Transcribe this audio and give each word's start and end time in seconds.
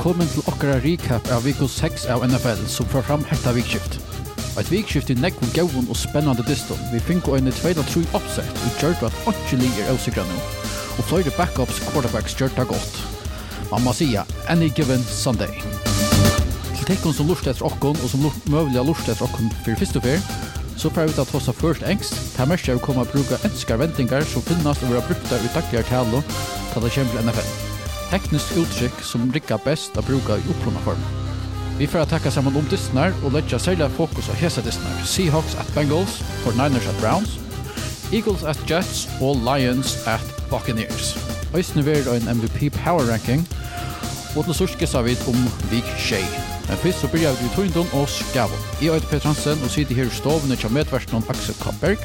Velkommen 0.00 0.28
til 0.32 0.44
okkara 0.48 0.76
recap 0.84 1.26
av 1.34 1.42
Viko 1.44 1.66
6 1.68 2.04
av 2.14 2.22
NFL 2.26 2.60
som 2.72 2.86
får 2.92 3.02
fram 3.08 3.24
hetta 3.28 3.50
vikskift. 3.56 3.96
Et 4.60 4.70
vikskift 4.72 5.10
i 5.12 5.16
nekvun 5.18 5.50
gauun 5.56 5.88
og 5.90 5.98
spennande 5.98 6.44
diston. 6.46 6.78
Vi 6.92 7.00
finko 7.04 7.34
en 7.36 7.50
2-3 7.50 8.04
oppsett 8.16 8.62
og 8.64 8.80
gjørt 8.82 9.02
at 9.08 9.18
8 9.32 9.58
ligger 9.60 9.90
avsikra 9.92 10.24
nu. 10.28 10.36
Og 10.96 11.08
flere 11.08 11.32
backups 11.36 11.82
quarterbacks 11.88 12.36
gjørt 12.38 12.56
det 12.60 12.68
godt. 12.70 13.00
Man 13.72 13.84
må 13.84 13.92
sija, 13.96 14.26
any 14.48 14.70
given 14.76 15.04
Sunday. 15.04 15.52
Til 16.76 16.86
tekken 16.86 17.16
som 17.16 17.28
lurt 17.28 17.44
etter 17.50 17.66
okkon 17.68 17.98
og 17.98 18.12
som 18.12 18.24
møvelig 18.52 18.86
lurt 18.92 19.08
etter 19.08 19.26
okkon 19.26 19.52
fyrir 19.64 19.82
fyrst 19.82 20.00
og 20.00 20.06
fyrir, 20.06 20.24
så 20.80 20.90
får 20.90 21.10
vi 21.10 21.12
ta 21.12 21.24
tossa 21.28 21.52
først 21.52 21.82
engst. 21.84 22.14
Det 22.36 22.46
mest 22.48 22.68
er 22.68 22.78
å 22.78 22.80
komme 22.80 23.02
og 23.04 23.10
bruke 23.12 23.36
ønsker 23.44 23.76
vendinger 23.80 24.24
som 24.24 24.44
finnes 24.46 24.80
og 24.80 24.94
være 24.94 25.02
brukte 25.10 25.36
i 25.36 25.50
dagligere 25.52 25.88
tale 25.90 26.22
til 26.72 26.84
det 26.86 26.92
kommer 26.94 27.10
til 27.12 27.26
NFL. 27.26 27.50
Teknisk 28.10 28.54
uttrykk 28.62 29.02
som 29.04 29.26
rikker 29.34 29.60
best 29.66 29.98
å 30.00 30.04
bruke 30.06 30.38
i 30.40 30.46
opplående 30.54 30.84
form. 30.86 31.02
Vi 31.80 31.88
får 31.88 32.08
takka 32.08 32.32
saman 32.32 32.56
om 32.56 32.68
distnar 32.72 33.12
og 33.24 33.36
leggja 33.36 33.60
særlig 33.60 33.90
fokus 33.96 34.28
av 34.32 34.40
hesa 34.40 34.64
distnar. 34.64 34.96
Seahawks 35.04 35.56
at 35.60 35.68
Bengals, 35.76 36.18
49ers 36.44 36.88
at 36.88 37.00
Browns, 37.00 37.36
Eagles 38.12 38.44
at 38.44 38.60
Jets 38.68 39.06
og 39.20 39.40
Lions 39.44 39.98
at 40.08 40.24
Buccaneers. 40.50 41.12
Øysene 41.56 41.84
vil 41.84 42.08
en 42.08 42.30
MVP 42.36 42.70
Power 42.82 43.04
Ranking, 43.10 43.44
og 44.36 44.48
til 44.48 44.62
sørske 44.62 44.88
sa 44.88 45.04
vi 45.04 45.18
om 45.28 45.44
Vik 45.72 45.92
Shea. 45.98 46.49
Men 46.70 46.78
først 46.78 47.00
så 47.02 47.08
byrjar 47.10 47.32
vi 47.34 47.48
i 47.48 47.54
Tøyndon 47.54 47.88
og 47.98 48.08
Skavon. 48.08 48.60
I 48.82 48.92
heter 48.94 49.08
Peter 49.10 49.26
Hansen 49.26 49.64
og 49.64 49.72
sitter 49.74 49.94
her 49.98 50.06
i 50.06 50.14
stovene 50.14 50.56
til 50.56 50.70
medversen 50.70 51.24
Axel 51.32 51.56
Kappberg. 51.58 51.98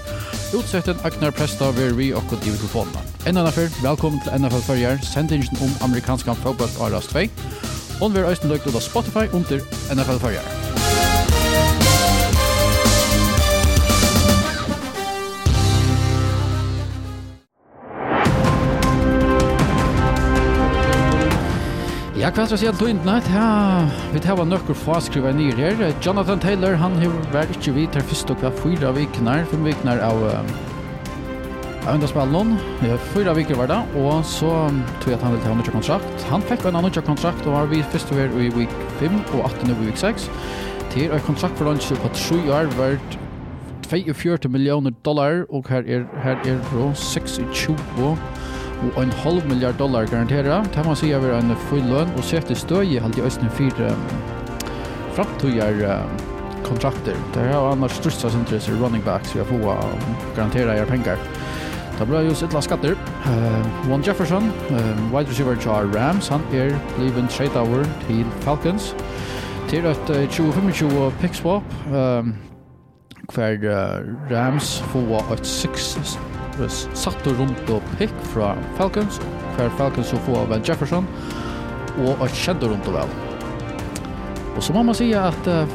Utsetten 0.58 1.06
Agnar 1.06 1.36
Presta 1.38 1.70
ved 1.78 1.94
vi 1.94 2.10
og 2.14 2.34
i 2.34 2.50
mikrofonene. 2.50 3.06
Enda 3.30 3.46
derfor, 3.46 3.70
velkommen 3.86 4.22
til 4.26 4.42
NFL 4.42 4.66
Førjar, 4.66 4.98
sendingen 5.06 5.62
om 5.62 5.78
amerikansk 5.86 6.26
fotball 6.42 6.70
Aras 6.82 7.14
2. 7.14 7.30
Og 8.02 8.14
vi 8.14 8.20
er 8.20 8.30
øyne 8.34 8.54
løgt 8.56 8.68
ut 8.68 8.76
av 8.76 8.82
Spotify 8.82 9.30
under 9.38 9.62
NFL 9.94 10.24
Førjar. 10.26 10.65
Ja, 22.26 22.32
hva 22.34 22.42
skal 22.48 22.56
jeg 22.56 22.62
si 22.64 22.68
at 22.72 22.80
løyndene? 22.82 23.20
Ja, 23.30 23.86
vi 24.10 24.18
tar 24.18 24.34
var 24.40 24.48
nøkker 24.50 24.74
faskriva 24.74 25.30
nir 25.38 25.54
her. 25.60 25.78
Jonathan 26.02 26.40
Taylor, 26.42 26.74
han 26.82 26.96
har 26.98 27.12
vært 27.30 27.52
ikke 27.54 27.76
vidt 27.76 27.94
her 27.94 28.02
først 28.10 28.32
og 28.34 28.40
hva 28.42 28.50
fyra 28.64 28.90
vikner, 28.96 29.44
fem 29.52 29.68
vikner 29.68 30.02
av 30.02 30.24
av 30.34 31.92
underspillene. 31.94 32.58
Fyra 33.12 33.36
vikner 33.38 33.60
var 33.60 33.70
det, 33.70 33.78
og 34.02 34.26
så 34.26 34.50
tror 35.04 35.14
jeg 35.14 35.20
at 35.20 35.26
han 35.28 35.36
ville 35.36 35.44
ta 35.44 35.52
en 35.54 35.62
nøkker 35.62 35.76
kontrakt. 35.78 36.26
Han 36.32 36.48
fikk 36.50 36.66
en 36.66 36.80
nøkker 36.88 37.06
kontrakt, 37.06 37.46
og 37.46 37.60
var 37.60 37.70
vi 37.70 37.84
først 37.94 38.16
og 38.16 38.42
i 38.42 38.50
week 38.58 38.74
5 39.04 39.22
og 39.36 39.46
18 39.46 39.76
i 39.76 39.78
week 39.84 40.02
6. 40.02 40.26
Til 40.96 41.14
en 41.14 41.26
kontrakt 41.30 41.62
for 41.62 41.70
lunsje 41.70 42.00
på 42.02 42.10
3 42.10 42.40
år 42.58 42.74
vært 42.80 43.20
42 43.86 44.50
millioner 44.50 44.98
dollar, 45.06 45.46
og 45.54 45.70
her 45.70 45.86
er, 45.86 46.10
her 46.26 46.42
er 46.42 46.58
26 47.06 47.78
og 48.94 49.02
en 49.04 49.16
halv 49.24 49.48
milliard 49.50 49.78
dollar 49.80 50.08
garantera. 50.10 50.62
Det 50.76 50.86
man 50.86 51.00
sier 51.00 51.24
er 51.24 51.38
en 51.40 51.56
full 51.70 51.84
lønn 51.90 52.14
og 52.16 52.24
sette 52.28 52.56
støy 52.56 52.84
i 52.86 53.02
halvt 53.02 53.20
i 53.22 53.26
Østen 53.28 53.52
fire 53.58 53.92
framtøyer 55.16 55.84
kontrakter. 56.66 57.18
Det 57.34 57.48
har 57.52 57.72
annars 57.72 57.98
største 58.00 58.32
interesse 58.38 58.74
running 58.82 59.04
backs 59.06 59.36
vi 59.36 59.42
har 59.42 59.50
fått 59.50 60.36
garantera 60.36 60.76
er 60.76 60.90
penger. 60.90 61.22
Det 61.96 62.08
ble 62.10 62.26
jo 62.26 62.34
sittla 62.36 62.60
skatter. 62.62 62.98
Uh, 63.24 63.88
Juan 63.88 64.04
Jefferson, 64.04 64.50
uh, 64.70 65.14
wide 65.14 65.30
receiver 65.30 65.56
til 65.56 65.72
Rams, 65.96 66.28
han 66.28 66.42
er 66.54 66.76
bliven 66.98 67.28
trade 67.28 67.60
over 67.60 67.86
til 68.08 68.26
Falcons. 68.44 68.96
Til 69.70 69.86
et 69.86 70.10
uh, 70.10 70.28
2025 70.28 71.12
pick 71.22 71.34
swap, 71.34 71.64
um, 71.88 72.36
hver 73.34 73.56
uh, 73.64 74.32
Rams 74.32 74.82
får 74.92 75.34
et 75.34 75.48
6 75.48 76.20
satt 76.94 77.28
rundt 77.28 77.70
og 77.70 77.82
pick 77.98 78.14
fra 78.34 78.56
Falcons, 78.78 79.22
hver 79.56 79.70
Falcons 79.78 80.08
så 80.08 80.20
får 80.28 80.48
Van 80.50 80.64
Jefferson, 80.68 81.08
og 81.98 82.22
att 82.22 82.36
kjent 82.36 82.64
rundt 82.64 82.88
og 82.88 82.94
vel. 82.94 83.10
Og 84.56 84.64
så 84.64 84.74
må 84.74 84.84
man 84.84 84.96
si 84.96 85.10
at 85.12 85.48
uh, 85.48 85.68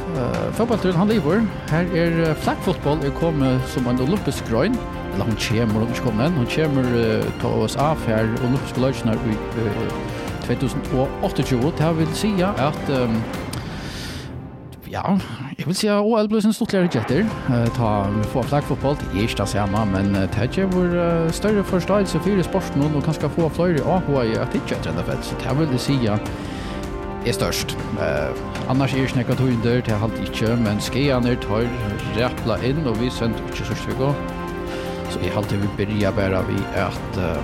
fotballturen 0.57 0.97
han 0.97 1.07
lever. 1.07 1.43
Her 1.69 1.85
er 1.93 2.15
uh, 2.21 2.37
flaggfotball 2.41 3.03
er 3.05 3.13
kommet 3.19 3.61
som 3.69 3.87
en 3.87 4.01
olympisk 4.01 4.43
grön 4.49 4.77
Eller 5.13 5.25
hun 5.25 5.35
kommer, 5.37 5.85
hun 5.85 5.95
kommer 6.03 6.23
den 6.23 6.33
Hun 6.33 6.47
kommer 6.55 6.83
uh, 6.83 7.23
til 7.41 7.49
USA 7.63 7.93
här 8.07 8.25
olympiske 8.45 8.81
løsene 8.81 9.13
i 9.13 9.35
uh, 9.61 10.21
2028. 10.47 11.77
Det 11.77 11.97
vil 11.97 12.15
si 12.15 12.31
at 12.41 12.89
um, 12.89 13.21
ja, 14.91 15.17
Jeg 15.61 15.67
vil 15.67 15.75
si 15.77 15.87
at 15.93 16.01
OL 16.01 16.25
blir 16.25 16.41
en 16.41 16.53
stortligere 16.57 16.89
jetter. 16.89 17.27
Uh, 17.45 17.67
Ta, 17.75 17.89
vi 18.09 18.23
får 18.33 18.47
flaggfotball, 18.49 18.95
det 18.97 19.09
er 19.13 19.27
ikke 19.27 19.43
det 19.43 19.49
samme, 19.51 19.81
men 19.91 20.15
det 20.15 20.57
er 20.57 20.69
vår 20.73 20.93
uh, 20.97 21.31
større 21.31 21.63
forståelse 21.63 22.19
for 22.19 22.29
i 22.33 22.43
sporten, 22.43 22.81
og 22.81 23.03
kanskje 23.05 23.29
få 23.29 23.49
flere 23.53 23.83
AHA 23.85 24.23
i 24.23 24.31
at 24.41 24.47
det 24.49 24.61
ikke 24.63 24.79
er 24.79 24.81
trende 24.87 25.03
fett. 25.05 25.21
Så 25.25 25.35
det 25.43 25.53
vil 25.59 25.75
jeg 25.75 25.83
si 25.83 25.97
at 26.09 26.31
er 27.29 27.35
størst. 27.37 27.75
Uh, 27.99 28.33
annars 28.73 28.95
er 28.97 29.05
snakka 29.07 29.35
det 29.37 29.75
er 29.85 30.01
halvt 30.01 30.23
ikke, 30.25 30.55
men 30.55 30.81
skeianer 30.81 31.35
tar 31.35 31.69
rappla 32.17 32.57
inn, 32.65 32.81
og 32.87 32.97
vi 32.97 33.09
sender 33.09 33.37
ikke 33.51 33.65
så 33.69 33.77
vi 33.85 33.97
går. 33.99 34.15
Så 35.11 35.19
jeg 35.21 35.33
halvt 35.33 35.53
vi 35.61 35.69
byrja 35.77 36.11
bare 36.11 36.41
vi 36.47 36.57
at 36.73 37.19
uh, 37.21 37.37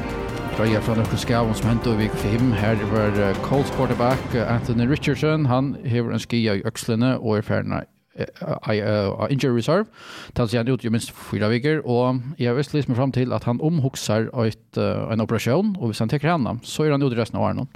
Greia 0.58 0.80
fra 0.80 0.96
Norske 0.98 1.18
Skavon 1.18 1.54
som 1.54 1.70
hentet 1.70 1.94
i 1.94 2.02
vik 2.02 2.18
5. 2.24 2.50
Her 2.52 2.82
var 2.90 3.14
uh, 3.30 3.38
Colts 3.46 3.70
quarterback 3.78 4.26
uh, 4.34 4.56
Anthony 4.56 4.90
Richardson. 4.90 5.46
Han 5.46 5.76
hever 5.86 6.12
en 6.12 6.20
skia 6.20 6.58
i 6.58 6.66
økslene 6.66 7.20
og 7.20 7.38
er 7.38 7.46
ferdig 7.46 7.86
uh, 8.18 9.28
injury 9.30 9.58
reserve. 9.58 9.86
Tals 10.34 10.54
han 10.54 10.68
ut 10.68 10.86
i 10.86 10.90
minst 10.90 11.12
fyra 11.12 11.48
veckor 11.48 11.78
och 11.78 12.16
jag 12.38 12.56
visst 12.56 12.74
liksom 12.74 12.96
fram 12.96 13.12
till 13.12 13.34
att 13.34 13.44
han 13.44 13.62
omhuxar 13.62 14.46
ett, 14.48 14.78
uh, 14.78 15.12
en 15.12 15.22
operation 15.22 15.76
och 15.80 15.88
hvis 15.88 16.00
han 16.00 16.10
tar 16.10 16.20
henne 16.20 16.60
så 16.64 16.84
är 16.84 16.92
han 16.92 17.02
ute 17.02 17.16
resten 17.16 17.40
av 17.40 17.46
åren. 17.46 17.68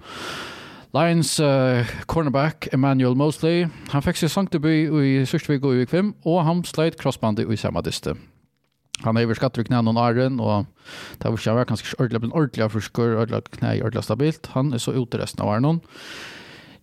Lions 0.94 1.40
uh, 1.40 1.86
cornerback 2.06 2.68
Emmanuel 2.74 3.16
Mosley, 3.16 3.68
han 3.90 4.02
fick 4.02 4.18
sin 4.18 4.30
sankdebut 4.30 5.04
i 5.04 5.26
Sørstevik 5.26 5.64
og 5.64 5.76
i 5.76 5.86
5 5.86 6.14
og 6.26 6.44
han 6.44 6.64
sleit 6.64 7.00
crossbandet 7.00 7.52
i 7.52 7.58
samme 7.58 7.82
diste. 7.82 8.16
Han 9.04 9.16
har 9.16 9.24
överskattat 9.24 9.68
knän 9.68 9.88
och 9.88 10.06
arren 10.06 10.40
och 10.40 10.66
det 11.18 11.30
var 11.30 11.66
kanske 11.66 11.96
ordentligt 11.98 12.34
ordentligt 12.34 12.72
för 12.72 12.80
skor 12.80 13.16
ordentligt 13.16 13.60
knä 13.60 13.82
ordentligt 13.82 14.04
stabilt. 14.04 14.48
Han 14.48 14.74
är 14.74 14.78
så 14.78 14.94
ute 14.94 15.18
resten 15.18 15.42
av 15.42 15.50
arren. 15.50 15.80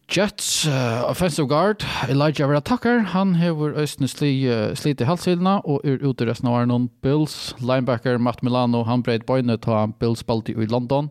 Jets 0.09 0.67
uh, 0.67 1.05
offensive 1.05 1.49
guard 1.49 1.85
Elijah 2.09 2.49
Vera 2.49 2.63
Tucker, 2.65 3.03
han 3.13 3.35
hevur 3.37 3.75
østene 3.77 4.09
sli, 4.09 4.31
uh, 4.49 4.73
slit 4.73 5.03
i 5.05 5.09
halshyllene 5.09 5.59
og 5.69 5.85
er 5.85 6.01
ute 6.01 6.25
resten 6.25 6.49
av 6.49 6.63
Arnon 6.63 6.87
Bills. 7.05 7.53
Linebacker 7.61 8.17
Matt 8.17 8.41
Milano, 8.43 8.87
han 8.89 9.05
breit 9.05 9.27
bøyne 9.29 9.59
til 9.61 9.77
han 9.77 9.93
Bills 10.01 10.25
spalte 10.25 10.57
i 10.57 10.69
London. 10.73 11.11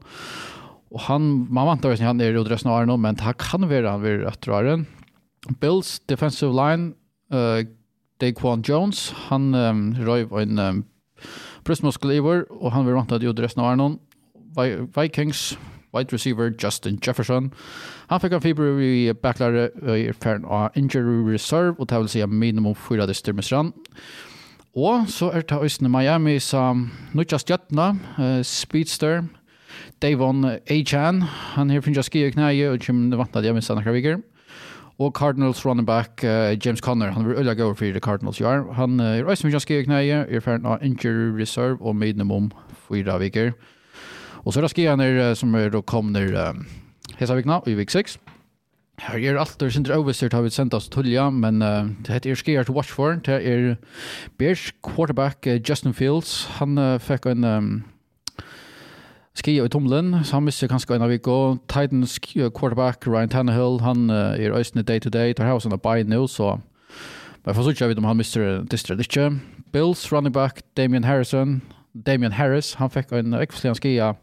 Og 0.90 1.06
han, 1.06 1.30
man 1.54 1.70
vant 1.70 1.86
at 1.86 2.02
han 2.02 2.24
er 2.26 2.40
ute 2.40 2.50
resten 2.50 2.72
av 2.74 2.82
Arnon, 2.82 3.04
men 3.04 3.20
ta 3.20 3.36
kan 3.38 3.70
være 3.70 3.94
han 3.94 4.02
vil 4.02 4.26
etter 4.26 4.82
Bills 5.62 6.00
defensive 6.10 6.56
line, 6.58 6.96
uh, 7.30 7.62
Daquan 8.18 8.66
Jones, 8.66 9.12
han 9.30 9.54
um, 9.54 9.92
røy 9.94 10.26
en 10.42 10.60
um, 10.60 10.84
brystmuskelivor, 11.70 12.48
og 12.50 12.74
han 12.74 12.88
vil 12.88 12.98
vant 12.98 13.14
at 13.14 13.22
ute 13.22 13.46
resten 13.46 13.62
av 13.62 13.76
Arnon. 13.76 14.00
Vikings, 14.58 15.52
wide 15.98 16.14
receiver 16.14 16.54
Justin 16.64 17.00
Jefferson. 17.02 17.52
Han 18.08 18.22
fikk 18.22 18.38
en 18.38 18.46
fiber 18.46 18.80
i 18.80 19.12
backlare 19.14 19.70
i 19.98 20.12
ferden 20.14 20.46
av 20.46 20.70
injury 20.78 21.20
reserve, 21.26 21.76
og 21.80 21.90
det 21.90 22.00
vil 22.00 22.10
si 22.14 22.26
minimum 22.26 22.76
fyra 22.76 23.08
dyster 23.10 23.34
med 23.34 23.44
strand. 23.44 23.74
Og 24.78 25.10
så 25.10 25.32
er 25.34 25.42
det 25.42 25.58
Østene 25.58 25.90
Miami 25.90 26.38
som 26.40 26.92
nødja 27.18 27.40
stjøttene, 27.42 28.00
uh, 28.20 28.44
speedster, 28.46 29.24
Davon 30.02 30.46
Achan, 30.70 31.22
han 31.56 31.70
her 31.74 31.82
finnes 31.82 32.06
skje 32.06 32.28
i 32.28 32.34
knæje, 32.36 32.70
og 32.70 32.84
kjem 32.86 33.08
vantna 33.18 33.42
det 33.42 33.50
hjemme 33.50 33.64
sannakker 33.66 33.96
viker. 33.96 34.20
Og 35.02 35.14
Cardinals 35.18 35.64
running 35.66 35.86
back 35.86 36.22
uh, 36.24 36.54
James 36.66 36.82
Conner, 36.82 37.12
han 37.12 37.26
vil 37.26 37.38
øyla 37.38 37.54
gå 37.58 37.74
for 37.74 37.86
the 37.86 38.00
Cardinals 38.00 38.42
jar. 38.42 38.66
Han 38.74 39.00
uh, 39.00 39.18
er 39.18 39.26
også 39.26 39.50
finnes 39.50 39.66
skje 39.66 39.82
i 39.82 39.88
knæje, 39.90 40.26
er 40.30 40.46
ferden 40.46 40.70
av 40.70 40.86
injury 40.86 41.34
reserve 41.42 41.82
og 41.82 41.96
minimum 41.96 42.52
fyra 42.88 43.18
viker. 43.18 43.52
Uh, 43.58 43.77
Og 44.48 44.54
så 44.54 44.62
raskar 44.62 44.84
jag 44.84 44.98
ner 44.98 45.34
som 45.36 45.56
är 45.56 45.70
då 45.70 45.82
kommer 45.82 46.56
Hesavikna 47.18 47.62
i 47.66 47.74
vik 47.74 47.90
6. 47.92 48.20
Her 48.98 49.20
er 49.20 49.38
alt 49.38 49.60
der 49.60 49.70
sindre 49.70 49.98
overstyrt 49.98 50.34
har 50.34 50.42
vi 50.42 50.50
sendt 50.50 50.74
oss 50.74 50.88
tullja, 50.90 51.30
men 51.30 51.62
uh, 51.62 51.90
det 52.06 52.14
heter 52.14 52.32
er 52.32 52.36
skjer 52.36 52.64
to 52.64 52.74
watch 52.74 52.90
for. 52.90 53.20
Det 53.26 53.46
er 53.46 53.76
Bears 54.38 54.72
quarterback 54.82 55.48
uh, 55.48 55.60
Justin 55.70 55.94
Fields. 55.94 56.46
Han 56.60 56.78
uh, 56.78 56.98
fikk 56.98 57.26
en 57.26 57.44
um, 57.44 57.84
ski 59.36 59.60
i 59.60 59.68
tomlen, 59.68 60.24
så 60.24 60.40
han 60.40 60.44
misser 60.44 60.68
kanskje 60.68 60.96
en 60.96 61.02
av 61.02 61.10
vik. 61.10 61.28
Og 61.28 61.60
Titans 61.68 62.18
quarterback 62.56 63.08
Ryan 63.08 63.30
Tannehill, 63.30 63.82
han 63.82 64.10
uh, 64.10 64.40
er 64.40 64.56
øyne 64.56 64.84
day 64.84 65.00
to 65.00 65.10
day. 65.10 65.34
Tar 65.34 65.52
hos 65.52 65.64
han 65.64 65.74
av 65.74 65.84
bye 65.84 66.04
nå, 66.04 66.28
så 66.28 66.58
men 67.46 67.56
for 67.56 67.64
så 67.64 67.70
ikke 67.70 67.84
jeg 67.84 67.90
vet 67.90 67.98
om 67.98 68.08
han 68.08 68.18
mister 68.18 68.64
distret 68.64 69.00
ikke. 69.00 69.40
Bills 69.72 70.12
running 70.12 70.34
back 70.34 70.62
Damian 70.78 71.04
Harrison. 71.04 71.62
Damian 72.06 72.32
Harris, 72.32 72.74
han 72.74 72.90
fikk 72.90 73.12
en 73.12 73.34
ekvistlig 73.34 73.76
skia 73.76 74.16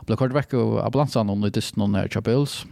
Og 0.00 0.10
ble 0.10 0.18
kort 0.20 0.36
vekk 0.36 0.54
av 0.58 0.76
ambulansen 0.86 1.32
om 1.32 1.42
det 1.44 1.56
er 1.56 1.72
noen 1.80 1.98
her 1.98 2.10
Chapels, 2.12 2.62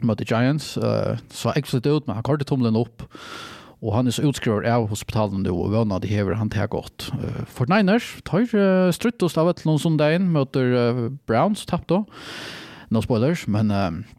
The 0.00 0.24
Giants, 0.24 0.76
uh, 0.80 1.18
så 1.28 1.52
jeg 1.56 1.66
flyttet 1.68 1.90
ut, 1.90 2.06
men 2.06 2.16
han 2.16 2.24
kortet 2.24 2.48
tommelen 2.48 2.78
opp, 2.78 3.04
og 3.80 3.94
han 3.96 4.08
er 4.08 4.14
så 4.16 4.24
utskriver 4.28 4.64
av 4.68 4.86
hospitalen 4.88 5.42
nå, 5.44 5.52
og 5.52 5.74
vønner 5.74 6.00
de 6.00 6.08
hever 6.08 6.36
han 6.36 6.52
til 6.52 6.68
godt. 6.72 7.10
Uh, 7.16 7.42
for 7.48 7.68
Niners 7.68 8.14
tar 8.28 8.46
uh, 8.54 8.88
strutt 8.94 9.20
og 9.24 9.32
stavet 9.32 9.64
noen 9.66 9.82
sondagen, 9.82 10.30
møter 10.32 10.72
uh, 10.76 11.04
Browns, 11.28 11.66
tappt 11.68 11.92
da. 11.92 12.04
No 12.90 13.04
spoilers, 13.04 13.46
men... 13.48 13.70
Uh, 13.70 14.16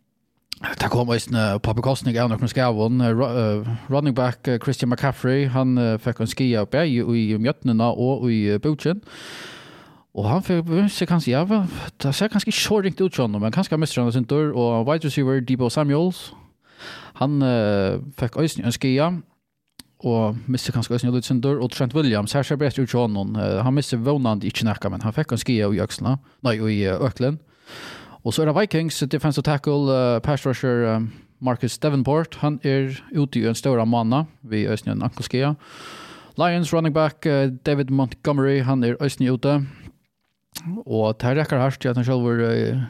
Det 0.62 0.92
kom 0.94 1.10
en 1.10 1.34
uh, 1.34 1.58
på 1.58 1.74
av 1.74 2.30
noen 2.30 2.50
skavon. 2.52 3.02
Uh, 3.02 3.66
running 3.90 4.14
back 4.14 4.46
Christian 4.62 4.92
McCaffrey, 4.92 5.48
han 5.50 5.74
uh, 5.78 5.98
fikk 5.98 6.22
en 6.22 6.30
skia 6.30 6.62
oppe 6.62 6.84
i, 6.86 7.00
i 7.02 7.38
mjøttene 7.42 7.82
og 7.82 8.30
i 8.30 8.54
uh, 8.54 8.60
butchen. 8.62 9.02
Og 10.12 10.28
han 10.28 10.44
fikk 10.44 10.68
seg 10.92 11.08
kanskje, 11.08 11.32
ja, 11.32 11.44
det 12.04 12.12
ser 12.16 12.32
kanskje 12.32 12.52
ikke 12.52 12.60
så 12.60 12.80
ringt 12.84 13.00
ut 13.00 13.16
sånn, 13.16 13.38
men 13.40 13.54
kanskje 13.56 13.78
han 13.78 13.84
mister 13.84 14.04
han 14.04 14.12
sin 14.12 14.28
dør, 14.28 14.52
og 14.52 14.88
wide 14.90 15.08
receiver 15.08 15.40
Debo 15.40 15.70
Samuels, 15.72 16.34
han 17.22 17.40
uh, 17.46 18.02
fikk 18.20 18.36
øyne 18.42 18.66
en 18.68 18.76
skia, 18.76 19.08
og 20.02 20.42
mister 20.52 20.76
kanskje 20.76 20.98
øyne 20.98 21.14
litt 21.16 21.30
sin 21.30 21.40
dør, 21.40 21.62
og 21.64 21.72
Trent 21.72 21.96
Williams, 21.96 22.36
her 22.36 22.44
ser 22.44 22.60
bredt 22.60 22.80
ut 22.82 22.92
sånn, 22.92 23.16
uh, 23.38 23.62
han 23.64 23.78
mister 23.78 24.02
vånand 24.04 24.44
ikke 24.44 24.68
nekka, 24.68 24.92
men 24.92 25.06
han 25.06 25.16
fikk 25.16 25.32
en 25.32 25.40
skia 25.40 25.72
i 25.72 25.80
øksla, 25.80 26.18
nei, 26.44 26.58
i 26.60 26.84
øklen. 26.92 27.40
Og 28.26 28.36
så 28.36 28.44
er 28.44 28.52
det 28.52 28.60
Vikings, 28.60 29.00
defensive 29.08 29.48
tackle, 29.48 29.88
uh, 29.88 30.20
pass 30.20 30.44
rusher, 30.46 30.84
uh, 30.90 31.30
Marcus 31.40 31.80
Davenport, 31.80 32.42
han 32.44 32.60
er 32.68 33.00
ute 33.16 33.40
i 33.40 33.48
en 33.48 33.56
større 33.56 33.88
manna, 33.88 34.26
vi 34.44 34.68
øyne 34.68 34.98
en 34.98 35.08
ankelskia. 35.08 35.56
Lions 36.38 36.74
running 36.74 36.94
back, 36.94 37.24
uh, 37.26 37.48
David 37.66 37.90
Montgomery, 37.90 38.60
han 38.68 38.84
er 38.84 39.00
øyne 39.00 39.32
ute, 39.32 39.56
og 39.56 39.81
Og 40.86 41.14
det 41.22 41.38
rekker 41.38 41.62
hardt 41.62 41.86
at 41.86 41.98
han 41.98 42.06
selv 42.06 42.26
var 42.26 42.42
uh, 42.42 42.84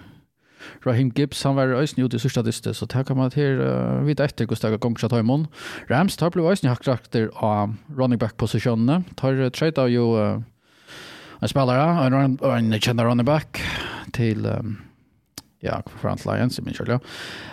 Raheem 0.86 1.12
Gibbs, 1.16 1.44
han 1.44 1.56
var 1.56 1.74
øyne 1.74 2.06
ute 2.06 2.18
i 2.18 2.20
sørste 2.20 2.42
sørstatiste, 2.42 2.74
så 2.74 2.86
det 2.86 3.06
kan 3.08 3.18
man 3.18 3.32
til 3.34 3.62
uh, 3.62 4.06
vite 4.06 4.24
etter 4.24 4.46
hvordan 4.46 4.72
det 4.72 4.78
er 4.78 4.84
ganger 4.84 5.04
seg 5.04 5.14
Taimon. 5.14 5.48
Rams 5.90 6.18
tar 6.18 6.34
ble 6.34 6.46
øyne 6.46 6.72
hakket 6.72 6.94
akter 6.94 7.30
av 7.36 7.76
running 7.98 8.20
back-posisjonene. 8.22 9.04
Tar 9.18 9.40
uh, 9.40 9.50
trade 9.50 9.82
av 9.82 9.92
jo 9.92 10.12
uh, 10.18 10.42
en 11.42 11.50
spillere, 11.50 11.88
en, 12.06 12.16
run, 12.16 12.38
en 12.46 12.80
kjenner 12.80 13.10
running 13.10 13.28
back 13.28 13.62
til 14.14 14.46
um, 14.46 14.78
ja, 15.66 15.80
Front 16.02 16.26
Lions, 16.26 16.60
i 16.60 16.66
min 16.66 16.78
kjøl, 16.78 16.96
ja. 16.96 17.00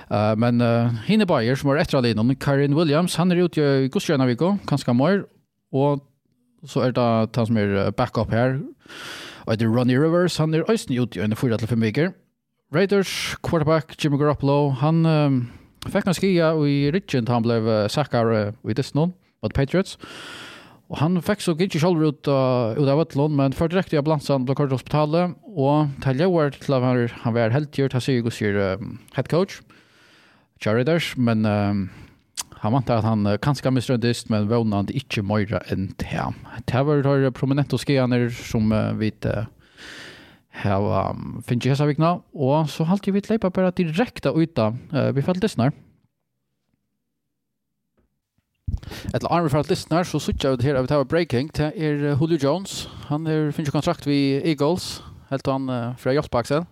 Uh, 0.08 0.34
men 0.40 0.60
uh, 0.64 0.92
Hine 1.08 1.26
Bayer, 1.28 1.56
som 1.56 1.70
var 1.72 1.80
etter 1.80 2.00
alene, 2.00 2.36
Karin 2.40 2.76
Williams, 2.76 3.16
han 3.20 3.32
er 3.32 3.44
ute 3.44 3.64
i 3.84 3.88
Gustrøyna 3.92 4.28
Viko, 4.28 4.56
kanskje 4.68 4.96
mer, 4.96 5.24
og 5.72 6.04
så 6.66 6.88
er 6.88 6.92
det 6.96 7.08
han 7.36 7.48
som 7.48 7.60
er 7.60 7.90
backup 7.96 8.32
her, 8.34 8.58
Og 9.48 9.56
det 9.56 9.64
er 9.64 9.72
Ronnie 9.72 9.96
Rivers, 9.96 10.36
han 10.36 10.52
er 10.52 10.66
øysten 10.68 10.98
ut 11.00 11.16
i 11.16 11.22
øyne 11.24 11.36
4-5 11.36 11.80
viker. 11.80 12.10
Raiders, 12.74 13.36
quarterback, 13.42 13.94
Jimmy 13.96 14.18
Garoppolo, 14.20 14.74
han 14.76 15.06
um, 15.06 15.38
fikk 15.88 16.04
en 16.04 16.16
skia 16.18 16.50
i 16.68 16.90
Ridgen 16.92 17.30
han 17.32 17.46
ble 17.46 17.56
sakkar 17.88 18.28
uh, 18.28 18.68
i 18.68 18.76
Disney, 18.76 19.08
mot 19.40 19.54
Patriots. 19.56 19.96
Og 20.92 21.00
han 21.00 21.16
fikk 21.24 21.40
så 21.40 21.54
gitt 21.56 21.72
ikke 21.72 21.80
selv 21.80 22.04
ut, 22.04 22.28
uh, 22.28 22.76
ut 22.76 22.92
av 22.92 23.00
Vettlån, 23.00 23.38
men 23.40 23.56
før 23.56 23.72
direkte 23.72 23.96
i 23.96 24.02
ambulansen 24.02 24.44
ble 24.44 24.56
kort 24.58 24.74
hospitalet, 24.76 25.32
og 25.48 25.96
til 26.04 26.20
jeg 26.20 26.34
var 26.34 26.52
til 26.52 26.76
han 27.24 27.36
var 27.38 27.56
heltgjørt, 27.56 27.96
han 27.96 28.04
sier 28.04 28.20
jo 28.20 28.34
sier 28.34 28.60
um, 28.76 28.98
head 29.16 29.32
coach, 29.32 29.62
Charriders, 30.60 31.14
men 31.16 31.48
um, 31.48 31.86
Han 32.60 32.72
vant 32.72 32.90
att 32.90 33.04
han 33.04 33.38
kanske 33.42 33.70
misrøndist, 33.70 34.30
men 34.30 34.48
vånade 34.48 34.92
inte 34.92 35.22
enn 35.70 35.94
til 35.98 36.08
ham. 36.08 36.34
Det 36.66 36.86
var 36.86 37.02
det 37.02 37.34
prominente 37.34 37.78
skianer 37.78 38.30
som 38.30 38.72
vi 38.98 39.12
har 40.50 41.10
um, 41.10 41.42
finns 41.46 41.66
ju 41.66 41.70
hästavikna 41.70 42.20
och 42.32 42.70
så 42.70 42.84
halt 42.84 43.06
ju 43.06 43.12
vi 43.12 43.20
lepa 43.20 43.70
direkte 43.70 44.28
ut 44.28 44.36
uta 44.36 44.76
uh, 44.92 45.12
vi 45.12 45.22
fallt 45.22 45.44
Et 49.04 49.14
eller 49.14 49.32
annet 49.32 49.50
for 49.50 49.58
att 49.58 49.70
lyssnar 49.70 50.04
så 50.04 50.20
switchar 50.20 50.56
vi 50.56 50.64
her 50.64 50.74
av 50.74 50.86
Tower 50.86 51.04
Breaking 51.04 51.48
till 51.48 51.72
er 51.74 52.16
Julio 52.20 52.38
Jones. 52.38 52.88
Han 53.06 53.26
är 53.26 53.52
finns 53.52 53.68
jo 53.68 53.72
kontrakt 53.72 54.06
ved 54.06 54.42
Eagles 54.44 55.02
helt 55.30 55.46
han 55.46 55.68
uh, 55.68 55.96
fra 55.96 56.12
Jospaxel. 56.12 56.64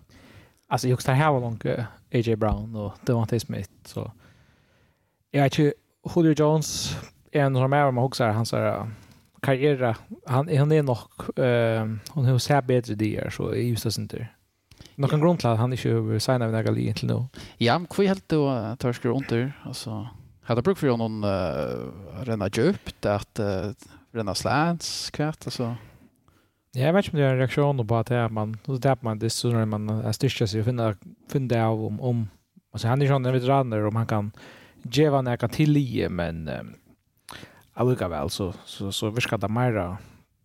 Alltså 0.69 0.87
just 0.87 1.05
det 1.05 1.13
här 1.13 1.31
var 1.31 1.41
långt 1.41 1.65
AJ 2.13 2.35
Brown 2.35 2.75
och 2.75 2.93
Devontae 3.05 3.39
Smith 3.39 3.71
så 3.85 4.11
jag 5.31 5.43
vet 5.43 5.59
inte, 5.59 5.73
Julio 6.15 6.33
Jones 6.33 6.97
är 7.31 7.41
en 7.41 7.55
som 7.55 7.73
är 7.73 7.77
här 7.77 7.99
också 7.99 8.23
här, 8.23 8.31
hans 8.31 8.51
här 8.51 8.91
karriär. 9.41 9.95
Han, 10.25 10.57
han 10.57 10.71
är 10.71 10.83
nog, 10.83 10.97
uh, 11.39 11.97
hon 12.09 12.25
har 12.25 12.37
sett 12.37 12.65
bättre 12.65 12.95
det 12.95 13.33
så 13.33 13.55
i 13.55 13.69
just 13.69 13.83
det 13.83 13.97
inte. 13.97 14.27
Någon 14.95 15.09
ja. 15.11 15.17
grund 15.17 15.39
till 15.39 15.47
att 15.47 15.59
han 15.59 15.73
inte 15.73 15.89
har 15.89 16.19
signat 16.19 16.39
med 16.39 16.51
Nagali 16.51 16.93
till 16.93 17.07
nu. 17.07 17.25
Ja, 17.57 17.79
men 17.79 17.87
hur 17.97 18.07
helt 18.07 18.29
då 18.29 18.49
att 18.49 18.83
han 18.83 18.93
skulle? 18.93 19.51
Alltså, 19.63 20.07
hade 20.43 20.61
brukt 20.61 20.79
för 20.79 20.97
någon 20.97 21.23
uh, 21.23 21.91
renna 22.23 22.49
djupt, 22.53 23.05
att 23.05 23.39
uh, 23.39 23.71
renna 24.11 24.35
slants, 24.35 25.09
kvart, 25.11 25.45
alltså. 25.45 25.75
Ja, 26.71 26.81
jag 26.81 26.93
vet 26.93 27.05
inte 27.05 27.17
om 27.17 27.21
det 27.21 27.27
är 27.27 27.31
en 27.31 27.37
reaktion 27.37 27.87
på 27.87 27.95
att 27.95 28.07
det 28.07 28.29
man, 28.29 28.57
då 28.65 28.77
tappar 28.77 29.03
man 29.03 29.19
det 29.19 29.29
så 29.29 29.49
när 29.49 29.65
man 29.65 30.13
styrker 30.13 30.45
sig 30.45 30.59
och 30.59 30.65
finner, 30.65 30.95
finner 31.31 31.59
av 31.59 31.85
om, 31.85 32.01
om 32.01 32.27
alltså 32.71 32.87
han 32.87 33.01
är 33.01 33.05
ju 33.05 33.15
en 33.15 33.23
veteraner 33.23 33.85
om 33.85 33.95
han 33.95 34.07
kan 34.07 34.31
geva 34.93 35.21
nekka 35.25 35.49
til 35.53 35.77
i, 35.79 36.03
men 36.09 36.45
um, 36.49 36.73
allikevel 37.77 38.31
så, 38.33 38.51
så, 38.65 38.91
så 38.95 39.11
virker 39.13 39.41
det 39.41 39.51
mer 39.53 39.79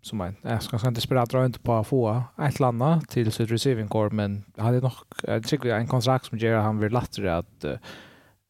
som 0.03 0.21
en, 0.25 0.37
jeg 0.43 0.63
skal 0.65 0.81
ikke 0.81 1.05
spille 1.05 1.25
rundt 1.37 1.61
på 1.63 1.75
å 1.79 1.85
få 1.87 2.01
et 2.13 2.57
eller 2.57 2.73
annet 2.73 3.05
til 3.13 3.31
sitt 3.35 3.53
receiving 3.53 3.91
core, 3.91 4.11
men 4.11 4.41
jeg 4.57 4.65
hadde 4.67 4.83
nok, 4.83 5.05
jeg 5.23 5.45
tror 5.47 5.77
en 5.77 5.91
kontrakt 5.91 6.27
som 6.29 6.41
gjør 6.43 6.65
han 6.65 6.81
vil 6.83 6.95
lettere 6.95 7.37
at 7.43 7.69
uh, 7.69 7.93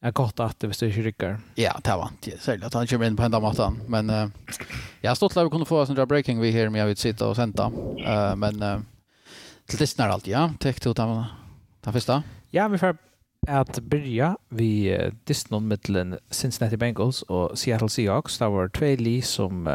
jeg 0.03 0.15
godt 0.17 0.41
at 0.43 0.57
det 0.59 0.67
hvis 0.67 0.81
det 0.81 0.89
ikke 0.91 1.03
rykker. 1.05 1.35
Ja, 1.61 1.71
det 1.79 1.93
var 1.95 2.11
ikke, 2.17 2.39
særlig 2.41 2.67
at 2.67 2.75
han 2.75 2.89
kommer 2.89 3.07
inn 3.07 3.19
på 3.19 3.27
enda 3.27 3.39
måten, 3.43 3.77
men 3.87 4.09
uh, 4.09 4.57
jeg 5.03 5.11
har 5.11 5.19
stått 5.19 5.37
til 5.37 5.45
vi 5.47 5.53
kunne 5.53 5.69
få 5.69 5.85
en 5.85 6.03
breaking 6.09 6.41
vi 6.41 6.51
her, 6.55 6.73
men 6.73 6.81
jeg 6.81 6.91
vil 6.91 7.01
sitte 7.05 7.29
og 7.29 7.37
sende, 7.37 7.69
uh, 8.01 8.33
men 8.39 8.59
uh, 8.59 8.81
til 9.69 9.79
testen 9.79 10.03
er 10.03 10.11
alltid, 10.11 10.33
ja, 10.33 10.47
Tack 10.59 10.81
til 10.81 10.97
den, 10.97 11.23
den 11.85 11.95
første. 11.95 12.23
Ja, 12.53 12.67
vi 12.67 12.81
får 12.81 12.97
at 13.47 13.79
byrja 13.89 14.35
vi 14.49 14.97
disnon 15.27 15.67
mittlen 15.67 16.17
Cincinnati 16.31 16.77
Bengals 16.77 17.23
og 17.29 17.57
Seattle 17.57 17.89
Seahawks. 17.89 18.37
Det 18.37 18.51
var 18.51 18.71
två 18.73 18.95
li 18.99 19.21
som 19.21 19.67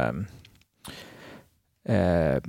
eh 1.84 2.40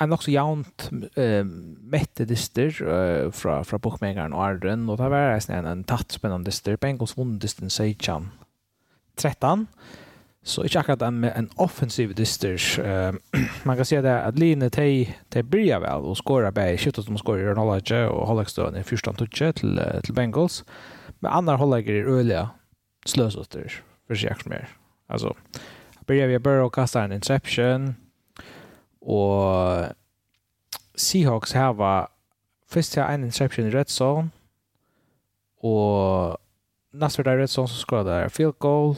en 0.00 0.12
också 0.12 0.30
jaunt 0.30 0.90
uh, 0.92 1.44
mette 1.80 2.24
dyster 2.24 2.72
uh, 2.82 3.30
fra, 3.32 3.62
fra 3.64 3.78
bookmakern 3.78 4.32
og 4.32 4.44
Arden. 4.44 4.88
Og 4.88 4.98
det 4.98 5.10
var 5.10 5.36
en 5.50 5.66
en 5.66 5.84
tatt 5.84 6.12
spennende 6.12 6.48
dyster. 6.50 6.76
Bengals 6.76 7.16
vann 7.18 7.38
dysten 7.38 7.70
Seichan 7.70 8.30
13 9.16 9.66
Så 10.46 10.62
ikke 10.62 10.78
akkurat 10.78 11.02
en, 11.02 11.24
en 11.26 11.48
offensiv 11.58 12.12
disters. 12.14 12.76
Uh, 12.78 13.16
man 13.66 13.76
kan 13.76 13.88
si 13.88 13.98
det 13.98 14.12
at 14.14 14.38
Line, 14.38 14.68
de, 14.70 15.06
de 15.34 15.42
bryr 15.42 15.80
vel 15.82 16.06
og 16.06 16.18
skårer 16.20 16.54
bare 16.54 16.78
skjøttet 16.78 17.08
som 17.08 17.18
skårer 17.18 17.42
i 17.42 17.48
Rønholage 17.50 18.04
og 18.06 18.26
Hollegstøen 18.30 18.78
i 18.78 18.84
første 18.86 19.10
antutje 19.10 19.52
til, 19.58 19.80
til 20.06 20.14
Bengals. 20.14 20.62
Men 21.20 21.32
andre 21.32 21.56
Holleger 21.58 21.98
er 21.98 22.12
øyelige 22.12 22.46
sløsøtter 23.10 23.80
for 24.06 24.18
seg 24.18 24.38
som 24.42 24.54
mer. 24.54 24.70
Altså, 25.10 25.34
bryr 26.06 26.30
vi 26.30 26.38
bare 26.42 26.66
å 26.66 26.72
kaste 26.72 27.02
en 27.02 27.14
interception 27.14 27.94
og 29.06 29.92
Seahawks 30.96 31.52
her 31.52 31.74
var 31.78 32.10
først 32.70 32.94
til 32.94 33.02
en 33.02 33.26
interception 33.26 33.68
i 33.68 33.74
red 33.74 33.90
zone 33.92 34.30
og 35.66 36.38
neste 36.92 37.22
var 37.22 37.30
det 37.30 37.42
red 37.42 37.52
zone 37.52 37.70
som 37.70 37.82
skårer 37.82 38.08
det 38.08 38.32
field 38.34 38.58
goal 38.62 38.96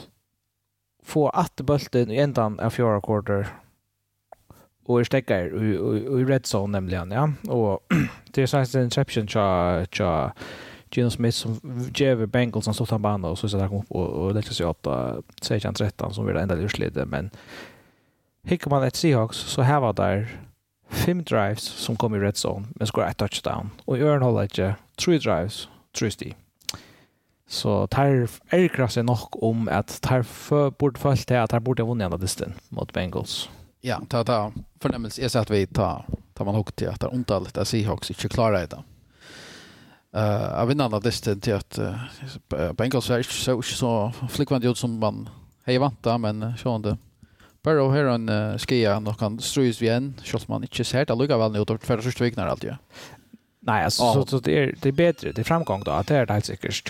få 1.09 1.29
att 1.29 1.55
bulten 1.55 2.11
i 2.11 2.17
ändan 2.17 2.59
av 2.59 2.69
fjärde 2.69 3.01
quarter 3.01 3.47
och 4.85 5.05
stäcker 5.05 5.63
i, 5.63 5.73
i 6.21 6.25
red 6.25 6.45
zone 6.53 6.71
nämligen 6.71 7.11
ja. 7.11 7.53
Och 7.53 7.93
det 8.31 8.41
är 8.41 8.47
sånt 8.47 8.75
interception 8.75 9.27
cha 9.27 9.85
cha 9.91 10.33
Gino 10.91 11.09
Smith 11.09 11.37
som 11.37 11.59
ger 11.95 12.25
Bengals 12.25 12.65
som 12.65 12.73
stod 12.73 13.05
han 13.05 13.25
och 13.25 13.39
så 13.39 13.49
så 13.49 13.57
där 13.57 13.67
kom 13.67 13.77
upp 13.77 13.91
och, 13.91 14.07
och 14.07 14.33
lägger 14.35 14.49
sig 14.49 14.65
åt 14.65 14.87
uh, 14.87 15.73
13 15.73 16.13
som 16.13 16.25
vill 16.25 16.37
ända 16.37 16.55
lite 16.55 17.05
men 17.05 17.29
hickar 18.43 18.69
man 18.69 18.83
ett 18.83 18.95
Seahawks 18.95 19.37
så 19.37 19.61
här 19.61 19.79
var 19.79 19.93
där 19.93 20.39
fem 20.89 21.23
drives 21.23 21.63
som 21.63 21.95
kom 21.95 22.15
i 22.15 22.19
red 22.19 22.35
zone 22.45 22.67
men 22.75 22.87
skor 22.87 23.07
ett 23.07 23.17
touchdown. 23.17 23.69
Och 23.85 23.97
i 23.97 24.01
Örnhåll 24.01 24.43
inte 24.43 24.75
tre 25.05 25.17
drives, 25.17 25.67
tre 25.99 26.11
steg. 26.11 26.35
Så 27.49 27.87
tar 27.87 28.27
Erikras 28.53 28.97
er 28.97 29.03
nok 29.03 29.39
om 29.41 29.67
at 29.73 29.89
tar 30.05 30.21
bort 30.77 30.99
følt 31.01 31.25
til 31.27 31.39
at 31.39 31.49
tar 31.49 31.63
bort 31.65 31.81
vunnet 31.81 32.05
en 32.05 32.13
av 32.13 32.21
distan 32.21 32.53
mot 32.69 32.93
Bengals. 32.93 33.49
Ja, 33.81 33.99
ta 34.09 34.23
ta 34.23 34.51
förnemmelse 34.79 35.21
är 35.21 35.27
så 35.27 35.39
att 35.39 35.49
vi 35.49 35.65
tar 35.67 36.05
tar 36.33 36.45
man 36.45 36.55
hook 36.55 36.75
till 36.75 36.89
att 36.89 36.99
det 36.99 37.07
är 37.07 37.13
ontalet 37.13 37.57
att 37.57 37.67
Seahawks 37.67 38.09
inte 38.09 38.29
klara 38.29 38.67
det. 38.67 38.83
Eh, 40.15 40.61
av 40.61 40.71
en 40.71 40.81
annan 40.81 41.01
distan 41.01 41.39
till 41.39 41.55
att 41.55 41.79
uh, 41.79 42.73
Bengals 42.73 43.09
är 43.09 43.23
så 43.23 43.61
så 43.61 44.11
flickvant 44.29 44.65
ut 44.65 44.77
som 44.77 44.99
man 44.99 45.29
hej 45.65 45.79
vänta 45.79 46.17
men 46.17 46.57
sjönde. 46.57 46.97
Burrow 47.63 47.93
här 47.93 48.05
en 48.05 48.29
uh, 48.29 48.57
skia 48.57 48.97
och 48.97 49.19
kan 49.19 49.39
strös 49.39 49.81
vi 49.81 49.89
en, 49.89 50.13
shot 50.23 50.47
man 50.47 50.63
inte 50.63 50.83
ser 50.83 51.05
det 51.05 51.15
lugga 51.15 51.37
väl 51.37 51.51
nu 51.51 51.63
då 51.65 51.77
för 51.77 51.97
första 52.01 52.23
veckan 52.23 52.49
alltid. 52.49 52.75
Nej, 53.61 53.83
alltså, 53.83 54.03
oh. 54.03 54.13
så, 54.13 54.25
så 54.25 54.39
det, 54.39 54.63
är, 54.63 54.75
det 54.81 54.89
är 54.89 54.93
bättre. 54.93 55.31
Det 55.31 55.41
är 55.41 55.43
framgång 55.43 55.83
då. 55.85 55.91
att 55.91 56.07
Det 56.07 56.15
är 56.15 56.27
helt 56.27 56.45
säkert. 56.45 56.87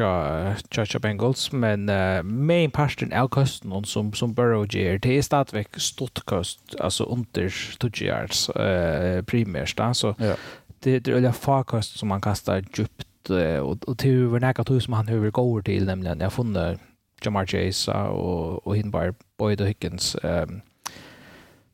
Chacha 0.71 0.99
Bengals. 0.99 1.51
Men 1.51 1.89
uh, 1.89 2.23
main 2.23 2.71
passion 2.71 3.11
är 3.11 3.27
kosten 3.27 3.83
som, 3.85 4.13
som 4.13 4.33
Burrow 4.33 4.75
ger. 4.75 4.99
Det 4.99 5.17
är 5.17 5.21
stadigväck 5.21 5.79
stort 5.79 6.25
kost. 6.25 6.75
Alltså 6.79 7.03
under 7.03 7.77
2 7.77 7.89
yards 8.05 8.49
uh, 8.49 9.21
primärt. 9.23 9.77
Då. 9.77 9.93
Så 9.93 10.15
ja. 10.17 10.35
det, 10.79 10.99
det 10.99 11.11
är 11.11 11.15
olja 11.15 11.33
farkost 11.33 11.99
som 11.99 12.09
man 12.09 12.21
kastar 12.21 12.65
djupt. 12.77 13.29
Uh, 13.29 13.57
och, 13.57 13.83
och 13.83 13.97
till 13.97 14.11
hur 14.11 14.39
näka 14.39 14.63
som 14.79 14.93
han 14.93 15.07
hur 15.07 15.31
går 15.31 15.61
till. 15.61 15.85
Nämligen 15.85 16.19
jag 16.19 16.33
funnit 16.33 16.79
Jamar 17.21 17.45
Chase 17.45 17.93
och, 17.93 18.67
och 18.67 18.77
Hinbar 18.77 19.13
Boyd 19.37 19.61
och 19.61 19.67
Higgins. 19.67 20.15
Um, 20.23 20.61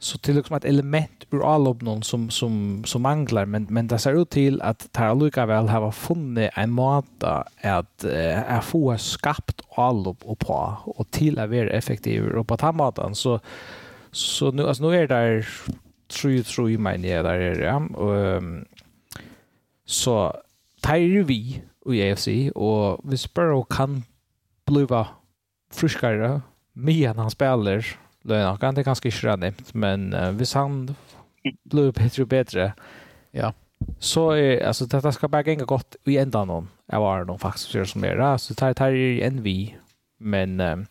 så 0.05 0.17
till 0.17 0.35
liksom 0.35 0.55
ett 0.55 0.65
element 0.65 1.25
ur 1.31 1.53
allobnon 1.53 2.03
som 2.03 2.29
som 2.29 2.83
som 2.85 3.01
manglar 3.01 3.45
men 3.45 3.67
men 3.69 3.87
det 3.87 3.99
ser 3.99 4.21
ut 4.21 4.29
till 4.29 4.61
att 4.61 4.91
Tarluka 4.91 5.45
väl 5.45 5.67
har 5.69 5.91
funnit 5.91 6.51
en 6.55 6.71
måta 6.71 7.47
att 7.61 8.03
är 8.03 8.61
få 8.61 8.97
skapt 8.97 9.61
allob 9.75 10.17
och 10.23 10.39
på 10.39 10.77
och 10.85 11.11
till 11.11 11.39
att 11.39 11.49
vara 11.49 11.69
effektiv 11.69 12.27
och 12.27 12.47
på 12.47 12.57
tamatan 12.57 13.15
så 13.15 13.39
så 14.11 14.51
nu 14.51 14.67
alltså 14.67 14.89
nu 14.89 14.95
är 14.95 15.07
det 15.07 15.45
tror 16.07 16.41
tror 16.43 16.71
i 16.71 16.77
men 16.77 17.03
ja 17.03 17.23
där 17.23 17.39
är 17.39 17.55
det 17.55 17.95
och 17.95 18.43
så 19.85 20.33
tar 20.81 21.23
vi 21.23 21.61
i 21.85 22.11
AFC 22.11 22.27
och 22.55 22.99
vi 23.03 23.17
spår 23.17 23.65
kan 23.69 24.03
bliva 24.65 25.07
friskare 25.71 26.41
medan 26.73 27.17
han 27.17 27.31
spelar 27.31 28.04
löna. 28.25 28.57
Han 28.61 28.75
det 28.75 28.83
kanske 28.83 29.07
inte 29.07 29.17
är 29.27 29.53
men 29.73 30.13
uh, 30.13 30.31
hvis 30.31 30.53
han 30.53 30.95
blir 31.63 31.91
bättre 31.91 32.21
och 32.21 32.27
bättre 32.27 32.73
ja. 33.31 33.53
så 33.99 34.31
är 34.31 34.65
alltså 34.67 34.85
detta 34.85 35.11
ska 35.11 35.27
bara 35.27 35.43
gänga 35.43 35.65
gott 35.65 35.95
i 36.03 36.17
ända 36.17 36.45
någon. 36.45 36.67
jag 36.85 36.99
var 36.99 37.25
någon 37.25 37.39
faktiskt 37.39 37.91
som 37.91 38.03
är 38.03 38.15
där 38.15 38.37
Så 38.37 38.53
tar 38.53 38.67
tar 38.73 38.91
i 38.91 39.21
en 39.21 39.41
vi 39.41 39.75
men 40.17 40.59
um, 40.59 40.85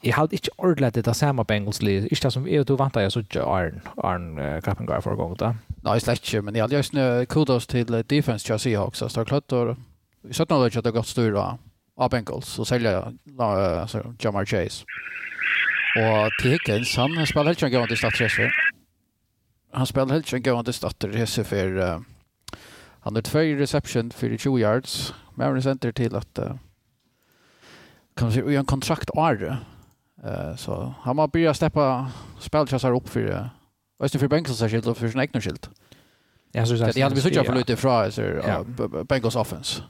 jag 0.00 0.12
hade 0.12 0.34
inte 0.34 0.50
ordlat 0.56 0.94
det 0.94 1.14
samma 1.14 1.44
Bengals 1.44 1.82
liv. 1.82 2.08
det 2.22 2.30
som 2.30 2.48
är 2.48 2.64
du 2.64 2.76
väntar 2.76 3.00
jag 3.00 3.12
så 3.12 3.20
inte 3.20 3.44
Arn 3.44 3.80
Arn 3.96 4.38
uh, 4.38 4.60
Kappengar 4.60 5.00
för 5.00 5.14
gång 5.14 5.34
då. 5.34 5.56
Nej, 5.82 6.00
släkt 6.00 6.34
men 6.42 6.54
jag 6.54 6.64
hade 6.64 6.76
just 6.76 6.92
nu 6.92 7.26
kudos 7.26 7.66
till 7.66 8.04
defense 8.06 8.52
jag 8.52 8.60
ser 8.60 8.80
också. 8.80 9.08
Så 9.08 9.24
klart 9.24 9.48
då 9.48 9.76
Vi 10.22 10.34
17 10.34 10.62
år 10.62 10.78
att 10.78 10.84
det 10.84 10.90
gått 10.90 11.06
styr 11.06 11.32
av 11.96 12.10
Bengals 12.10 12.58
och 12.58 12.68
sälja 12.68 13.12
uh, 13.40 13.80
alltså 13.80 14.14
Jamar 14.18 14.44
Chase. 14.44 14.84
Och 15.96 16.42
Tekens, 16.42 16.96
han 16.96 17.26
spiller 17.26 17.44
helt 17.44 17.62
en 17.62 17.70
gavende 17.70 17.96
stadsresor. 17.96 18.52
Han 19.72 19.86
spiller 19.86 20.12
helt 20.14 20.34
enkelt 20.34 20.54
gående 20.54 20.72
stadsresor 20.72 21.44
för 21.44 21.76
uh, 21.76 22.00
han 23.00 23.14
har 23.14 23.22
två 23.22 23.38
reception 23.38 24.10
för 24.10 24.36
20 24.36 24.58
yards. 24.58 25.14
Men 25.34 25.46
han 25.46 25.62
center 25.62 25.92
till 25.92 26.16
att 26.16 26.38
uh, 26.38 26.44
kan 28.16 28.26
man 28.26 28.32
säga, 28.32 28.58
en 28.58 28.64
kontrakt 28.64 29.10
år. 29.10 29.56
Uh, 30.24 30.56
så 30.56 30.94
han 31.00 31.18
har 31.18 31.28
börjat 31.28 31.56
släppa 31.56 32.12
spelchassar 32.40 32.92
upp 32.92 33.08
för 33.08 33.30
uh, 33.30 33.46
Öster 34.00 34.18
för 34.18 34.28
Bengals 34.28 34.58
särskilt 34.58 34.86
och 34.86 34.96
för 34.96 35.08
sin 35.08 35.20
egna 35.20 35.40
skilt. 35.40 35.70
Ja, 36.52 36.66
så 36.66 36.74
det 36.74 37.00
hade 37.00 37.14
vi 37.14 37.20
såg 37.20 37.46
för 37.46 37.54
lite 37.54 37.72
ifrån 37.72 37.92
alltså 37.92 38.22
ja. 38.22 38.64
Bengals 39.04 39.36
offense. 39.36 39.82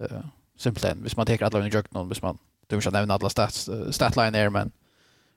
Uh, 0.00 0.18
simpelthen, 0.58 1.02
hvis 1.02 1.16
man 1.16 1.26
teker 1.26 1.46
alle 1.46 1.58
under 1.58 1.84
någon, 1.90 2.08
hvis 2.08 2.22
man, 2.22 2.38
du 2.66 2.76
vill 2.76 2.88
ikke 2.88 3.12
alla 3.12 3.28
stats 3.28 3.60
stats, 3.60 3.90
statline 3.90 4.32
där 4.32 4.50
men 4.50 4.72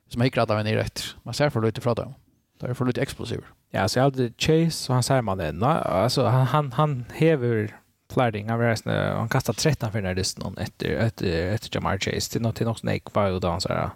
som 0.09 0.23
gick 0.23 0.37
rätt 0.37 0.49
han 0.49 0.59
en 0.59 0.67
i 0.67 0.75
rätt. 0.75 1.03
Man 1.23 1.33
ser 1.33 1.49
för 1.49 1.61
lite 1.61 1.81
från 1.81 1.95
dem. 1.95 2.13
Det 2.59 2.67
är 2.67 2.73
för 2.73 2.85
lite 2.85 3.01
explosiver. 3.01 3.45
Ja, 3.71 3.87
så 3.87 3.99
jag 3.99 4.03
hade 4.03 4.31
Chase 4.37 4.91
och 4.91 4.93
han 4.93 5.03
säger 5.03 5.21
man 5.21 5.37
det. 5.37 5.65
Alltså 5.65 6.25
han 6.25 6.47
han 6.47 6.71
han 6.71 7.05
häver 7.13 7.75
Flarding 8.13 8.51
av 8.51 8.59
resten 8.59 9.17
han 9.17 9.29
kastar 9.29 9.53
13 9.53 9.91
för 9.91 10.01
den 10.01 10.15
resten 10.15 10.43
någon 10.43 10.57
efter 10.57 10.89
efter 10.89 11.47
efter 11.47 11.69
Jamar 11.75 11.97
Chase 11.97 12.31
till 12.31 12.41
något 12.41 12.55
till 12.55 12.65
något 12.65 12.79
snake 12.79 13.01
var 13.13 13.27
ju 13.27 13.39
då 13.39 13.47
han 13.47 13.61
så 13.61 13.69
här 13.69 13.89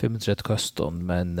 530 0.00 0.42
koston 0.42 1.06
men 1.06 1.38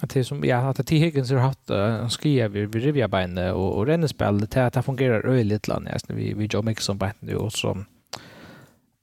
att 0.00 0.10
det 0.10 0.24
som 0.24 0.44
jag 0.44 0.60
hade 0.60 0.84
till 0.84 0.98
Higgins 0.98 1.30
har 1.30 1.38
haft 1.38 1.70
en 1.70 2.10
skia 2.10 2.48
vi 2.48 2.66
vi 2.66 2.80
rivja 2.80 3.08
benen 3.08 3.54
och 3.54 3.76
och 3.76 3.86
rennespel 3.86 4.40
det 4.40 4.66
att 4.66 4.72
det 4.72 4.82
fungerar 4.82 5.26
öjligt 5.26 5.68
land 5.68 5.84
nästan 5.84 6.16
vi 6.16 6.34
vi 6.34 6.46
Joe 6.46 6.62
Mixon 6.62 6.98
bättre 6.98 7.36
och 7.36 7.52
som 7.52 7.84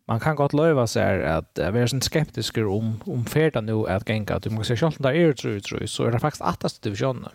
man 0.07 0.19
kan 0.19 0.36
godt 0.36 0.55
løyva 0.57 0.86
seg 0.89 1.24
at 1.27 1.62
uh, 1.62 1.69
er 1.72 1.89
sånn 1.89 2.03
skeptiske 2.03 2.65
om, 2.67 2.98
om 3.07 3.24
ferda 3.29 3.63
nu 3.63 3.86
at 3.89 4.05
genga 4.07 4.38
at 4.38 4.45
du 4.48 4.51
må 4.53 4.65
se 4.67 4.75
selv 4.75 4.91
om 4.91 5.05
det 5.05 5.15
er 5.15 5.36
tru, 5.39 5.55
tru, 5.63 5.79
så 5.88 6.07
er 6.07 6.15
det 6.15 6.24
faktisk 6.24 6.43
attast 6.48 6.83
divisjonen. 6.83 7.31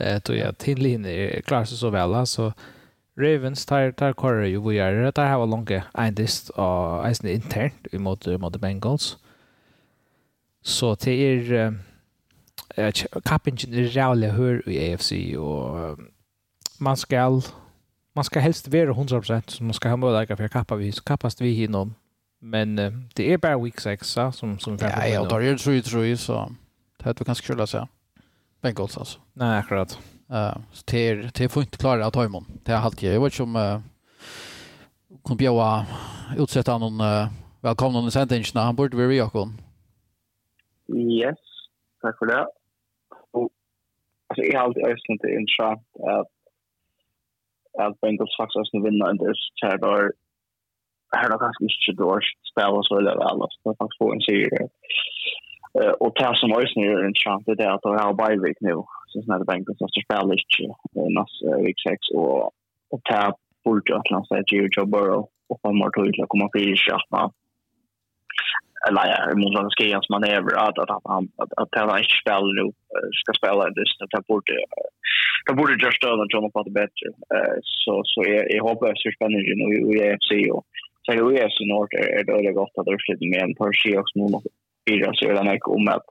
Eh, 0.00 0.18
tog 0.24 0.38
jeg 0.38 0.56
til 0.62 0.80
linje 0.80 1.42
klarer 1.44 1.68
seg 1.68 1.78
så 1.82 1.92
vel, 1.92 2.16
så 2.26 2.50
Ravens 3.20 3.66
tar, 3.68 3.90
tar 3.92 4.14
kårer 4.16 4.48
jo 4.48 4.62
vi 4.64 4.78
gjør 4.78 5.02
det, 5.04 5.16
der 5.18 5.28
har 5.28 5.42
vi 5.42 5.50
lange 5.52 5.82
eindist 6.00 6.48
og 6.56 7.04
eisen 7.04 7.28
internt 7.28 7.90
imot, 7.92 8.26
imot 8.26 8.56
Bengals. 8.60 9.18
Så 10.64 10.94
til 10.96 11.20
er 11.20 11.74
uh, 12.78 13.02
kappingen 13.28 13.74
er 13.76 13.92
rævlig 13.92 14.32
hør 14.32 14.62
i 14.66 14.80
AFC 14.88 15.36
og 15.36 16.00
man 16.80 16.96
skal 16.96 17.44
man 18.12 18.24
ska 18.24 18.40
helst 18.40 18.68
vara 18.68 18.92
100% 18.92 19.50
så 19.50 19.64
man 19.64 19.74
ska 19.74 19.88
ha 19.88 19.96
möjlighet 19.96 20.38
för 20.38 20.48
kappa 20.48 20.76
vi 20.76 20.92
kappast 20.92 21.40
vi 21.40 21.50
hinom. 21.50 21.94
Men 22.38 22.78
uh, 22.78 22.92
det 23.14 23.32
är 23.32 23.38
bara 23.38 23.58
week 23.58 23.80
6 23.80 24.18
som 24.32 24.58
som 24.58 24.76
vi 24.76 24.84
Ja, 24.84 25.06
jag 25.06 25.28
tar 25.28 25.40
ju 25.40 25.58
tror 25.58 25.74
ju 25.74 25.82
tror 25.82 26.04
ju 26.04 26.16
så 26.16 26.52
det 26.98 27.04
hade 27.04 27.18
vi 27.18 27.24
kanske 27.24 27.44
skulle 27.44 27.66
säga. 27.66 27.88
Bengals 28.60 28.98
alltså. 28.98 29.18
Nej, 29.32 29.58
akkurat. 29.58 29.98
Eh, 30.30 30.56
så 30.72 30.84
till 30.84 31.30
till 31.30 31.48
får 31.48 31.62
inte 31.62 31.78
klara 31.78 32.06
att 32.06 32.14
ta 32.14 32.24
imon. 32.24 32.44
Det 32.64 32.72
har 32.72 32.84
alltid 32.84 33.14
jag 33.14 33.20
vet 33.20 33.32
som 33.32 33.56
uh, 33.56 33.80
kom 35.22 35.36
bjöa 35.36 35.86
utsätta 36.38 36.78
någon 36.78 37.00
uh, 37.00 37.28
välkomna 37.60 37.98
under 37.98 38.10
sentensen 38.10 38.62
han 38.62 38.76
borde 38.76 38.96
vara 38.96 39.12
Jakon. 39.12 39.48
Yes. 40.94 41.38
Tack 42.00 42.18
för 42.18 42.26
det. 42.26 42.46
Och 43.30 43.50
alltså, 44.26 44.42
jag 44.42 44.58
har 44.58 44.66
alltid 44.66 44.82
ösnat 44.82 45.18
det 45.20 45.34
intressant 45.40 45.82
att 46.18 46.41
at 47.84 47.94
Bengals 48.02 48.38
faktisk 48.38 48.60
også 48.60 48.80
vinner 48.86 49.06
en 49.08 49.22
deres 49.22 49.42
kjære 49.60 49.86
år. 49.94 50.04
Her 51.18 51.26
er 51.26 51.32
det 51.32 51.42
kanskje 51.44 51.68
ikke 51.68 52.00
dårlig 52.02 52.30
spiller 52.50 52.82
så 52.86 52.92
veldig 52.98 53.14
vel, 53.22 53.38
så 53.52 53.58
det 53.62 53.70
er 53.70 53.80
faktisk 53.80 54.00
få 54.02 54.08
en 54.12 54.24
sier 54.26 54.50
uh, 55.78 55.94
Og 56.04 56.08
det 56.18 56.30
som 56.40 56.56
også 56.58 56.74
er 56.80 57.06
interessant 57.10 57.48
er 57.48 57.58
det 57.60 57.68
at 57.74 57.86
jeg 57.88 58.04
har 58.06 58.20
bare 58.22 58.54
nu. 58.68 58.78
Så 59.08 59.20
sånn 59.20 59.36
at 59.36 59.48
Bengals 59.48 59.84
også 59.86 60.04
spiller 60.04 60.36
ikke 60.40 60.68
nas 61.16 61.34
week 61.64 61.78
6, 61.84 62.12
og 62.20 62.98
det 63.06 63.16
er 63.24 63.36
bort 63.64 63.84
til 63.86 63.98
at 64.00 64.12
han 64.12 64.24
sier 64.28 64.48
Gio 64.48 64.72
Joe 64.74 64.88
Burrow, 64.94 65.22
og 65.50 65.56
han 65.64 65.78
må 65.80 65.88
tog 65.92 66.08
til 66.08 66.24
å 66.24 66.30
komme 66.32 66.52
fire 66.56 66.76
eller 68.88 69.02
ja, 69.12 69.18
mot 69.42 69.72
Skans 69.72 70.08
manöver 70.14 70.52
att 70.66 70.78
att 70.78 70.90
att 70.96 71.06
han 71.12 71.24
att, 71.42 71.52
att 71.60 71.68
han 71.72 71.98
inte 71.98 72.20
spelar 72.22 72.52
nu 72.58 72.66
ska 73.20 73.32
spela 73.40 73.70
det 73.76 73.84
så 73.86 74.04
att 74.04 74.26
borde 74.26 74.52
det 75.46 75.52
borde 75.58 75.72
just 75.72 76.02
då 76.02 76.08
när 76.16 76.26
John 76.32 76.50
på 76.50 76.62
det 76.62 76.70
bättre 76.82 77.06
så 77.82 77.92
så 78.04 78.18
jag, 78.32 78.44
jag 78.56 78.64
hoppas 78.64 78.90
att 78.90 79.02
det 79.04 79.16
spännande 79.16 79.54
nu 79.60 79.68
i 79.76 79.84
UFC 79.94 80.30
och 80.54 80.64
så 81.04 81.12
det 81.12 81.40
är 81.42 81.48
så 81.56 81.64
snart 81.64 81.92
är 81.92 82.24
det 82.24 82.48
är 82.48 82.52
gott 82.60 82.78
att 82.78 82.86
det 82.86 83.02
flyter 83.04 83.30
med 83.32 83.42
en 83.42 83.54
par 83.54 83.72
skier 83.78 84.04
nu 84.14 84.24
nu 84.32 84.38
fyra 84.88 85.10
så 85.14 85.22
är 85.28 85.34
det 85.34 85.52
mycket 85.52 85.74
om 85.76 85.88
att 85.88 86.06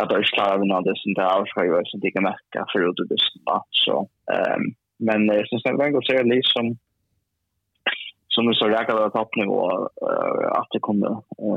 att 0.00 0.08
det 0.08 0.16
är 0.16 0.22
klart 0.22 0.52
av 0.52 0.66
något 0.66 0.98
sånt 1.02 1.18
där 1.20 1.40
och 1.40 1.48
så 1.48 1.64
jag 1.64 1.86
så 1.86 1.96
det 1.98 2.10
kan 2.10 2.22
märka 2.22 2.60
för 2.72 2.80
det 2.80 3.16
så 3.70 3.96
ehm 4.34 4.64
men 5.08 5.20
så 5.46 5.58
sen 5.58 5.78
väl 5.78 5.90
går 5.90 6.04
det 6.08 6.34
liksom 6.34 6.64
som 8.34 8.46
nu 8.46 8.54
så 8.54 8.64
räcker 8.68 8.94
det 9.04 9.10
topp 9.10 9.32
nivå 9.36 9.60
uh, 10.08 10.46
att 10.58 10.70
det 10.74 10.80
kommer 10.86 11.10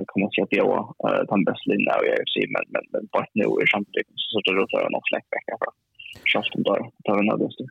kommer 0.09 0.25
att 0.43 0.49
det 0.49 0.61
var 0.61 0.81
den 1.31 1.43
bästa 1.49 1.65
linjen 1.71 1.93
av 1.95 2.01
UFC 2.11 2.35
men 2.53 2.65
men 2.73 2.83
men 2.93 3.03
bara 3.13 3.25
nu 3.33 3.43
är 3.43 3.67
samtidigt 3.75 4.07
så 4.15 4.39
det 4.45 4.53
rotar 4.59 4.77
jag 4.83 4.91
nog 4.91 5.03
fläck 5.09 5.25
back 5.33 5.45
för 5.61 5.71
schaften 6.31 6.63
där 6.63 6.79
tar 7.05 7.13
vi 7.15 7.29
annan 7.29 7.51
stil. 7.51 7.67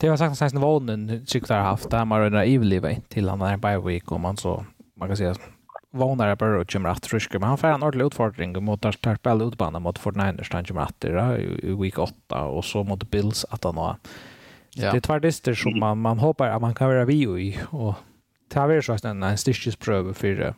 Det 0.00 0.08
var 0.10 0.16
sagt 0.16 0.32
att 0.32 0.50
sen 0.50 0.60
vånen 0.60 1.26
tyckte 1.26 1.54
jag 1.54 1.62
haft 1.62 1.90
där 1.90 2.04
man 2.04 2.20
rör 2.20 2.42
evil 2.42 2.96
till 3.08 3.28
han 3.28 3.38
där 3.38 3.56
by 3.56 3.88
week 3.88 4.12
och 4.12 4.20
man 4.20 4.36
så 4.36 4.64
man 4.98 5.08
kan 5.08 5.16
säga 5.16 5.34
vånar 5.90 6.36
på 6.36 6.46
och 6.46 6.70
kommer 6.72 6.88
att 6.88 7.06
friska 7.06 7.38
men 7.38 7.48
han 7.48 7.58
får 7.58 7.68
en 7.68 7.82
ordentlig 7.82 8.06
utfordring 8.06 8.64
mot 8.64 8.84
att 8.84 9.02
där 9.02 9.14
Tarpell 9.14 9.42
utbanda 9.42 9.78
mot 9.78 9.98
Fortniners 9.98 10.52
han 10.52 10.64
kommer 10.64 10.82
att 10.82 11.04
i 11.04 11.74
week 11.82 11.98
8 11.98 12.44
och 12.44 12.64
så 12.64 12.84
mot 12.84 13.10
Bills 13.10 13.44
att 13.50 13.64
han 13.64 13.76
har 13.76 13.96
Ja. 14.78 14.90
Det 14.90 14.96
är 14.96 15.00
tvärdister 15.00 15.54
som 15.54 15.78
man, 15.78 15.98
man 15.98 16.18
hoppar 16.18 16.48
att 16.48 16.60
man 16.60 16.74
kan 16.74 16.88
vara 16.88 17.04
vi 17.04 17.22
i 17.22 17.58
och 17.70 17.94
det 18.48 18.60
har 18.60 18.70
vært 18.70 18.86
sånn 18.86 19.10
en, 19.10 19.22
en 19.26 19.40
styrkesprøve 19.40 20.14
for, 20.14 20.54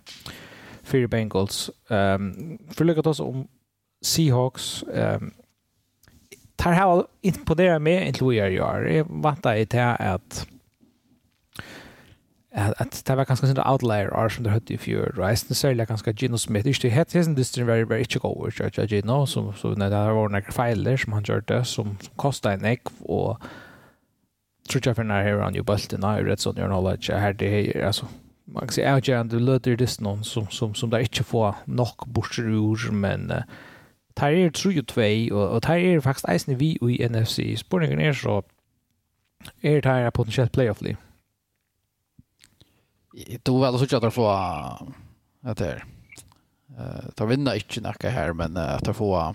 for 0.83 1.11
Bengals. 1.11 1.69
Um, 1.89 2.59
for 2.73 2.85
å 2.85 2.89
lykke 2.91 3.07
oss 3.09 3.23
om 3.25 3.47
Seahawks, 4.05 4.85
um, 4.89 5.33
tar 6.59 6.73
här 6.73 7.05
imponera 7.21 7.79
med 7.79 8.07
inte 8.07 8.25
vad 8.25 8.35
jag 8.35 8.53
gör. 8.53 8.83
Jag 8.83 9.07
vantar 9.09 9.55
i 9.55 9.65
det 9.65 9.95
att 9.97 10.47
att 12.77 13.05
det 13.05 13.15
var 13.15 13.25
ganska 13.25 13.47
sin 13.47 13.59
outlier 13.59 14.25
är 14.25 14.29
som 14.29 14.45
det 14.45 14.51
hade 14.51 14.75
i 14.75 14.79
fjör. 14.79 15.13
Reisen 15.17 15.55
säljer 15.55 15.87
ganska 15.87 16.13
Gino 16.13 16.39
Smith. 16.39 16.65
Det 16.65 16.85
är 16.85 16.91
helt 16.91 17.13
hesen 17.13 17.35
distrin 17.35 17.67
very 17.67 17.85
very 17.85 18.05
chick 18.05 18.25
så 18.25 18.51
church 18.51 18.79
Gino 18.79 19.27
som 19.27 19.53
så 19.55 19.69
när 19.69 19.91
det 19.91 20.13
var 20.13 20.29
några 20.29 20.53
filer 20.53 20.97
som 20.97 21.13
han 21.13 21.23
gjorde 21.23 21.65
som 21.65 21.65
som 21.65 21.97
kostade 22.17 22.55
en 22.55 22.65
ek 22.65 22.83
och 22.99 23.43
tror 24.69 24.83
jag 24.87 24.97
för 24.97 25.05
när 25.05 25.23
här 25.23 25.37
on 25.37 25.43
han 25.43 25.55
ju 25.55 25.63
bulten 25.63 26.05
red 26.05 26.27
rätt 26.27 26.41
så 26.41 26.53
när 26.53 26.69
alla 26.69 26.97
här 27.09 27.33
det 27.33 27.77
är 27.77 27.87
alltså 27.87 28.07
man 28.45 28.61
kan 28.61 28.69
säga 28.69 28.95
att 28.95 29.09
jag 29.09 29.33
löter 29.33 29.77
det 29.77 30.01
någon 30.01 30.25
som 30.25 30.49
som 30.49 30.75
som 30.75 30.91
där 30.91 30.99
inte 30.99 31.25
får 31.25 31.55
nog 31.65 31.89
bort 32.07 32.39
ur 32.39 32.91
men 32.91 33.33
tar 34.15 34.31
är 34.31 34.51
tror 34.51 34.75
ju 34.75 34.83
två 34.83 35.35
och 35.37 35.49
och 35.49 35.63
tar 35.63 35.77
är 35.77 36.01
faktiskt 36.01 36.29
isen 36.29 36.59
vi 36.59 36.79
i 36.81 37.09
NFC 37.09 37.61
sportingen 37.61 38.01
är 38.01 38.13
så 38.13 38.43
är 39.61 39.83
det 39.83 39.89
här 39.89 40.11
potentiellt 40.11 40.53
playoff 40.53 40.81
liv. 40.81 40.97
Du 43.43 43.61
vel 43.61 43.79
så 43.79 43.87
tjatar 43.87 44.11
få 44.11 44.29
att 45.43 45.59
det 45.59 45.83
eh 46.79 47.11
tar 47.15 47.27
vinna 47.27 47.55
inte 47.55 47.81
nacka 47.81 48.11
här 48.11 48.33
men 48.33 48.57
att 48.57 48.97
få 48.97 49.35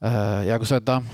eh 0.00 0.44
jag 0.46 0.58
går 0.60 0.66
sätta 0.66 1.04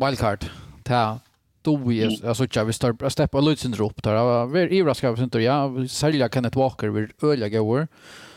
wildcard. 0.00 0.44
Ta 0.82 1.18
stod 1.68 1.92
i 1.92 2.02
mm. 2.02 2.28
alltså 2.28 2.46
jag 2.52 2.64
vi 2.64 2.72
står 2.72 3.08
steppa 3.08 3.40
Lutsen 3.40 3.70
drop 3.70 4.02
där. 4.02 4.46
Vi 4.46 4.60
är 4.60 4.80
överraskade 4.80 5.16
för 5.16 5.24
inte 5.24 5.38
jag 5.38 5.90
sälja 5.90 6.28
Kenneth 6.28 6.58
Walker 6.58 6.88
vi 6.88 7.08
öliga 7.22 7.60
går 7.60 7.88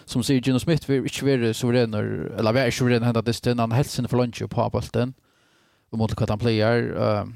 som 0.05 0.23
säger 0.23 0.41
Gino 0.41 0.59
Smith 0.59 0.91
vi 0.91 0.97
inte 0.97 1.37
vara 1.37 1.53
suverän 1.53 1.93
eller 1.93 2.53
vi 2.53 2.59
är 2.59 2.71
suverän 2.71 3.03
hända 3.03 3.21
det 3.21 3.33
stund 3.33 3.59
han 3.59 3.71
hälsen 3.71 4.07
för 4.07 4.17
lunch 4.17 4.49
på 4.49 4.69
bollen. 4.69 5.13
Och 5.89 5.97
mot 5.97 6.19
vad 6.19 6.29
han 6.29 6.39
player 6.39 7.27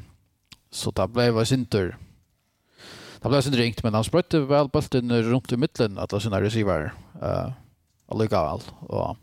så 0.72 0.92
det 0.92 1.08
blev 1.08 1.36
det 1.36 1.52
inte 1.52 1.96
Det 3.22 3.30
blev 3.30 3.46
inte 3.46 3.60
ringt 3.60 3.84
men 3.84 3.94
han 3.94 4.04
sprötte 4.04 4.40
väl 4.40 4.70
bulten 4.70 5.24
runt 5.24 5.52
i 5.52 5.58
mitten 5.58 5.98
att 5.98 6.22
sina 6.22 6.42
receiver 6.42 6.94
eh 7.22 7.52
alligavel 8.08 8.62
och 8.80 9.18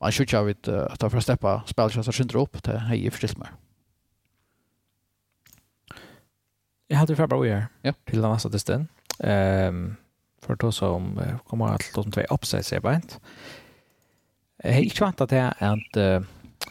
man 0.00 0.12
skjuter 0.12 0.38
av 0.38 0.48
att 0.92 1.00
ta 1.00 1.10
för 1.10 1.20
steppa 1.20 1.62
spelchanser 1.66 2.12
syndrom 2.12 2.42
upp 2.42 2.62
till 2.62 2.72
hej 2.72 3.10
förstås 3.10 3.36
mer. 3.36 3.61
Jag 6.92 6.98
hade 6.98 7.16
förra 7.16 7.26
bara 7.26 7.40
år. 7.40 7.66
Ja. 7.82 7.92
Till 8.04 8.22
den 8.22 8.30
nästa 8.30 8.48
testen. 8.48 8.88
Ehm 9.18 9.96
för 10.46 10.54
då 10.54 10.72
som 10.72 11.20
kommer 11.46 11.66
att 11.66 11.96
låta 11.96 12.10
två 12.10 12.20
uppsätt 12.30 12.66
sig 12.66 12.80
bänt. 12.80 13.20
Jag 14.62 14.72
har 14.72 14.80
inte 14.80 15.04
väntat 15.04 15.30
det 15.30 15.54
att 15.58 16.24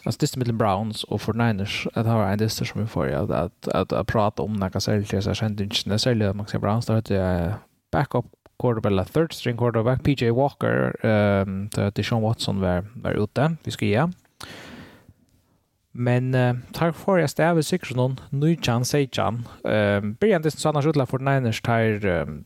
Alltså 0.04 0.20
det 0.20 0.38
mellan 0.38 0.58
Browns 0.58 1.04
och 1.04 1.22
för 1.22 1.34
Niners 1.34 1.88
att 1.94 2.06
ha 2.06 2.28
en 2.28 2.38
dyster 2.38 2.66
som 2.66 2.82
vi 2.82 2.88
får 2.88 3.12
att, 3.12 3.32
att, 3.32 3.68
att, 3.68 3.94
att 3.94 4.08
prata 4.08 4.42
om 4.42 4.54
några 4.54 4.80
säljer 4.80 5.22
så 5.22 5.34
känns 5.34 5.58
det 5.58 5.63
inte 5.63 6.00
särskilt 6.00 6.24
att 6.24 6.36
man 6.36 6.48
ser 6.48 6.60
Browns 6.60 6.86
då 6.86 7.01
det 7.01 7.13
jag 7.13 7.54
backup 7.92 8.25
quarterback 8.60 8.92
eller 8.92 9.04
third 9.04 9.34
string 9.34 9.58
quarterback 9.58 10.04
PJ 10.04 10.30
Walker 10.30 11.06
um, 11.06 11.70
där 11.70 12.04
Sean 12.04 12.22
Watson 12.22 12.62
var, 12.62 12.86
var 12.94 13.12
ute 13.12 13.56
vi 13.63 13.72
ska 13.72 13.86
ge 13.86 14.08
Men 15.93 16.36
uh, 16.36 16.53
tar 16.74 16.91
for 16.95 17.17
jeg 17.19 17.29
stedet 17.29 17.55
ved 17.55 17.67
sikkert 17.67 17.98
noen, 18.00 18.19
Nujan 18.31 18.86
Sejan. 18.88 19.43
Um, 19.65 20.15
Brian 20.19 20.43
Disney 20.43 20.62
Sanders 20.62 20.88
utla 20.88 21.03
for 21.03 21.19
Niners 21.19 21.60
tar 21.62 22.00
um, 22.07 22.45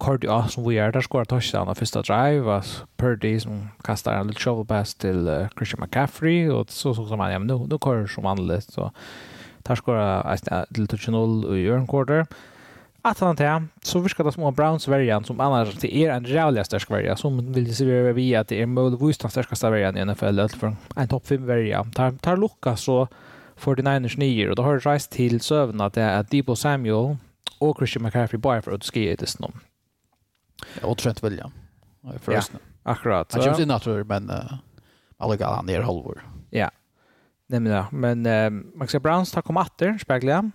Cordia 0.00 0.48
som 0.48 0.64
vi 0.66 0.78
er, 0.80 0.90
der 0.90 1.04
skorar 1.04 1.28
touchdown 1.30 1.68
av 1.68 1.78
første 1.78 2.02
drive, 2.02 2.48
og 2.48 2.64
Purdy 2.98 3.36
som 3.38 3.68
kastar 3.84 4.18
en 4.18 4.32
litt 4.32 4.40
shovel 4.40 4.66
pass 4.66 4.94
til 4.94 5.28
uh, 5.28 5.52
Christian 5.56 5.84
McCaffrey, 5.84 6.48
og 6.50 6.72
så 6.72 6.94
så 6.94 7.06
som 7.08 7.20
han, 7.20 7.30
ja, 7.30 7.38
men 7.38 7.46
nu, 7.52 7.66
nu 7.70 7.78
kører 7.78 8.06
som 8.06 8.26
annerledes, 8.26 8.72
så 8.72 8.88
tar 9.64 9.78
skorar 9.78 10.36
til 10.74 10.88
2-0 10.90 11.52
i 11.54 11.66
Jørn 11.66 11.86
Quarter. 11.86 12.24
Uh, 12.26 12.51
att 13.02 13.18
han 13.18 13.36
tar 13.36 13.68
så 13.82 13.98
viskar 13.98 14.24
det 14.24 14.32
små 14.32 14.50
Browns 14.50 14.88
variant 14.88 15.26
som 15.26 15.40
annars 15.40 15.74
till 15.74 15.96
er 15.96 16.10
en 16.10 16.26
rävliga 16.26 16.64
stark 16.64 16.90
variant 16.90 17.18
som 17.18 17.52
vill 17.52 17.76
se 17.76 17.90
över 17.90 18.12
vi 18.12 18.34
att 18.34 18.48
det 18.48 18.62
är 18.62 18.66
möjligtvis 18.66 19.18
den 19.18 19.30
starkaste 19.30 19.70
variant 19.70 19.96
i 19.96 20.04
NFL 20.04 20.58
från 20.58 20.76
en 20.96 21.08
topp 21.08 21.26
5 21.26 21.46
variant 21.46 21.96
tar 21.96 22.10
tar 22.10 22.36
lucka 22.36 22.76
så 22.76 23.08
49ers 23.56 24.18
nior 24.18 24.50
och 24.50 24.56
då 24.56 24.62
har 24.62 24.74
det 24.74 24.90
rejst 24.90 25.10
till 25.10 25.40
sövn 25.40 25.80
att 25.80 25.94
det 25.94 26.02
är 26.02 26.26
Debo 26.30 26.56
Samuel 26.56 27.16
och 27.58 27.76
Christian 27.76 28.02
McCaffrey 28.02 28.38
bara 28.38 28.62
för 28.62 28.72
att 28.72 28.82
skriva 28.82 29.16
det 29.18 29.26
snom 29.26 29.52
Och 30.82 30.98
Trent 30.98 31.24
William. 31.24 31.50
Ja, 32.26 32.40
akkurat. 32.82 33.32
Han 33.32 33.42
kommer 33.42 33.58
ju 33.58 33.66
natur 33.66 34.04
men 34.04 34.30
uh, 34.30 34.54
alla 35.18 35.36
galan 35.36 35.66
ner 35.66 35.80
halvor. 35.80 36.26
Ja. 36.50 36.70
Nej 37.46 37.60
men, 37.60 37.84
men 37.90 38.26
uh, 38.26 38.62
Max 38.74 38.96
Browns 38.96 39.32
tar 39.32 39.42
kom 39.42 39.56
åter 39.56 39.98
speglar 39.98 40.50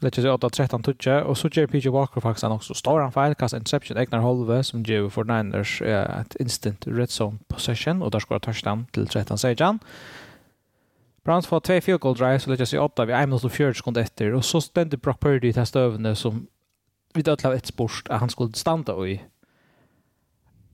Let's 0.00 0.20
just 0.20 0.44
out 0.44 0.52
13 0.52 0.82
touch 0.82 1.06
och 1.06 1.38
så 1.38 1.48
JP 1.48 1.72
PJ 1.72 1.88
Walker 1.88 2.20
faktiskt 2.20 2.42
han 2.42 2.52
också 2.52 2.74
står 2.74 3.00
han 3.00 3.12
fel 3.12 3.34
kast 3.34 3.54
interception 3.54 3.98
egnar 3.98 4.20
halve 4.20 4.64
som 4.64 4.82
ger 4.82 5.08
för 5.08 5.24
Niners 5.24 5.82
ett 5.82 6.36
instant 6.36 6.86
red 6.86 7.08
zone 7.08 7.38
possession 7.48 8.02
och 8.02 8.10
där 8.10 8.20
skorar 8.20 8.38
touchdown 8.38 8.86
till 8.90 9.06
13 9.06 9.38
sejan. 9.38 9.78
Browns 11.24 11.46
får 11.46 11.60
två 11.60 11.80
field 11.80 12.00
goal 12.00 12.14
drives 12.14 12.42
så 12.42 12.50
let's 12.50 12.58
just 12.58 12.74
out 12.74 13.08
vi 13.08 13.12
är 13.12 13.26
minst 13.26 13.44
och 13.44 13.52
40 13.52 13.78
sekunder 13.78 14.00
efter 14.00 14.34
och 14.34 14.44
så 14.44 14.60
ständer 14.60 14.96
Brock 14.96 15.20
Purdy 15.20 15.40
till 15.40 15.54
testövne 15.54 16.16
som 16.16 16.46
vi 17.14 17.22
då 17.22 17.32
ett 17.32 17.66
sport 17.66 18.02
att 18.08 18.20
han 18.20 18.30
skulle 18.30 18.52
stanna 18.52 19.06
i 19.06 19.22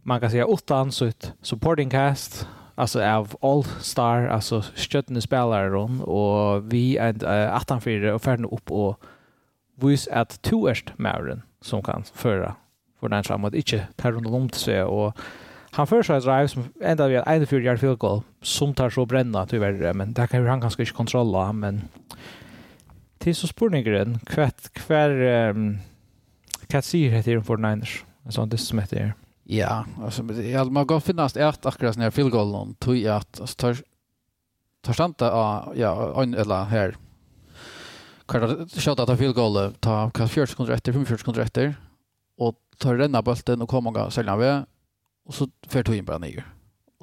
man 0.02 0.20
kan 0.20 0.30
säga 0.30 0.46
åtta 0.46 0.76
ansut 0.76 1.32
supporting 1.42 1.90
cast 1.90 2.48
alltså 2.78 3.02
av 3.02 3.36
all 3.40 3.64
star 3.64 4.26
alltså 4.26 4.62
sköttne 4.76 5.20
spelare 5.20 5.76
hon 5.78 6.00
och 6.00 6.72
vi 6.72 6.96
är 6.96 7.24
uh, 7.24 7.56
18 7.56 7.80
för 7.80 8.12
och 8.12 8.22
färden 8.22 8.44
upp 8.44 8.70
och 8.70 9.00
vis 9.74 10.08
att 10.08 10.42
tvåest 10.42 10.84
Mauren 10.96 11.42
som 11.60 11.82
kan 11.82 12.04
föra 12.14 12.54
för 13.00 13.08
den 13.08 13.24
framåt 13.24 13.54
inte 13.54 13.86
tar 13.96 14.12
hon 14.12 14.24
långt 14.24 14.54
så 14.54 14.86
och 14.86 15.18
han 15.70 15.86
för 15.86 16.02
sig 16.02 16.20
drive 16.20 16.48
som 16.48 16.64
ända 16.80 17.08
vi 17.08 17.22
en 17.26 17.46
för 17.46 17.60
yard 17.60 17.80
field 17.80 17.98
goal 17.98 18.22
som 18.42 18.74
tar 18.74 18.90
så 18.90 19.06
bränna 19.06 19.46
tyvärr 19.46 19.92
men 19.92 20.12
där 20.12 20.26
kan 20.26 20.46
han 20.46 20.60
kanske 20.60 20.82
inte 20.82 20.92
kontrollera 20.92 21.52
men 21.52 21.82
till 23.18 23.36
så 23.36 23.46
spårningen 23.46 24.18
kvätt 24.18 24.72
kvar 24.72 25.10
um, 25.10 25.78
Katsir 26.66 27.10
det 27.10 27.34
den 27.34 27.44
för 27.44 27.56
Niners. 27.56 28.04
En 28.24 28.32
sån 28.32 28.48
det 28.48 28.58
som 28.58 28.78
heter 28.78 29.14
Ja, 29.50 29.84
alltså 30.02 30.22
ja, 30.32 30.64
man 30.64 30.86
går 30.86 31.00
finnast 31.00 31.36
ert 31.36 31.66
akkurat 31.66 31.96
när 31.96 32.10
field 32.10 32.30
goal 32.30 32.50
någon 32.50 32.74
tror 32.74 32.96
jag 32.96 33.16
att 33.16 33.40
alltså 33.40 33.56
tar 33.56 33.76
tar 34.82 34.92
stanta 34.92 35.24
ja 35.74 36.22
en 36.22 36.34
eller 36.34 36.64
här. 36.64 36.96
Kan 38.26 38.68
skjuta 38.68 39.06
ta 39.06 39.16
field 39.16 39.34
goal 39.34 39.74
ta 39.80 40.10
kan 40.10 40.28
40 40.28 40.46
sekunder 40.46 40.72
efter 40.72 40.92
45 40.92 41.18
sekunder 41.18 41.42
efter 41.42 41.74
och 42.38 42.54
tar 42.78 42.96
renna 42.96 43.22
bollen 43.22 43.62
och 43.62 43.68
kommer 43.68 43.90
gå 43.90 44.10
sälja 44.10 44.36
vi 44.36 44.62
och 45.24 45.34
så 45.34 45.48
får 45.68 45.82
du 45.82 45.96
in 45.96 46.06
på 46.06 46.18
ner 46.18 46.44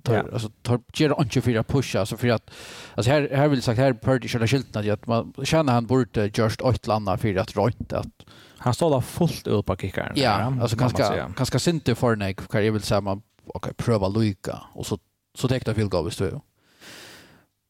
tar 0.06 0.16
ja. 0.16 0.24
alltså 0.34 0.50
tar 0.62 0.80
ger 0.94 1.22
inte 1.22 1.42
för 1.42 1.56
att 1.56 1.68
pusha 1.68 2.06
så 2.06 2.18
för 2.18 2.28
att 2.28 2.52
alltså 2.96 3.12
här 3.12 3.30
här 3.34 3.48
vill 3.48 3.62
sagt 3.62 3.80
här 3.80 3.94
Purdy 3.94 4.28
körde 4.28 4.48
skylten 4.48 4.92
att 4.92 5.08
man 5.08 5.34
känner 5.44 5.74
han 5.74 5.86
borde 5.86 6.32
just 6.34 6.62
åt 6.62 6.88
landa 6.88 7.18
för 7.18 7.36
att 7.36 7.58
rätt 7.58 7.94
att 7.94 8.26
han 8.58 8.74
står 8.74 8.90
där 8.90 9.02
fullt 9.02 9.48
ut 9.48 9.66
på 9.66 9.76
kickaren. 9.76 10.14
Ja, 10.16 10.54
alltså 10.62 10.78
kanske 10.78 11.34
kanske 11.38 11.60
synte 11.60 11.96
för 11.96 12.16
nej 12.16 12.34
kan 12.34 12.66
jag 12.66 12.72
vill 12.72 12.82
säga 12.82 13.02
man 13.02 13.22
okej 13.46 13.74
pröva 13.74 14.08
lycka 14.08 14.62
och 14.74 14.86
så 14.86 15.00
så 15.38 15.48
täckte 15.48 15.74
field 15.74 15.92
goal 15.92 16.06
visst 16.06 16.20
du. 16.20 16.40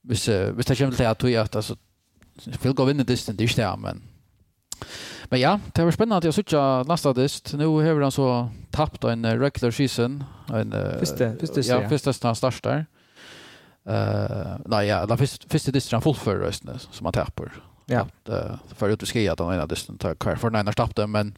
Visst 0.04 0.28
visst 0.28 0.68
det 0.68 0.76
känns 0.76 0.98
det 0.98 1.10
att 1.10 1.20
du 1.20 1.36
att 1.36 1.56
alltså 1.56 1.76
field 2.60 2.76
goal 2.76 2.90
in 2.90 2.98
the 2.98 3.04
distance 3.04 3.38
det 3.38 3.64
är 3.64 3.78
men 3.78 4.02
Men 5.30 5.40
ja, 5.40 5.60
det 5.74 5.84
var 5.84 5.92
spännande 5.92 6.30
att 6.30 6.36
söka 6.36 6.84
nästa 6.84 7.14
dist. 7.14 7.54
Nu 7.54 7.66
har 7.66 8.02
han 8.02 8.12
så 8.12 8.50
tappat 8.72 9.04
en 9.04 9.40
regular 9.40 9.72
season. 9.72 10.24
En, 10.54 10.72
första, 11.00 11.36
första, 11.36 11.62
ja, 11.62 11.90
första 11.90 12.14
ja. 12.22 12.36
start 12.36 12.64
där. 12.64 12.86
Uh, 13.90 14.58
nej, 14.66 14.88
ja, 14.88 15.06
den 15.06 15.18
första, 15.18 15.48
första 15.50 15.72
disten 15.72 15.98
han 15.98 16.02
fullför 16.02 16.36
rösten 16.36 16.80
som 16.80 17.06
han 17.06 17.14
tappar. 17.14 17.52
Ja. 17.86 18.08
Uh, 18.30 18.56
för 18.76 18.90
att 18.90 19.02
vi 19.02 19.06
ska 19.06 19.32
att 19.32 19.40
han 19.40 19.54
ena 19.54 19.66
disten 19.66 19.98
tar 19.98 20.16
kvar 20.16 20.36
för 20.36 20.50
den 20.50 20.60
ena 20.60 20.74
tappade, 20.74 21.08
men 21.08 21.38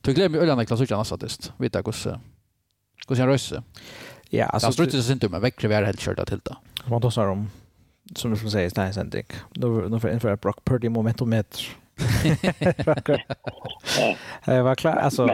du 0.00 0.12
glömmer 0.12 0.38
ju 0.38 0.42
ölen 0.42 0.58
Niklas 0.58 0.78
söka 0.78 0.98
nästa 0.98 1.16
dist. 1.16 1.52
Vet 1.56 1.74
jag 1.74 1.84
hur 1.84 2.20
hur 3.08 3.16
han 3.16 3.28
röstar. 3.28 3.62
Ja, 4.30 4.46
alltså. 4.46 4.66
Han 4.66 4.72
strutsar 4.72 5.00
sig 5.00 5.12
inte 5.12 5.28
men 5.28 5.40
väckre 5.40 5.68
vi 5.68 5.74
är 5.74 5.82
helt 5.82 6.00
körda 6.00 6.24
till 6.24 6.40
det. 6.44 6.56
Man 6.86 7.00
tar 7.00 7.26
om, 7.26 7.50
som 8.14 8.30
du 8.30 8.50
säger, 8.50 8.72
nej, 8.76 8.92
sen 8.92 9.10
inte. 9.10 9.24
Nu 9.54 10.00
får 10.00 10.10
jag 10.10 10.14
införa 10.14 10.36
Brock 10.36 10.64
Purdy 10.64 10.88
momentometer. 10.88 11.60
med 11.60 11.85
Det 14.44 14.62
var 14.62 14.74
klart 14.74 14.96
alltså 14.96 15.28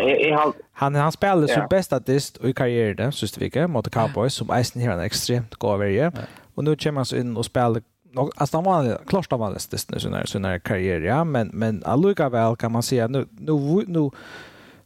han 0.72 0.94
han 0.94 1.12
spelade 1.12 1.48
så 1.48 1.66
bäst 1.70 1.92
artist 1.92 2.44
i 2.44 2.52
karriären 2.52 3.12
sist 3.12 3.38
vecka 3.38 3.68
mot 3.68 3.90
Cowboys 3.90 4.34
som 4.34 4.50
Eisen 4.50 4.82
här 4.82 4.90
en 4.90 5.00
extremt 5.00 5.54
god 5.54 5.78
varje. 5.78 6.12
Och 6.54 6.64
nu 6.64 6.76
kommer 6.76 6.98
han 6.98 7.06
så 7.06 7.16
in 7.16 7.36
och 7.36 7.44
spelar 7.44 7.82
Nog 8.14 8.30
alltså 8.36 8.56
han 8.56 8.64
var 8.64 9.00
klart 9.06 9.30
han 9.30 9.40
var 9.40 9.52
bäst 9.52 9.90
nu 9.90 10.26
sån 10.26 10.44
här 10.44 10.58
karriär 10.58 11.00
ja. 11.00 11.24
Men 11.24 11.48
men 11.48 11.82
alluga 11.84 12.28
väl 12.28 12.56
kan 12.56 12.72
man 12.72 12.82
säga. 12.82 13.08
Nu 13.08 13.26
nu 13.30 13.84
nu 13.86 14.10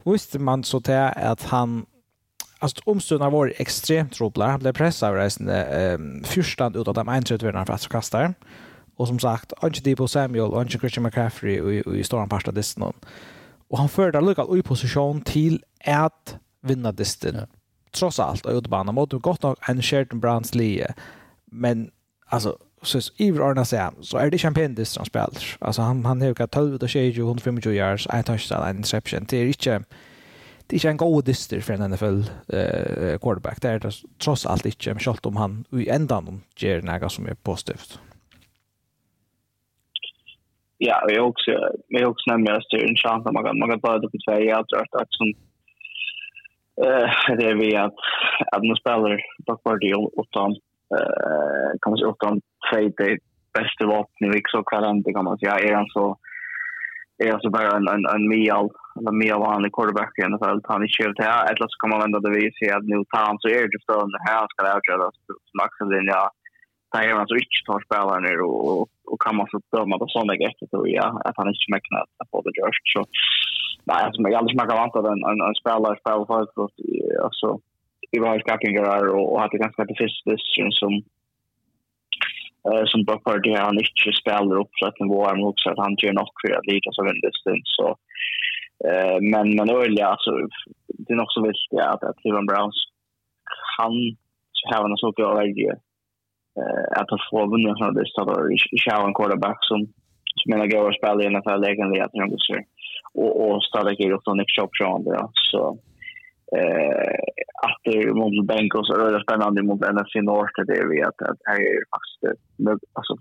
visste 0.04 0.38
man 0.38 0.64
så 0.64 0.80
till 0.80 0.94
att 1.16 1.42
han 1.42 1.86
Alltså 2.58 2.82
omstundar 2.84 3.30
var 3.30 3.52
extremt 3.56 4.20
rolig. 4.20 4.44
Han 4.44 4.60
blev 4.60 4.72
pressad 4.72 5.08
av 5.08 5.14
resten 5.16 5.48
eh, 5.48 5.98
fyrstan 6.24 6.74
ut 6.74 6.88
av 6.88 6.94
de 6.94 7.22
31 7.22 7.66
för 7.66 7.72
att 7.72 7.88
kasta. 7.88 8.34
Och 8.96 9.08
som 9.08 9.18
sagt, 9.18 9.52
Ange 9.60 9.80
Debo 9.84 10.08
Samuel 10.08 10.50
och 10.50 10.60
Ange 10.60 10.78
Christian 10.78 11.02
McCaffrey 11.02 11.54
i, 11.54 11.98
i 11.98 12.04
stora 12.04 12.26
parsta 12.26 12.52
distan. 12.52 12.92
Och 13.68 13.78
han 13.78 13.88
förde 13.88 14.20
lyckat 14.20 14.56
i 14.56 14.62
position 14.62 15.20
till 15.20 15.64
att 15.84 16.36
vinna 16.62 16.92
distan. 16.92 17.34
Ja. 17.34 17.46
Trots 17.90 18.20
allt, 18.20 18.46
och 18.46 18.52
utbanan 18.52 18.94
mot 18.94 19.12
gott 19.12 19.42
nog 19.42 19.56
en 19.68 19.82
Sheridan 19.82 20.20
Browns 20.20 20.54
lie. 20.54 20.94
Men 21.44 21.90
alltså, 22.26 22.58
så 22.82 23.00
Iver 23.16 23.40
Arna 23.40 23.64
så 24.00 24.18
är 24.18 24.30
det 24.30 24.38
champagne 24.38 24.74
distan 24.74 25.00
han 25.00 25.06
spelar. 25.06 25.56
Alltså 25.58 25.82
han, 25.82 26.04
han 26.04 26.20
har 26.20 26.28
ju 26.28 26.34
12 26.34 26.82
och 26.82 26.88
20, 26.88 27.20
125 27.20 27.72
yards, 27.72 28.06
I 28.06 28.22
touchdown, 28.22 28.68
en 28.68 28.76
interception. 28.76 29.26
Det 29.28 29.36
är 29.36 29.46
inte 29.46 29.84
det 30.66 30.74
är 30.74 30.78
inte 30.78 30.88
en 30.88 30.96
god 30.96 31.24
dyster 31.24 31.60
för 31.60 31.74
en 31.74 31.90
NFL 31.90 32.22
eh, 32.48 33.18
quarterback. 33.18 33.62
Det 33.62 33.68
är 33.68 33.78
det 33.78 33.92
trots 34.18 34.46
allt 34.46 34.66
inte, 34.66 34.94
men 34.94 35.16
om 35.22 35.36
han 35.36 35.64
i 35.70 35.88
ändan 35.88 36.42
ger 36.56 36.82
något 36.82 37.12
som 37.12 37.26
är 37.26 37.34
positivt. 37.34 37.98
Ja, 40.78 41.04
vi 41.08 41.18
också 41.18 41.50
vi 41.88 42.04
också 42.04 42.30
nämner 42.30 42.52
att 42.52 42.70
det 42.70 42.76
är 42.76 42.88
en 42.88 42.96
chans. 42.96 43.26
Att 43.26 43.32
man 43.32 43.44
kan 43.44 43.58
man 43.58 43.70
kan 43.70 43.80
ta 43.80 43.98
det 43.98 44.10
på 44.10 44.18
två 44.26 44.40
jag 44.40 44.68
tror 44.68 44.80
att 44.80 45.06
som 45.08 45.32
det 47.36 47.44
är 47.44 47.54
eh, 47.54 47.58
vi 47.58 47.76
att 47.76 47.98
att 48.52 48.64
man 48.64 48.76
spelar 48.76 49.20
på 49.46 49.56
party 49.56 49.92
och 49.92 50.26
då 50.32 50.44
eh 50.96 51.70
kan 51.80 51.90
man 51.90 51.98
säga 51.98 52.10
utan 52.14 52.40
de 52.70 52.80
det 52.96 53.18
bästa 53.58 53.86
vapen 53.86 54.34
i 54.36 54.42
så 54.44 54.62
kvar 54.62 55.12
kan 55.14 55.24
man 55.24 55.38
säga. 55.38 55.58
Är 55.68 55.74
han 55.74 55.86
så 55.88 56.18
är 57.18 57.32
alltså 57.32 57.50
bara 57.50 57.76
en 57.76 57.88
en 57.88 58.06
en 58.14 58.28
mial 58.28 58.68
eller 58.98 59.12
mer 59.22 59.38
vanlig 59.48 59.72
quarterback 59.72 60.12
i 60.18 60.22
NFL 60.30 60.58
han 60.72 60.82
är 60.82 60.94
skilt 60.94 61.18
här 61.18 61.44
eller 61.50 61.66
så 61.68 61.76
kan 61.80 61.90
man 61.90 62.02
vända 62.04 62.18
det 62.20 62.36
vid 62.38 62.52
sig 62.54 62.70
att 62.70 62.90
nu 62.92 62.98
tar 63.04 63.24
han 63.28 63.38
så 63.38 63.48
är 63.48 63.62
det 63.62 63.76
förstående. 63.76 64.16
Den 64.18 64.28
här 64.30 64.46
ska 64.48 64.58
det 64.62 64.78
utgöra 64.78 65.10
som 65.48 65.58
Axel 65.66 65.88
Linja 65.94 66.22
tar 66.92 67.08
han 67.18 67.28
så 67.28 67.34
inte 67.34 67.60
tar 67.66 67.80
spelaren 67.86 68.22
ner 68.26 68.40
och 68.40 68.88
och 69.10 69.20
kan 69.24 69.36
man 69.36 69.46
så 69.50 69.58
döma 69.76 69.98
på 69.98 70.06
sån 70.08 70.26
läge 70.26 70.44
efter 70.50 70.66
tror 70.66 70.88
jag 70.88 71.10
att 71.24 71.36
han 71.36 71.48
inte 71.48 71.66
smäcknar 71.68 72.00
att 72.20 72.30
få 72.30 72.42
det 72.42 72.60
gjort. 72.60 72.86
Så 72.94 73.00
nej 73.90 74.00
alltså 74.04 74.20
jag 74.22 74.34
aldrig 74.34 74.56
man 74.56 74.68
vant 74.68 74.94
vänta 74.96 75.12
en 75.12 75.22
en 75.30 75.40
en 75.48 75.60
spelare 75.62 75.96
spelar 76.00 76.26
för 76.26 76.38
att 76.42 76.74
alltså 77.26 77.48
i 78.14 78.18
var 78.18 78.38
skakingar 78.38 79.08
och 79.18 79.40
hade 79.40 79.58
ganska 79.58 79.84
det 79.84 80.00
första 80.02 80.30
som 80.80 80.92
eh 82.68 82.84
som 82.90 83.04
bara 83.04 83.20
för 83.24 83.38
det 83.46 83.58
han 83.66 83.78
inte 83.78 84.20
spelar 84.20 84.60
upp 84.60 84.72
så 84.78 84.86
att 84.86 85.00
nivå 85.00 85.18
är 85.26 85.36
nog 85.36 85.54
så 85.56 85.70
att 85.70 85.84
han 85.84 85.96
gör 86.02 86.12
något 86.12 86.40
för 86.40 86.52
att 86.58 86.66
lika 86.66 86.90
så 86.92 87.02
väldigt 87.04 87.36
stund 87.40 87.62
så 87.64 87.86
eh 88.88 89.18
men 89.32 89.46
men 89.56 89.70
öliga 89.70 90.06
alltså 90.06 90.30
det 91.04 91.12
är 91.12 91.16
nog 91.16 91.32
så 91.32 91.42
vilt 91.42 91.86
att 91.92 92.02
att 92.02 92.18
Cleveland 92.20 92.48
Browns 92.48 92.78
han 93.78 93.92
har 94.70 94.90
en 94.90 94.96
så 94.96 95.12
bra 95.12 95.44
idé 95.44 95.72
eh 96.60 97.00
att 97.00 97.10
få 97.10 97.18
får 97.30 97.50
vunnit 97.52 97.78
från 97.78 97.94
det 97.94 98.06
stället 98.06 98.38
och 98.38 98.48
kör 98.84 99.06
en 99.06 99.14
quarterback 99.18 99.58
som 99.70 99.80
som 100.38 100.50
menar 100.52 100.66
går 100.66 100.88
och 100.88 100.98
spela 100.98 101.22
i 101.22 101.30
NFL 101.34 101.60
lägen 101.66 101.92
det 101.92 102.04
att 102.04 102.16
han 102.18 102.30
går 102.30 102.38
och 103.14 103.32
och 103.44 103.62
ställer 103.62 103.94
sig 103.94 104.12
upp 104.12 104.24
från 104.24 104.36
Nick 104.38 104.50
Chop 104.56 104.70
från 104.78 105.04
det 105.04 105.28
så 105.50 105.62
eh 106.56 107.18
att 107.66 107.80
det 107.84 108.14
mot 108.20 108.46
Bengals 108.50 108.90
är 108.90 109.12
det 109.12 109.26
spännande 109.26 109.62
mot 109.62 109.80
NFC 109.94 110.14
North 110.30 110.56
det 110.70 110.82
vi 110.90 111.02
att 111.02 111.18
att 111.30 111.40
här 111.48 111.60
är 111.70 111.78
faktiskt 111.94 112.42
alltså 112.98 113.14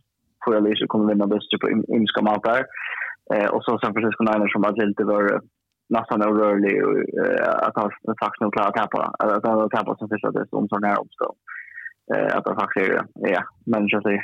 för 0.45 0.55
eller 0.57 0.75
så 0.75 0.87
kommer 0.87 1.13
vinna 1.13 1.27
bäst 1.27 1.61
på 1.61 1.69
inska 1.99 2.21
mat 2.21 2.43
där. 2.43 2.63
Eh 3.33 3.49
och 3.53 3.63
så 3.63 3.71
San 3.79 3.93
Francisco 3.93 4.23
Niners 4.23 4.53
som 4.53 4.63
har 4.63 4.87
inte 4.89 5.03
varit 5.03 5.41
nästan 5.89 6.21
orörlig 6.29 6.75
att 7.67 7.75
ha 7.75 7.89
faktiskt 8.23 8.41
nog 8.41 8.53
klarat 8.53 8.69
att 8.69 8.81
tappa 8.81 9.01
att 9.19 9.45
ha 9.45 9.69
tappat 9.69 9.99
som 9.99 10.09
första 10.09 10.31
det 10.31 10.47
som 10.49 10.67
så 10.67 10.79
nära 10.79 10.97
omstånd 11.03 11.37
eh 12.13 12.37
att 12.37 12.43
det 12.43 12.55
faktiskt 12.55 12.89
är 12.89 13.31
ja, 13.31 13.43
men 13.65 13.89
så 13.89 14.01
säger. 14.01 14.23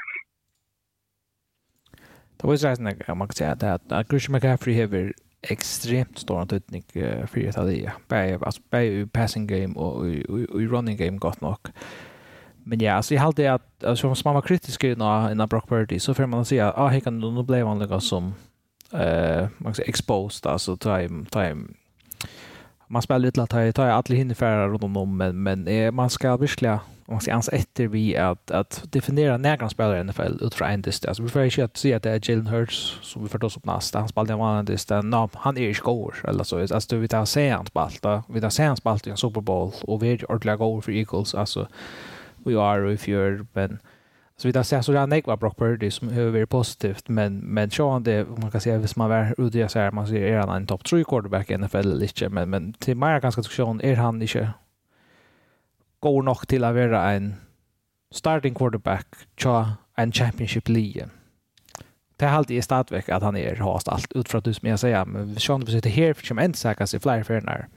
Det 2.37 2.47
var 2.47 2.53
ju 2.53 2.57
sådär 2.57 3.15
man 3.15 3.27
kan 3.27 3.35
säga 3.35 3.51
att 3.51 3.91
att 3.91 4.09
Christian 4.09 4.33
McCaffrey 4.33 4.81
har 4.81 5.13
extremt 5.41 6.17
stor 6.17 6.39
antydning 6.39 6.83
för 7.27 7.47
att 7.47 7.67
det 7.67 7.91
är 8.09 8.45
alltså 8.45 8.61
både 8.69 8.85
i 8.85 9.07
passing 9.07 9.47
game 9.47 9.73
och 9.75 10.07
i 10.07 10.67
running 10.67 10.97
game 10.97 11.17
gott 11.17 11.41
nog. 11.41 11.57
Men 12.63 12.79
ja, 12.79 12.93
alltså 12.93 13.13
jag 13.13 13.21
hade 13.21 13.53
att 13.53 13.83
alltså 13.83 14.15
som 14.15 14.29
man 14.29 14.35
var 14.35 14.41
kritisk 14.41 14.83
innan 14.83 15.31
innan 15.31 15.47
Brock 15.47 15.69
Purdy 15.69 15.99
så 15.99 16.13
får 16.13 16.25
man 16.25 16.45
säga 16.45 16.73
ah, 16.75 16.87
här 16.87 16.99
kan 16.99 17.19
nu 17.19 17.43
blev 17.43 17.67
han 17.67 17.79
liksom 17.79 18.33
eh 18.93 19.47
man 19.57 19.63
kan 19.63 19.73
säga 19.73 19.87
exposed 19.87 20.51
alltså 20.51 20.77
time 20.77 21.25
time 21.25 21.67
man 22.91 23.01
spelar 23.01 23.19
lite 23.19 23.43
att 23.43 23.49
ta 23.49 23.71
tar 23.71 23.87
alla 23.87 24.15
hinner 24.15 24.67
runt 24.67 24.83
om 24.83 24.93
dem 24.93 25.17
men, 25.17 25.43
men 25.43 25.95
man 25.95 26.09
ska 26.09 26.37
verkligen 26.37 26.79
om 27.05 27.13
man 27.13 27.21
ska 27.21 27.31
ens 27.31 27.49
efter 27.49 27.87
vi 27.87 28.17
att, 28.17 28.51
att 28.51 28.83
definiera 28.91 29.37
när 29.37 29.57
kan 29.57 29.69
spelar 29.69 29.97
i 29.97 30.03
NFL 30.03 30.45
ut 30.45 30.53
från 30.53 30.69
en 30.69 30.81
distans 30.81 31.09
Alltså 31.09 31.23
vi 31.23 31.29
får 31.29 31.41
ju 31.41 31.65
att 31.65 31.77
se 31.77 31.93
att 31.93 32.03
det 32.03 32.11
är 32.11 32.29
Jalen 32.29 32.47
Hurts 32.47 32.99
som 33.01 33.23
vi 33.23 33.29
får 33.29 33.43
oss 33.43 33.57
upp 33.57 33.65
nästa. 33.65 33.99
Han 33.99 34.07
spelade 34.07 34.33
en 34.33 34.41
annan 34.41 34.65
dist. 34.65 34.89
No, 34.89 35.29
han 35.33 35.57
är 35.57 35.61
ju 35.61 35.73
skor 35.73 36.15
eller 36.27 36.43
så. 36.43 36.59
Alltså 36.59 36.95
vi 36.95 37.07
tar 37.07 37.25
se 37.25 37.49
han 37.49 37.65
spalta. 37.65 38.23
Vi 38.29 38.41
tar 38.41 38.49
se 38.49 38.63
han 38.63 38.77
spalta 38.77 39.09
i 39.09 39.11
en 39.11 39.17
Super 39.17 39.41
Bowl 39.41 39.71
och 39.81 40.03
vi 40.03 40.11
är 40.11 40.31
ordentliga 40.31 40.55
går 40.55 40.81
för 40.81 40.91
Eagles. 40.91 41.35
Alltså 41.35 41.67
we 42.37 42.61
are 42.61 42.93
if 42.93 43.07
you're 43.07 43.45
men 43.53 43.79
Så 44.41 44.47
vi 44.47 44.53
kan 44.53 44.63
säga 44.63 44.83
så 44.83 44.91
där 44.91 45.27
var 45.27 45.37
Brock 45.37 45.57
Purdy 45.57 45.91
som 45.91 46.09
över 46.09 46.45
positivt 46.45 47.09
men 47.09 47.37
men 47.37 47.71
så 47.71 47.91
han 47.91 48.03
det 48.03 48.27
man 48.27 48.51
kan 48.51 48.61
säga 48.61 48.77
hvis 48.77 48.95
man 48.95 49.09
var 49.09 49.35
ute 49.37 49.69
så 49.69 49.79
här 49.79 49.91
man 49.91 50.07
ser 50.07 50.21
är 50.21 50.39
han 50.39 50.49
en 50.49 50.67
topp 50.67 50.83
3 50.83 51.03
quarterback 51.03 51.49
i 51.49 51.57
NFL 51.57 51.77
eller 51.77 52.03
inte 52.03 52.29
men 52.29 52.49
men 52.49 52.73
till 52.73 52.97
mig 52.97 53.21
ganska 53.21 53.41
diskussion, 53.41 53.81
är 53.81 53.95
han 53.95 54.21
inte 54.21 54.53
god 55.99 56.25
nog 56.25 56.47
till 56.47 56.63
att 56.63 56.73
vara 56.75 57.11
en 57.11 57.35
starting 58.11 58.55
quarterback 58.55 59.07
tja 59.37 59.77
en 59.95 60.11
championship 60.11 60.69
league. 60.69 61.09
Det 62.17 62.25
är 62.25 62.29
alltid 62.29 62.57
i 62.57 62.61
stadväck 62.61 63.09
att 63.09 63.23
han 63.23 63.37
är 63.37 63.55
hast 63.55 63.87
allt 63.87 64.11
ut 64.15 64.29
från 64.29 64.41
det 64.41 64.53
som 64.53 64.69
jag 64.69 64.79
säger 64.79 65.05
men 65.05 65.35
Sean 65.35 65.65
försöker 65.65 65.89
här 65.89 66.13
för 66.13 66.25
som 66.25 66.39
en 66.39 66.53
säkert 66.53 66.89
sig 66.89 66.99
flera 66.99 67.23
för 67.23 67.41
när. 67.41 67.67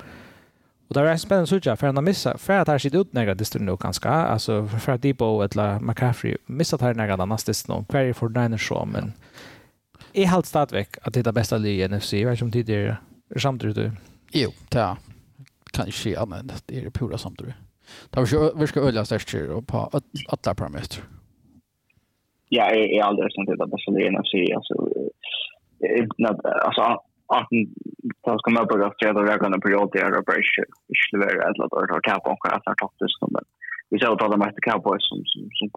Och 0.94 1.00
där 1.02 1.06
är 1.06 1.16
spännande 1.16 1.46
så 1.46 1.60
jag 1.62 1.78
för 1.78 1.86
att 1.86 2.04
missa 2.04 2.38
för 2.38 2.52
att 2.52 2.68
här 2.68 2.78
sitter 2.78 3.00
ut 3.00 3.12
några 3.12 3.34
distor 3.34 3.60
nu 3.60 3.76
ganska, 3.76 4.10
alltså 4.10 4.66
för 4.66 4.92
att 4.92 5.02
Debo 5.02 5.42
eller 5.42 5.80
McCaffrey 5.80 6.36
missat 6.46 6.80
här 6.80 6.94
några 6.94 7.12
andra 7.12 7.36
distrikt 7.36 7.68
nu, 7.68 7.84
kvar 7.88 8.00
i 8.00 8.12
49ers 8.12 8.86
men 8.86 9.12
i 10.12 10.24
halt 10.24 10.46
stadväck 10.46 10.88
att 11.02 11.14
det 11.14 11.26
är 11.26 11.32
bästa 11.32 11.58
livet 11.58 11.90
i 11.90 11.96
NFC, 11.96 12.12
jag 12.12 12.30
vet 12.30 12.32
inte 12.32 12.44
om 12.44 12.52
tidigare 12.52 12.96
samtidigt 13.36 13.76
du? 13.76 13.92
Jo, 14.32 14.50
det 14.68 14.78
kan 14.78 14.96
kanske, 15.72 16.10
ja, 16.10 16.26
men 16.26 16.50
det 16.66 16.78
är 16.78 16.84
det 16.84 16.90
pura 16.90 17.18
samtidigt. 17.18 17.54
Där 18.10 18.56
vi 18.58 18.66
ska 18.66 18.80
öliga 18.80 19.04
stärker 19.04 19.50
och 19.50 19.66
på 19.66 20.00
alla 20.28 20.54
parametrar. 20.54 21.04
Ja, 22.48 22.70
jag 22.70 22.92
är 22.92 23.02
alldeles 23.02 23.38
inte 23.38 23.52
det 23.52 23.66
bästa 23.66 23.90
livet 23.90 24.12
i 24.12 24.16
NFC, 24.16 24.56
alltså, 24.56 24.74
alltså 26.64 27.02
att 27.26 27.48
ta 28.24 28.38
ska 28.38 28.50
man 28.50 28.66
bara 28.66 28.92
se 28.98 29.08
att 29.08 29.28
jag 29.30 29.40
kan 29.40 29.60
period 29.60 29.90
där 29.92 30.18
och 30.18 30.24
bara 30.24 30.36
inte 30.36 31.16
lever 31.16 31.50
ett 31.50 31.58
lat 31.58 31.72
och 31.72 32.02
ta 32.02 32.20
på 32.20 32.30
och 32.30 32.52
att 32.52 32.64
ta 32.64 32.90
det 32.98 33.08
som 33.18 33.28
men 33.32 33.44
vi 33.90 33.98
ser 33.98 34.12
att 34.12 34.32
de 34.32 34.38
mest 34.38 34.60
cowboys 34.68 35.04
som 35.08 35.18
som 35.32 35.42
som 35.58 35.68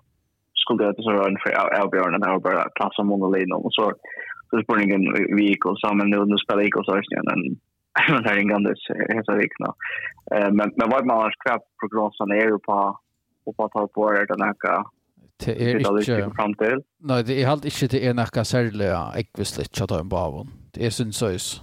skulle 0.61 0.85
det 0.85 1.03
så 1.03 1.11
run 1.11 1.37
för 1.43 1.51
Albion 1.51 2.13
och 2.13 2.19
där 2.19 2.39
bara 2.39 2.69
passa 2.79 3.03
många 3.03 3.27
lane 3.35 3.55
och 3.55 3.73
så 3.73 3.93
så 4.49 4.61
spring 4.63 4.91
in 4.95 5.05
vehicle 5.37 5.75
så 5.81 5.93
men 5.93 6.09
nu 6.09 6.37
spelar 6.37 6.61
vehicle 6.61 6.83
så 6.85 6.91
sen 7.09 7.25
men 7.29 7.41
här 8.25 8.37
ingen 8.37 8.63
det 8.63 8.75
hela 9.15 9.35
veckan. 9.35 9.73
Eh 10.35 10.51
men 10.57 10.67
men 10.77 10.89
vad 10.89 11.05
man 11.05 11.17
har 11.17 11.31
skräp 11.31 11.61
prognosen 11.79 12.31
är 12.31 12.45
ju 12.51 12.59
på 12.59 12.99
på 13.45 13.69
ta 13.73 13.87
på 13.87 14.11
det 14.11 14.25
den 14.25 14.41
här 14.41 14.83
Det 15.45 15.53
er 15.61 15.77
ikke... 15.77 16.81
Nei, 16.99 17.21
det 17.21 17.41
er 17.41 17.49
helt 17.49 17.65
ikke 17.65 17.87
det 17.87 17.99
er 18.07 18.15
noe 18.17 18.43
særlig 18.43 18.87
ekvislitt 19.19 19.69
kjatt 19.69 19.91
ta 19.93 19.99
en 20.01 20.09
bavon 20.09 20.49
det 20.77 20.85
är 20.85 20.89
synd. 20.89 21.61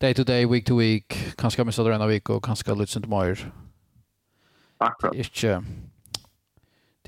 Day 0.00 0.14
to 0.14 0.24
day, 0.24 0.46
week 0.46 0.66
to 0.66 0.78
week, 0.78 1.34
kanskje 1.38 1.64
missar 1.64 1.84
du 1.84 1.94
en 1.94 2.08
vecka 2.08 2.32
og 2.32 2.42
kanskje 2.42 2.74
litt 2.78 2.90
sånt 2.90 3.08
mer. 3.10 3.40
Akkurat. 4.80 5.14
Inte, 5.14 5.62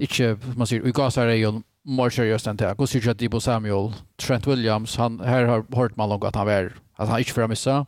ikke, 0.01 0.37
man 0.57 0.67
sier, 0.67 0.83
vi 0.83 0.93
gasar 0.93 1.31
er 1.31 1.39
jo 1.39 1.61
mer 1.85 2.11
seriøst 2.11 2.49
enn 2.51 2.59
det 2.59 2.73
Hvor 2.77 2.89
sier 2.91 3.01
ikke 3.01 3.11
at 3.15 3.21
Debo 3.21 3.41
Samuel, 3.41 3.93
Trent 4.19 4.47
Williams, 4.47 4.97
han, 4.97 5.21
her 5.21 5.47
har 5.47 5.63
hört 5.77 5.97
man 5.97 6.09
langt 6.09 6.25
at 6.25 6.37
han 6.37 6.49
er, 6.49 6.73
at 6.99 7.09
han 7.09 7.21
ikke 7.21 7.37
får 7.37 7.47
missa. 7.47 7.85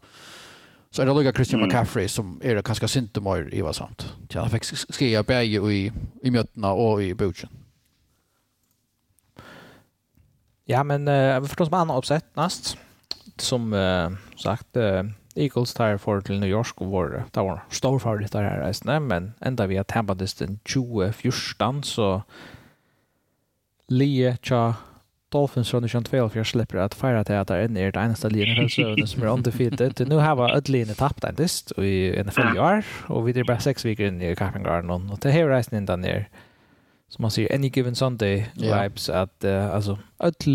Så 0.93 1.03
er 1.03 1.09
det 1.09 1.17
lugga 1.17 1.33
Christian 1.33 1.61
mm. 1.61 1.67
McCaffrey 1.67 2.09
som 2.09 2.39
er 2.45 2.55
det 2.55 2.65
ganska 2.65 2.87
mer 3.21 3.49
i 3.53 3.63
hva 3.65 3.73
sant. 3.73 4.07
Han 4.35 4.51
fikk 4.51 4.65
skriva 4.93 5.23
bäge 5.23 5.59
i, 5.73 5.91
i 6.23 6.31
mötena 6.31 6.75
og 6.77 7.03
i 7.03 7.15
bøtjen. 7.15 7.51
Ja, 10.69 10.83
men 10.83 11.09
uh, 11.09 11.41
vi 11.43 11.49
får 11.49 11.57
ta 11.57 11.65
som 11.65 11.75
annan 11.75 11.97
uppsätt 11.97 12.37
näst 12.37 12.77
som 13.39 13.73
uh, 13.73 14.11
sagt, 14.37 14.77
uh, 14.77 15.05
Eagles 15.37 15.75
tar 15.75 15.97
for 15.97 16.21
til 16.21 16.41
New 16.41 16.51
York 16.51 16.81
og 16.81 16.93
var, 16.93 17.09
det 17.35 17.43
var 17.43 17.65
stor 17.71 17.99
favoritt 17.99 18.33
der 18.33 18.43
her 18.43 18.65
reisende, 18.67 19.01
men 19.01 19.35
enda 19.47 19.67
vi 19.67 19.77
har 19.77 19.89
tampet 19.89 20.21
det 20.21 20.35
den 20.39 20.61
2014, 20.65 21.83
så 21.83 22.21
Lie 23.89 24.37
tja 24.43 24.73
Dolphins 25.33 25.71
från 25.71 25.83
2012 25.83 26.45
slipper 26.45 26.79
att 26.79 26.95
fira 26.95 27.25
till 27.25 27.35
att 27.35 27.49
det 27.49 27.55
är 27.55 27.65
en 27.65 27.77
er 27.77 27.91
det 27.91 28.01
eneste 28.01 28.29
linjen 28.29 28.69
för 28.69 29.07
som 29.07 29.23
är 29.23 29.27
undefeated. 29.27 30.09
Nu 30.09 30.17
har 30.17 30.37
vi 30.37 30.59
ett 30.59 30.69
linje 30.69 30.95
tappt 30.95 31.25
en 31.25 31.35
dist 31.35 31.73
i 31.79 32.23
NFL 32.25 32.57
i 32.57 32.59
år 32.59 32.85
och 33.07 33.29
vi 33.29 33.41
är 33.41 33.45
bara 33.45 33.61
sex 33.61 33.85
veckor 33.85 34.07
in 34.07 34.23
i 34.23 34.37
Kaffengarden 34.37 34.91
och 34.91 35.19
det 35.19 35.31
här 35.31 35.49
reisen 35.49 35.79
in 35.79 35.87
där 35.87 35.97
nere. 35.97 36.27
Som 37.09 37.23
man 37.23 37.31
säger, 37.31 37.55
any 37.55 37.69
given 37.69 37.95
Sunday 37.95 38.47
vibes 38.55 39.09
yeah. 39.09 39.23
att 39.23 39.45
uh, 39.45 39.75
alltså 39.75 39.99
ett 40.25 40.47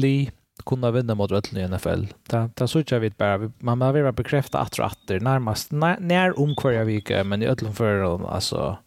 kunna 0.68 0.92
vinna 0.92 1.16
mot 1.16 1.32
Rötlen 1.32 1.64
i 1.64 1.76
NFL. 1.76 2.06
Det, 2.30 2.50
det 2.54 2.68
såg 2.68 2.84
jag 2.88 3.00
vet 3.00 3.18
bara. 3.18 3.52
Man 3.60 3.80
behöver 3.80 4.02
vara 4.02 4.12
bekräfta 4.12 4.60
att 4.60 4.80
och 4.80 4.86
att 4.86 5.10
närmast. 5.10 5.72
När, 5.72 6.00
när 6.00 6.40
om 6.40 6.56
kvarje 6.56 6.84
vika, 6.84 7.24
men 7.24 7.44
i 7.44 7.48
Rötlen 7.48 7.74
för 7.74 8.34
alltså 8.34 8.78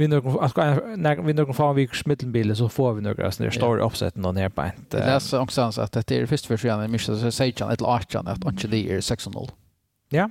vi 0.00 0.08
någon 0.08 0.40
alltså 0.40 0.60
när 0.96 1.22
vi 1.22 1.32
någon 1.32 1.54
får 1.54 1.74
vi 1.74 1.88
smittelbilder 1.88 2.54
så 2.54 2.68
får 2.68 2.92
vi 2.92 3.02
några 3.02 3.30
såna 3.30 3.50
stora 3.50 3.84
uppsättningar 3.84 4.28
och 4.28 4.34
inte. 4.64 4.98
Det 4.98 5.06
läser 5.06 5.40
också 5.40 5.62
att 5.62 5.92
det 5.92 6.10
är 6.10 6.26
först 6.26 6.46
för 6.46 6.56
sig 6.56 6.88
Michel 6.88 7.20
så 7.20 7.30
säger 7.30 7.54
jag 7.56 7.72
ett 7.72 7.82
archan 7.82 8.26
att 8.26 8.44
inte 8.44 8.68
det 8.68 8.90
är 8.90 9.00
6-0. 9.00 9.50
Ja. 10.08 10.30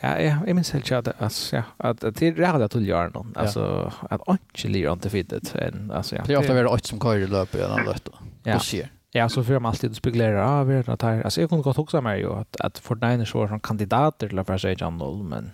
Ja, 0.00 0.20
ja, 0.20 0.38
jag 0.46 0.54
minns 0.54 0.70
helt 0.70 0.84
klart 0.84 1.08
att 1.18 1.52
ja, 1.52 1.62
att 1.76 2.00
det 2.00 2.22
är 2.22 2.32
rätt 2.32 2.76
att 2.76 2.82
göra 2.82 3.08
någon. 3.08 3.32
Alltså 3.36 3.92
att 4.10 4.28
inte 4.28 4.68
lira 4.68 4.92
inte 4.92 5.10
fittet 5.10 5.54
än 5.54 5.90
alltså 5.90 6.16
ja. 6.16 6.22
Det 6.26 6.32
är 6.32 6.38
ofta 6.38 6.54
väl 6.54 6.66
åt 6.66 6.86
som 6.86 7.00
kör 7.00 7.16
i 7.16 7.26
löp 7.26 7.54
i 7.54 7.58
den 7.58 7.84
löpet 7.84 8.08
ja. 8.42 8.54
bussier. 8.54 8.88
Ja, 9.10 9.28
så 9.28 9.44
får 9.44 9.60
man 9.60 9.70
alltid 9.70 9.96
spekulera 9.96 10.48
av 10.50 10.72
er 10.72 10.90
att 10.90 11.02
här. 11.02 11.22
Alltså 11.22 11.40
jag 11.40 11.50
kunde 11.50 11.62
gott 11.62 11.78
också 11.78 12.00
med 12.00 12.18
ju 12.18 12.32
att 12.32 12.60
att 12.60 12.78
Fortnite 12.78 13.22
är 13.22 13.24
som 13.24 13.60
kandidater 13.60 14.28
till 14.28 14.38
att 14.38 14.48
vara 14.48 14.58
sig 14.58 14.76
noll, 14.80 15.22
men 15.22 15.50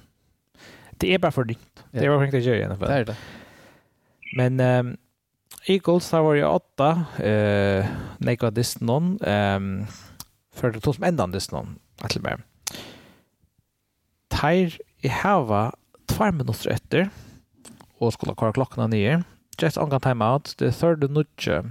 det 0.91 1.15
är 1.15 1.19
bara 1.19 1.33
för 1.33 1.45
dikt. 1.45 1.85
Det 1.91 2.05
är 2.05 2.09
bara 2.09 2.31
för 2.31 2.39
att 2.39 2.45
göra 2.45 2.57
i 2.57 2.65
alla 2.65 2.77
fall. 2.77 2.89
Det 2.89 2.95
är 2.95 3.05
det. 3.05 3.17
Men 4.37 4.61
um, 4.61 4.97
Eagles 5.67 6.13
har 6.13 6.23
varit 6.23 6.45
åtta 6.45 7.05
eh 7.25 7.87
Nico 8.19 8.51
Disnon 8.51 9.19
ehm 9.23 9.87
för 10.55 10.71
det 10.71 10.81
tog 10.81 10.95
som 10.95 11.05
ändan 11.05 11.31
Disnon 11.31 11.79
att 12.01 12.15
det 12.15 12.21
bara. 12.21 12.41
Tire 14.29 14.79
i 15.01 15.09
hava 15.09 15.73
två 16.07 16.33
minuter 16.33 16.71
efter 16.71 17.11
och 17.99 18.13
skulle 18.13 18.35
kvar 18.35 18.53
klockan 18.53 18.91
ner. 18.91 19.25
Just 19.59 19.79
on 19.79 20.01
time 20.01 20.25
out. 20.25 20.55
Det 20.59 20.73
third 20.73 21.11
nudge. 21.11 21.65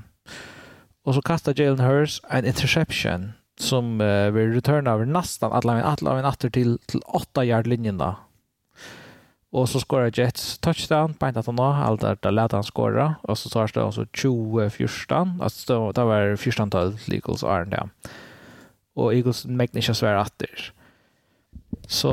Och 1.07 1.15
så 1.15 1.21
kastar 1.21 1.53
Jalen 1.61 1.79
Hurts 1.79 2.21
en 2.29 2.45
interception 2.45 3.33
som 3.59 4.01
uh, 4.01 4.31
vi 4.31 4.47
returnar 4.47 4.93
över 4.93 5.05
nästan 5.05 5.51
alla 5.51 5.75
min 5.75 5.83
alla 5.83 6.15
min 6.15 6.25
åter 6.25 6.49
till 6.49 6.79
till 6.85 6.99
8 7.05 7.45
yard 7.45 7.67
linjen 7.67 7.97
då. 7.97 8.15
Och 9.51 9.69
så 9.69 9.79
skorar 9.79 10.11
Jets 10.19 10.57
touchdown 10.57 11.13
på 11.13 11.27
inte 11.27 11.39
att 11.39 11.45
han 11.45 11.59
allt 11.59 12.01
där 12.01 12.17
där 12.21 12.31
lät 12.31 12.51
han 12.51 12.63
skora 12.63 13.15
och 13.21 13.37
så 13.37 13.49
tar 13.49 13.71
det 13.73 13.83
alltså 13.83 14.05
20 14.13 14.69
14 14.69 15.41
alltså 15.41 15.91
det 15.91 16.03
var 16.03 16.35
14 16.35 16.69
12 16.69 16.97
Eagles 17.07 17.43
är 17.43 17.65
det. 17.65 17.89
Och 18.95 19.13
Eagles 19.13 19.45
mäktar 19.45 19.79
inte 19.79 19.93
svära 19.93 20.21
åter. 20.21 20.73
Så 21.87 22.11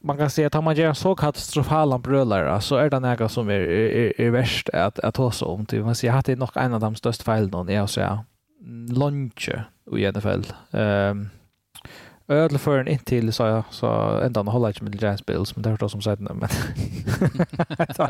man 0.00 0.18
kan 0.18 0.30
säga 0.30 0.46
att 0.46 0.54
om 0.54 0.64
man 0.64 0.76
gör 0.76 0.88
en 0.88 0.94
så 0.94 1.14
katastrofal 1.14 1.98
brölare 2.00 2.60
så 2.60 2.76
är 2.76 2.90
det 2.90 3.00
något 3.00 3.32
som 3.32 3.48
är, 3.48 3.60
är, 3.60 4.20
är 4.20 4.30
värst 4.30 4.68
att, 4.68 4.98
att 4.98 5.14
ta 5.14 5.30
sig 5.30 5.46
om 5.46 5.66
till. 5.66 5.84
Man 5.84 5.94
säger 5.94 6.14
att 6.14 6.26
det 6.26 6.32
är 6.32 6.36
nog 6.36 6.50
en 6.54 6.74
av 6.74 6.80
de 6.80 6.94
största 6.94 7.24
felen 7.24 7.68
är 7.68 7.80
att 7.80 7.90
säga 7.90 8.24
lunch 8.88 9.50
i 9.96 10.12
NFL. 10.12 10.42
Um, 10.70 11.30
Ödel 12.28 12.58
för 12.58 12.78
en 12.78 12.88
intill 12.88 13.32
sa 13.32 13.48
jag 13.48 13.64
så 13.70 13.86
ända 14.24 14.40
han 14.40 14.48
håller 14.48 14.68
inte 14.68 14.84
med 14.84 15.02
Giants 15.02 15.26
Bills 15.26 15.56
men 15.56 15.62
det 15.62 15.80
var 15.80 15.88
som 15.88 16.02
sagt 16.02 16.20
men 16.20 16.48
så 17.94 18.08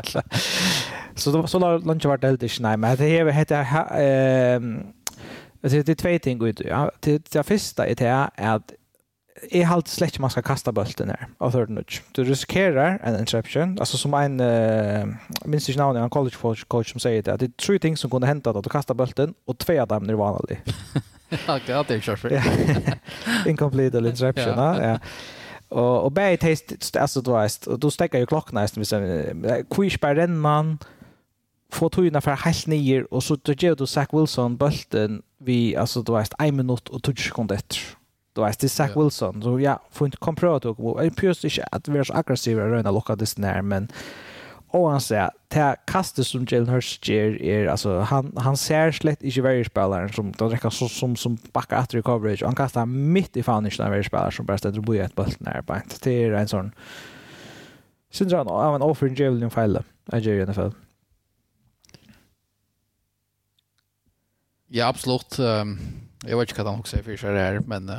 så 1.15 1.31
så 1.31 1.47
så 1.47 1.77
lunch 1.77 2.05
vart 2.05 2.23
helt 2.23 2.43
inte 2.43 2.61
nej 2.63 2.77
men 2.77 2.97
det 2.97 3.19
är 3.19 3.25
heter 3.31 3.65
ehm 3.91 4.83
det 5.61 5.89
är 5.89 5.95
två 5.95 6.19
ting 6.19 6.43
ut. 6.45 6.61
Det 7.31 7.43
första 7.43 7.87
är 7.87 7.95
det 7.95 8.29
att 8.35 8.73
är 9.51 9.65
halt 9.65 9.87
slett 9.87 10.19
man 10.19 10.29
ska 10.29 10.41
kasta 10.41 10.71
bollen 10.71 11.07
där 11.07 11.27
av 11.37 11.51
third 11.51 11.69
nudge. 11.69 12.01
Du 12.11 12.23
riskerar 12.23 12.99
en 13.03 13.19
interception. 13.19 13.79
Alltså 13.79 13.97
som 13.97 14.13
en 14.13 14.39
uh, 14.39 15.15
minns 15.45 15.69
inte 15.69 15.81
namnet 15.81 16.03
en 16.03 16.09
college 16.09 16.63
coach 16.67 16.91
som 16.91 16.99
säger 16.99 17.21
det 17.21 17.33
att 17.33 17.39
det 17.39 17.45
är 17.45 17.67
tre 17.67 17.79
ting 17.79 17.97
som 17.97 18.09
kunde 18.09 18.27
hända 18.27 18.49
att 18.49 18.63
du 18.63 18.69
kastar 18.69 18.93
bollen 18.93 19.33
och 19.45 19.57
två 19.57 19.81
av 19.81 19.87
dem 19.87 20.09
är 20.09 20.13
vanliga. 20.13 20.59
Ja, 21.47 21.83
det 21.87 21.93
är 21.93 22.09
ju 22.09 22.15
för. 22.15 22.41
Incomplete 23.45 23.97
interception, 23.97 24.53
ja. 24.57 24.83
ja. 24.83 24.99
Och 25.69 26.03
och 26.03 26.11
bäi 26.11 26.37
test 26.37 26.95
alltså 26.95 27.21
då 27.21 27.37
är 27.37 27.49
och 27.67 27.79
då 27.79 27.91
stäcker 27.91 28.19
ju 28.19 28.25
klockan 28.25 28.55
nästan 28.55 28.81
vis 28.81 28.93
quiz 29.69 29.97
på 29.97 30.13
den 30.13 30.39
man 30.39 30.77
få 31.71 31.89
tojna 31.89 32.21
för 32.21 32.31
helt 32.31 32.67
nyer 32.67 33.13
och 33.13 33.23
så 33.23 33.35
då 33.35 33.53
ger 33.53 33.75
du 33.75 33.87
Zach 33.87 34.07
Wilson 34.11 34.57
bollen 34.57 35.21
vi 35.37 35.75
alltså 35.75 36.01
då 36.01 36.15
är 36.15 36.21
1 36.21 36.53
minut 36.53 36.89
och 36.89 37.01
20 37.05 37.21
sekunder 37.21 37.55
efter 37.55 37.96
Då 38.37 38.43
är 38.43 38.55
det 38.59 38.69
Zach 38.69 38.95
Wilson. 38.95 39.41
Så 39.41 39.59
ja, 39.59 39.79
får 39.91 40.05
inte 40.05 40.17
komma 40.17 40.35
prata 40.35 40.69
och 40.69 40.77
gå. 40.77 41.03
Jag 41.03 41.15
pjörs 41.15 41.45
inte 41.45 41.67
att 41.71 41.87
vi 41.87 41.99
är 41.99 42.03
så 42.03 42.13
aggressiva 42.13 42.63
och 42.63 42.69
röna 42.69 42.91
locka 42.91 43.15
det 43.15 43.37
när, 43.37 43.61
men 43.61 43.87
och 44.67 44.89
han 44.89 45.01
säger 45.01 45.31
det 45.47 45.75
kastet 45.85 46.27
som 46.27 46.45
Jalen 46.49 46.69
Hurst 46.69 47.07
ger 47.07 47.41
är 47.41 47.67
alltså 47.67 47.99
han 47.99 48.33
han 48.37 48.57
ser 48.57 48.91
slett 48.91 49.21
inte 49.23 49.41
varje 49.41 49.65
spelare 49.65 50.13
som 50.13 50.31
då 50.31 50.49
räcker 50.49 50.69
så 50.69 50.89
som 50.89 51.15
som 51.15 51.37
backar 51.53 51.79
efter 51.79 52.01
coverage 52.01 52.43
han 52.43 52.55
kastar 52.55 52.85
mitt 52.85 53.37
i 53.37 53.43
fan 53.43 53.63
den 53.63 53.89
varje 53.89 54.03
spelare 54.03 54.31
som 54.31 54.45
bara 54.45 54.57
ställer 54.57 54.81
boja 54.81 55.05
ett 55.05 55.15
boll 55.15 55.33
när 55.37 55.61
på 55.61 55.73
ett 55.73 56.01
det 56.03 56.23
är 56.23 56.31
en 56.31 56.47
sån 56.47 56.71
syns 58.11 58.33
han 58.33 58.47
av 58.47 58.75
en 58.75 58.81
offer 58.81 59.21
Jalen 59.21 59.49
fälla 59.49 59.83
i 60.13 60.17
Jerry 60.17 60.45
NFL 60.45 60.69
Ja 64.67 64.87
absolut. 64.87 65.37
Jag 66.27 66.37
vet 66.37 66.49
inte 66.49 66.63
vad 66.63 66.71
han 66.71 66.79
också 66.79 66.97
säger 66.97 67.03
för 67.03 67.17
sig 67.17 67.59
men 67.59 67.91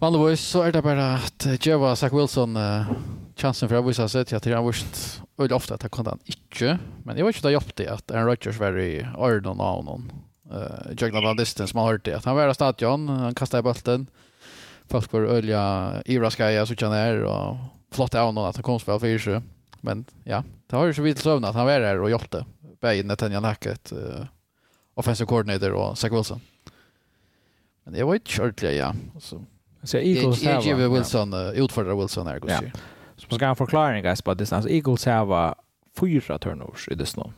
Vanligvis 0.00 0.40
så 0.54 0.62
er 0.64 0.72
det 0.72 0.80
bare 0.84 1.06
at 1.18 1.44
Jeva 1.60 1.92
Zach 1.98 2.14
Wilson 2.16 2.56
uh, 2.56 2.88
chansen 3.36 3.68
for 3.68 3.80
å 3.80 3.84
vise 3.84 4.06
seg 4.08 4.30
til 4.30 4.38
at 4.38 4.46
han 4.48 4.64
vist 4.64 5.20
veldig 5.40 5.56
ofte 5.56 5.76
at 5.76 5.84
han 5.84 5.92
kan 5.92 6.08
han 6.08 6.22
ikke. 6.24 6.78
Men 7.04 7.18
jeg 7.18 7.26
vet 7.26 7.36
ikke 7.36 7.46
det 7.48 7.52
hjelp 7.52 7.74
til 7.76 7.90
at 7.92 8.14
Aaron 8.14 8.30
Rodgers 8.30 8.60
var 8.60 8.78
i 8.80 9.02
Arden 9.12 9.60
og 9.60 9.84
noen. 9.84 10.06
Uh, 10.48 10.88
Jøgna 10.96 11.20
Landisten 11.22 11.68
som 11.68 11.82
har 11.82 11.92
hørt 11.92 12.06
det. 12.08 12.16
At 12.16 12.28
han 12.28 12.38
var 12.38 12.48
i 12.48 12.56
stadion, 12.56 13.08
han 13.12 13.36
kastet 13.36 13.60
i 13.60 13.66
bulten. 13.66 14.08
Folk 14.90 15.12
var 15.12 15.28
ølja 15.36 15.62
Ivra 16.10 16.32
Skaja, 16.32 16.64
så 16.66 16.74
kjenner 16.74 17.04
jeg, 17.04 17.20
og 17.28 17.60
flott 17.94 18.16
av 18.18 18.32
noen 18.32 18.48
at 18.48 18.56
han 18.58 18.66
kom 18.66 18.80
spille 18.82 18.98
for 19.02 19.26
seg. 19.26 19.44
Men 19.86 20.06
ja, 20.28 20.40
det 20.68 20.76
har 20.76 20.88
jo 20.88 20.96
så 20.96 21.04
vidt 21.04 21.20
søvn 21.22 21.46
at 21.48 21.56
han 21.56 21.68
var 21.68 21.84
her 21.84 22.00
og 22.00 22.10
hjelpte. 22.12 22.42
Begge 22.80 23.04
Nathaniel 23.04 23.44
Hackett, 23.44 23.92
uh, 23.92 24.24
offensive 24.96 25.28
coordinator 25.28 25.76
og 25.76 26.00
Zach 26.00 26.16
Wilson. 26.16 26.40
Men 27.90 27.98
det 27.98 28.04
var 28.04 28.14
inte 28.14 28.42
ordentligt, 28.42 28.76
ja. 28.76 28.94
Så, 29.18 29.44
så 29.82 29.96
Eagles 29.96 30.42
jag, 30.42 30.64
jag 30.64 30.90
Wilson, 30.90 31.32
ja. 31.32 31.52
uh, 31.52 31.58
utfordrar 31.58 31.94
Wilson 31.94 32.26
här, 32.26 32.38
går 32.38 32.50
ja. 32.50 32.60
Så 33.16 33.26
man 33.30 33.38
ska 33.38 33.46
ha 33.46 33.50
en 33.50 33.56
förklaring, 33.56 34.02
guys, 34.02 34.22
på 34.22 34.34
distans. 34.34 34.66
Eagles 34.66 35.06
har 35.06 35.54
fyra 36.00 36.38
turnovers 36.38 36.88
i 36.88 36.94
det 36.94 36.96
distans. 36.96 37.32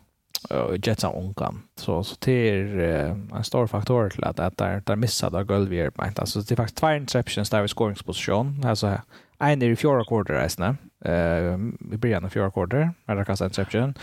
Och 0.50 0.86
Jets 0.86 1.02
har 1.02 1.16
onkan. 1.16 1.62
Så, 1.76 2.04
så 2.04 2.16
det 2.18 2.32
är 2.32 2.78
uh, 2.78 3.36
en 3.36 3.44
stor 3.44 3.66
faktor 3.66 4.10
till 4.10 4.24
att, 4.24 4.40
att 4.40 4.56
där, 4.56 4.82
där 4.86 4.96
missade 4.96 5.38
av 5.38 5.44
Gullvier. 5.44 5.92
Alltså, 5.96 6.40
det 6.40 6.54
är 6.54 6.56
faktiskt 6.56 6.76
två 6.76 6.92
interceptions 6.92 7.50
där 7.50 7.60
vid 7.60 7.70
skåringsposition. 7.70 8.64
Alltså, 8.64 8.98
en 9.38 9.62
är 9.62 9.70
i 9.70 9.76
fjärde 9.76 10.04
kvarter, 10.04 10.34
reisande. 10.34 10.76
Uh, 11.06 11.94
I 11.94 11.96
början 11.96 12.24
av 12.24 12.28
fjärde 12.28 12.50
kvarter, 12.50 12.90
när 13.04 13.16
det 13.16 13.24
kastar 13.24 13.46
interception. 13.46 13.94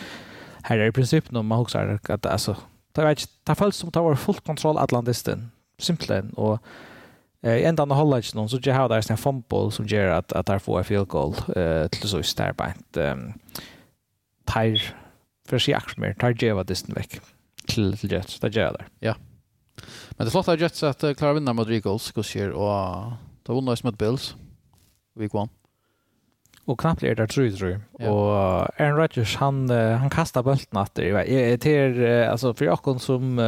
Här 0.64 0.78
är 0.78 0.88
i 0.88 0.92
princip 0.92 1.32
när 1.32 1.44
man 1.44 1.60
också 1.60 1.98
att 2.10 2.26
alltså, 2.26 2.56
det, 2.92 3.06
vet, 3.06 3.30
det 3.44 3.56
följs 3.56 3.76
som 3.76 3.88
att 3.88 3.94
det 3.94 4.00
var 4.00 4.16
full 4.16 4.36
kontroll 4.36 4.78
Atlantisten 4.78 5.52
simpelthen. 5.80 6.32
Og 6.38 6.60
eh, 7.44 7.62
i 7.62 7.66
enda 7.68 7.84
av 7.88 7.98
holdet 7.98 8.28
ikke 8.28 8.40
noen, 8.40 8.52
så 8.52 8.62
gjør 8.62 8.78
har 8.78 8.92
det 8.92 9.02
en 9.10 9.22
fumble 9.22 9.72
som 9.76 9.88
gjør 9.90 10.18
at, 10.20 10.36
at 10.38 10.52
jeg 10.54 10.66
får 10.66 10.80
en 10.80 10.90
field 10.92 11.10
goal 11.12 11.36
eh, 11.56 11.88
til 11.96 12.12
så 12.12 12.24
der 12.44 12.58
beint. 12.58 12.88
ehm 12.98 13.34
tar, 14.50 14.80
for 15.48 15.60
å 15.60 15.64
si 15.64 15.76
akkurat 15.78 16.04
mer, 16.04 16.16
tar 16.20 16.38
Jeva 16.38 16.66
disten 16.68 16.96
vekk 16.98 17.20
til, 17.70 17.94
til 18.00 18.16
Jets. 18.16 18.40
Det 18.42 18.54
gjør 18.54 18.70
jeg 18.70 18.78
der. 18.80 18.88
Ja. 19.12 19.16
Men 20.18 20.28
det 20.28 20.36
er 20.36 20.64
Jets 20.64 20.84
at 20.84 21.06
uh, 21.06 21.14
klarer 21.16 21.40
å 21.40 21.56
mot 21.56 21.70
Eagles 21.70 22.10
hva 22.16 22.26
skjer, 22.26 22.56
og 22.58 23.14
det 23.46 23.54
vinner 23.54 23.78
vunnet 23.78 23.86
mot 23.88 24.00
Bills, 24.00 24.34
week 25.16 25.36
1 25.36 25.50
och 26.66 26.80
knappt 26.80 27.04
är 27.04 27.16
det 27.16 27.28
tror 27.28 27.50
tror 27.58 27.82
ja. 28.00 28.10
och 28.10 28.82
Aaron 28.82 28.98
Rodgers 28.98 29.36
han 29.36 29.70
han 29.70 30.10
kastar 30.10 30.44
bulten 30.44 30.78
åter 30.78 31.04
i 31.04 31.12
väg 31.12 31.62
till 31.62 32.06
alltså 32.30 32.54
för 32.54 32.66
jag 32.66 33.02
som 33.02 33.40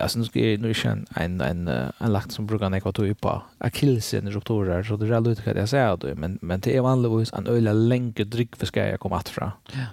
alltså 0.00 0.18
nu 0.18 0.24
ska 0.24 0.40
jag 0.40 0.60
nu 0.60 0.74
känna 0.74 1.04
en 1.14 1.40
en 1.40 1.68
en 1.98 2.12
lagt 2.12 2.32
som 2.32 2.46
brukar 2.46 2.70
neka 2.70 2.92
to 2.92 3.14
tog 3.14 3.40
Achilles 3.58 4.14
i 4.14 4.20
ruptorer 4.20 4.82
så 4.82 4.96
det 4.96 5.16
är 5.16 5.20
lite 5.20 5.42
vad 5.46 5.56
jag 5.56 5.68
säger 5.68 5.96
då 5.96 6.14
men 6.14 6.38
men 6.42 6.60
det 6.60 6.76
är 6.76 6.80
vanligtvis 6.80 7.32
en 7.32 7.46
öla 7.46 7.72
länge 7.72 8.24
dryck 8.24 8.56
för 8.56 8.66
ska 8.66 8.86
jag 8.86 9.00
komma 9.00 9.16
att 9.16 9.28
fra. 9.28 9.52
Ja. 9.72 9.86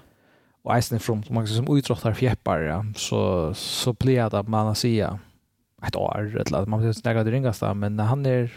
Och 0.64 0.78
isen 0.78 1.00
från 1.00 1.24
som 1.24 1.36
man 1.36 1.48
som 1.48 1.78
utrottar 1.78 2.14
fjäppar 2.14 2.60
ja, 2.60 2.86
så 2.96 3.54
så 3.54 3.94
blir 3.94 4.30
det 4.30 4.40
att 4.40 4.48
man 4.48 4.76
säga 4.76 5.20
ett 5.88 5.96
år 5.96 6.44
eller 6.48 6.62
att 6.62 6.68
man 6.68 6.82
vill 6.82 6.94
snäga 6.94 7.24
det 7.24 7.32
ringaste 7.32 7.74
men 7.74 8.00
han 8.00 8.26
är 8.26 8.52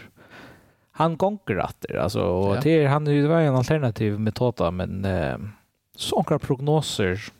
han 0.91 1.17
konkurrerar 1.17 2.03
alltså 2.03 2.21
och 2.21 2.55
ja. 2.55 2.61
det 2.63 2.85
han 2.85 3.07
är 3.07 3.11
ju 3.11 3.33
en 3.33 3.55
alternativ 3.55 4.19
metod 4.19 4.73
men 4.73 5.05
eh, 5.05 5.37
sånka 5.95 6.39
prognoser 6.39 7.31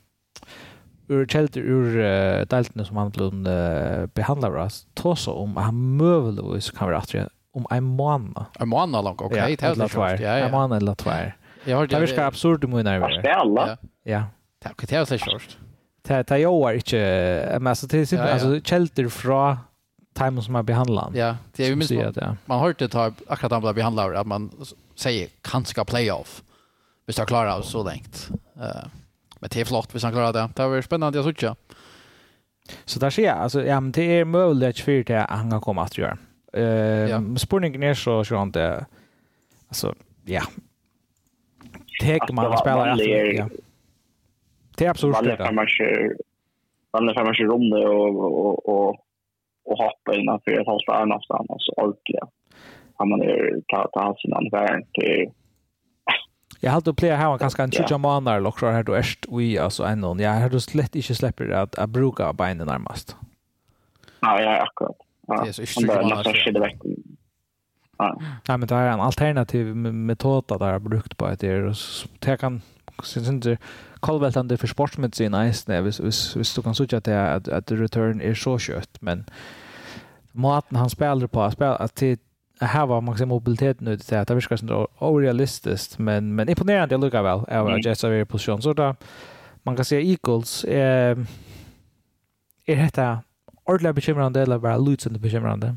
ur 1.10 1.26
kjelder 1.26 1.64
ur 1.64 1.98
uh, 1.98 2.44
deltene 2.52 2.86
som 2.86 3.00
han 3.00 3.12
ble 3.16 3.30
uh, 3.48 4.08
behandlet 4.18 4.58
av 4.60 4.80
ta 5.00 5.16
så 5.16 5.36
om 5.44 5.58
at 5.58 5.70
han 5.70 5.84
møveligvis 6.00 6.72
kan 6.76 6.92
være 6.92 7.04
atri 7.04 7.26
om 7.58 7.68
en 7.74 7.84
måned. 7.98 8.42
En 8.62 8.70
måned 8.70 9.04
langt, 9.04 9.22
ok. 9.22 9.36
Ja, 9.36 9.48
det 9.50 9.64
er 9.64 9.88
tvær. 9.90 10.20
Ja, 10.22 10.38
ja. 10.38 10.50
En 10.50 10.54
måned 10.54 10.82
eller 10.82 10.98
tvær. 11.00 11.32
Det 11.66 12.02
virker 12.02 12.28
absurd 12.28 12.64
om 12.64 12.76
hun 12.76 12.84
er 12.84 12.92
nærmere. 12.92 13.22
Det 13.24 13.32
er 13.32 13.42
alle. 13.42 13.78
Ja. 14.06 14.28
Det 14.62 14.70
er 14.70 14.76
ikke 14.76 14.90
det 14.92 15.22
kjørst. 15.24 15.58
Det 16.08 16.32
er 16.32 16.38
jo 16.38 16.54
ikke, 16.70 17.00
men 17.60 17.68
altså, 17.68 17.88
det 17.88 18.02
er 18.02 18.06
simpelthen, 18.06 18.34
altså, 18.34 18.62
kjelder 18.64 19.10
fra 19.10 19.42
timen 20.16 20.44
som 20.44 20.56
är 20.56 20.64
behandlad. 20.64 21.16
Ja, 21.16 21.36
det 21.56 21.66
är 21.66 21.70
ju 21.70 21.76
minst 21.76 21.92
man, 21.92 22.14
ja. 22.16 22.36
man 22.46 22.60
har 22.60 22.70
inte 22.70 22.88
tagit 22.88 23.22
akkurat 23.28 23.52
han 23.52 23.62
blir 23.62 23.74
behandlad 23.74 24.16
att 24.16 24.28
man 24.28 24.52
säger 24.96 25.30
kanske 25.42 25.86
playoff. 25.86 26.44
Vi 27.08 27.14
ska 27.14 27.26
klara 27.26 27.56
oss 27.56 27.72
så 27.72 27.84
längt. 27.84 28.30
Uh, 28.58 28.64
Men 29.40 29.50
det 29.54 29.62
är 29.62 29.66
flott 29.66 29.96
hvis 29.96 30.04
han 30.04 30.12
klarar 30.12 30.34
det. 30.34 30.50
Det 30.56 30.68
var 30.68 30.82
spännande 30.82 31.20
att 31.20 31.40
se. 31.40 31.54
Så 32.86 33.00
där 33.00 33.10
ser 33.10 33.24
jag, 33.24 33.38
alltså, 33.38 33.64
ja, 33.64 33.80
men 33.80 33.92
det 33.92 34.20
är 34.20 34.26
möjligt 34.26 34.80
för 34.80 35.04
det 35.04 35.24
att 35.24 35.30
han 35.30 35.52
kan 35.52 35.62
komma 35.62 35.82
att 35.82 35.98
göra. 35.98 36.18
Uh, 36.58 37.10
ja. 37.10 37.22
Spurningen 37.38 37.84
är 37.84 37.94
så 37.94 38.24
sånt 38.24 38.54
det, 38.54 38.86
alltså, 39.68 39.96
ja. 40.26 40.42
Tänk 42.02 42.32
man 42.32 42.46
att 42.46 42.60
spela 42.60 42.92
efter, 42.92 43.34
ja. 43.34 43.50
Det 44.78 44.86
är 44.86 44.90
absolut 44.90 45.16
absurt. 45.16 45.40
Man 46.94 47.10
är 47.10 47.14
framme 47.14 47.32
i 47.40 47.44
rummet 47.44 47.86
och, 47.86 48.16
och, 48.16 48.70
och, 48.70 48.90
och 49.66 49.78
hoppa 49.78 50.16
innanför 50.16 50.52
ett 50.52 50.68
halvt 50.68 50.90
ärn 51.02 51.10
någonstans, 51.10 51.50
alltså 51.50 51.72
ordentligt. 51.72 52.20
Han 52.96 53.22
är, 53.22 53.62
ta, 53.68 53.88
ta 53.94 54.16
sin 54.18 54.34
anfärden 54.34 54.84
till 54.94 55.32
Jag 56.60 56.72
har 56.72 56.82
då 56.82 56.94
play 56.94 57.12
här 57.12 57.38
ganska 57.38 57.64
en 57.64 57.72
trudja 57.72 57.98
månader 57.98 58.48
och 58.48 58.60
så 58.60 58.70
här 58.70 58.84
då 58.84 58.94
är 58.94 59.06
vi 59.38 59.60
alltså 59.60 59.84
en 59.84 60.02
någon. 60.02 60.20
Jag 60.20 60.34
har 60.34 60.50
då 60.50 60.60
slett 60.60 60.96
inte 60.96 61.16
släpper 61.16 61.50
att 61.50 61.76
att 61.76 61.90
bruka 61.90 62.34
benen 62.34 62.68
närmast. 62.68 63.16
Ja, 64.20 64.42
ja, 64.42 64.62
akkurat. 64.62 64.96
Ja. 65.28 65.44
Det 65.44 65.50
är 65.50 65.66
så 65.66 65.82
det 65.82 66.04
månader. 66.04 66.78
Ja. 67.98 68.20
Nej, 68.48 68.58
men 68.58 68.68
det 68.68 68.76
är 68.76 68.92
en 68.92 69.00
alternativ 69.00 69.76
metod 69.76 70.52
att 70.52 70.60
det 70.60 70.66
är 70.66 70.80
brukt 70.80 71.18
på 71.18 71.28
ett 71.28 71.44
år. 71.44 71.62
Och 71.62 71.76
det 72.20 72.38
kan 72.38 72.62
syns 73.04 73.28
inte 73.28 73.58
kolvältande 74.00 74.58
för 74.58 74.68
sportsmedicin 74.68 75.32
nice 75.32 75.72
när 75.72 75.82
hvis 75.82 76.00
hvis 76.00 76.36
hvis 76.36 76.56
du 76.56 76.62
kan 76.62 76.76
söka 76.76 76.98
att 76.98 77.08
att 77.08 77.48
att 77.48 77.72
return 77.72 78.22
är 78.22 78.34
så 78.34 78.60
kött 78.60 78.98
men 79.02 79.26
maten 80.32 80.78
han 80.78 80.90
spelar 80.90 81.28
på 81.28 81.52
spelar 81.52 81.82
att 81.82 81.96
här 82.66 82.86
var 82.86 83.02
maximum 83.02 83.30
mobilitet 83.30 83.80
nu 83.80 83.96
det 83.96 84.22
att 84.22 84.28
det 84.28 84.34
verkar 84.34 84.56
som 84.56 84.88
orealistiskt 85.00 86.00
men 86.00 86.36
men 86.36 86.50
imponerande 86.50 86.98
väl 86.98 87.16
av 87.18 87.68
Mm. 87.68 87.80
Jets 87.80 88.04
av 88.04 88.26
position 88.26 88.62
så 88.62 88.74
då 88.74 88.96
man 89.64 89.76
kan 89.76 89.86
säga 89.86 90.02
Eagles 90.02 90.64
eh 90.64 91.18
är 92.66 92.76
detta 92.76 93.24
ordentligt 93.64 93.96
bekymrande 93.96 94.42
eller 94.42 94.58
bara 94.60 94.78
lutsande 94.78 95.20
bekymrande 95.20 95.76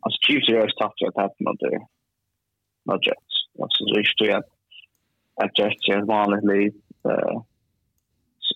Alltså 0.00 0.18
Chiefs 0.20 0.48
är 0.48 0.52
ju 0.52 0.68
start 0.68 0.92
att 1.08 1.14
ha 1.14 1.34
mot 1.38 1.60
det. 1.60 1.80
Jets. 3.06 3.34
Alltså 3.62 3.84
så 3.84 3.94
är 3.94 4.26
det 4.26 4.36
att 4.36 4.48
att 5.34 5.58
Jets 5.58 5.88
är 5.88 6.06
vanligt 6.06 6.44
liv 6.44 6.72
eh 7.08 7.42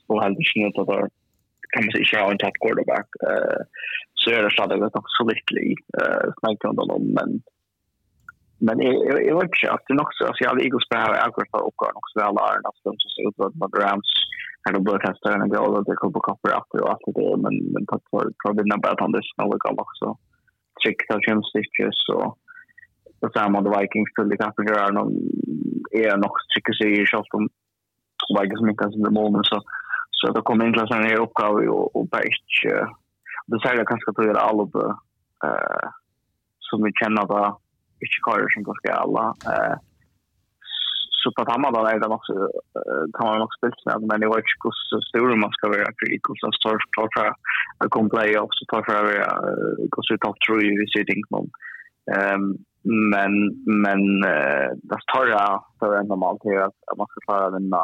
och 0.06 0.22
helt 0.22 0.38
snett 0.52 0.78
att 0.78 0.86
där 0.86 1.08
kan 1.72 1.84
man 1.84 2.04
säga 2.04 2.24
att 2.24 2.32
en 2.32 2.38
tatt 2.38 2.60
quarterback 2.62 3.08
eh 3.30 3.60
så 4.20 4.30
är 4.30 4.42
det 4.42 4.50
så 4.54 4.62
att 4.62 4.70
det 4.70 5.00
också 5.02 5.20
lycklig 5.32 5.70
eh 6.00 6.26
snackar 6.40 6.68
om 6.68 6.76
dem 6.76 7.04
men 7.18 7.30
men 8.66 8.76
jag 9.28 9.36
vet 9.36 9.44
inte 9.44 9.72
att 9.74 9.84
det 9.86 9.94
är 9.94 10.06
också 10.06 10.22
alltså 10.28 10.44
jag 10.44 10.64
Eagles 10.64 10.88
behöver 10.94 11.16
akkurat 11.26 11.50
för 11.52 11.62
och 11.68 11.82
också 12.00 12.14
väl 12.20 12.36
är 12.50 12.60
något 12.66 12.80
som 12.82 12.94
så 12.98 13.20
ut 13.28 13.36
vad 13.40 13.52
vad 13.60 13.72
Rams 13.82 14.10
kan 14.62 14.74
då 14.74 14.80
bara 14.80 15.06
kasta 15.06 15.30
den 15.30 15.42
och 15.42 15.72
då 15.74 15.82
det 15.82 15.96
kommer 16.00 16.12
på 16.12 16.20
komma 16.20 16.38
upp 16.58 16.82
och 16.82 16.90
allt 16.92 17.04
det 17.06 17.36
men 17.44 17.54
men 17.72 17.82
tack 17.90 18.04
för 18.10 18.24
för 18.40 18.52
det 18.52 18.82
bara 18.82 18.92
att 18.92 19.00
han 19.04 19.12
det 19.12 19.22
snälla 19.34 19.56
kan 19.64 19.78
också. 19.86 20.06
Trick 20.80 21.00
så 21.08 21.14
James 21.26 21.46
stitches 21.50 22.00
och 22.16 22.28
det 23.20 23.30
samma 23.32 23.60
med 23.60 23.72
Vikings 23.76 24.12
till 24.14 24.28
det 24.28 24.42
kanske 24.42 24.62
gör 24.70 24.92
någon 24.92 25.12
är 26.04 26.16
nog 26.16 26.34
tycker 26.54 26.72
sig 26.72 26.88
i 27.00 27.06
shot 27.06 27.34
om 27.36 27.44
Vikings 28.36 28.66
mycket 28.68 28.92
som 28.92 29.02
det 29.02 29.10
mål 29.18 29.44
så 29.50 29.58
så 30.18 30.32
det 30.32 30.40
kommer 30.48 30.66
in 30.66 30.72
klassen 30.72 31.06
i 31.06 31.16
uppgave 31.24 31.68
och 31.68 31.96
och 31.96 32.08
bara 32.08 32.22
inte 32.22 32.88
det 33.50 33.60
säger 33.60 33.84
kanske 33.84 34.10
att 34.10 34.16
det 34.16 34.30
är 34.30 34.46
alla 34.48 34.64
eh 35.46 35.88
som 36.68 36.82
vi 36.84 36.90
känner 37.00 37.26
då 37.32 37.42
inte 38.02 38.18
kvar 38.24 38.48
som 38.54 38.62
ganska 38.62 38.92
alla 39.02 39.24
eh 39.52 39.76
så 41.22 41.32
på 41.36 41.42
samma 41.50 41.70
då 41.70 41.80
är 41.86 41.98
det 42.00 42.16
också 42.18 42.34
kan 43.16 43.26
man 43.26 43.42
också 43.46 43.58
spela 43.58 43.98
med 43.98 44.08
men 44.08 44.20
det 44.20 44.28
var 44.32 44.38
ju 44.38 44.58
kus 44.62 44.80
stor 45.08 45.36
man 45.36 45.52
ska 45.56 45.68
vara 45.68 45.92
för 45.96 45.96
critical 45.98 46.36
så 46.40 46.46
tar 46.96 47.08
för 47.16 47.26
att 47.80 47.90
kom 47.94 48.10
play 48.10 48.30
off 48.38 48.52
så 48.58 48.64
tar 48.72 48.82
för 48.88 49.04
gå 49.92 50.00
ut 50.14 50.20
topp 50.20 50.36
tror 50.46 50.62
ju 50.64 50.70
vi 50.80 50.86
ser 50.92 51.04
ting 51.04 51.22
någon 51.30 51.48
ehm 52.16 52.44
men 53.12 53.32
men 53.84 54.00
det 54.88 55.00
tar 55.12 55.26
jag 55.26 55.64
för 55.78 55.90
en 55.98 56.06
normal 56.06 56.38
till 56.40 56.58
att 56.58 56.98
man 56.98 57.06
ska 57.10 57.18
klara 57.26 57.50
vinna 57.50 57.82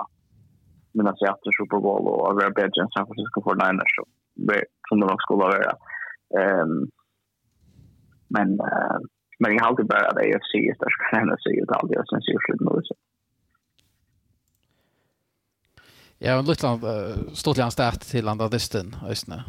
mina 0.92 1.12
teater 1.12 1.50
Super 1.58 1.80
Bowl 1.84 2.08
och 2.08 2.34
vara 2.34 2.50
bättre 2.50 2.82
än 2.82 2.88
San 2.88 3.06
Francisco 3.06 3.40
49ers. 3.40 3.94
Som 4.88 4.98
nog 4.98 5.22
skulle 5.22 5.38
vara 5.38 5.70
ehm 6.40 6.90
men 8.28 8.48
eh 8.60 8.98
men 9.38 9.54
jag 9.54 9.60
har 9.62 9.68
alltid 9.68 9.86
bara 9.86 10.08
att 10.08 10.16
AFC 10.16 10.54
än 11.12 11.26
NFC 11.26 11.46
och 11.98 12.08
syns 12.08 12.28
ju 12.28 12.38
slut 12.46 12.60
nu 12.60 12.82
Ja, 16.18 16.38
en 16.38 16.44
liten 16.44 16.84
uh, 16.84 17.32
stort 17.32 17.56
land 17.56 17.72
stat 17.72 18.00
till 18.00 18.28
andra 18.28 18.48
distan 18.48 18.96
östne. 19.08 19.44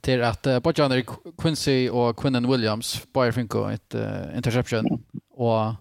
Till 0.00 0.22
att 0.22 0.46
uh, 0.46 0.58
Bojan 0.58 1.02
Quincy 1.38 1.88
och 1.88 2.16
Quinnen 2.16 2.50
Williams 2.50 3.06
bara 3.12 3.32
fick 3.32 3.54
ett 3.54 3.94
uh, 3.94 4.36
interception 4.36 5.04
och 5.30 5.72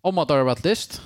om 0.00 0.18
att 0.18 0.28
det 0.28 0.34
har 0.34 0.44
varit 0.44 0.64
list 0.64 1.02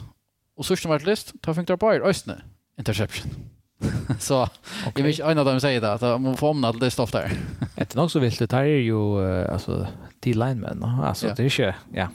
och 0.56 0.66
så 0.66 0.76
som 0.76 0.90
varit 0.90 1.06
list 1.06 1.42
tar 1.42 1.54
fick 1.54 1.68
det 1.68 1.76
bara 1.76 1.94
östne 1.94 2.42
interception. 2.78 3.30
så 4.18 4.42
okay. 4.42 4.92
jag 4.96 5.04
vet 5.04 5.38
inte 5.38 5.50
om 5.52 5.60
säger 5.60 5.80
det 5.80 5.92
att 5.92 6.20
man 6.20 6.36
får 6.36 6.48
omnat 6.48 6.80
det 6.80 6.90
stoff 6.90 7.12
där. 7.12 7.32
Inte 7.76 7.98
nog 7.98 8.10
så 8.10 8.18
vilt 8.18 8.38
det 8.38 8.52
här 8.52 8.64
är 8.64 8.80
ju 8.80 9.26
alltså 9.46 9.86
de 10.20 10.32
linemen 10.32 10.84
alltså 10.84 11.26
det 11.36 11.42
är 11.42 11.44
inte 11.44 11.74
ja. 11.92 12.08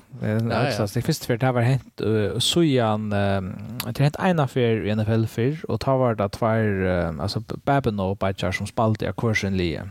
Alltså 0.54 1.00
det 1.00 1.02
första 1.02 1.26
för 1.26 1.38
det 1.38 1.52
var 1.52 1.62
hänt 1.62 2.02
så 2.44 2.64
igen 2.64 3.10
det 3.10 4.00
hänt 4.00 4.16
ena 4.20 4.48
för 4.48 4.86
i 4.86 4.96
NFL 4.96 5.26
för 5.26 5.72
och 5.72 5.82
ta 5.82 5.98
var 5.98 6.16
det 6.16 6.30
två 6.30 6.46
alltså 7.22 7.44
Babben 7.64 8.00
och 8.00 8.18
Bajchar 8.18 8.52
som 8.52 8.68
spalt 8.68 9.02
i 9.02 9.12
kursen 9.18 9.58
lige. 9.58 9.90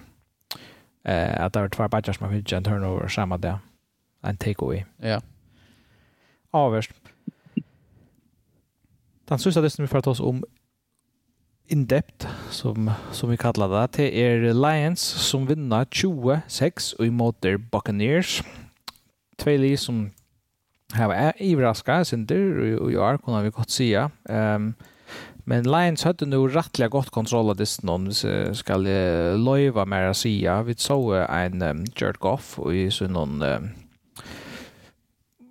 Eh 1.04 1.44
att 1.44 1.52
det 1.52 1.60
var 1.60 1.68
två 1.68 1.88
Bajchar 1.88 2.12
som 2.12 2.30
fick 2.30 2.52
en 2.52 2.64
turnover 2.64 3.08
samma 3.08 3.38
där. 3.38 3.58
En 4.22 4.36
takeaway. 4.36 4.84
Ja. 4.96 5.20
Avvärst. 6.50 6.92
Den 9.28 9.38
sista 9.38 9.60
listan 9.60 9.84
vi 9.84 9.88
får 9.88 10.00
ta 10.00 10.10
oss 10.10 10.20
om 10.20 10.44
in 11.70 11.86
depth 11.86 12.26
som 12.50 12.90
som 13.12 13.30
vi 13.30 13.36
kallar 13.36 13.68
det 13.68 13.92
till 13.92 14.14
er 14.14 14.52
Lions 14.54 15.00
som 15.00 15.46
vinner 15.46 15.86
26 15.90 16.92
och 16.92 17.06
emot 17.06 17.42
der 17.42 17.56
Buccaneers. 17.56 18.42
Två 19.38 19.56
lag 19.56 19.78
som 19.78 20.10
har 20.92 21.32
överraskat 21.38 22.08
sin 22.08 22.26
där 22.26 22.80
och 22.80 22.92
jag 22.92 23.24
kan 23.24 23.44
vi 23.44 23.50
gott 23.50 23.70
se. 23.70 23.94
Ehm 24.28 24.54
um, 24.54 24.74
men 25.44 25.64
Lions 25.64 26.04
hade 26.04 26.26
nog 26.26 26.56
rättliga 26.56 26.88
gott 26.88 27.10
kontroll 27.10 27.50
av 27.50 27.56
det 27.56 27.82
någon 27.82 28.14
ska 28.54 28.76
löva 28.76 29.84
mer 29.84 30.12
se. 30.12 30.62
Vi 30.62 30.74
såg 30.74 31.16
en 31.16 31.62
um, 31.62 31.84
jerk 31.96 32.24
off 32.24 32.58
och 32.58 32.74
i 32.74 32.90
så 32.90 33.08
någon 33.08 33.42
um, 33.42 33.70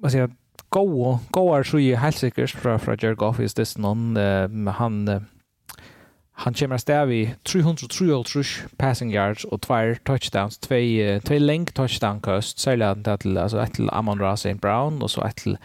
vad 0.01 0.12
säger 0.12 0.29
gå 0.69 1.19
gå 1.29 1.55
är 1.55 1.63
så 1.63 1.79
ju 1.79 1.95
helt 1.95 2.15
säkert 2.15 2.49
från 2.49 2.79
från 2.79 2.97
jerk 3.01 3.21
off 3.21 3.39
is 3.39 3.53
this 3.53 3.77
någon 3.77 4.17
um, 4.17 4.67
han 4.67 5.08
uh, 5.08 5.21
Han 6.41 6.54
kommer 6.54 6.75
att 6.75 6.82
stäva 6.82 7.12
i 7.12 7.36
303 7.43 8.43
passing 8.78 9.12
yards 9.12 9.45
och 9.45 9.62
två 9.62 9.95
touchdowns, 10.04 10.58
två 10.58 10.75
två 11.23 11.39
länk 11.39 11.73
touchdown 11.73 12.21
kast, 12.21 12.60
särskilt 12.60 13.21
till 13.21 13.38
alltså 13.38 13.62
ett 13.62 13.73
till 13.73 13.89
Amon-Ra 13.89 14.34
St. 14.34 14.54
Brown 14.54 15.02
och 15.02 15.12
så 15.12 15.23
ett 15.23 15.36
till 15.36 15.58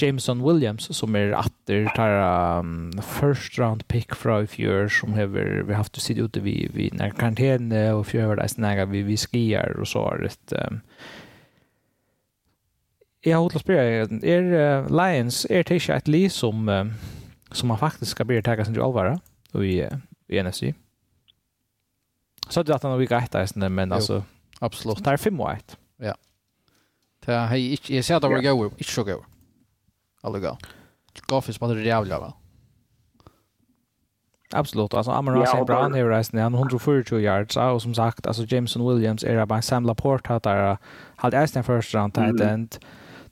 Jameson 0.00 0.44
Williams 0.44 0.96
som 0.96 1.14
är 1.14 1.34
åter 1.34 1.92
tar 1.96 2.58
um, 2.58 2.92
first 3.20 3.58
round 3.58 3.88
pick 3.88 4.14
från 4.14 4.44
i 4.44 4.46
fjör 4.46 4.88
som 4.88 5.12
har 5.12 5.26
vi 5.62 5.74
haft 5.74 5.96
att 5.96 6.02
sitta 6.02 6.20
ute 6.20 6.40
vid, 6.40 6.74
vid 6.74 6.94
när 6.94 7.10
karantän 7.10 7.72
och 7.94 8.06
fjör 8.06 8.36
där 8.36 8.46
snäga 8.46 8.84
vi 8.84 9.02
vi 9.02 9.16
skiar 9.16 9.76
och 9.80 9.88
så 9.88 9.98
har 10.02 10.18
det 10.18 10.56
um, 10.56 10.80
Jag 13.20 13.38
har 13.38 13.58
spela 13.58 13.82
Er, 14.22 14.42
uh, 14.42 14.90
Lions 14.90 15.46
är 15.50 15.64
det 15.64 15.74
inte 15.74 15.94
ett 15.94 16.08
li 16.08 16.28
som 16.28 16.68
uh, 16.68 16.86
som 17.50 17.68
man 17.68 17.78
faktiskt 17.78 18.10
ska 18.10 18.24
bli 18.24 18.42
tagga 18.42 18.64
sin 18.64 18.80
allvar 18.80 19.20
och 19.52 19.66
i 19.66 19.88
i 20.28 20.42
NFC. 20.42 20.62
Så 22.48 22.62
det 22.62 22.74
att 22.74 22.82
han 22.82 22.92
har 22.92 22.98
vika 22.98 23.18
ett 23.18 23.32
där 23.32 23.68
men 23.68 23.92
alltså 23.92 24.22
absolut. 24.58 25.04
Det 25.04 25.10
är 25.10 25.16
fem 25.16 25.40
och 25.40 25.52
ett. 25.52 25.76
Ja. 25.96 26.14
Det 27.26 27.32
är 27.32 27.54
inte 27.56 27.94
jag 27.94 28.04
ser 28.04 28.14
att 28.14 28.22
det 28.22 28.28
var 28.28 28.42
go, 28.42 28.64
inte 28.64 28.84
så 28.84 29.04
go. 29.04 29.24
Alla 30.20 30.38
go. 30.38 30.56
Golf 31.26 31.48
is 31.48 31.60
bara 31.60 31.74
det 31.74 31.82
jävla 31.82 32.20
va. 32.20 32.32
Absolut. 34.50 34.94
Alltså 34.94 35.10
Amara 35.10 35.42
St. 35.42 35.64
Brown 35.64 35.94
är 35.94 36.04
rejält 36.04 36.32
nu. 36.32 36.40
Han 36.40 36.54
140 36.54 37.18
yards. 37.18 37.56
Och 37.56 37.82
som 37.82 37.94
sagt, 37.94 38.26
alltså 38.26 38.44
Jameson 38.48 38.88
Williams 38.88 39.24
är 39.24 39.46
bara 39.46 39.62
Sam 39.62 39.86
Laporte 39.86 40.32
har 40.32 40.40
där. 40.40 40.78
Hade 41.16 41.38
Einstein 41.38 41.64
first 41.64 41.94
round 41.94 42.14
tight 42.14 42.40
end. 42.40 42.76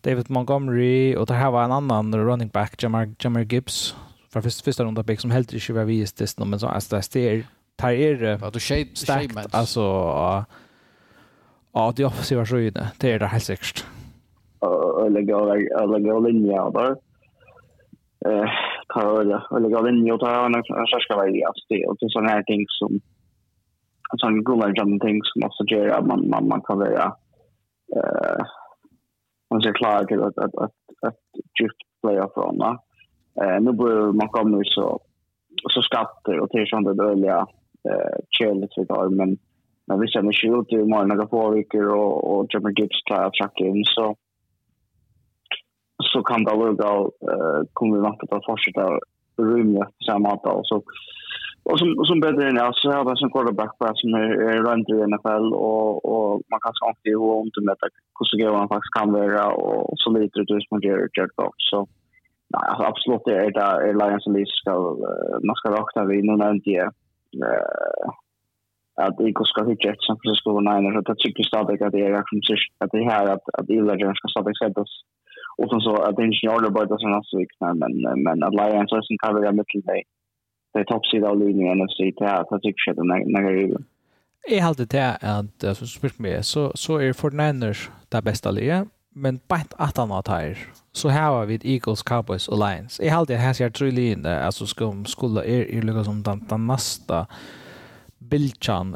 David 0.00 0.30
Montgomery 0.30 1.16
och 1.16 1.26
det 1.26 1.34
här 1.34 1.50
var 1.50 1.64
en 1.64 1.72
annan 1.72 2.14
running 2.14 2.48
back, 2.48 2.82
Jamar, 2.82 3.14
Jamar 3.18 3.40
Gibbs 3.40 3.94
från 4.36 4.42
första, 4.42 4.64
första 4.64 4.84
runda 4.84 5.02
pick 5.02 5.20
som 5.20 5.30
helt 5.30 5.52
inte 5.52 5.72
var 5.72 5.84
visst 5.84 6.18
det 6.18 6.44
men 6.44 6.58
så 6.58 6.66
alltså 6.66 7.00
det 7.12 7.28
är 7.28 7.46
tar 7.76 7.90
er 7.90 8.38
ja, 8.42 8.50
du 8.50 8.60
shape 8.60 8.94
starkt 8.94 9.54
alltså 9.54 9.80
ja. 11.72 11.92
Det 11.96 12.04
offensiva 12.04 12.44
skyddene 12.46 12.92
det 13.00 13.12
är 13.12 13.18
det 13.18 13.26
helt 13.26 13.44
säkert. 13.44 13.84
Eller 15.06 15.22
gå 15.98 16.20
linja 16.20 16.70
där 16.70 16.96
tar 18.94 19.20
eller 19.56 19.68
gå 19.68 19.82
linja 19.82 20.14
och 20.14 20.20
tar 20.20 20.46
en 20.46 20.86
särska 20.92 21.16
välja 21.16 21.52
det 21.68 21.86
och 21.86 21.96
det 22.00 22.10
sådana 22.10 22.30
här 22.30 22.42
ting 22.42 22.64
som 22.68 23.00
sådana 24.20 24.72
jump 24.76 25.02
things 25.02 25.26
som 25.32 25.42
också 25.44 25.64
gör 25.64 25.88
att 25.88 26.06
man, 26.06 26.28
man, 26.28 26.48
man 26.48 26.60
kan 26.60 26.78
vara 26.78 27.04
eh 27.96 28.44
man 29.50 29.62
ser 29.62 29.72
klar 29.72 30.04
till 30.04 30.22
att, 30.22 30.38
att, 30.38 30.54
att, 30.54 30.76
att 31.02 31.20
djupt 31.60 31.82
playa 32.02 32.28
från 32.34 32.58
Eh, 33.42 33.60
nu 33.60 33.72
blir 33.72 34.12
man 34.12 34.28
kommer 34.28 34.64
så 34.64 35.00
så 35.72 35.82
skatter 35.82 36.40
och 36.40 36.50
till 36.50 36.66
sånt 36.66 36.86
där 36.86 36.94
dåliga 36.94 37.38
eh 37.88 38.16
chill 38.30 38.66
så 38.70 38.84
där 38.84 39.08
men 39.08 39.38
men 39.86 40.00
vi 40.00 40.06
känner 40.08 40.44
ju 40.44 40.60
ut 40.60 40.72
i 40.72 40.76
morgon 40.76 41.08
några 41.08 41.28
få 41.28 41.50
veckor 41.50 41.86
och 41.86 42.14
och 42.30 42.46
Jimmy 42.50 42.72
Gibbs 42.76 43.04
tar 43.04 43.30
track 43.30 43.60
in. 43.60 43.84
Så 43.84 44.16
så 46.12 46.22
kan 46.22 46.44
det 46.44 46.56
lugga 46.56 46.90
eh 47.30 47.60
kommer 47.72 47.96
vi 47.96 48.02
vant 48.02 48.22
att 48.22 48.46
fortsätta 48.46 48.98
rymma 49.38 49.88
samma 50.06 50.28
att 50.32 50.66
så 50.66 50.82
och 51.70 51.78
som 51.78 51.88
som 52.08 52.20
bättre 52.20 52.48
än 52.48 52.56
jag 52.56 52.74
så 52.74 52.90
har 52.90 52.96
jag 52.96 53.18
som 53.18 53.30
quarterback 53.30 53.78
på 53.78 53.90
som 53.94 54.14
är, 54.14 54.30
är 54.50 54.58
runt 54.68 54.88
i 54.88 55.06
NFL 55.12 55.46
och 55.54 56.04
och 56.12 56.42
man 56.50 56.60
kan 56.60 56.74
skapa 56.74 57.00
det 57.04 57.16
och 57.16 57.44
inte 57.46 57.60
med 57.60 57.72
att 57.72 57.94
hur 58.16 58.26
så 58.26 58.36
går 58.38 58.52
man 58.58 58.68
faktiskt 58.68 58.96
kan 58.98 59.12
vara 59.12 59.46
och 59.52 59.94
så 59.96 60.10
lite 60.10 60.38
ut 60.40 60.68
som 60.68 60.80
gör 60.82 61.08
Jared 61.14 61.30
Goff 61.36 61.54
så 61.70 61.78
Nej, 62.52 62.68
alltså 62.68 62.84
absolut 62.90 63.24
det 63.24 63.36
är 63.44 63.50
där 63.50 63.80
är 63.80 63.94
Lions 63.94 64.26
Elise 64.26 64.56
ska 64.60 64.72
man 65.46 65.56
ska 65.56 65.70
vakta 65.70 66.04
vid 66.04 66.24
nu 66.24 66.36
när 66.36 66.50
inte 66.50 66.70
eh 66.70 68.10
att 68.96 69.16
det 69.18 69.32
ska 69.44 69.64
hitta 69.64 69.88
ett 69.88 70.02
som 70.06 70.18
precis 70.18 70.44
då 70.44 70.52
så 70.52 70.60
det 70.60 71.12
att 71.12 71.18
tycker 71.18 71.44
stadigt 71.44 71.82
att 71.82 71.92
det 71.92 72.06
är 72.06 72.12
verkligen 72.18 72.42
så 72.42 72.54
att 72.78 72.90
det 72.90 73.04
här 73.04 73.26
att 73.34 73.46
att 73.58 73.68
Illeger 73.68 74.14
ska 74.14 74.28
stadigt 74.28 74.58
sättas 74.58 74.90
och 75.58 75.70
sen 75.70 75.80
så 75.80 75.94
att 75.96 76.18
ingenjörer 76.18 76.70
bara 76.70 76.86
det 76.86 76.98
såna 76.98 77.22
så 77.22 77.38
vikna 77.38 77.74
men 77.74 77.92
men 78.24 78.42
att 78.42 78.54
Lions 78.54 78.92
har 78.92 79.02
sin 79.02 79.18
cover 79.18 79.48
i 79.48 79.52
mitten 79.52 79.82
där 79.86 80.02
det 80.72 80.80
är 80.80 80.84
toppsida 80.84 81.28
av 81.28 81.38
linjen 81.38 81.78
NFC 81.78 81.98
det 82.18 82.26
här 82.26 82.40
att 82.40 82.62
tycker 82.62 82.94
det 82.94 83.04
när 83.04 83.52
det. 83.52 83.84
Är 84.56 84.60
helt 84.60 84.90
det 84.90 85.18
att 85.20 85.76
så 85.76 85.86
spyrt 85.86 86.18
mig 86.18 86.42
så 86.42 86.72
så 86.74 86.98
är 86.98 87.12
49ers 87.12 87.90
det 88.08 88.22
bästa 88.22 88.50
ligan 88.50 88.88
men 89.16 89.40
bant 89.48 89.74
att 89.76 89.96
han 89.96 90.10
har 90.10 90.22
så 90.92 91.08
här 91.08 91.30
har 91.30 91.46
vi 91.46 91.60
Eagles, 91.62 92.02
Cowboys 92.02 92.48
och 92.48 92.58
Lions. 92.58 93.00
Jag 93.02 93.12
har 93.12 93.18
alltid 93.18 93.36
här 93.36 93.52
ser 93.52 93.70
tre 93.70 93.90
linjer, 93.90 94.16
linje 94.22 94.40
alltså 94.40 94.66
skum 94.66 95.04
skulle 95.04 95.40
är 95.40 95.70
är 95.70 95.82
lika 95.82 96.04
som 96.04 96.22
den, 96.22 96.46
den 96.48 96.66
nästa 96.66 97.26
bilchan 98.18 98.94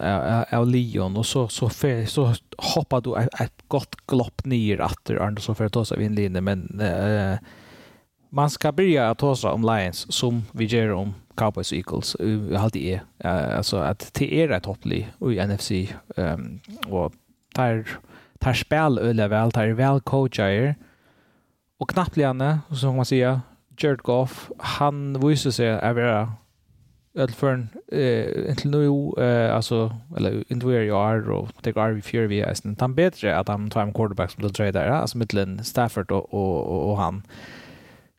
av 0.53 0.67
Leon 0.67 1.17
och 1.17 1.27
så 1.27 1.49
så 1.49 1.69
för, 1.69 2.07
så 2.07 2.35
hoppar 2.59 3.01
du 3.01 3.17
ett 3.17 3.41
ett 3.41 3.63
gott 3.69 4.07
glopp 4.07 4.45
ner 4.45 4.81
att 4.81 5.11
åter 5.11 5.17
är 5.17 5.41
så 5.41 5.55
för 5.55 5.65
att 5.65 5.73
ta 5.73 5.85
sig 5.85 6.05
in 6.05 6.15
linje 6.15 6.41
men 6.41 6.81
äh, 6.81 7.39
man 8.31 8.51
ska 8.51 8.73
börja 8.73 9.11
att 9.11 9.19
ta 9.19 9.37
om 9.53 9.63
Lions 9.63 10.13
som 10.13 10.43
vi 10.53 10.65
gör 10.65 10.93
om 10.93 11.15
Cowboys 11.35 11.73
och 11.73 11.79
Eagles. 11.79 12.17
Jag 12.51 12.59
har 12.59 12.65
alltid 12.65 12.83
är 12.83 13.03
uh, 13.25 13.57
alltså 13.57 13.77
att 13.77 14.15
det 14.15 14.43
är 14.43 14.51
ett 14.51 14.63
topplig 14.63 15.13
i 15.21 15.47
NFC 15.47 15.71
um, 16.17 16.61
och 16.89 17.13
där 17.55 17.87
tar 18.41 18.53
spel 18.53 18.99
öle 18.99 19.29
väl, 19.29 19.53
tar 19.53 19.67
väl 19.67 20.01
coacher. 20.01 20.75
Och 21.79 21.91
knappligen 21.91 22.59
som 22.71 22.97
man 22.97 23.05
säger, 23.05 23.41
Jared 23.79 24.03
Goff, 24.03 24.51
han 24.59 25.29
visar 25.29 25.51
sig 25.51 25.71
att 25.71 25.97
vara 25.97 26.33
öll 27.15 27.31
förrän 27.31 27.69
eh, 27.93 28.51
inte 28.51 28.69
nu, 28.69 29.13
eh, 29.25 29.57
alltså, 29.57 29.97
eller 30.17 30.53
inte 30.53 30.67
where 30.67 30.85
you 30.85 30.99
are 30.99 31.33
och 31.33 31.51
det 31.63 31.73
går 31.73 31.89
vi 31.89 32.03
för 32.03 32.27
vi 32.27 32.41
är 32.41 32.55
sen. 32.55 32.95
Bättre 32.95 33.39
att 33.39 33.49
han 33.49 33.71
tar 33.71 33.83
en 33.83 33.93
quarterback 33.93 34.31
som 34.31 34.41
blir 34.41 34.51
trade 34.51 34.73
där, 34.73 34.89
alltså 34.89 35.19
mittlen 35.19 35.65
Stafford 35.65 36.11
och, 36.11 36.35
och, 36.35 36.91
och, 36.91 36.97
han. 36.97 37.23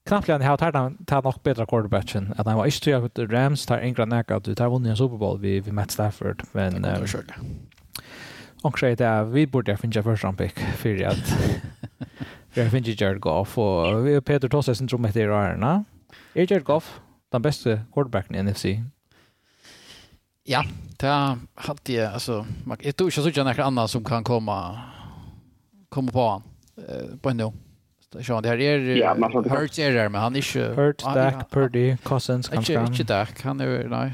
knappligen 0.05 0.41
har 0.41 0.57
tagit 0.57 0.75
han 0.75 1.05
tar 1.05 1.21
nog 1.21 1.33
bättre 1.43 1.65
quarterbacken. 1.65 2.33
Att 2.37 2.47
han 2.47 2.57
var 2.57 2.65
inte 2.65 2.97
att 2.97 3.19
Rams 3.19 3.65
tar 3.65 3.77
en 3.77 3.93
granaka 3.93 4.35
att 4.35 4.43
du 4.43 4.55
tar 4.55 4.69
vunnit 4.69 4.89
en 4.89 4.97
Super 4.97 5.17
Bowl 5.17 5.39
vi 5.39 5.59
vi 5.59 5.71
Matt 5.71 5.91
Stafford. 5.91 6.43
Men, 6.51 6.85
eh 6.85 6.99
Och 8.61 8.83
är 8.83 8.95
det 8.95 9.23
vi 9.23 9.47
borde 9.47 9.77
finna 9.77 10.03
första 10.03 10.27
round 10.27 10.37
pick 10.37 10.59
för 10.59 11.03
att 11.03 11.17
vi 12.53 12.61
har 12.61 12.69
finnit 12.69 13.01
Jared 13.01 13.19
Goff 13.19 13.57
och 13.57 14.07
vi 14.07 14.13
har 14.13 14.21
Peter 14.21 14.49
Tosse 14.49 14.75
syndrom 14.75 15.05
heter 15.05 15.27
det 15.27 15.35
här. 15.35 15.83
Är 16.33 16.51
Jared 16.51 16.63
Goff 16.63 16.99
den 17.31 17.41
bästa 17.41 17.79
quarterbacken 17.93 18.35
i 18.35 18.51
NFC? 18.51 18.65
Ja, 20.43 20.63
det 20.97 21.37
hade 21.55 21.93
jag 21.93 22.13
alltså 22.13 22.45
jag 22.81 22.95
tror 22.95 23.07
inte 23.07 23.21
så 23.21 23.39
jag 23.39 23.45
några 23.45 23.63
andra 23.63 23.87
som 23.87 24.03
kan 24.03 24.23
komma 24.23 24.79
komma 25.89 26.11
på 26.11 26.29
han 26.29 26.43
på 27.21 27.29
en 27.29 27.37
nu. 27.37 27.51
Så 28.21 28.41
det 28.41 28.49
här 28.49 28.61
är 28.61 28.79
ja, 28.79 29.13
Hurts 29.49 29.79
är 29.79 29.91
där 29.91 30.09
men 30.09 30.21
han 30.21 30.35
är 30.35 30.37
inte 30.37 30.81
Hurts, 30.81 31.03
Dak, 31.03 31.49
Purdy, 31.51 31.97
Cousins 31.97 32.49
kanske. 32.49 32.73
Inte 32.73 33.03
Dak, 33.03 33.41
han 33.41 33.59
är 33.59 33.87
nej. 33.87 34.13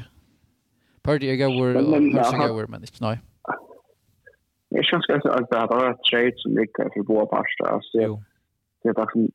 Purdy 1.02 1.26
är 1.26 1.48
går 1.48 1.74
Hurts 2.12 2.32
är 2.32 2.48
går 2.48 2.66
men 2.66 2.80
inte 2.80 2.92
nej. 3.00 3.18
Parter. 7.26 7.74
Alltså, 7.74 7.98
Jo. 8.00 8.22
det 8.82 8.88
är 8.88 8.92
bara 8.92 9.10
som... 9.12 9.28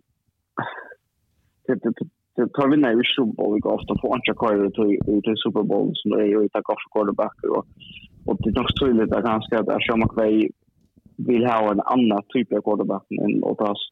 Det, 1.68 1.74
det, 1.74 1.89
det, 1.89 2.06
det 2.36 2.54
tar 2.54 2.68
vi 2.68 2.78
ner 2.78 3.02
i 3.02 3.06
Super 3.16 3.34
Bowl 3.34 3.60
golf. 3.60 3.82
De 3.88 3.98
får 4.02 4.16
inte 4.16 4.34
kvar 4.39 4.54
ut 4.66 4.80
i 5.32 5.34
Super 5.44 5.64
Bowl 5.64 5.91
som 5.96 6.12
det 6.12 6.22
är 6.22 6.28
ju 6.28 6.50
golf 6.70 6.84
och 6.86 6.94
quarterback. 6.94 7.38
Och, 7.44 7.66
och 8.26 8.38
det 8.39 8.50
är 8.50 8.54
nog 8.54 8.80
tydligt 8.82 9.14
att 9.16 9.24
ganska 9.24 9.60
att 9.60 9.84
Sean 9.84 10.00
McVay 10.00 10.50
vill 11.18 11.46
ha 11.46 11.72
en 11.72 11.82
annan 11.96 12.24
typ 12.34 12.54
av 12.54 12.62
quarterback 12.62 13.06
än 13.12 13.44
oss. 13.44 13.89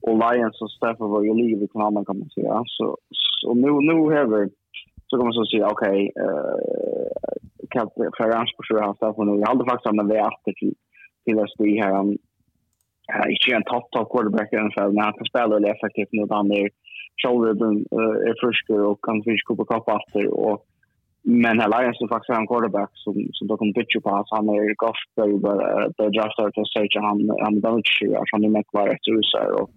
Och 0.00 0.18
Lions 0.22 0.62
och 0.62 0.70
Stafford 0.70 1.10
var 1.10 1.22
ju 1.22 1.34
liv 1.34 1.62
i 1.62 1.68
kanalen 1.68 2.04
kan 2.04 2.18
man 2.18 2.30
säga. 2.30 2.62
Så, 2.66 2.96
så 3.10 3.54
nu, 3.54 3.70
nu 3.88 3.94
har 3.94 4.26
vi 4.32 4.50
så 5.06 5.16
kan 5.16 5.26
man 5.26 5.32
så 5.32 5.46
säga 5.46 5.68
okej 5.68 6.12
eh 6.16 7.02
kallt 7.72 7.92
för 8.16 8.24
Ransburg 8.32 8.80
han 8.80 8.96
sa 8.96 9.24
nu. 9.24 9.40
Jag 9.40 9.48
hade 9.48 9.64
faktiskt 9.64 9.86
han 9.86 9.96
med 9.96 10.16
efter 10.30 10.52
till, 10.60 10.74
till 11.24 11.38
att 11.38 11.50
stå 11.50 11.64
här. 11.64 11.94
Han 12.00 12.18
är 13.12 13.28
inte 13.30 13.56
en 13.56 13.70
topp-topp 13.72 14.08
quarterback 14.12 14.52
i 14.52 14.56
NFL, 14.56 14.92
men 14.94 15.04
han 15.04 15.16
kan 15.18 15.30
spela 15.32 15.48
väldigt 15.48 15.74
effektivt 15.74 16.12
mot 16.12 16.30
han 16.30 16.52
är 16.52 16.68
shoulder 17.22 17.54
uh, 17.98 18.16
är 18.28 18.34
frisk 18.40 18.64
och 18.70 19.04
kan 19.06 19.22
finnas 19.22 19.46
kuppa 19.46 19.64
kapp 19.64 19.88
efter. 19.98 20.22
Och, 20.44 20.56
men 21.24 21.60
här 21.60 21.72
Lions 21.72 22.00
är 22.00 22.14
faktiskt 22.14 22.38
en 22.38 22.50
quarterback 22.50 22.90
som, 23.04 23.14
som 23.32 23.46
då 23.48 23.56
kommer 23.56 23.72
pitcha 23.72 24.00
på. 24.00 24.10
Alltså, 24.10 24.34
han 24.34 24.48
är 24.48 24.74
gott 24.84 25.04
där 25.16 26.10
draftar 26.16 26.50
till 26.50 26.70
Sage. 26.72 26.98
Han, 27.08 27.18
han 27.44 27.56
är 27.56 27.60
väldigt 27.60 27.92
tjugo 27.94 28.16
år, 28.18 28.26
så 28.26 28.36
han 28.36 28.44
är 28.44 28.48
mycket 28.48 28.74
värre 28.74 28.92
efter 28.96 29.10
USA. 29.16 29.40
Och, 29.60 29.70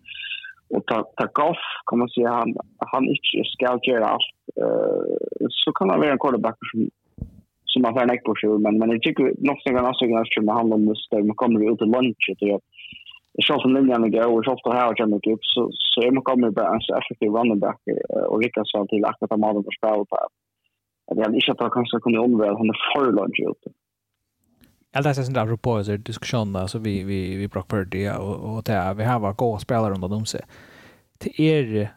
och 0.74 0.86
ta, 0.86 0.98
ta 1.18 1.26
golf 1.41 1.64
kan 1.88 2.00
man 2.00 2.10
säga 2.10 2.32
han 2.32 2.50
han 2.93 3.04
inte 3.04 3.43
ska 3.54 3.80
göra 3.91 4.06
allt 4.14 4.36
uh, 4.64 5.48
så 5.50 5.72
kan 5.72 5.89
han 5.89 6.00
vara 6.00 6.12
en 6.12 6.24
quarterback 6.24 6.58
som 6.72 6.89
som 7.76 7.84
man 7.86 7.95
får 7.95 8.07
en 8.07 8.15
ekko 8.15 8.34
sjur, 8.39 8.57
men, 8.63 8.80
men 8.80 8.95
jeg 8.95 9.03
tykker 9.09 9.36
nok 9.43 9.59
snakker 9.61 9.82
kan 9.82 9.89
avsøkning 9.91 10.17
av 10.21 10.47
med 10.47 10.57
handel 10.57 10.78
om 10.80 10.88
hvis 10.89 11.05
man 11.13 11.39
kommer 11.41 11.67
ut 11.67 11.82
til 11.84 11.91
lunch, 11.91 12.32
det 12.41 12.55
er 12.55 12.63
Sjalt 13.43 13.65
som 13.65 13.73
linjen 13.76 14.05
går 14.13 14.32
og 14.32 14.45
sjalt 14.47 14.63
om 14.63 14.71
her 14.71 14.88
og 14.88 14.95
kjenner 14.95 15.19
ikke 15.19 15.36
så, 15.43 15.65
så 15.91 16.05
jeg 16.05 16.15
må 16.15 16.21
komme 16.23 16.47
med 16.47 16.59
en 16.63 16.84
så 16.86 16.95
effektiv 16.95 17.34
running 17.36 17.59
back 17.59 17.82
og 18.32 18.39
lykkes 18.39 18.71
han 18.78 18.88
til 18.88 19.03
akkurat 19.03 19.36
av 19.36 19.41
maden 19.43 19.65
for 19.65 19.76
spil 19.76 20.05
på. 20.07 20.21
Jeg 21.11 21.17
vil 21.19 21.36
ikke 21.41 21.55
at 21.57 21.63
han 21.65 21.73
kanskje 21.73 21.99
kunne 22.05 22.21
omvære, 22.23 22.55
han 22.61 22.71
er 22.71 22.80
for 22.93 23.11
lunch 23.11 23.41
ute. 23.43 23.76
Jag 24.95 25.03
läste 25.03 25.23
sen 25.23 25.34
där 25.34 25.55
på 25.55 25.84
så 25.84 25.97
diskussioner 25.97 26.67
så 26.67 26.80
vi 26.80 27.03
vi 27.03 27.36
vi 27.36 27.47
Brock 27.47 27.67
Purdy 27.67 28.09
och 28.09 28.55
och 28.55 28.63
det 28.63 28.93
vi 28.97 29.03
har 29.03 29.19
var 29.19 29.34
goda 29.34 29.59
spelare 29.59 29.93
under 29.93 30.07
dem 30.07 30.26
så 30.26 30.38
till 31.17 31.45
er 31.45 31.88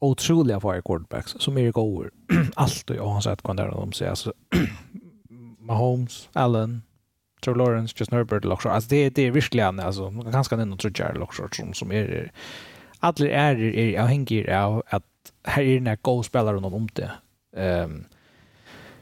otroliga 0.00 0.60
fire 0.60 0.82
quarterbacks 0.82 1.36
som 1.38 1.58
är 1.58 1.72
goda 1.72 2.10
allt 2.56 2.90
och 2.90 2.96
jag 2.96 3.04
har 3.04 3.20
sett 3.20 3.42
kan 3.42 3.56
där 3.56 3.70
de 3.70 3.92
säger 3.92 4.10
alltså 4.10 4.32
Mahomes, 5.70 6.28
Allen, 6.32 6.82
Trevor 7.40 7.58
Lawrence, 7.58 7.94
Justin 7.98 8.18
Herbert, 8.18 8.44
Lockshore. 8.44 8.74
Alltså 8.74 8.90
det, 8.90 9.10
det 9.10 9.22
är 9.22 9.30
verkligen, 9.30 9.80
alltså, 9.80 10.10
man 10.10 10.22
kan 10.22 10.32
ganska 10.32 10.56
nämna 10.56 10.76
Trudjar 10.76 11.14
som, 11.52 11.74
som 11.74 11.92
är 11.92 12.32
alla 13.00 13.28
är 13.28 13.60
är 13.60 14.06
hänger 14.06 14.50
av 14.50 14.82
att 14.86 15.04
här 15.44 15.62
är 15.62 15.74
den 15.74 15.86
här 15.86 16.22
spelare 16.22 16.56
runt 16.56 16.66
om 16.66 16.88
det. 16.92 17.10
Ehm 17.56 18.04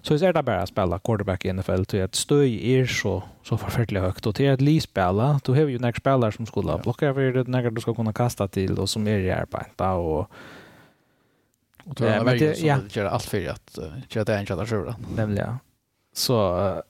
så 0.02 0.14
är 0.14 0.32
det 0.32 0.42
bara 0.42 0.62
att 0.62 0.68
spela 0.68 0.98
quarterback 0.98 1.44
i 1.44 1.52
NFL 1.52 1.84
till 1.84 2.02
att 2.02 2.14
stöj 2.14 2.74
är 2.74 2.86
så, 2.86 3.22
så 3.42 3.56
förfärligt 3.56 4.02
högt. 4.02 4.26
Och 4.26 4.34
till 4.34 4.50
att 4.50 4.60
li 4.60 4.80
spela, 4.80 5.40
då 5.44 5.54
har 5.54 5.64
vi 5.64 5.72
ju 5.72 5.78
några 5.78 5.92
spelare 5.92 6.32
som 6.32 6.46
skulle 6.46 6.78
blocka 6.78 7.06
över 7.06 7.32
det, 7.32 7.48
några 7.48 7.70
du 7.70 7.80
ska 7.80 7.94
kunna 7.94 8.12
kasta 8.12 8.48
till 8.48 8.78
och 8.78 8.90
som 8.90 9.06
är 9.06 9.18
i 9.18 9.30
arbete 9.30 9.84
och 9.84 10.30
Och 11.84 11.96
tror 11.96 12.10
jag 12.10 12.28
att 12.28 12.38
det 12.38 12.60
gör 12.94 13.04
allt 13.04 13.24
för 13.24 13.48
att 13.48 13.78
köra 14.08 14.24
det 14.24 14.36
en 14.36 14.46
köra 14.46 14.66
själva. 14.66 14.96
Nämligen. 15.16 15.58
Så, 16.18 16.82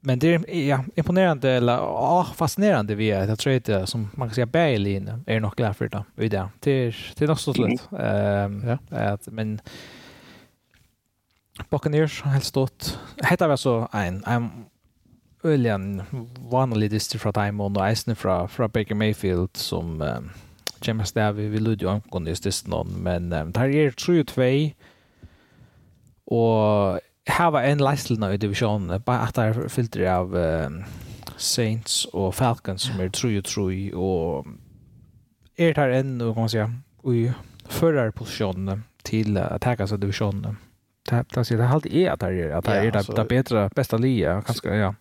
men 0.00 0.18
det 0.18 0.34
är 0.34 0.54
ja, 0.68 0.84
imponerande, 0.94 1.50
eller 1.50 1.72
ja, 1.72 2.26
fascinerande 2.36 2.94
vi 2.94 3.10
är. 3.10 3.28
Jag 3.28 3.38
tror 3.38 3.54
inte, 3.54 3.86
som 3.86 4.10
man 4.14 4.28
kan 4.28 4.34
säga, 4.34 4.46
Berlin 4.46 5.24
är 5.26 5.40
nog 5.40 5.54
glad 5.56 5.76
för 5.76 5.88
det. 5.88 6.04
Det 6.14 6.70
är, 6.70 7.14
det 7.16 7.24
är 7.24 7.28
något 7.28 7.40
så 7.40 7.54
slut. 7.54 7.88
Mm. 7.90 8.68
Um, 8.68 8.78
ja. 8.90 8.98
att, 8.98 9.26
men 9.26 9.60
Buccaneers 11.70 12.22
helt 12.22 12.44
stått. 12.44 12.98
Hetta 13.22 13.48
var 13.48 13.56
så 13.56 13.88
en, 13.92 14.24
en 14.26 14.50
Öljan 15.44 16.02
vanlig 16.50 16.90
distri 16.90 17.18
fra 17.18 17.32
Diamond 17.32 17.76
og 17.76 17.88
eisen 17.88 18.16
fra, 18.16 18.46
fra 18.48 18.68
Baker 18.68 18.94
Mayfield 18.94 19.56
som 19.58 20.00
um, 20.00 20.30
James 20.86 21.12
Davi 21.12 21.48
vil 21.48 21.66
ut 21.66 21.82
jo 21.82 21.90
ankunde 21.90 22.30
i 22.30 22.38
stisten 22.38 22.74
men 23.02 23.32
um, 23.32 23.52
der 23.52 23.74
er 23.74 23.90
3-2 23.90 24.70
og 26.26 27.00
hava 27.30 27.62
en 27.62 27.82
leistelna 27.82 28.32
i 28.32 28.40
divisjonen, 28.40 29.00
bare 29.06 29.28
at 29.28 29.36
det 29.36 29.44
er 29.50 29.68
filter 29.70 30.06
av 30.10 30.34
um, 30.34 30.80
Saints 31.36 32.02
og 32.12 32.34
Falcons 32.34 32.88
som 32.88 33.00
er 33.02 33.12
tru 33.14 33.30
og 33.38 33.44
tru, 33.46 33.68
og 33.94 34.48
er 35.58 35.76
det 35.76 36.00
enn, 36.00 36.16
og 36.20 36.34
kan 36.34 36.46
man 36.46 36.52
si, 36.52 36.64
i 37.12 37.22
førerposisjonene 37.72 38.80
til 39.06 39.38
å 39.38 39.58
tagge 39.62 39.86
seg 39.90 40.02
divisjonene. 40.02 40.56
Det, 41.08 41.24
det, 41.34 41.44
det 41.48 41.58
er 41.58 41.70
alltid 41.74 41.94
er 41.98 42.12
at 42.12 42.22
det 42.22 42.32
er, 42.38 42.50
at 42.56 42.66
det 42.66 42.74
er 42.78 42.90
det, 42.94 43.06
det 43.16 43.28
bedre, 43.30 43.68
beste 43.74 43.98
lia, 43.98 44.38
kanskje, 44.46 44.76
ja. 44.78 44.92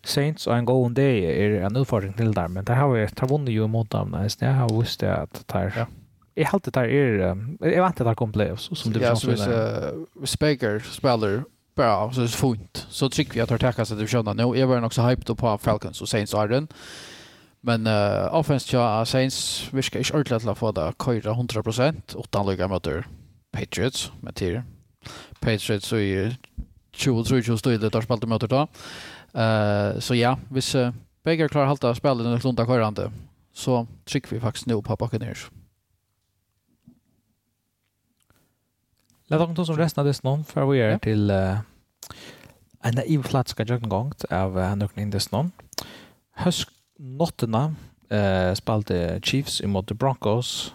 Saints 0.00 0.46
og 0.48 0.54
en 0.56 0.68
god 0.68 0.94
dag 0.96 1.26
er 1.28 1.58
en 1.68 1.76
utfordring 1.76 2.14
til 2.16 2.32
der, 2.32 2.48
men 2.48 2.64
det 2.64 2.76
har 2.76 2.88
vi, 2.88 3.02
det 3.04 3.20
har 3.20 3.28
vunnet 3.28 3.52
jo 3.52 3.66
mot 3.68 3.88
dem, 3.92 4.16
det 4.16 4.48
har 4.48 4.70
vi 4.70 4.80
visst 4.80 5.02
det 5.04 5.12
at 5.12 5.42
det 5.44 5.64
er, 5.64 5.82
ja 5.82 5.88
jag 6.34 6.46
har 6.46 6.54
alltid 6.54 6.72
där 6.72 6.84
är 6.84 7.36
jag 7.60 7.82
vant 7.82 8.00
att 8.00 8.06
det 8.06 8.14
kommer 8.14 8.32
playoffs 8.32 8.70
som 8.72 8.92
det 8.92 9.00
finns 9.00 9.20
så 9.20 10.26
speaker 10.26 10.78
spelar 10.78 11.44
bra 11.76 12.12
så 12.12 12.20
det 12.20 12.26
är 12.26 12.28
fint 12.28 12.86
så 12.88 13.10
tycker 13.10 13.34
vi 13.34 13.40
att 13.40 13.48
det 13.48 13.58
tackat 13.58 13.90
att 13.90 13.98
det 13.98 14.06
känner 14.06 14.34
nu 14.34 14.60
är 14.60 14.66
väl 14.66 14.84
också 14.84 15.02
hyped 15.02 15.38
på 15.38 15.58
Falcons 15.58 16.02
och 16.02 16.08
Saints 16.08 16.34
Iron 16.34 16.68
men 17.60 17.86
uh, 17.86 18.34
offense 18.34 18.76
ja 18.76 19.04
Saints 19.04 19.68
viskar 19.72 19.98
inte 20.00 20.12
ordentligt 20.12 20.46
att 20.46 20.58
få 20.58 20.72
det 20.72 20.92
köra 21.04 21.34
100% 21.34 21.94
utan 22.18 22.46
lycka 22.46 22.68
mot 22.68 22.88
Patriots 23.52 24.12
med 24.20 24.34
tider 24.34 24.64
Patriots 25.40 25.86
så 25.86 25.96
är 25.96 26.36
20-23 26.96 27.78
det 27.78 27.88
där 27.88 28.00
spelade 28.00 28.26
mot 28.26 28.50
då 28.50 28.68
eh 29.40 29.98
så 29.98 30.14
ja, 30.14 30.38
hvis 30.48 30.74
uh, 30.74 30.90
begge 31.24 31.48
klarar 31.48 31.66
å 31.66 31.74
holde 31.74 31.94
spillet 31.94 32.26
under 32.26 32.40
klunda 32.40 32.66
körande. 32.66 33.10
så 33.52 33.86
trycker 34.04 34.30
vi 34.30 34.40
faktiskt 34.40 34.66
nu 34.66 34.82
på 34.82 34.96
Buccaneers. 34.96 35.50
Lad 39.30 39.42
oss 39.42 39.56
ta 39.56 39.64
som 39.64 39.76
resten 39.76 40.00
av 40.00 40.06
det 40.06 40.14
snön 40.14 40.44
för 40.44 40.66
vi 40.66 40.80
är 40.80 40.98
till 40.98 41.30
en 42.82 42.94
naiv 42.94 43.22
plats 43.22 43.50
ska 43.50 43.64
jag 43.64 43.88
gång 43.88 44.12
av 44.30 44.52
någon 44.54 44.98
in 44.98 45.10
det 45.10 45.20
snön. 45.20 45.50
Hösk 46.34 46.68
notterna 46.98 47.74
eh 48.08 48.54
spalte 48.54 49.20
Chiefs 49.22 49.62
mot 49.62 49.92
Broncos 49.92 50.74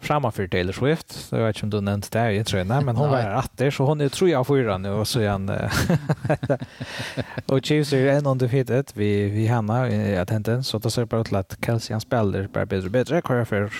framför 0.00 0.48
Taylor 0.48 0.72
Swift. 0.72 1.12
Så 1.12 1.36
jag 1.36 1.46
vet 1.46 1.56
inte 1.56 1.76
om 1.76 1.84
du 1.84 1.90
nämnt 1.90 2.12
det, 2.12 2.32
jag 2.32 2.46
tror 2.46 2.62
inte, 2.62 2.80
men 2.80 2.96
hon 2.96 3.10
var 3.16 3.36
åtta 3.36 3.70
så 3.70 3.84
hon 3.84 4.00
är 4.00 4.08
tror 4.08 4.30
jag 4.30 4.46
fyra 4.46 4.78
nu 4.78 4.90
och 4.90 5.08
så 5.08 5.20
igen. 5.20 5.50
och 7.46 7.64
Chiefs 7.64 7.92
är 7.92 8.06
en 8.06 8.26
undefeated 8.26 8.90
vi 8.94 9.28
vi 9.28 9.46
henne 9.46 9.88
i 9.88 10.16
attenten 10.16 10.64
så 10.64 10.78
det 10.78 10.90
ser 10.90 11.04
bara 11.04 11.20
ut 11.20 11.32
att 11.32 11.58
Kelsey 11.64 11.94
han 11.94 12.00
spelar 12.00 12.48
bara 12.52 12.66
bättre 12.66 12.90
bättre 12.90 13.22
kvar 13.22 13.44
för 13.44 13.72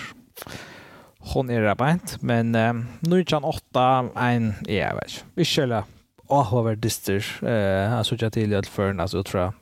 hon 1.19 1.49
är 1.49 1.61
rabant 1.61 2.21
men 2.21 2.55
um, 2.55 2.85
nu 2.99 3.23
kan 3.23 3.43
åtta 3.43 4.09
en 4.15 4.53
ja 4.67 4.95
vet 4.95 5.25
vi 5.35 5.45
skulle 5.45 5.83
åh 6.27 6.63
vad 6.63 6.77
dyster 6.77 7.45
eh 7.47 7.97
alltså 7.97 8.15
jag 8.19 8.33
till 8.33 8.55
att 8.55 8.67
förn 8.67 8.99
alltså 8.99 9.23
tror 9.23 9.43
jag 9.43 9.53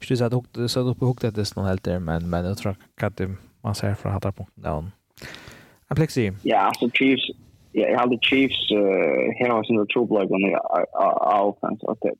skulle 0.00 0.16
säga 0.16 0.26
att 0.26 0.70
så 0.70 0.82
då 0.82 0.94
på 0.94 1.06
hugget 1.06 1.34
det 1.34 1.44
snart 1.44 1.66
helt 1.66 1.84
där 1.84 1.98
men 1.98 2.30
men 2.30 2.44
jag 2.44 2.58
tror 2.58 2.76
att 3.02 3.16
det 3.16 3.30
man 3.62 3.74
ser 3.74 3.94
från 3.94 4.12
hattar 4.12 4.32
punkten 4.32 4.62
där 4.62 4.90
en 5.90 5.96
plexi. 5.96 6.32
Ja 6.42 6.72
så 6.78 6.90
Chiefs 6.90 7.30
ja 7.72 7.88
jag 7.88 7.98
hade 7.98 8.18
Chiefs 8.20 8.70
här 9.38 9.48
har 9.48 9.64
sin 9.64 9.86
trouble 9.86 10.20
like 10.20 10.34
on 10.34 10.40
the 10.40 10.56
offense 11.36 11.86
okay 11.86 12.12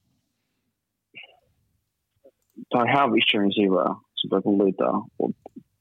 det 2.55 2.77
tar 2.77 2.87
have 2.87 3.17
insurance 3.19 3.55
zero 3.55 4.01
så 4.15 4.29
det 4.29 4.43
kan 4.43 4.59
lita 4.59 4.91
och 5.17 5.31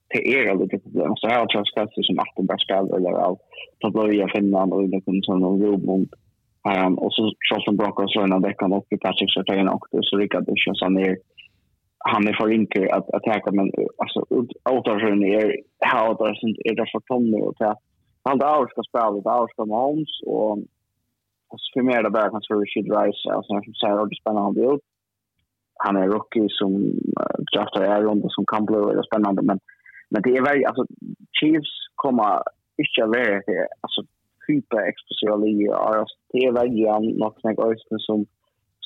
det 0.09 0.21
är 0.33 0.51
allt 0.51 0.69
det 0.71 0.79
problem. 0.79 1.13
Så 1.15 1.27
jag 1.27 1.49
tror 1.49 1.61
att 1.61 1.95
det 1.95 2.03
som 2.03 2.19
att 2.19 2.47
bara 2.47 2.57
spel 2.57 2.85
eller 2.97 3.11
av 3.11 3.37
Pabloia 3.81 4.27
Finland 4.35 4.73
och 4.73 4.89
det 4.89 5.01
kommer 5.01 5.21
som 5.21 5.43
en 5.43 5.61
robot. 5.65 6.09
Um, 6.69 6.93
och 7.03 7.13
så 7.13 7.33
Charlton 7.49 7.77
Broncos 7.77 8.13
så 8.13 8.25
när 8.25 8.53
kan 8.53 8.73
upp 8.73 8.93
i 8.93 8.97
Patrick 8.97 9.31
så 9.33 9.43
tar 9.43 9.57
han 9.57 9.69
också 9.69 9.97
så 10.01 10.17
Rickard 10.17 10.45
Bishop 10.45 10.77
som 10.77 10.97
är 10.97 11.17
han 11.99 12.27
är 12.27 12.33
för 12.33 12.49
enkel 12.51 12.91
att 12.91 13.09
attacka 13.13 13.51
men 13.51 13.71
alltså 13.97 14.19
återfören 14.69 15.23
är 15.23 15.45
how 15.79 16.13
det 16.13 16.69
är 16.69 16.75
det 16.75 16.91
för 16.91 16.99
tonne 16.99 17.37
och 17.37 17.61
att 17.61 17.77
han 18.23 18.37
där 18.37 18.67
ska 18.67 18.81
spela 18.83 19.11
där 19.11 19.47
ska 19.47 19.65
Mahomes 19.65 20.13
och 20.25 20.51
och 21.51 21.59
så 21.61 21.67
för 21.73 21.83
mer 21.83 22.03
det 22.03 22.09
bara 22.09 22.29
kanske 22.29 22.53
Richard 22.53 22.89
Rice 22.97 23.23
alltså 23.35 23.49
som 23.63 23.73
säger 23.73 23.97
att 24.03 24.09
det 24.09 24.21
spännande 24.21 24.61
ut 24.73 24.83
han 25.83 25.95
är 25.95 26.07
rookie 26.07 26.47
som 26.49 26.71
uh, 27.21 27.37
draftar 27.53 27.81
är 27.81 28.01
runt 28.01 28.25
som 28.27 28.45
kan 28.45 28.65
bli 28.65 28.77
väldigt 28.77 29.05
spännande 29.05 29.41
men 29.41 29.59
Men 30.09 30.21
det 30.21 30.37
är 30.37 30.41
väl 30.41 30.65
alltså 30.65 30.85
Chiefs 31.39 31.73
kommer 31.95 32.41
inte 32.77 33.03
att 33.03 33.09
vara 33.09 33.41
det 33.47 33.67
alltså 33.81 34.01
hyper 34.47 34.81
explosiva 34.89 35.35
ligor. 35.35 36.05
Det 36.31 36.39
är 36.45 36.51
väl 36.51 36.71
igen 36.77 37.05
något 37.17 37.41
som 37.41 37.53
jag 37.57 37.75
som 38.07 38.25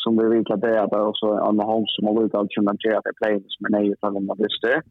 som 0.03 0.17
vi 0.17 0.25
vill 0.35 0.45
kadera 0.45 0.87
där 0.87 1.07
och 1.07 1.17
så 1.17 1.27
the 1.59 1.65
home 1.65 1.85
som 1.87 2.07
har 2.07 2.21
lutat 2.21 2.41
att 2.41 2.85
Jay 2.85 2.93
göra 2.93 3.13
play 3.21 3.43
som 3.47 3.65
är 3.65 3.71
nöjd 3.77 3.95
för 3.99 4.11
dem 4.11 4.35
visst 4.37 4.61
det. 4.61 4.81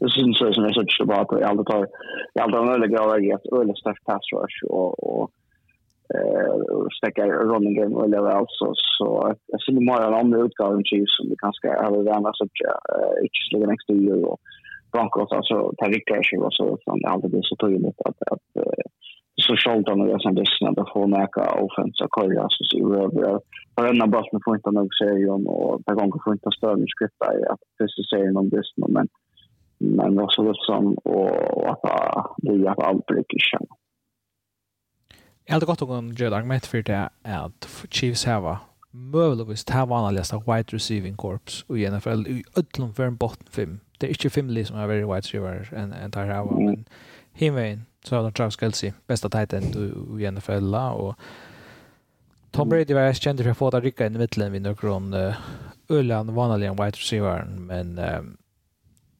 Det 0.00 0.10
syns 0.10 0.38
som 0.38 0.64
är 0.64 0.96
så 0.98 1.04
bra 1.06 1.16
att 1.16 1.40
jag 1.40 1.50
aldrig 1.50 1.66
tar 1.66 1.86
jag 2.34 2.42
aldrig 2.42 2.60
har 2.60 2.70
möjlighet 2.70 3.00
att 3.00 3.06
göra 3.06 3.36
ett 3.36 3.52
öle 3.58 3.74
starkt 3.76 4.04
pass 4.04 4.26
rush 4.34 4.60
och 4.76 4.92
och 5.10 5.30
eh 6.14 6.54
stäcka 6.98 7.26
running 7.26 7.74
game 7.74 7.94
och 7.96 8.04
eller 8.04 8.18
alltså 8.40 8.66
så 8.98 9.34
jag 9.46 9.60
ser 9.62 9.72
mer 9.72 10.02
en 10.06 10.14
annan 10.14 10.44
utgåva 10.46 10.74
än 10.76 10.84
Chiefs 10.84 11.16
som 11.16 11.28
vi 11.30 11.36
kanske 11.38 11.68
har 11.68 12.04
det 12.04 12.14
andra 12.14 12.32
så 12.34 12.44
att 12.44 12.58
inte 13.24 13.40
släga 13.48 13.66
nästa 13.66 13.92
år 13.92 14.24
och 14.32 14.40
bankrottan 14.92 15.38
alltså, 15.38 15.54
så 15.54 15.72
tar 15.78 15.88
rikkersillä 15.88 16.50
suuntaan 16.50 17.00
alldeles 17.12 17.50
tyynyt, 17.62 17.96
että, 18.08 18.24
että 18.34 18.60
så 19.46 19.52
eh, 19.52 19.62
sålde 19.64 19.90
han 19.90 19.98
några 19.98 20.18
sådana 20.18 20.40
lyssnare, 20.40 20.74
då 20.78 20.84
får 20.92 21.06
man 21.06 21.22
äka 21.26 21.42
offensa 21.66 22.04
korgar, 22.16 22.48
så 22.56 22.62
ser. 22.70 23.40
Varenda 23.76 24.06
bollen 24.06 24.40
får 24.44 24.56
inte 24.56 24.70
nog 24.70 24.88
serien 25.00 25.42
och 25.46 25.84
per 25.86 25.94
gång 25.94 26.12
får 26.24 26.32
inte 26.32 26.50
stöd 26.58 26.78
i 26.84 26.86
skripta 26.94 27.26
i 27.38 27.40
att 27.52 27.62
första 27.78 28.02
serien 28.10 28.36
om 28.36 28.48
lyssnare, 28.56 28.92
men 28.96 29.08
men 29.80 30.18
också 30.18 30.42
Wilson 30.42 30.96
och 31.04 31.70
att 31.70 31.82
det 32.36 32.50
är 32.50 32.82
aldrig 32.88 33.24
känna. 33.50 33.74
Jag 35.44 35.54
hade 35.54 35.66
gått 35.66 35.82
om 35.82 36.12
Joe 36.12 36.34
argument 36.34 36.66
för 36.66 36.82
det 36.82 37.08
att 37.22 37.86
Chiefs 37.90 38.24
hava 38.24 38.58
möjligtvis 38.90 39.64
det 39.64 39.72
här 39.72 39.86
vanligaste 39.86 40.36
wide 40.46 40.68
receiving 40.72 41.16
corps 41.16 41.64
och 41.68 41.78
NFL 41.78 42.26
i 42.26 42.44
ödlom 42.56 42.94
för 42.94 43.02
en 43.02 43.16
botten 43.16 43.46
fem 43.50 43.80
det 43.98 44.06
är 44.06 44.10
inte 44.10 44.30
fem 44.30 44.64
som 44.64 44.76
är 44.76 44.86
väldigt 44.86 45.08
wide 45.08 45.18
receiver 45.18 45.68
än 45.76 45.92
än 45.92 46.10
där 46.10 46.26
här 46.26 46.44
men 46.44 46.84
Himwayn 47.32 47.82
så 48.04 48.16
har 48.16 48.22
de 48.22 48.32
Travis 48.32 48.60
Kelce 48.60 48.92
bästa 49.06 49.28
tight 49.28 49.52
end 49.52 49.76
i 50.20 50.30
NFL 50.30 50.74
och 50.74 51.14
Tom 52.50 52.68
Brady 52.68 52.94
var 52.94 53.12
känd 53.12 53.42
för 53.42 53.50
att 53.50 53.58
få 53.58 53.70
det 53.70 53.80
rycka 53.80 54.06
in 54.06 54.14
i 54.14 54.18
mittlen 54.18 54.52
vid 54.52 54.62
några 54.62 55.36
Ullan 55.88 56.34
vanligen 56.34 56.76
wide 56.76 56.90
receiver 56.90 57.44
men 57.44 57.98
um, 57.98 58.36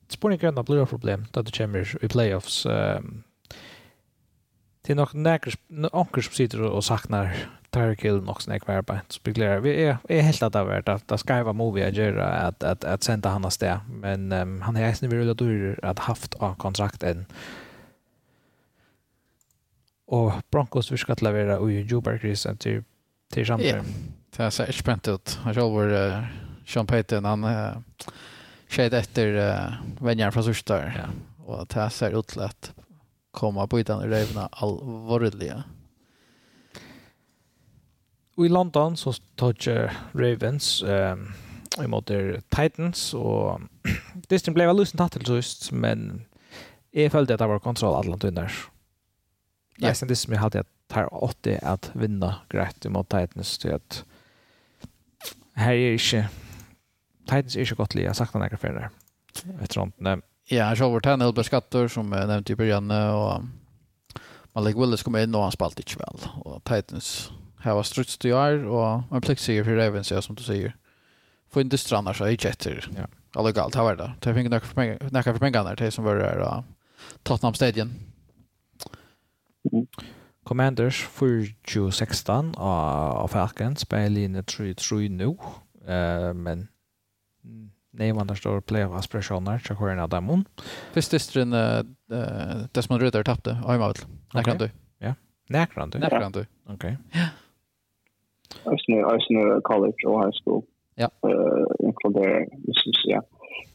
spårningarna 0.08 0.62
blir 0.62 0.82
ett 0.82 0.88
problem 0.90 1.24
då 1.32 1.42
det 1.42 1.56
kommer 1.56 2.04
i 2.04 2.08
playoffs 2.08 2.66
um, 2.66 3.22
det 4.82 4.92
är 4.92 4.96
nog 4.96 5.14
näkers 5.14 5.58
några 5.66 6.22
som 6.22 6.22
sitter 6.22 6.62
och 6.62 6.84
saknar 6.84 7.36
Tyreek 7.70 8.04
Hill 8.04 8.20
snäck 8.38 8.66
var 8.66 8.82
på 8.82 8.98
spekulerar 9.08 9.60
vi 9.60 9.84
är 9.84 9.98
är 10.08 10.22
helt 10.22 10.42
att 10.42 10.52
det 10.52 10.78
att 10.78 10.88
att 10.88 11.08
det 11.08 11.18
ska 11.18 11.42
vara 11.42 11.52
movie 11.52 11.88
att 11.88 11.94
göra 11.94 12.26
att 12.26 12.62
att 12.62 12.84
att 12.84 13.02
sända 13.02 13.28
han 13.28 13.42
där 13.42 13.80
men 13.88 14.32
um, 14.32 14.60
han 14.60 14.76
är 14.76 15.02
ju 15.02 15.08
vill 15.08 15.30
att 15.30 15.38
du 15.38 15.76
att 15.82 15.98
haft 15.98 16.34
av 16.34 16.54
kontrakt 16.54 17.02
en. 17.02 17.26
och 20.06 20.32
Broncos 20.50 20.92
vill 20.92 20.98
ska 20.98 21.14
leverera 21.20 21.58
och 21.58 21.70
ju 21.70 21.82
Joe 21.82 22.00
Grisen 22.22 22.56
till 22.56 22.84
till 23.32 23.46
champion. 23.46 23.68
Yeah. 23.70 23.84
Det 24.36 24.50
ser 24.50 24.72
spänt 24.72 25.08
ut. 25.08 25.38
Han 25.42 25.54
själv 25.54 25.72
var 25.72 25.92
uh, 25.92 26.24
Sean 26.66 26.86
Payton 26.86 27.24
han 27.24 27.44
uh, 27.44 27.76
efter 28.78 29.26
uh, 29.26 29.72
vänner 30.00 30.30
från 30.30 30.44
Sörstör. 30.44 31.04
Ja. 31.04 31.44
Och 31.44 31.66
det 31.66 31.90
ser 31.90 32.18
ut 32.18 32.36
lätt 32.36 32.72
komma 33.30 33.66
på 33.66 33.80
utan 33.80 34.02
rövna 34.02 34.48
allvarliga. 34.52 35.64
Och 38.38 38.46
i 38.46 38.48
London 38.48 38.96
så 38.96 39.12
tog 39.12 39.68
Ravens 40.12 40.82
um, 40.82 41.32
emot 41.78 42.10
Titans 42.48 43.14
och 43.14 43.60
Distin 44.28 44.54
blev 44.54 44.66
väl 44.66 44.80
utan 44.80 45.08
till 45.10 45.28
just 45.28 45.72
men 45.72 46.24
jag 46.90 47.12
följde 47.12 47.34
att 47.34 47.38
det 47.38 47.46
var 47.46 47.58
kontroll 47.58 47.94
Atlanta 47.94 48.26
vinner. 48.26 48.52
Ja, 49.76 49.94
sen 49.94 50.08
det 50.08 50.16
som 50.16 50.32
jag 50.32 50.40
hade 50.40 50.60
att 50.60 50.66
tar 50.86 51.24
80 51.24 51.58
att 51.62 51.90
vinna 51.92 52.34
grejt 52.48 52.88
mot 52.88 53.08
Titans 53.08 53.58
till 53.58 53.74
att 53.74 54.04
här 55.54 55.72
är 55.72 55.92
inte 55.92 56.28
Titans 57.24 57.56
är 57.56 57.60
inte 57.60 57.74
gott 57.74 57.94
liga 57.94 58.14
sagt 58.14 58.34
några 58.34 58.56
färre. 58.56 58.90
Jag 59.60 59.70
tror 59.70 59.86
inte. 59.86 60.20
Ja, 60.44 60.74
Jover 60.74 61.00
Tannell 61.00 61.32
beskattar 61.32 61.88
som 61.88 62.12
jag 62.12 62.28
nämnde 62.28 62.52
i 62.52 62.56
början 62.56 62.90
och 62.90 63.42
Malik 64.52 64.76
Willis 64.76 65.02
kom 65.02 65.16
in 65.16 65.34
och 65.34 65.42
han 65.42 65.52
spalt 65.52 65.78
inte 65.78 65.98
väl 65.98 66.18
och 66.44 66.64
Titans 66.64 67.30
här 67.60 67.74
var 67.74 67.82
struts 67.82 68.18
det 68.18 68.30
är 68.30 68.64
och 68.64 69.02
en 69.12 69.20
plexiger 69.20 69.64
för 69.64 69.76
Ravens 69.76 70.24
som 70.24 70.34
du 70.34 70.42
säger. 70.42 70.76
Få 71.50 71.60
inte 71.60 71.78
strannar 71.78 72.12
så 72.12 72.28
i 72.28 72.38
chatter. 72.38 72.88
Ja. 72.96 73.06
Alla 73.34 73.52
galt 73.52 73.74
har 73.74 73.84
var 73.84 73.96
det. 73.96 74.12
Det 74.20 74.34
fick 74.34 74.44
några 74.44 74.60
för 74.60 74.74
pengar, 74.74 74.98
några 75.00 75.22
för 75.22 75.38
pengar 75.38 75.64
där 75.64 75.76
det 75.76 75.90
som 75.90 76.04
var 76.04 76.16
där 76.16 76.62
Tottenham 77.22 77.54
Stadion. 77.54 77.92
Commanders 80.44 81.06
för 81.06 81.54
2016 81.74 82.54
av 82.56 83.28
Falcons 83.28 83.80
spelar 83.80 84.18
in 84.18 84.36
3-3 84.36 85.08
nu. 85.08 85.36
Eh 85.92 86.34
men 86.34 86.68
nej 87.90 88.12
man 88.12 88.26
där 88.26 88.34
står 88.34 88.60
playoff 88.60 88.98
aspirationer 88.98 89.58
så 89.58 89.74
kör 89.74 89.88
en 89.88 89.98
av 89.98 90.08
dem. 90.08 90.44
Först 90.92 91.10
distrin 91.10 91.52
eh 91.52 91.82
Desmond 92.72 93.02
Ritter 93.02 93.24
tappade. 93.24 93.60
Ja, 93.64 93.72
jag 93.72 93.88
vet. 93.88 94.06
När 94.34 94.42
kan 94.42 94.58
du? 94.58 94.70
Ja. 94.98 95.14
När 95.48 95.66
du? 95.90 95.98
När 95.98 96.10
kan 96.10 96.32
du? 96.32 96.46
Okej. 96.66 96.96
Ja. 97.12 97.28
Østene, 98.72 99.00
Østene 99.14 99.60
college 99.70 100.02
og 100.10 100.22
high 100.22 100.34
school. 100.38 100.62
Ja. 101.02 101.08
Uh, 101.22 101.64
det 102.66 102.74
synes 102.82 103.00
jeg. 103.14 103.22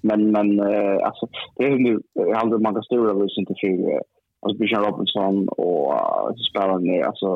Men, 0.10 0.20
men 0.36 0.48
uh, 0.60 0.98
altså, 1.08 1.26
det 1.58 1.66
er 1.66 1.78
jo, 1.92 2.00
jeg 2.16 2.34
har 2.36 2.44
aldri 2.44 2.60
mange 2.66 2.84
av 2.84 3.22
løsning 3.22 3.48
til 3.48 3.60
fire. 3.64 4.02
Altså, 4.44 4.56
Bjørn 4.60 4.86
Robinson 4.86 5.38
og 5.58 5.80
uh, 5.98 6.30
spillerne, 6.50 6.98
altså, 7.12 7.30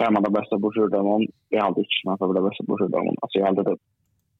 fem 0.00 0.16
av 0.18 0.24
de 0.26 0.34
beste 0.38 0.60
borsjordømmene, 0.62 1.26
jeg 1.52 1.60
har 1.60 1.70
aldri 1.70 1.86
ikke 1.86 2.06
noe 2.08 2.28
av 2.28 2.36
de 2.38 2.46
beste 2.48 2.68
borsjordømmene. 2.68 3.18
Altså, 3.22 3.34
jeg 3.38 3.44
har 3.44 3.52
aldri 3.54 3.66
det. 3.70 3.80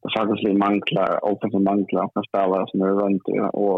Det 0.02 0.10
er 0.10 0.18
faktisk 0.18 0.42
litt 0.42 0.58
mangler, 0.58 1.10
och 1.24 1.62
mangler, 1.62 2.06
som 2.12 2.24
spillere 2.26 2.66
som 2.70 2.80
er 2.82 2.96
rundt, 3.00 3.28
og 3.54 3.74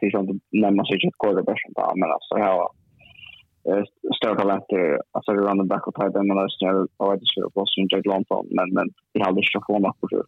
til 0.00 0.12
sånn, 0.14 0.30
nevner 0.62 0.86
seg 0.88 0.96
ikke 0.96 1.10
et 1.12 1.18
quarterback, 1.20 1.60
men 2.00 2.08
alltså, 2.08 2.38
jag 2.40 2.46
har 2.52 2.70
större 4.16 4.36
talenter, 4.36 5.00
alltså 5.10 5.32
running 5.32 5.68
back 5.68 5.86
och 5.86 5.94
tight 5.94 6.16
end, 6.16 6.26
men 6.26 6.38
alltså 6.38 6.64
jag 6.64 6.88
var 6.96 7.14
inte 7.14 7.26
sure 7.34 7.50
på 7.50 7.66
sin 7.66 7.88
Jake 7.90 8.08
Lonton, 8.08 8.46
men, 8.50 8.74
men 8.74 8.90
jag 9.12 9.24
hade 9.24 9.40
inte 9.40 9.60
fått 9.66 9.82
något 9.82 10.00
på 10.00 10.06
det. 10.06 10.22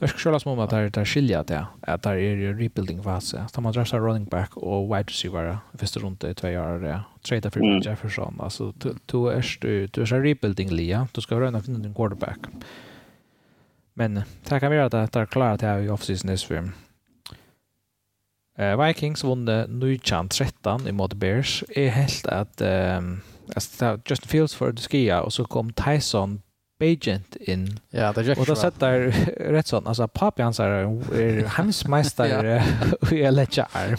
Det 0.00 0.08
ska 0.08 0.18
skiljas 0.18 0.46
om 0.46 0.58
att 0.58 0.70
det 0.70 0.76
är 0.76 1.04
skilja 1.04 1.42
det, 1.42 1.66
att 1.80 2.02
det 2.02 2.10
är 2.10 2.54
rebuilding 2.54 3.02
fas. 3.02 3.34
Så 3.48 3.60
man 3.60 3.72
draftar 3.72 4.00
running 4.00 4.24
back 4.24 4.56
och 4.56 4.84
wide 4.84 5.02
receiver 5.02 5.58
första 5.78 6.00
runt 6.00 6.24
i 6.24 6.34
två 6.34 6.48
år, 6.48 6.78
det 6.78 7.02
trade 7.22 7.50
för 7.50 7.60
mm. 7.60 7.80
Jefferson. 7.80 8.34
Alltså, 8.40 8.72
du 9.06 9.30
är 9.30 9.60
du, 9.60 9.86
du 9.86 10.02
är 10.02 10.22
rebuilding 10.22 10.70
lia, 10.70 11.08
du 11.12 11.20
ska 11.20 11.40
röna 11.40 11.60
finna 11.60 11.78
din 11.78 11.94
quarterback. 11.94 12.38
Men 13.94 14.14
det 14.48 14.60
kan 14.60 14.70
vi 14.70 14.76
göra 14.76 14.86
att 14.86 15.12
det 15.12 15.20
är 15.20 15.26
klart 15.26 15.54
att 15.54 15.60
det 15.60 15.66
är 15.66 15.78
i 15.78 15.88
off-season 15.88 16.30
Vikings 18.58 19.24
vunne 19.24 19.66
9-13 19.70 20.92
mot 20.92 21.14
Bears. 21.20 21.64
Jeg 21.76 21.92
helt 21.94 22.26
at 22.26 22.62
um, 22.98 23.22
Justin 24.10 24.28
Fields 24.28 24.56
for 24.56 24.70
det 24.70 24.82
skia, 24.82 25.20
og 25.20 25.32
så 25.32 25.44
kom 25.44 25.70
Tyson 25.70 26.42
Bajent 26.78 27.36
in. 27.40 27.78
Ja, 27.90 28.12
det 28.12 28.28
är 28.28 28.38
Och 28.38 28.46
då 28.46 28.56
satt 28.56 28.80
där 28.80 29.00
rätt 29.52 29.66
sånt. 29.66 29.86
Alltså 29.86 30.08
papi 30.08 30.42
hans 30.42 30.60
är 30.60 30.66
er 31.14 31.46
hemsmästare 31.46 32.62
och 33.00 33.12
jag 33.12 33.34
lägger 33.34 33.66
arm. 33.72 33.98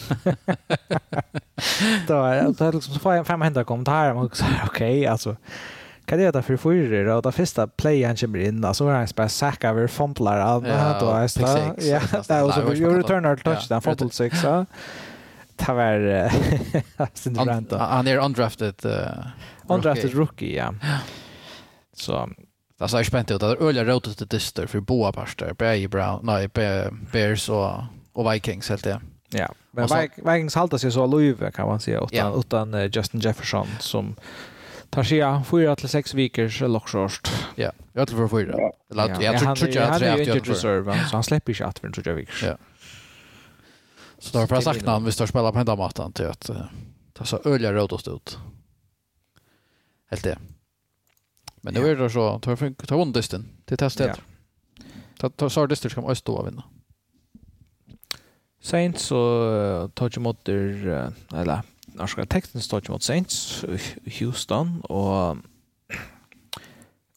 då 2.07 2.23
är 2.23 2.43
det 2.43 2.71
liksom 2.71 2.93
så 2.93 2.99
får 2.99 3.15
jag 3.15 3.27
fem 3.27 3.41
händer 3.41 3.63
kommentarer. 3.63 4.29
Okej, 4.65 5.07
alltså 5.07 5.35
kan 6.09 6.19
det 6.19 6.31
ta 6.31 6.41
för 6.41 6.57
förr 6.57 7.07
och 7.07 7.23
ta 7.23 7.31
första 7.31 7.67
play 7.67 8.03
han 8.03 8.15
kommer 8.15 8.39
in 8.39 8.65
alltså 8.65 8.83
var 8.83 8.93
han 8.93 9.07
bara 9.15 9.29
sacka 9.29 9.69
över 9.69 9.87
fumblar 9.87 10.39
av 10.39 10.63
det 10.63 10.97
då 10.99 11.11
är 11.11 11.27
så 11.27 11.41
ja 11.41 11.73
det 12.27 12.33
är 12.33 12.51
så 12.51 12.73
ju 12.73 12.97
returner 12.97 13.35
touch 13.35 13.69
där 13.69 13.79
fumble 13.79 14.09
six 14.09 14.41
så 14.41 14.65
det 15.55 15.73
var 15.73 17.09
sin 17.13 17.33
brand 17.33 17.73
han 17.73 18.07
är 18.07 18.17
undrafted 18.17 18.75
undrafted 19.67 20.13
rookie 20.13 20.57
ja. 20.57 20.73
Så. 21.93 22.29
Det 22.79 22.85
er 22.85 22.99
är 22.99 23.03
spänd 23.03 23.31
ut. 23.31 23.41
Det 23.41 23.47
är 23.47 23.63
öliga 23.67 23.83
rådet 23.83 24.17
till 24.17 24.27
dyster 24.27 24.67
för 24.67 24.79
båda 24.79 25.11
parter. 25.11 25.53
Bär 25.53 25.87
Brown, 25.87 26.19
nej, 26.23 26.47
Bears 27.11 27.49
och, 27.49 27.71
och 28.13 28.33
Vikings 28.33 28.69
helt 28.69 28.83
det. 28.83 29.01
Ja, 29.29 29.53
men 29.71 29.87
Vikings 30.15 30.55
halter 30.55 30.77
sig 30.77 30.91
så 30.91 31.07
löv 31.07 31.51
kan 31.51 31.67
man 31.67 31.79
säga 31.79 32.01
utan, 32.03 32.39
utan 32.39 32.89
Justin 32.91 33.19
Jefferson 33.19 33.67
som 33.79 34.15
tar 34.89 35.03
sig 35.03 35.43
fyra 35.43 35.75
till 35.75 35.89
sex 35.89 36.13
veckors 36.13 36.61
lockshort. 36.61 37.29
Ja, 37.55 37.71
jag 37.93 38.07
tror 38.07 38.27
för 38.27 38.37
fyra. 38.37 38.57
Eller 38.91 39.21
jag 39.21 39.39
tror 39.39 39.55
tror 39.55 39.69
jag 39.69 39.89
att 39.89 40.01
jag 40.01 40.43
tror 40.43 40.53
reserve 40.53 41.07
så 41.09 41.15
han 41.15 41.23
släpper 41.23 41.53
inte 41.53 41.67
att 41.67 41.79
för 41.79 41.91
tror 41.91 42.07
jag 42.07 42.15
veckor. 42.15 42.49
Ja. 42.49 42.57
Så 44.17 44.33
då 44.33 44.39
har 44.39 44.47
jag 44.55 44.63
sagt 44.63 44.85
namn 44.85 45.05
vi 45.05 45.11
står 45.11 45.25
spela 45.25 45.51
på 45.51 45.57
hemmamattan 45.57 46.13
till 46.13 46.25
att 46.25 46.49
ta 47.13 47.25
så 47.25 47.41
öliga 47.45 47.73
råd 47.73 47.93
ut. 48.07 48.37
Helt 50.09 50.23
det. 50.23 50.37
Men 51.61 51.73
nu 51.73 51.87
är 51.87 51.95
det 51.95 52.09
så 52.09 52.39
tar 52.39 52.51
för 52.57 52.73
ta 52.87 52.97
vondisten 52.97 53.49
till 53.65 53.77
testet. 53.77 54.21
Ta 55.17 55.29
ta 55.29 55.49
så 55.49 55.65
distar 55.65 55.89
ska 55.89 56.01
man 56.01 56.15
stå 56.15 56.35
och 56.35 56.47
vinna. 56.47 56.63
Saints 58.61 59.03
så 59.03 59.91
Touch 59.93 60.17
ju 60.17 60.21
mot 60.21 60.49
eller 60.49 61.61
norska 61.99 62.25
teksten 62.29 62.63
står 62.63 62.83
ikke 62.83 62.95
mot 62.95 63.05
Saints 63.05 63.65
i 63.67 64.13
Houston, 64.19 64.79
og 64.89 65.41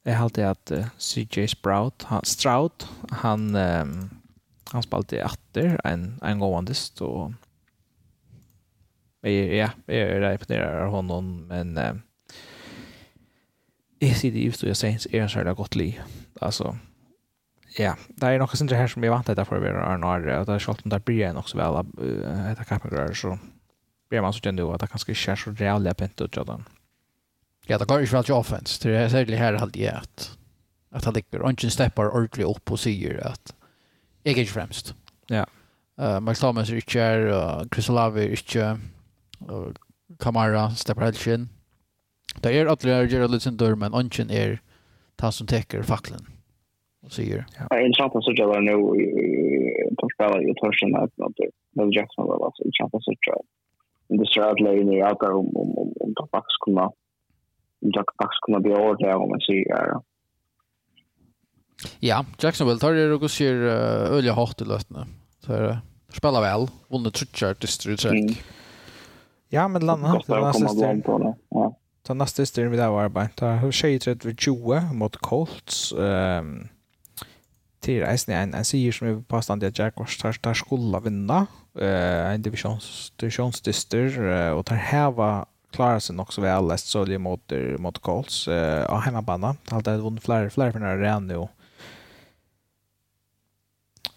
jeg 0.02 0.18
halte 0.18 0.48
at 0.48 0.74
uh, 0.74 0.90
CJ 0.98 1.46
Sprout, 1.54 2.06
han, 2.10 2.24
Stroud, 2.26 2.86
han, 3.22 3.52
um, 3.54 4.10
han 4.72 4.84
spalte 4.84 5.22
atter 5.22 5.76
en, 5.86 6.16
en 6.26 6.42
gåandist, 6.42 7.02
og 7.06 7.34
jeg, 9.22 9.52
ja, 9.54 9.70
jeg 9.86 10.16
er 10.18 10.32
imponerer 10.32 10.86
av 10.88 10.96
honom, 10.96 11.34
men 11.50 11.76
uh, 11.78 11.92
jeg 14.02 14.18
sier 14.18 14.34
det 14.34 14.48
just, 14.48 14.64
og 14.66 14.72
jeg 14.72 14.80
Saints 14.80 15.06
er 15.12 15.22
en 15.22 15.30
særlig 15.30 15.54
godt 15.60 15.78
li. 15.78 15.92
Altså, 16.42 16.74
ja, 17.78 17.94
det 18.18 18.26
er 18.28 18.42
noe 18.42 18.58
som 18.58 18.68
her 18.74 18.90
som 18.90 19.04
jeg 19.04 19.14
vant 19.14 19.30
etter 19.30 19.46
for 19.46 19.60
å 19.60 19.62
være 19.62 19.86
Arnare, 19.86 20.40
og 20.40 20.48
det 20.48 20.58
er 20.58 20.64
selv 20.66 20.82
om 20.82 20.90
det 20.90 21.04
blir 21.06 21.22
jeg 21.22 21.36
nok 21.36 21.46
så 21.48 21.62
vel 21.62 21.78
av 21.78 21.92
etter 22.50 22.66
kappegrar, 22.66 23.14
så 23.14 23.36
blir 24.12 24.20
man 24.20 24.34
så 24.36 24.44
kjent 24.44 24.60
jo 24.60 24.68
at 24.74 24.82
det 24.84 24.90
kanskje 24.92 25.14
ikke 25.14 25.32
er 25.32 25.40
så 25.40 25.56
reallig 25.56 25.96
pent 25.96 26.20
ut 26.20 26.38
av 26.38 26.46
den. 26.50 26.64
Ja, 27.68 27.78
det 27.78 27.88
går 27.88 28.02
ju 28.02 28.10
väl 28.12 28.24
till 28.24 28.34
offense. 28.34 28.80
Det 28.82 28.96
är 28.96 29.08
särskilt 29.08 29.38
här 29.38 29.58
hade 29.58 29.80
jag 29.80 29.94
att 29.94 30.38
att 30.92 31.04
han 31.04 31.14
ligger 31.14 31.42
och 31.42 31.50
inte 31.50 31.70
steppar 31.70 32.10
ordentligt 32.16 32.46
upp 32.46 32.72
och 32.72 32.80
säger 32.80 33.26
att 33.26 33.54
jag 34.22 34.36
är 34.36 34.40
inte 34.40 34.52
främst. 34.52 34.94
Ja. 35.26 35.46
Uh, 36.00 36.20
Max 36.20 36.40
Thomas 36.40 36.70
är 36.70 36.74
inte 36.74 37.00
här, 37.00 37.20
uh, 37.26 37.68
Chris 37.74 37.90
Olavi 37.90 38.24
är 38.24 38.30
inte, 38.30 38.78
uh, 39.50 39.68
Kamara 40.18 40.70
steppar 40.70 41.02
helt 41.02 41.26
in. 41.26 41.48
Det 42.40 42.58
är 42.58 42.66
att 42.66 42.80
det 42.80 42.92
är 42.92 43.08
sin 43.08 43.30
Lutzendor, 43.30 43.74
men 43.74 43.94
Onchen 43.94 44.30
är 44.30 44.60
han 45.18 45.32
som 45.32 45.46
täcker 45.46 45.82
facklen 45.82 46.26
och 47.02 47.12
säger. 47.12 47.46
Ja, 47.70 47.80
intressant 47.80 48.16
att 48.16 48.24
säga 48.24 48.60
nu 48.60 48.76
på 49.98 50.08
spelet 50.14 50.42
i 50.50 50.54
Torsen 50.54 50.96
att 50.96 51.10
det 51.16 51.82
är 51.82 51.96
Jackson 51.96 52.26
var 52.26 52.46
alltså 52.46 52.62
intressant 52.64 52.94
att 52.94 53.04
säga 53.04 53.36
industriallägen 54.12 54.92
i 54.92 55.02
allt 55.02 55.22
om 55.22 55.56
om 55.56 55.78
om 55.78 55.92
om 56.00 56.14
tabakskunna 56.14 56.84
om 57.84 57.92
tabakskunna 57.92 58.60
blir 58.60 58.80
ordentligt 58.80 59.14
om 59.14 59.30
man 59.30 59.40
ser 59.40 60.00
Ja, 62.00 62.24
Jacksonville 62.38 62.80
tar 62.80 62.92
det 62.92 63.14
och 63.14 63.30
ser 63.30 63.54
öliga 63.54 64.32
hårt 64.32 64.60
i 64.60 64.64
lötna. 64.64 65.06
Så 65.38 65.52
är 65.52 65.62
det. 65.62 65.78
Spelar 66.08 66.40
väl, 66.40 66.66
vinner 66.88 67.10
trutchar 67.10 67.56
distrikt. 67.60 68.04
Mm. 68.04 68.34
Ja, 69.48 69.68
men 69.68 69.86
landa 69.86 70.08
har 70.08 70.40
det 70.40 70.40
nästa 70.40 71.36
Ja. 71.48 71.76
Ta 72.02 72.14
nästa 72.14 72.46
styr 72.46 72.66
vi 72.66 72.76
där 72.76 72.88
var 72.88 73.08
bara. 73.08 73.28
Ta 73.28 73.50
hur 73.50 73.72
tjej 73.72 73.98
30 73.98 74.36
20 74.36 74.80
mot 74.92 75.16
Colts. 75.16 75.92
Ehm 75.92 76.68
till 77.82 78.02
Eisen 78.02 78.34
en 78.34 78.54
en 78.54 78.64
sier 78.64 78.92
som 78.92 79.08
är 79.08 79.22
påstående 79.22 79.66
att 79.66 79.78
Jaguars 79.78 80.18
tar 80.18 80.32
tar 80.32 80.54
skulle 80.54 81.00
vinna 81.00 81.46
eh 81.78 82.32
en 82.32 82.42
divisions 82.42 83.12
divisionsdyster 83.16 84.18
och 84.52 84.66
tar 84.66 84.76
häva 84.76 85.46
klarar 85.70 85.98
sig 85.98 86.18
också 86.18 86.40
väl 86.40 86.68
läst 86.68 86.86
så 86.86 87.04
det 87.04 87.18
mot 87.18 87.52
mot 87.78 87.98
Colts 87.98 88.48
eh 88.48 88.84
av 88.84 89.00
hemmabana. 89.00 89.56
Allt 89.70 89.84
det 89.84 89.96
vunnit 89.96 90.24
fler 90.24 90.48
fler 90.48 90.72
för 90.72 90.80
när 90.80 90.96
det 90.96 91.20
nu. 91.20 91.48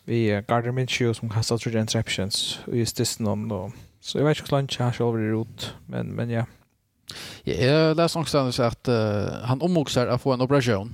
Vi 0.04 0.44
Gardner 0.48 0.72
Minshew 0.72 1.14
som 1.14 1.30
kastar 1.30 1.58
tre 1.58 1.80
interceptions 1.80 2.60
och 2.68 2.78
just 2.78 2.98
det 2.98 3.20
någon 3.20 3.48
då. 3.48 3.72
Så 4.00 4.18
jag 4.18 4.26
vet 4.26 4.38
inte 4.38 4.56
hur 4.56 4.62
långt 4.62 4.80
jag 4.80 4.96
själv 4.96 5.16
är 5.16 5.42
ut 5.42 5.74
men 5.88 6.08
men 6.08 6.30
ja. 6.30 6.46
Ja, 7.44 7.54
jag 7.54 7.98
läste 7.98 8.18
någonstans 8.18 8.60
att 8.60 8.88
uh, 8.88 9.28
han 9.44 9.62
omoxar 9.62 10.08
att 10.08 10.22
få 10.22 10.34
en 10.34 10.42
operation. 10.42 10.94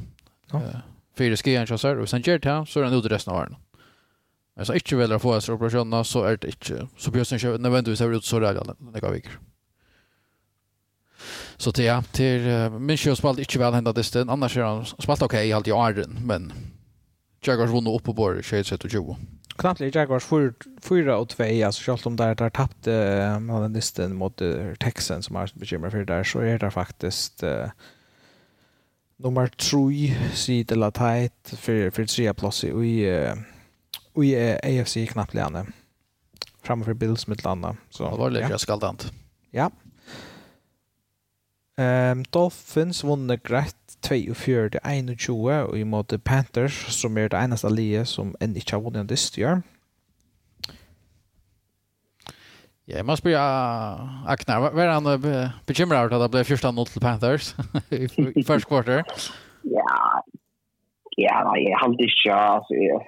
Ja. 0.51 0.57
Uh, 0.57 0.77
fyra 1.17 1.35
skian 1.35 1.67
så 1.77 1.87
här 1.87 1.99
och 1.99 2.09
sen 2.09 2.21
gert 2.21 2.43
det 2.43 2.65
så 2.67 2.79
är 2.79 2.83
han 2.83 2.93
ute 2.93 3.09
resten 3.09 3.33
av 3.33 3.39
åren. 3.39 3.55
Men 4.55 4.65
så 4.65 4.73
inte 4.73 4.95
vill 4.95 5.19
få 5.19 5.41
sig 5.41 5.53
operationerna 5.55 6.03
så 6.03 6.23
är 6.23 6.37
det 6.37 6.47
inte 6.47 6.87
så 6.97 7.11
bjösen 7.11 7.39
kör 7.39 7.57
nödvändigtvis 7.57 7.99
har 7.99 8.11
ut 8.11 8.25
så 8.25 8.39
där 8.39 8.55
alla 8.55 8.75
några 8.79 9.11
veckor. 9.11 9.31
Så 11.57 11.71
det 11.71 11.83
ja, 11.83 12.03
till 12.11 12.41
min 12.79 12.97
kör 12.97 13.15
spalt 13.15 13.39
inte 13.39 13.59
väl 13.59 13.73
hända 13.73 13.93
det 13.93 14.03
stund 14.03 14.29
annars 14.29 14.57
är 14.57 14.61
han 14.61 14.85
spalt 14.85 15.21
okej 15.21 15.39
okay, 15.39 15.51
allt 15.51 15.67
i 15.67 15.71
åren 15.71 16.17
men 16.25 16.53
Jaguars 17.43 17.69
vunnit 17.69 17.95
upp 17.95 18.03
på 18.03 18.13
bordet 18.13 18.45
21-20. 18.45 19.15
Knappt 19.55 19.79
lite 19.79 19.99
Jaguars 19.99 20.23
4 20.81 21.17
och 21.17 21.29
2 21.29 21.43
alltså 21.65 21.83
självt 21.83 22.05
om 22.05 22.15
där 22.15 22.35
där 22.35 22.49
tappade 22.49 23.39
man 23.39 23.81
den 23.95 24.15
mot 24.15 24.41
Texans 24.79 25.25
som 25.25 25.35
har 25.35 25.49
bekymmer 25.53 25.89
för 25.89 26.05
där 26.05 26.23
så 26.23 26.39
är 26.39 26.59
det 26.59 26.71
faktiskt 26.71 27.43
uh, 27.43 27.65
nummer 29.23 29.47
3 29.47 30.15
sitter 30.33 30.75
la 30.75 30.91
tight 30.91 31.53
för 31.57 31.89
för 31.89 32.05
tre 32.05 32.33
plus 32.33 32.63
i 32.63 32.69
i 34.15 34.35
AFC 34.63 34.97
knappt 35.11 35.33
lärande 35.33 35.65
framför 36.61 36.93
Bills 36.93 37.27
med 37.27 37.43
landa 37.43 37.75
så 37.89 38.11
det 38.11 38.17
var 38.17 38.29
lika 38.29 38.49
ja. 38.49 38.57
skaldant. 38.57 39.11
Ja. 39.51 39.71
Ehm 41.77 42.19
um, 42.19 42.25
Dolphins 42.29 43.03
vann 43.03 43.39
grett 43.43 43.75
42-21 44.01 45.69
og 45.69 45.77
i 45.77 45.83
måte 45.83 46.17
Panthers, 46.17 46.73
som 46.89 47.17
er 47.17 47.29
det 47.29 47.37
eneste 47.37 47.69
alliet 47.69 48.09
som 48.09 48.35
enda 48.41 48.59
ikke 48.59 48.77
har 48.77 48.83
vunnet 48.85 49.09
dist 49.09 49.37
gjør. 49.37 49.61
Ja, 52.89 52.97
jeg 52.97 53.05
må 53.05 53.15
spørre 53.15 53.41
Aknar, 54.31 54.71
hva 54.73 54.83
er 54.83 54.95
han 54.95 55.09
bekymret 55.69 55.99
over 56.01 56.15
at 56.17 56.23
det 56.25 56.31
ble 56.33 56.41
14-0 56.43 56.89
til 56.89 57.03
Panthers 57.03 57.51
i 58.39 58.43
første 58.47 58.67
kvarter? 58.67 59.03
Ja, 59.69 59.97
ja, 61.19 61.35
nei, 61.45 61.59
jeg 61.67 61.77
halte 61.77 62.07
ikke, 62.07 62.33
altså, 62.33 62.73
jeg, 62.81 63.01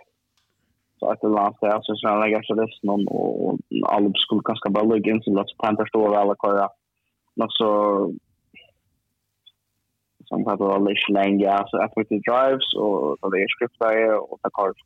så 1.00 1.10
et 1.12 1.26
eller 1.26 1.42
annet, 1.42 1.66
jeg 1.66 1.86
synes 1.88 2.04
jeg 2.06 2.22
legger 2.22 2.44
ikke 2.44 2.60
resten 2.62 2.94
om, 2.96 3.04
og 3.18 3.60
alle 3.96 4.12
skulle 4.24 4.46
kanskje 4.48 4.74
bare 4.76 4.92
lykke 4.92 5.14
inn 5.14 5.24
til 5.26 5.42
at 5.42 5.56
Panthers 5.64 5.92
står 5.94 6.18
eller 6.22 6.38
hva, 6.44 6.54
ja. 6.62 6.70
Men 7.42 7.50
så, 7.58 7.70
som 10.30 10.46
hva 10.46 10.58
det 10.60 10.70
var 10.70 10.84
litt 10.86 11.08
lenge, 11.18 11.48
altså, 11.50 11.82
jeg 11.82 11.96
fikk 11.98 12.28
drives, 12.30 12.70
og 12.78 13.32
det 13.34 13.42
er 13.42 13.56
skriptet, 13.56 14.20
og 14.22 14.38
det 14.38 14.52
er 14.52 14.58
kart 14.60 14.86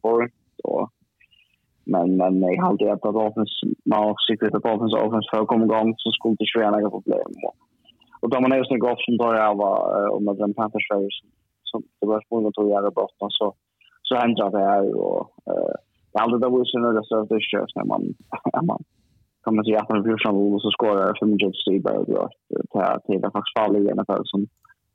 og 0.72 0.88
Men, 1.94 2.18
men 2.18 2.42
jag 2.42 2.62
har 2.62 2.70
alltid 2.70 2.88
hjälpt 2.88 3.06
att 3.06 3.16
offens, 3.28 3.52
man 3.92 4.04
har 4.04 4.16
siktat 4.28 4.56
att 4.56 4.72
offens 4.74 4.94
offens 4.94 5.30
förekommer 5.34 5.66
gång 5.66 5.94
så 5.98 6.12
skulle 6.12 6.36
det 6.40 6.46
ske 6.54 6.70
några 6.70 6.90
problem. 6.90 7.32
Och 8.22 8.30
då 8.30 8.40
man 8.40 8.52
är 8.52 8.64
snygg 8.64 8.84
offens 8.84 9.18
då 9.20 9.28
jag 9.36 9.56
var 9.56 9.78
och 10.14 10.24
med 10.24 10.36
den 10.36 10.54
Panthers 10.54 10.88
som, 10.88 11.10
som 11.70 11.80
det 12.00 12.08
var 12.08 12.22
spunnet 12.26 12.58
att 12.58 12.70
göra 12.74 12.92
brotten 12.92 13.30
så, 13.30 13.54
så 14.04 14.16
händer 14.16 14.50
det 14.52 14.66
här. 14.72 14.84
Och, 15.06 15.24
jag 16.12 16.20
har 16.20 16.26
alltid 16.26 16.42
där 16.42 16.58
vuxit 16.58 16.82
nu 16.82 16.90
det 16.94 17.06
största 17.06 17.40
köps 17.40 17.76
när 17.76 17.86
man, 17.92 18.02
när 18.54 18.66
man 18.72 18.80
kommer 19.42 19.64
till 19.64 19.78
18 19.78 20.04
14 20.04 20.54
och 20.54 20.62
så 20.62 20.72
skårar 20.72 21.14
25 21.20 21.54
styrbar 21.54 21.96
och 22.00 22.06
blir 22.06 22.28
till 23.06 23.22
det 23.22 23.32
faktiskt 23.36 23.58
fall 23.58 23.76
i 23.78 23.84
som, 24.32 24.42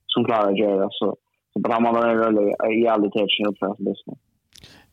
som 0.06 0.24
klarar 0.24 0.48
att 0.50 0.58
göra. 0.58 0.88
Så, 0.90 1.16
så 1.52 1.60
bara 1.60 1.80
man 1.80 1.96
är 1.96 2.84
jävligt 2.88 3.14
helt 3.18 3.34
snyggt 3.36 3.58
för 3.58 3.66
att 3.66 3.80
lyssna. 3.80 4.14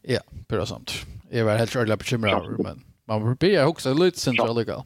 Ja, 0.02 0.20
bra 0.47 0.66
samt. 0.66 0.91
Jag 1.30 1.45
var 1.45 1.56
helt 1.56 1.76
ordentligt 1.76 2.00
bekymrad 2.00 2.45
över, 2.45 2.64
men 2.64 2.78
man 3.08 3.22
får 3.22 3.36
börja 3.36 3.68
också 3.68 3.93
lite 3.93 4.20
central 4.20 4.56
legal. 4.56 4.82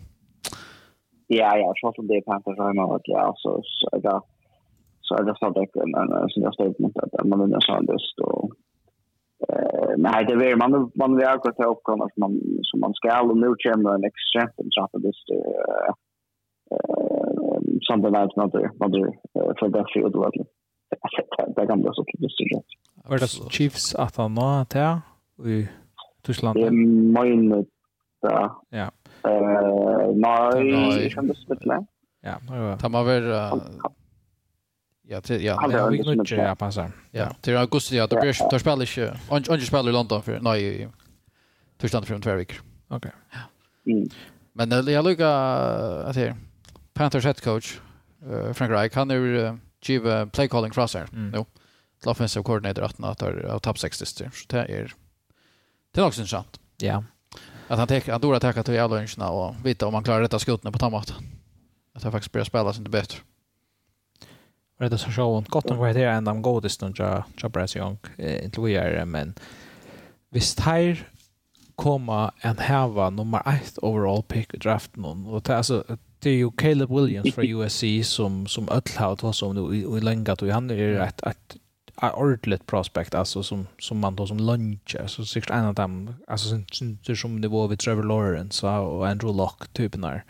Ja, 1.28 1.58
ja, 1.58 1.74
så 1.76 1.94
som 1.96 2.08
det 2.08 2.16
är 2.16 2.22
Panthers 2.22 2.58
har 2.58 2.74
man 2.74 2.90
varit, 2.90 3.08
ja, 3.08 3.34
så, 3.38 3.62
så 3.64 3.90
är 3.98 4.02
så 5.02 5.16
är 5.16 5.24
det 5.24 5.36
så 5.40 5.50
det 5.50 5.82
en 5.82 5.96
en 5.96 6.30
sån 6.30 6.44
där 6.44 6.52
statement 6.52 6.98
att 6.98 7.28
man 7.28 7.40
vill 7.42 7.54
ha 7.68 7.82
det 7.82 8.24
och 8.24 8.52
eh 9.50 9.94
nej 9.98 10.26
det 10.26 10.34
är 10.52 10.56
man 10.56 10.92
man 10.96 11.16
vill 11.18 11.28
också 11.28 11.52
ta 11.52 11.64
upp 11.72 11.84
kommer 11.84 12.08
som 12.14 12.20
man 12.24 12.34
som 12.62 12.80
man 12.80 12.94
ska 12.94 13.22
och 13.22 13.38
nu 13.38 13.50
kommer 13.64 13.96
en 13.96 14.04
extremt 14.04 14.60
att 14.82 15.02
det 15.06 15.14
eh 15.36 15.94
something 17.88 18.14
like 18.14 18.34
another 18.38 18.72
another 18.80 19.08
for 19.60 19.70
that 19.70 19.88
field 19.94 20.16
level 20.16 20.46
det 21.02 21.38
kan 21.38 21.54
bli 21.54 21.66
gamla 21.66 21.94
socialistiska. 21.94 22.62
Var 23.06 23.18
det 23.18 23.28
Chiefs 23.52 23.96
att 23.96 24.16
han 24.16 24.34
nå 24.34 24.66
där 24.70 25.02
i 25.46 25.68
Tyskland? 26.22 26.60
Det 26.60 26.72
min 26.72 27.66
ja. 28.22 28.62
Ja. 28.70 28.92
Eh, 29.30 30.16
nej, 30.16 31.10
kan 31.10 31.28
det 31.28 31.36
spela. 31.36 31.86
Ja, 32.22 32.36
det 32.48 32.60
var 32.60 32.90
man 32.92 33.06
väl 33.06 33.24
Ja, 35.08 35.22
till 35.22 35.44
ja, 35.44 35.68
det 35.68 35.90
vi 35.90 36.16
nu 36.16 36.24
ju 36.26 36.36
ja 36.36 36.56
passar. 36.56 36.92
Ja, 37.12 37.30
till 37.42 37.58
augusti 37.58 37.98
ja, 37.98 38.08
då 38.08 38.20
blir 38.22 38.52
då 38.52 38.60
spelar 38.60 38.86
inte. 38.86 39.20
Och 39.30 39.50
och 39.50 39.60
spelar 39.62 39.90
i 39.90 39.94
London 39.94 40.22
för 40.22 40.40
nej. 40.40 40.90
Tyskland 41.78 42.08
för 42.08 42.20
två 42.20 42.36
veckor. 42.36 42.58
Okej. 42.88 43.12
Ja. 43.32 43.40
Men 44.54 44.70
det 44.70 44.92
jag 44.92 45.06
lukar 45.06 45.26
att 46.06 46.16
här 46.16 46.36
Panthers 46.94 47.26
head 47.26 47.34
coach 47.34 47.80
Frank 48.54 48.72
Reich 48.72 48.94
han 48.96 49.12
är 49.12 49.58
giv 49.90 50.30
play 50.30 50.48
calling 50.48 50.72
crosser. 50.72 51.08
Mm. 51.14 51.32
Jo. 51.36 51.46
Till 52.00 52.10
offensive 52.10 52.44
coordinator 52.44 52.84
att 52.84 52.96
han 53.00 53.16
tar 53.16 53.46
av 53.46 53.60
tapp 53.60 53.80
60 53.80 54.06
så 54.06 54.26
det 54.48 54.58
är 54.58 54.94
det 55.92 56.02
är 56.02 56.06
också 56.06 56.22
intressant. 56.22 56.60
Ja. 56.78 57.04
Att 57.68 57.80
han 57.80 57.88
tar 57.88 58.12
han 58.12 58.22
dora 58.22 58.38
attacka 58.38 58.64
till 58.64 58.80
alla 58.80 59.02
inchna 59.02 59.30
och 59.30 59.56
vita 59.66 59.88
om 59.88 59.94
han 59.94 60.04
klarar 60.04 60.22
detta 60.22 60.40
skotten 60.40 60.72
på 60.72 60.80
tamat. 60.80 61.14
Att 61.94 62.04
han 62.04 62.12
faktiskt 62.12 62.32
börjar 62.32 62.46
spela 62.46 62.74
sin 62.74 62.84
bättre. 62.84 63.20
Och 64.80 64.90
det 64.90 64.98
så 64.98 65.12
show 65.12 65.46
gott 65.50 65.72
om 65.72 65.78
vad 65.78 65.96
det 65.96 66.02
är 66.02 66.14
and 66.14 66.28
I'm 66.28 66.42
go 66.42 66.62
this 66.62 66.80
don't 66.80 66.96
ja 66.98 67.24
ja 67.42 67.50
press 67.50 67.76
young 67.76 67.98
inte 68.18 68.62
vi 68.62 68.76
är 68.76 69.06
men 69.06 69.34
visst 70.30 70.60
här 70.60 71.10
komma 71.76 72.34
en 72.38 72.58
häva 72.58 73.10
nummer 73.10 73.62
1 73.64 73.78
overall 73.82 74.24
pick 74.24 74.54
i 74.54 74.58
draften 74.58 75.06
och 75.06 75.42
det 75.42 75.54
är 75.54 75.58
alltså 75.58 75.98
det 76.24 76.30
är 76.30 76.36
ju 76.36 76.52
Caleb 76.52 76.90
Williams 76.90 77.36
från 77.36 77.46
USC 77.46 77.84
som 78.04 78.48
som 78.48 78.70
Ötlhout 78.70 79.22
har 79.22 79.32
som 79.32 79.56
nu 79.56 79.98
i 79.98 80.02
länge 80.02 80.32
och 80.32 80.48
han 80.48 80.70
är 80.70 81.00
ett 81.00 81.24
ett 81.24 81.58
ordentligt 82.02 82.66
prospect 82.66 83.16
alltså 83.16 83.44
som 83.44 83.68
som 83.80 84.00
man 84.00 84.16
då 84.16 84.28
som 84.28 84.38
lunch 84.38 84.96
alltså 85.02 85.26
säkert 85.26 85.50
en 85.50 85.66
av 85.66 85.74
dem 85.74 86.16
alltså 86.28 86.48
som 86.50 86.66
som 87.16 87.42
det 87.42 87.48
var 87.48 87.68
vid 87.68 87.80
Trevor 87.80 88.04
Lawrence 88.04 88.68
och 88.68 89.08
Andrew 89.08 89.44
Luck 89.44 89.74
typen 89.74 90.02
där. 90.02 90.24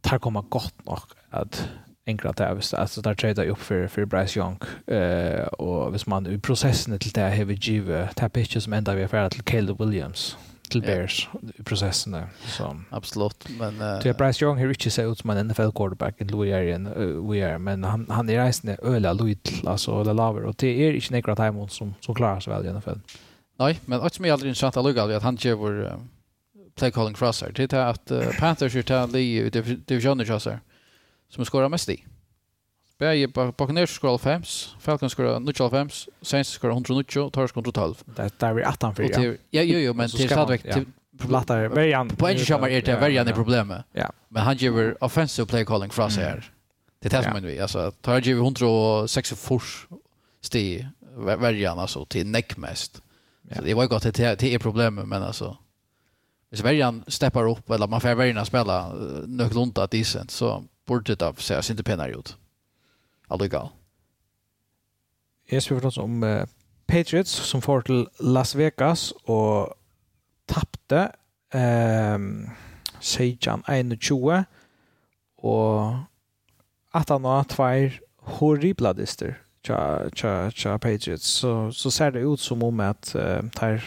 Tar 0.00 0.18
komma 0.18 0.44
gott 0.48 0.74
nog 0.86 0.98
att 1.30 1.68
enkla 2.06 2.32
det 2.32 2.44
är 2.44 2.74
alltså 2.74 3.00
där 3.00 3.14
trade 3.14 3.50
upp 3.50 3.58
för 3.58 3.86
för 3.86 4.04
Bryce 4.04 4.40
Young 4.40 4.58
eh 4.86 5.46
och 5.46 5.94
vis 5.94 6.06
man 6.06 6.26
i 6.26 6.38
processen 6.38 6.98
till 6.98 7.12
det 7.12 7.20
här 7.20 7.36
har 7.36 7.44
vi 7.44 7.54
givet 7.54 8.16
det 8.32 8.60
som 8.60 8.72
ända 8.72 8.94
vi 8.94 9.04
affärer 9.04 9.30
till 9.30 9.42
Caleb 9.42 9.80
Williams 9.80 10.36
till 10.68 10.82
Bears 10.82 11.28
i 11.58 11.62
processen 11.62 12.12
där. 12.12 12.26
Så. 12.46 12.76
Absolut, 12.90 13.46
men 13.58 13.74
uh, 13.74 13.98
Det 14.02 14.08
är 14.08 14.14
Bryce 14.14 14.44
Young 14.44 14.58
har 14.58 14.68
inte 14.68 14.90
sett 14.90 15.06
ut 15.12 15.18
som 15.18 15.30
en 15.30 15.46
NFL 15.46 15.70
quarterback 15.74 16.20
i 16.20 16.24
Louis 16.24 16.54
Arian, 16.54 16.86
uh, 16.86 17.30
we 17.30 17.50
are, 17.50 17.58
men 17.58 17.84
han 17.84 18.06
han 18.10 18.28
är 18.28 18.44
reisande 18.44 18.76
öla 18.82 19.12
Louis 19.12 19.38
alltså 19.66 19.92
öla 19.92 20.12
laver 20.12 20.44
och 20.44 20.54
det 20.58 20.86
är 20.88 20.92
inte 20.92 21.12
några 21.12 21.36
timeout 21.36 21.72
som 21.72 21.94
som 22.00 22.14
klarar 22.14 22.40
sig 22.40 22.52
väl 22.52 22.66
i 22.66 22.72
NFL. 22.72 22.98
Nej, 23.58 23.80
men 23.84 24.00
också 24.00 24.22
med 24.22 24.32
aldrig 24.32 24.48
intressant 24.48 24.76
att 24.76 24.84
lugga 24.84 25.16
att 25.16 25.22
han 25.22 25.36
ger 25.36 25.54
vår 25.54 25.84
um, 25.84 26.08
play 26.74 26.90
calling 26.90 27.14
crosser. 27.14 27.52
Det 27.54 27.72
är 27.72 27.86
att 27.86 28.10
uh, 28.10 28.22
Panthers 28.38 28.76
är 28.76 28.82
till 28.82 29.14
Lee 29.14 29.46
i 29.46 29.50
divisionen 29.86 30.26
crosser 30.26 30.60
som 31.28 31.44
skorar 31.44 31.68
mest 31.68 31.88
i. 31.88 32.04
Bæði 32.98 33.26
Buccaneers 33.32 33.90
skora 33.90 34.18
5, 34.18 34.44
Falcons 34.78 35.12
skora 35.12 35.38
95, 35.40 36.08
Saints 36.22 36.50
skora 36.54 36.72
190, 36.72 37.30
Torres 37.34 37.50
skora 37.50 37.64
112. 37.64 38.02
Det 38.16 38.38
där 38.38 38.58
är 38.58 38.68
18 38.68 38.94
för 38.94 39.02
ja. 39.02 39.34
Ja, 39.50 39.62
jo, 39.62 39.78
jo, 39.78 39.94
men 39.94 40.08
det 40.08 40.24
är 40.24 40.28
stadigt 40.28 40.66
plattar 41.18 41.68
Verian. 41.68 42.08
På 42.08 42.28
en 42.28 42.38
skämmer 42.38 42.68
är 42.68 42.82
det 42.82 42.96
Verian 42.96 43.26
det 43.26 43.32
problemet. 43.32 43.84
Ja. 43.92 44.12
Men 44.28 44.42
han 44.42 44.56
ger 44.56 45.04
offensive 45.04 45.46
play 45.46 45.64
calling 45.64 45.90
från 45.90 46.10
sig 46.10 46.24
här. 46.24 46.50
Det 46.98 47.14
är 47.14 47.22
det 47.22 47.32
som 47.32 47.42
vi 47.42 47.60
alltså 47.60 47.90
tar 47.90 48.28
106 48.28 49.32
fors 49.32 49.86
sti 50.40 50.86
Verian 51.16 51.78
alltså 51.78 52.04
till 52.04 52.26
neck 52.26 52.56
mest. 52.56 53.02
Så 53.54 53.62
det 53.62 53.74
var 53.74 53.86
gott 53.86 54.02
det 54.02 54.38
det 54.38 54.54
är 54.54 54.58
problemet 54.58 55.08
men 55.08 55.22
alltså 55.22 55.56
Hvis 56.50 56.64
Verjan 56.64 57.04
steppar 57.06 57.48
upp 57.48 57.70
eller 57.70 57.86
man 57.86 58.00
får 58.00 58.14
Verjan 58.14 58.46
spela 58.46 58.92
något 59.26 59.78
att 59.78 59.90
decent 59.90 60.30
så 60.30 60.64
borde 60.86 61.14
det 61.14 61.26
av 61.26 61.32
sig 61.34 61.70
inte 61.70 61.82
penare 61.82 62.12
ut 62.12 62.36
allikevel. 63.30 63.72
Jeg 65.50 65.62
spør 65.62 65.80
for 65.80 65.90
oss 65.92 66.00
om 66.00 66.22
uh, 66.24 66.44
Patriots 66.88 67.32
som 67.48 67.62
får 67.64 67.86
til 67.88 68.06
Las 68.20 68.54
Vegas 68.56 69.12
og 69.24 69.74
tappte 70.48 71.08
um, 71.54 72.48
Seijan 73.00 73.64
21 73.68 74.44
og 75.44 76.04
at 76.94 77.10
han 77.10 77.24
har 77.28 77.48
tvær 77.50 77.98
horribla 78.38 78.94
dister 78.96 79.34
tja, 79.64 80.08
tja, 80.16 80.50
tja 80.50 80.76
Patriots. 80.78 81.26
Så, 81.40 81.70
så 81.72 81.90
ser 81.90 82.10
det 82.10 82.24
ut 82.24 82.40
som 82.40 82.62
om 82.62 82.80
at 82.80 83.12
uh, 83.16 83.40
tar 83.56 83.84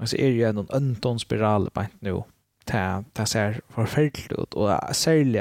man 0.00 0.08
ser 0.08 0.32
jo 0.32 0.48
en 0.48 0.68
ønton 0.72 1.18
spiral 1.20 1.68
på 1.74 1.84
nu 2.00 2.22
det 2.70 3.28
ser 3.28 3.60
forferdelig 3.74 4.38
ut 4.38 4.54
og 4.54 4.94
særlig 4.94 5.40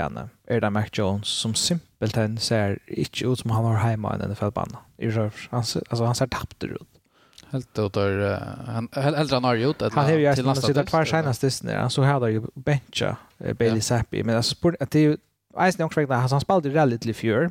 er 0.50 0.60
det 0.64 0.74
Mac 0.74 0.90
Jones 0.98 1.30
som 1.30 1.56
simpelt 1.56 1.90
simpelthen 2.00 2.38
ser 2.38 2.78
ikke 2.88 3.28
ut 3.28 3.40
som 3.40 3.52
han 3.52 3.66
har 3.66 3.90
hjemme 3.90 4.14
i 4.16 4.28
NFL-banen. 4.30 4.78
Han, 5.52 5.64
altså, 5.92 6.06
han 6.06 6.16
ser 6.16 6.28
tappt 6.32 6.64
ut. 6.64 6.88
Helt 7.52 7.80
ut 7.80 7.98
er, 7.98 8.40
han, 8.68 8.90
helt 8.94 9.32
han 9.32 9.44
har 9.44 9.56
gjort 9.56 9.80
det. 9.80 9.94
Han 9.94 10.06
har 10.06 10.14
jo 10.14 10.20
gjort 10.20 10.38
det, 10.38 10.62
så 10.62 10.74
det 10.74 10.78
er 10.78 10.90
tvær 10.90 11.32
distene. 11.42 11.74
Han 11.74 11.90
så 11.90 12.04
her 12.04 12.20
da 12.20 12.30
jo 12.30 12.46
bencha 12.56 13.16
Bailey 13.40 13.82
ja. 13.82 13.82
Zappi, 13.82 14.24
men 14.24 14.36
jeg 14.36 14.44
spør 14.44 14.78
at 14.80 14.94
det 14.94 15.02
er 15.02 15.12
jo 15.12 15.18
Eisen 15.60 15.82
er 15.82 15.88
også 15.88 16.36
han 16.36 16.42
spalte 16.42 16.70
rally 16.70 16.98
til 16.98 17.10
i 17.10 17.14
fjør, 17.14 17.50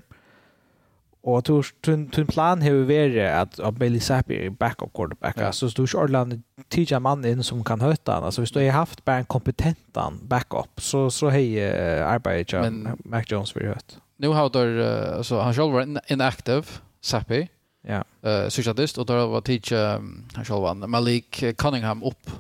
Og 1.29 1.45
tog, 1.45 1.67
tun 1.85 2.07
tun 2.09 2.27
plan 2.27 2.63
har 2.65 2.77
verið 2.89 3.27
at, 3.27 3.59
at 3.61 3.77
Bailey 3.77 4.01
Zappi 4.01 4.39
er 4.47 4.55
backup 4.57 4.95
quarterback. 4.97 5.37
Ja. 5.37 5.51
Så 5.53 5.69
du 5.77 5.83
ikke 5.85 6.01
Orlando 6.01 6.39
tidligere 6.71 7.03
mann 7.05 7.27
inn 7.29 7.43
som 7.45 7.61
kan 7.67 7.83
høyte 7.85 8.15
han. 8.15 8.25
Altså 8.25 8.41
hvis 8.41 8.55
du 8.55 8.61
har 8.63 8.73
haft 8.73 9.05
bara 9.05 9.21
en 9.21 9.29
kompetentan 9.29 10.17
backup, 10.31 10.81
så, 10.81 11.09
så 11.13 11.29
hej 11.35 11.59
uh, 11.61 12.07
arbeidet 12.09 12.63
Men, 12.63 12.97
Mac 13.05 13.29
Jones 13.33 13.53
vært 13.57 13.75
høyt. 13.75 13.99
Nu 14.19 14.33
har 14.33 14.49
du, 14.55 14.63
uh, 14.81 15.43
han 15.43 15.55
själv 15.55 15.77
var 15.77 15.89
inactive, 16.09 16.81
Zappi, 17.03 17.45
ja. 17.89 18.03
Eh 18.23 18.49
så 18.49 18.63
jag 18.63 18.79
och 18.99 19.07
då 19.07 19.27
var 19.27 19.41
tidligere 19.41 19.97
um, 19.97 20.25
han 20.35 20.45
själv 20.45 20.61
var 20.61 20.75
Malik 20.75 21.45
Cunningham 21.59 22.03
upp 22.03 22.31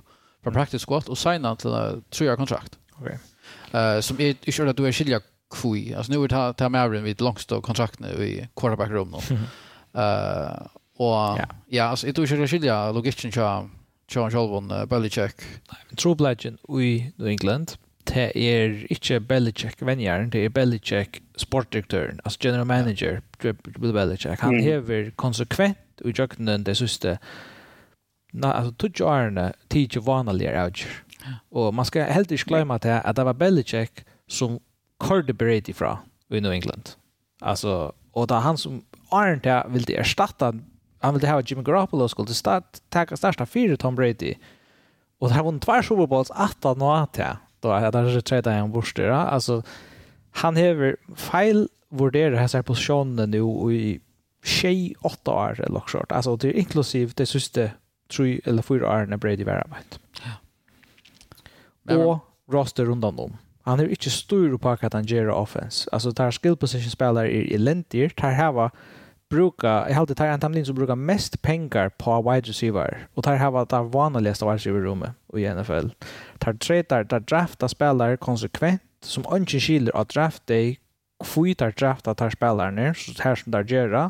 på 0.42 0.50
practice 0.50 0.82
squad, 0.82 1.08
och 1.08 1.18
signa 1.18 1.56
till 1.56 1.74
ett 1.74 2.10
tre 2.10 2.30
år 2.30 2.36
kontrakt. 2.36 2.78
Okay. 3.00 3.16
Uh, 3.74 4.00
som 4.00 4.20
är 4.20 4.34
ikke 4.42 4.70
att 4.70 4.76
du 4.76 4.86
är 4.86 4.92
skilja 4.92 5.20
kvui. 5.50 5.94
Alltså 5.94 6.12
nu 6.12 6.24
är 6.24 6.28
det 6.28 6.54
ta 6.54 6.68
Marin 6.68 7.04
vid 7.04 7.20
långstå 7.20 7.60
kontrakt 7.60 7.98
nu 8.00 8.08
i 8.08 8.48
quarterback 8.56 8.90
rum 8.90 9.10
då. 9.10 9.20
Eh 10.00 10.66
och 10.98 11.38
ja, 11.66 11.84
alltså 11.84 12.06
det 12.06 12.18
är 12.18 12.36
ju 12.36 12.46
skilja 12.46 12.92
logistiken 12.92 13.32
så 13.32 13.68
John 14.08 14.30
Jolvon 14.30 14.70
uh, 14.70 14.84
Belichick. 14.84 15.34
True 15.96 16.16
Legend 16.18 16.58
i 16.82 17.12
New 17.16 17.28
England. 17.28 17.72
Det 18.04 18.38
är 18.38 18.86
inte 18.92 19.20
Belichick 19.20 19.82
vänjaren, 19.82 20.30
det 20.30 20.38
är 20.44 20.48
Belichick 20.48 21.22
sportdirektören, 21.36 22.20
alltså 22.24 22.38
general 22.42 22.64
manager 22.64 23.22
Bill 23.78 23.92
Belichick. 23.92 24.40
Han 24.40 24.54
mm. 24.54 24.64
hever 24.64 25.10
konsekvent 25.16 25.78
i 26.04 26.10
jöknen 26.10 26.64
det 26.64 26.74
sista 26.74 27.18
Nei, 28.32 28.50
altså, 28.52 28.72
tutsi 28.76 29.02
årene 29.02 29.52
tidsi 29.72 30.00
vanlige 30.04 30.52
avgjør. 30.52 30.96
Og 31.50 31.74
man 31.74 31.84
skal 31.88 32.12
helt 32.12 32.30
ikke 32.30 32.44
glemme 32.44 32.76
til 32.78 33.00
at 33.04 33.16
det 33.16 33.24
var 33.24 33.32
Belichick 33.32 34.04
som 34.28 34.58
Carter 34.98 35.32
Brady 35.32 35.72
fra 35.72 35.98
i 36.30 36.40
New 36.40 36.52
England. 36.52 36.90
Alltså, 37.40 37.92
och 38.12 38.26
det 38.26 38.34
han 38.34 38.58
som 38.58 38.84
Arndt 39.08 39.46
vill 39.68 39.82
det 39.82 39.96
erstatta 39.96 40.54
han 41.00 41.14
ville 41.14 41.28
ha 41.28 41.42
Jimmy 41.46 41.62
Garoppolo 41.62 42.08
skulle 42.08 42.34
start 42.34 42.78
ta 42.88 43.16
starta 43.16 43.46
fyra 43.46 43.76
Tom 43.76 43.94
Brady. 43.94 44.34
Och 45.18 45.28
det 45.28 45.34
har 45.34 45.44
vunnit 45.44 45.62
två 45.62 45.82
Super 45.82 46.06
Bowls 46.06 46.30
att 46.30 46.64
han 46.64 46.80
har 46.80 47.08
det. 47.12 47.36
Då 47.60 47.72
är 47.72 47.80
det 47.80 47.90
där 47.90 48.20
tredje 48.20 48.52
en 48.52 48.72
borste 48.72 49.14
Alltså 49.14 49.62
han 50.30 50.56
har 50.56 50.96
fel 51.16 51.68
vurderar 51.88 52.36
här 52.36 52.62
positionen 52.62 53.30
nu 53.30 53.72
i 53.72 54.00
tjej 54.44 54.94
åtta 55.00 55.30
år 55.30 55.60
eller 55.60 55.74
något 55.74 55.90
sånt. 55.90 56.12
Alltså 56.12 56.36
det 56.36 56.48
är 56.48 56.52
inklusive 56.52 57.12
det 57.16 57.26
sista 57.26 57.68
tre 58.16 58.40
eller 58.44 58.62
fyra 58.62 58.88
år 58.88 59.06
när 59.06 59.16
Brady 59.16 59.44
var 59.44 59.66
med. 59.68 59.98
Ja. 61.84 61.96
Och 61.96 62.18
roster 62.54 62.84
runt 62.84 63.04
om 63.04 63.36
han 63.68 63.80
er 63.80 63.90
ikke 63.92 64.12
stor 64.12 64.54
på 64.56 64.74
hva 64.80 64.90
han 64.92 65.08
gjør 65.08 65.32
offens. 65.34 65.84
Altså, 65.92 66.12
tar 66.16 66.32
skill 66.32 66.56
position 66.56 66.92
spelare 66.92 67.28
er 67.28 67.52
elendig, 67.54 68.10
tar 68.16 68.36
hava 68.38 68.70
bruka, 69.28 69.84
jeg 69.88 69.96
halte 69.98 70.16
tar 70.16 70.32
en 70.32 70.40
tamlin 70.40 70.64
som 70.64 70.76
bruka 70.76 70.96
mest 70.96 71.36
pengar 71.44 71.90
på 72.00 72.16
wide 72.24 72.48
receiver, 72.48 73.04
og 73.14 73.26
tar 73.26 73.36
hava 73.36 73.66
tar 73.68 73.90
vanligaste 73.92 74.46
wide 74.48 74.62
receiver-rommet 74.62 75.12
i 75.36 75.44
NFL. 75.44 75.92
Tar 76.40 76.56
tretar, 76.56 77.04
tar 77.04 77.24
drafta 77.28 77.68
spelare 77.68 78.16
konsekvent, 78.16 78.82
som 79.04 79.26
ikke 79.36 79.60
skiler 79.60 79.94
av 79.94 80.08
draft 80.14 80.46
day, 80.48 80.78
kvui 81.20 81.54
tar 81.58 81.74
drafta 81.76 82.14
tar 82.14 82.32
spelarne, 82.32 82.92
så 82.96 83.12
her 83.22 83.36
som 83.36 83.52
tar 83.52 83.66
gjerra, 83.68 84.08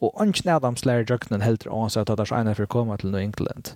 og 0.00 0.14
ikke 0.22 0.46
nedamslærer 0.46 1.08
jøkkenen 1.08 1.42
helt, 1.42 1.66
og 1.66 1.90
at 1.96 2.06
det 2.06 2.20
er 2.20 2.30
så 2.30 2.38
ene 2.38 2.54
for 2.54 2.68
å 2.68 2.74
komme 2.78 3.00
til 3.00 3.10
New 3.10 3.20
England 3.20 3.74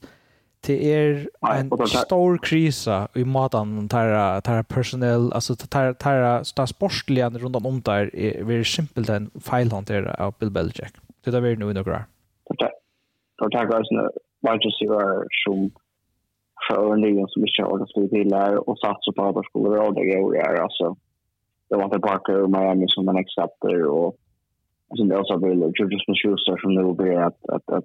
det 0.66 0.76
er 0.88 1.26
en 1.50 1.70
stor 1.86 2.38
krisa 2.42 3.06
i 3.14 3.24
maten 3.24 3.88
tar 3.88 4.40
tar 4.40 4.62
personell 4.62 5.32
alltså 5.32 5.56
tar 5.56 5.92
tar 5.92 6.42
stas 6.44 6.70
sportliga 6.70 7.30
runt 7.30 7.56
om 7.56 7.80
där 7.80 8.10
är 8.16 8.44
väldigt 8.44 8.66
simpelt 8.66 9.08
en 9.08 9.30
feilhantera 9.40 10.14
av 10.14 10.34
Bill 10.40 10.50
Belichick. 10.50 10.94
Det 11.24 11.30
där 11.30 11.40
vi 11.40 11.56
nu 11.56 11.72
några. 11.72 12.04
Tar 13.38 13.50
tar 13.50 13.66
guys 13.66 13.90
nu 13.90 14.08
vad 14.40 14.60
just 14.64 14.82
you 14.82 14.96
are 14.96 15.26
som 15.44 15.70
för 16.68 16.94
en 16.94 17.00
del 17.00 17.26
som 17.28 17.42
inte 17.42 17.62
har 17.62 17.78
det 17.78 18.08
till 18.08 18.28
där 18.28 18.68
och 18.68 18.78
satsa 18.78 19.12
på 19.16 19.38
att 19.38 19.46
skulle 19.46 19.68
råda 19.68 20.00
är 20.00 20.62
alltså 20.62 20.96
det 21.68 21.76
var 21.76 21.84
inte 21.84 21.98
Parker 21.98 22.42
och 22.42 22.50
Miami 22.50 22.86
som 22.88 23.04
man 23.04 23.16
accepterar 23.16 23.86
och 23.86 24.16
sen 24.96 25.08
det 25.08 25.18
också 25.18 25.36
vill 25.36 25.72
Julius 25.78 26.02
Schuster 26.22 26.56
som 26.56 26.74
nu 26.74 26.94
blir 26.94 27.18
att 27.18 27.48
att 27.48 27.70
att 27.70 27.84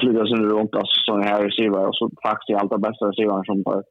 sluta 0.00 0.26
sen 0.26 0.44
runt 0.54 0.74
alltså, 0.74 0.96
som 1.04 1.20
en 1.20 1.28
här 1.28 1.42
receiver 1.42 1.86
och 1.88 1.96
så 1.96 2.10
faktiskt 2.26 2.58
allra 2.60 2.78
bästa 2.78 3.08
receivern 3.08 3.44
som 3.44 3.64
tar 3.64 3.82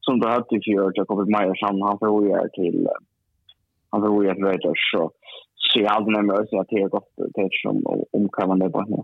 som 0.00 0.20
tar 0.20 0.30
högt 0.30 0.52
i 0.52 0.60
fjol, 0.60 0.92
Jacob 0.94 1.28
Myers, 1.28 1.62
han, 1.62 1.82
eh, 1.82 1.86
han 1.86 1.98
till 2.52 2.88
han 3.90 4.02
förlorar 4.02 4.34
till 4.34 4.44
Raiders 4.44 4.90
så 4.92 5.10
ser 5.72 5.80
jag 5.80 5.92
aldrig 5.92 6.16
till 6.16 6.40
att 6.40 6.48
säga 6.48 6.64
till 6.64 6.88
gott 6.88 7.12
till 7.34 7.48
som 7.62 7.86
om 8.12 8.28
på 8.72 8.80
nu. 8.88 9.02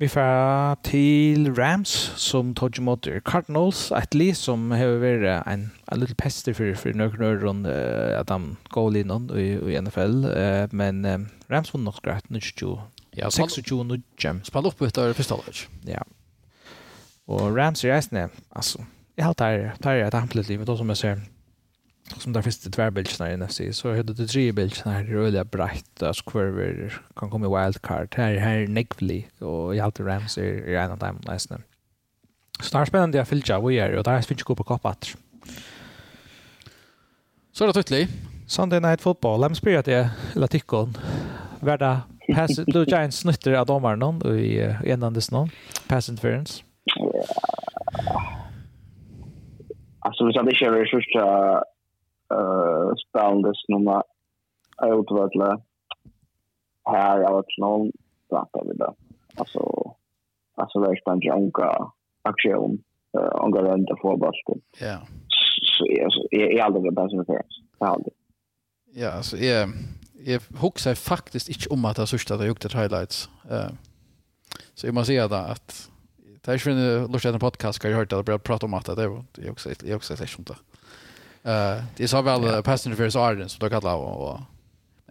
Vi 0.00 0.08
får 0.08 0.78
til 0.88 1.50
Rams, 1.52 1.90
som 2.16 2.54
tog 2.56 2.78
imot 2.80 3.04
Cardinals, 3.28 3.90
et 3.92 4.14
li 4.16 4.30
som 4.32 4.70
har 4.72 4.94
vært 5.02 5.26
en, 5.44 5.66
en 5.92 6.00
liten 6.00 6.16
pester 6.16 6.54
for, 6.56 6.72
for 6.80 6.96
noen 6.96 7.24
år 7.26 7.36
rundt 7.42 7.68
uh, 7.68 8.16
at 8.16 8.30
de 8.30 8.54
går 8.72 8.96
inn 9.02 9.12
i, 9.36 9.44
i 9.60 9.76
NFL. 9.76 10.22
Uh, 10.24 10.72
men 10.72 11.02
uh, 11.04 11.26
Rams 11.52 11.74
vunnet 11.74 11.90
nok 11.90 12.00
greit, 12.06 12.24
26-25. 13.12 14.40
Spall 14.48 14.70
opp 14.70 14.80
etter 14.88 15.12
første 15.18 15.36
halvdel. 15.36 15.60
Ja. 15.92 16.06
Og 17.28 17.50
Rams 17.52 17.84
er 17.84 17.92
reisende, 17.92 18.30
altså, 18.56 18.86
jeg 19.20 19.28
har 19.28 19.36
tatt 19.36 19.84
det 19.84 19.84
her 19.84 20.06
et 20.06 20.16
amplet 20.16 20.48
liv, 20.48 20.62
men 20.62 20.70
da 20.70 20.78
som 20.80 20.94
jeg 20.94 21.02
ser, 21.02 21.20
som 22.18 22.32
där 22.32 22.42
finns 22.42 22.58
det 22.58 22.70
två 22.70 22.90
bilder 22.90 23.28
i 23.28 23.36
NFC 23.36 23.60
så 23.72 23.88
har 23.88 24.02
det 24.02 24.26
tre 24.26 24.52
bildsna 24.52 24.92
här 24.92 25.04
brett 25.04 25.50
brighta 25.50 26.12
squirver 26.14 27.00
kan 27.16 27.30
komma 27.30 27.46
i 27.46 27.64
wildcard 27.64 28.14
här 28.16 28.36
här 28.36 28.66
Nickfly 28.66 29.24
och 29.38 29.76
i 29.76 29.80
allt 29.80 30.00
Rams 30.00 30.38
är 30.38 30.68
i 30.68 30.76
en 30.76 30.90
av 30.90 30.98
dem 30.98 31.20
nästan. 31.26 31.62
Så 32.60 32.76
det 32.76 32.82
är 32.82 32.84
spännande 32.84 33.20
att 33.20 33.28
fyllde 33.28 33.58
vad 33.58 33.72
är 33.72 33.96
och 33.96 34.04
där 34.04 34.22
finns 34.22 34.40
ju 34.40 34.44
gå 34.44 34.54
på 34.54 34.64
koppat. 34.64 35.16
Så 37.52 37.64
är 37.64 37.68
det 37.68 37.82
tydligt. 37.82 38.10
Sunday 38.46 38.80
Night 38.80 39.00
Football. 39.00 39.40
Lem 39.40 39.54
spyrir 39.54 39.78
at 39.78 39.88
jeg 39.88 40.10
latikon. 40.34 40.96
värda 41.60 42.00
pass 42.34 42.60
Blue 42.72 42.84
Giants 42.84 43.16
snutter 43.22 43.54
av 43.54 43.66
domaren 43.66 43.98
noen 43.98 44.38
i 44.38 44.58
enandes 44.84 45.30
noen. 45.30 45.50
Pass 45.88 46.08
interference. 46.08 46.64
Alltså 50.00 50.26
vi 50.26 50.32
sa 50.32 50.42
det 50.42 50.50
inte 50.50 50.70
vi 50.70 50.86
sista 50.86 51.62
uh, 52.34 52.94
spelades 53.08 53.68
nummer 53.68 54.02
utvärde 54.82 55.62
här 56.84 57.22
av 57.22 57.36
att 57.36 57.58
någon 57.58 57.92
pratar 58.28 58.64
vi 58.64 58.72
då. 58.76 58.94
Alltså, 59.36 59.94
alltså 60.54 60.80
det 60.80 60.90
är 60.90 61.00
spännande 61.00 61.32
unga 61.32 61.92
aktion, 62.22 62.82
uh, 63.18 63.44
unga 63.44 63.62
rönta 63.62 63.96
för 64.02 64.16
basket. 64.16 64.62
Ja. 64.80 64.98
Så 65.78 65.86
jag 66.30 66.52
är 66.52 66.62
aldrig 66.62 66.84
det 66.84 66.92
bästa 66.92 67.16
med 67.16 67.26
det. 67.26 67.42
Aldrig. 67.78 68.14
Ja, 68.92 69.10
alltså 69.10 69.36
jag, 69.36 69.68
jag 70.24 70.40
huxar 70.60 70.94
faktiskt 70.94 71.48
inte 71.48 71.68
om 71.68 71.84
att 71.84 71.98
jag 71.98 72.08
sörsta 72.08 72.34
att 72.34 72.40
jag 72.40 72.48
gjort 72.48 72.64
ett 72.64 72.74
highlights. 72.74 73.30
Uh, 73.50 73.70
så 74.74 74.86
jag 74.86 74.94
måste 74.94 75.06
säga 75.06 75.28
då 75.28 75.34
att 75.34 75.90
det 76.44 76.52
är 76.52 76.68
ju 76.68 76.72
en 76.72 77.12
lustig 77.12 77.40
podcast 77.40 77.84
jag 77.84 77.90
har 77.90 77.98
hört 77.98 78.12
att 78.12 78.28
jag 78.28 78.42
prata 78.42 78.66
om 78.66 78.74
att 78.74 78.96
det 78.96 79.02
är 79.02 79.50
också 79.50 79.70
ett 80.14 80.30
sånt 80.30 80.48
där. 80.48 80.56
Eh, 81.44 81.82
det 81.96 82.08
sa 82.08 82.22
väl 82.22 82.62
passenger 82.62 82.96
för 82.96 83.30
Arden 83.30 83.48
så 83.48 83.58
då 83.58 83.68
kallar 83.68 83.94
och, 83.94 84.30
och 84.30 84.40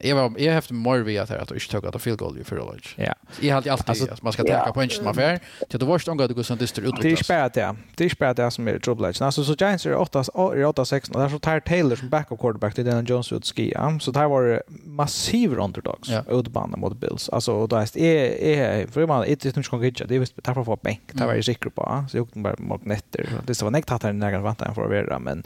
Jag 0.01 0.15
var 0.15 0.39
jag 0.39 0.53
haft 0.53 0.71
mer 0.71 0.97
via 0.97 1.23
att 1.23 1.31
att 1.31 1.51
inte 1.51 1.81
ta 1.81 1.87
att 1.87 2.01
field 2.01 2.19
goal 2.19 2.43
för 2.43 2.55
lunch. 2.55 2.95
Ja. 2.97 3.13
Jag 3.41 3.55
hade 3.55 3.71
alltid 3.71 3.89
alltså, 3.89 4.07
man 4.21 4.33
ska 4.33 4.43
tänka 4.43 4.71
på 4.73 4.83
inchen 4.83 5.13
för 5.13 5.39
Till 5.69 5.79
det 5.79 5.85
var 5.85 5.99
gången 5.99 6.27
det 6.27 6.33
går 6.33 6.43
sånt 6.43 6.59
dyster 6.59 6.81
ut. 6.81 6.95
Det 7.01 7.11
är 7.11 7.15
spärrat 7.15 7.55
ja. 7.55 7.75
Det 7.95 8.05
är 8.05 8.09
spärrat 8.09 8.37
det 8.37 8.51
som 8.51 8.67
är 8.67 8.79
trouble. 8.79 9.13
Alltså 9.19 9.43
så 9.43 9.55
Giants 9.59 9.85
är 9.85 9.95
8 9.95 10.23
är 10.35 10.65
8 10.65 10.85
6 10.85 11.09
och 11.09 11.19
där 11.19 11.29
så 11.29 11.39
tar 11.39 11.59
Taylor 11.59 11.95
som 11.95 12.09
backup 12.09 12.39
quarterback 12.39 12.75
till 12.75 12.85
den 12.85 13.05
Jones 13.05 13.31
ut 13.31 13.45
ski. 13.45 13.73
Så 14.01 14.11
där 14.11 14.27
var 14.27 14.43
det 14.43 14.61
underdogs 14.97 15.57
underdogs 15.57 16.09
utbanan 16.29 16.79
mot 16.79 16.97
Bills. 16.97 17.29
Alltså 17.29 17.53
och 17.53 17.69
då 17.69 17.75
är 17.75 17.97
är 17.97 18.87
för 18.87 19.07
man 19.07 19.25
inte 19.25 19.47
inte 19.47 19.63
ska 19.63 19.83
gidja. 19.83 20.05
Det 20.05 20.15
är 20.15 20.19
visst 20.19 20.33
därför 20.43 20.63
för 20.63 20.77
bank. 20.81 21.01
Det 21.13 21.25
var 21.25 21.33
ju 21.33 21.43
säkert 21.43 21.75
på. 21.75 22.05
Så 22.09 22.17
jag 22.17 22.33
tog 22.33 22.43
bara 22.43 22.55
mot 22.57 22.85
netter. 22.85 23.29
Det 23.45 23.61
var 23.61 23.71
näkt 23.71 23.91
att 23.91 24.03
han 24.03 24.19
nära 24.19 24.41
väntan 24.41 24.75
för 24.75 24.81
att 24.81 24.89
vara 24.89 25.19
men 25.19 25.43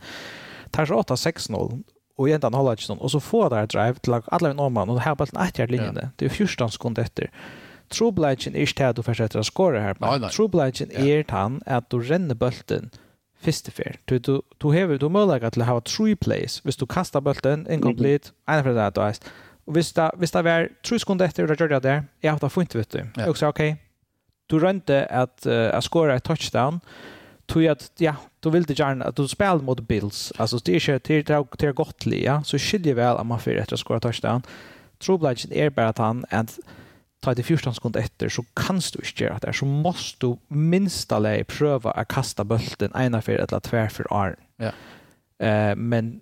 tar 0.73 0.85
så 0.85 1.01
8-6-0 1.01 1.83
och 2.17 2.27
egentligen 2.27 2.53
håller 2.53 2.71
inte 2.71 2.83
sånt. 2.83 3.01
och 3.01 3.11
så 3.11 3.19
får 3.19 3.49
där 3.49 3.67
drive 3.67 3.93
till 3.93 4.13
alla 4.25 4.49
en 4.49 4.55
norman 4.55 4.89
och 4.89 5.01
här 5.01 5.15
bara 5.15 5.27
en 5.33 5.47
åtta 5.47 5.65
linjen 5.65 5.99
det 6.15 6.25
är 6.25 6.29
14 6.29 6.71
sekunder 6.71 7.01
efter 7.01 7.31
Troblagen 7.87 8.55
är 8.55 8.59
inte 8.59 8.87
att 8.87 8.95
du 8.95 9.03
fortsätter 9.03 9.39
att 9.39 9.45
skåra 9.45 9.79
här 9.79 9.95
men 9.99 10.29
Troblagen 10.29 10.91
är 10.91 11.25
han 11.27 11.61
att 11.65 11.89
du 11.89 11.99
ränner 12.01 12.35
bulten 12.35 12.89
första 13.41 13.71
fair 13.71 13.95
du 14.05 14.19
du 14.19 14.41
du 14.57 14.67
har 14.67 14.97
du 14.97 15.09
möjlighet 15.09 15.57
att 15.57 15.67
ha 15.67 15.81
tre 15.81 16.15
plays. 16.15 16.61
Hvis 16.65 16.77
du 16.77 16.85
kastar 16.87 17.21
bulten 17.21 17.67
incomplete 17.71 18.29
en 18.45 18.63
för 18.63 18.73
det 18.73 18.81
här 18.81 18.91
då 18.91 19.01
är 19.01 19.15
och 19.65 19.77
visst 19.77 19.95
där 19.95 20.11
visst 20.17 20.33
där 20.33 20.43
var 20.43 20.69
tre 20.87 20.99
sekunder 20.99 21.25
efter 21.25 21.47
det 21.47 21.59
gjorde 21.61 21.73
jag 21.73 21.81
där 21.81 22.03
jag 22.19 22.31
har 22.31 22.49
fått 22.49 22.61
inte 22.61 22.77
vet 22.77 22.89
du 22.91 23.07
Jag 23.15 23.37
så 23.37 23.47
okej 23.47 23.75
du 24.47 24.59
rönte 24.59 25.05
att 25.05 25.45
att 25.47 25.83
skåra 25.83 26.15
ett 26.15 26.23
touchdown 26.23 26.79
tog 27.53 27.63
jag 27.63 27.77
ja, 27.97 28.15
då 28.39 28.49
vill 28.49 28.63
det 28.63 28.79
gärna 28.79 29.05
att 29.05 29.15
du 29.15 29.27
spelar 29.27 29.59
mot 29.59 29.79
Bills. 29.79 30.33
Alltså 30.37 30.57
det 30.57 30.71
är 30.71 30.89
inte 30.89 30.99
till 30.99 31.45
till 31.57 31.71
gott 31.71 32.05
ja. 32.05 32.43
Så 32.43 32.57
skiljer 32.57 32.93
väl 32.93 33.17
om 33.17 33.27
man 33.27 33.39
får 33.39 33.51
rätt 33.51 33.73
att 33.73 33.79
skora 33.79 33.99
touchdown. 33.99 34.41
Troblagen 34.97 35.51
är 35.51 35.69
bara 35.69 35.87
att 35.87 35.97
han 35.97 36.25
and 36.29 36.51
ta 37.19 37.33
det 37.33 37.43
första 37.43 37.73
sekund 37.73 37.95
efter 37.95 38.29
så 38.29 38.43
kan 38.53 38.79
du 38.79 38.99
inte 38.99 39.23
göra 39.23 39.39
det. 39.39 39.53
Så 39.53 39.65
måste 39.65 40.25
du 40.25 40.37
minsta 40.47 41.19
läge 41.19 41.43
pröva 41.43 41.91
att 41.91 42.07
kasta 42.07 42.43
bulten 42.43 42.91
ena 42.95 43.21
för 43.21 43.31
eller 43.31 43.59
tvär 43.59 43.87
för 43.87 44.07
arm. 44.09 44.35
Ja. 44.57 44.71
Eh 45.45 45.75
men 45.75 46.21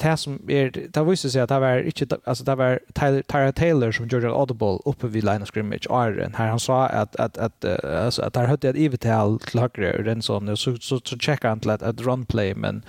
det 0.00 0.18
som 0.18 0.36
er, 0.50 0.70
det 0.70 1.02
visste 1.06 1.30
seg 1.30 1.42
at 1.42 1.52
det 1.52 1.60
var 1.60 1.84
ikke, 1.90 2.06
altså 2.26 2.44
det 2.44 2.56
var 2.58 2.78
Tyler, 2.96 3.22
Tyler 3.28 3.50
Taylor 3.50 3.92
som 3.92 4.08
gjorde 4.08 4.32
audible 4.32 4.80
oppe 4.88 5.12
ved 5.12 5.22
line 5.22 5.42
of 5.42 5.48
scrimmage, 5.48 5.90
Arjen, 5.90 6.34
her 6.38 6.50
han 6.50 6.58
sa 6.58 6.86
at, 6.86 7.16
at, 7.18 7.38
at, 7.38 7.64
at, 7.64 7.84
altså, 7.84 8.22
at 8.22 8.34
der 8.34 8.46
høyde 8.46 8.68
et 8.68 8.76
ivetal 8.76 9.38
til 9.38 9.60
høyre, 9.60 10.22
sån 10.22 10.56
så, 10.56 10.76
så, 10.80 11.00
så 11.04 11.18
tjekka 11.18 11.48
han 11.48 11.60
til 11.60 11.70
et, 11.76 12.06
run 12.06 12.24
play 12.24 12.54
men 12.56 12.84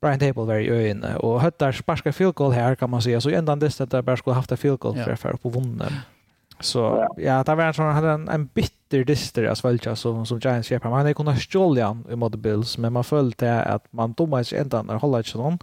Brian 0.00 0.20
Table 0.20 0.46
var 0.46 0.54
i 0.62 0.68
øynene, 0.70 1.18
og 1.20 1.40
høyde 1.42 1.56
der 1.60 1.72
sparska 1.72 2.10
field 2.10 2.34
goal 2.34 2.52
her, 2.52 2.74
kan 2.74 2.90
man 2.90 3.02
si, 3.02 3.20
så 3.20 3.30
enda 3.30 3.52
han 3.52 3.60
dist 3.60 3.80
at 3.80 3.92
jeg 3.92 4.04
bare 4.04 4.16
skulle 4.16 4.34
haft 4.34 4.52
et 4.52 4.58
field 4.58 4.78
goal 4.78 4.94
for 5.04 5.14
för 5.14 5.36
på 5.42 5.48
opp 5.48 5.56
og. 5.56 6.17
Så 6.60 7.08
ja, 7.16 7.44
det 7.44 7.54
var 7.54 7.64
en 7.64 7.74
sån 7.74 7.94
hade 7.94 8.10
en, 8.10 8.28
en 8.28 8.46
bitter 8.46 9.04
dyster 9.04 9.42
jag 9.42 9.56
svälja 9.56 9.96
som 9.96 10.26
som 10.26 10.38
Giants 10.38 10.68
Shepard. 10.68 10.90
Man 10.90 10.98
hade 10.98 11.14
kunnat 11.14 11.42
stjäla 11.42 11.86
han 11.86 12.04
i 12.10 12.16
mot 12.16 12.34
Bills, 12.34 12.78
men 12.78 12.92
man 12.92 13.04
följde 13.04 13.62
att 13.62 13.92
man 13.92 14.12
domar 14.12 14.42
sig 14.42 14.58
ända 14.58 14.82
när 14.82 14.94
hålla 14.94 15.18
inte 15.18 15.38
någon 15.38 15.58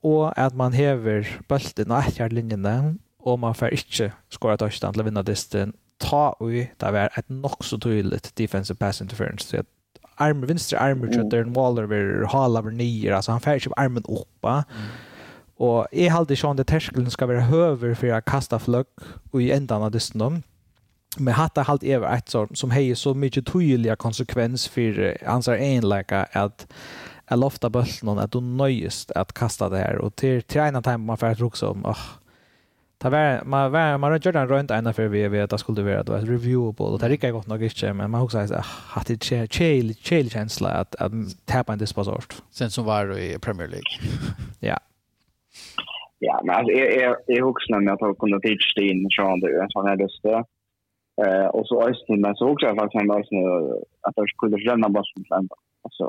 och 0.00 0.38
att 0.38 0.54
man 0.54 0.72
häver 0.72 1.40
bulten 1.48 1.90
och 1.90 1.98
efter 1.98 2.30
linjen 2.30 2.98
och 3.18 3.38
man 3.38 3.54
får 3.54 3.70
inte 3.70 4.12
skora 4.28 4.56
touchdown 4.56 4.92
till 4.92 5.02
vinna 5.02 5.22
dysten. 5.22 5.72
Ta 5.98 6.36
ui, 6.40 6.70
det 6.76 6.90
var 6.90 7.10
ett 7.18 7.28
nog 7.28 7.64
så 7.64 7.78
tydligt 7.78 8.36
defensive 8.36 8.76
pass 8.76 9.00
interference. 9.00 9.48
Så 9.48 9.56
att 9.60 9.66
arm, 10.14 10.46
vänster 10.46 10.76
arm, 10.76 11.02
mm. 11.02 11.52
Waller, 11.52 12.24
hala 12.24 12.58
över 12.58 12.70
nio 12.70 13.16
alltså 13.16 13.30
han 13.32 13.40
färger 13.40 13.60
sig 13.60 13.72
armen 13.76 14.04
uppa. 14.04 14.64
Mm 14.70 14.88
Og 15.56 15.86
jeg 15.92 16.12
halte 16.12 16.34
ikke 16.34 16.48
om 16.48 16.56
det 16.56 16.66
terskelen 16.68 17.10
skal 17.10 17.28
være 17.28 17.48
høver 17.48 17.94
for 17.96 18.12
å 18.12 18.20
kaste 18.26 18.58
fløk 18.60 19.08
og 19.32 19.40
i 19.40 19.50
enden 19.54 19.86
av 19.86 19.94
dysten 19.94 20.20
dem. 20.20 20.42
Men 21.18 21.38
hatt 21.38 21.56
er 21.56 21.64
halte 21.64 21.88
jeg 21.88 22.02
var 22.02 22.18
et 22.18 22.28
sånt 22.30 22.58
som 22.60 22.74
har 22.74 22.84
så 22.94 23.14
mye 23.16 23.40
tydelige 23.40 23.96
konsekvens 23.96 24.66
for 24.68 25.00
hans 25.24 25.48
er 25.48 25.62
enleika 25.64 26.26
at 26.36 26.66
jeg 27.30 27.40
lofta 27.40 27.70
bølsen 27.72 28.20
at 28.20 28.34
du 28.34 28.42
nøyest 28.44 29.12
at 29.16 29.32
kasta 29.34 29.70
det 29.72 29.80
her. 29.80 30.02
Og 30.04 30.12
til, 30.16 30.42
til 30.44 30.60
en 30.66 30.76
av 30.76 30.84
dem 30.84 31.08
man 31.08 31.18
får 31.18 31.40
rukse 31.40 31.66
om, 31.66 31.86
åh, 31.88 32.04
Ta 32.98 33.10
var 33.10 33.44
man 33.44 33.72
var 33.72 33.98
man 33.98 34.20
gjorde 34.20 34.40
en 34.40 34.48
runt 34.48 34.70
ena 34.70 34.92
för 34.92 35.08
vi 35.08 35.28
vet 35.28 35.52
att 35.52 35.60
skulle 35.60 35.82
vara 35.82 36.02
det 36.02 36.12
var 36.12 36.20
reviewable 36.20 36.86
och 36.86 36.98
det 36.98 37.08
gick 37.08 37.22
gott 37.22 37.46
nog 37.46 37.62
inte 37.62 37.92
men 37.92 38.10
man 38.10 38.22
också 38.22 38.38
att 38.38 38.66
hade 38.66 39.14
det 39.14 39.52
chill 39.52 39.94
chill 40.00 40.30
känsla 40.30 40.68
att 40.68 40.94
att 40.94 41.12
tappa 41.44 41.72
en 41.72 41.78
disposort. 41.78 42.34
Sen 42.50 42.70
som 42.70 42.84
var 42.84 43.18
i 43.18 43.38
Premier 43.38 43.68
League. 43.68 43.84
ja. 44.60 44.78
Ja, 46.18 46.40
men 46.44 46.56
alltså 46.56 46.72
är 46.72 46.86
är 47.00 47.16
är 47.26 47.42
också 47.42 47.74
när 47.74 47.90
jag 47.90 47.98
tar 47.98 48.14
kunna 48.14 48.40
teach 48.40 48.74
det 48.76 48.86
in 48.86 49.06
så 49.10 49.22
han 49.22 49.40
det 49.40 49.66
så 49.70 49.80
han 49.80 49.98
det 49.98 50.08
där. 50.22 50.44
Eh 51.22 51.46
och 51.46 51.66
så 51.66 51.88
ösn 51.88 52.20
men 52.20 52.34
så 52.36 52.48
också 52.48 52.66
faktiskt 52.66 53.00
han 53.00 53.20
ösn 53.20 53.36
att 54.00 54.16
jag 54.16 54.28
skulle 54.28 54.58
känna 54.58 54.88
bara 54.88 55.04
som 55.04 55.24
plan. 55.24 55.48
Alltså 55.82 56.04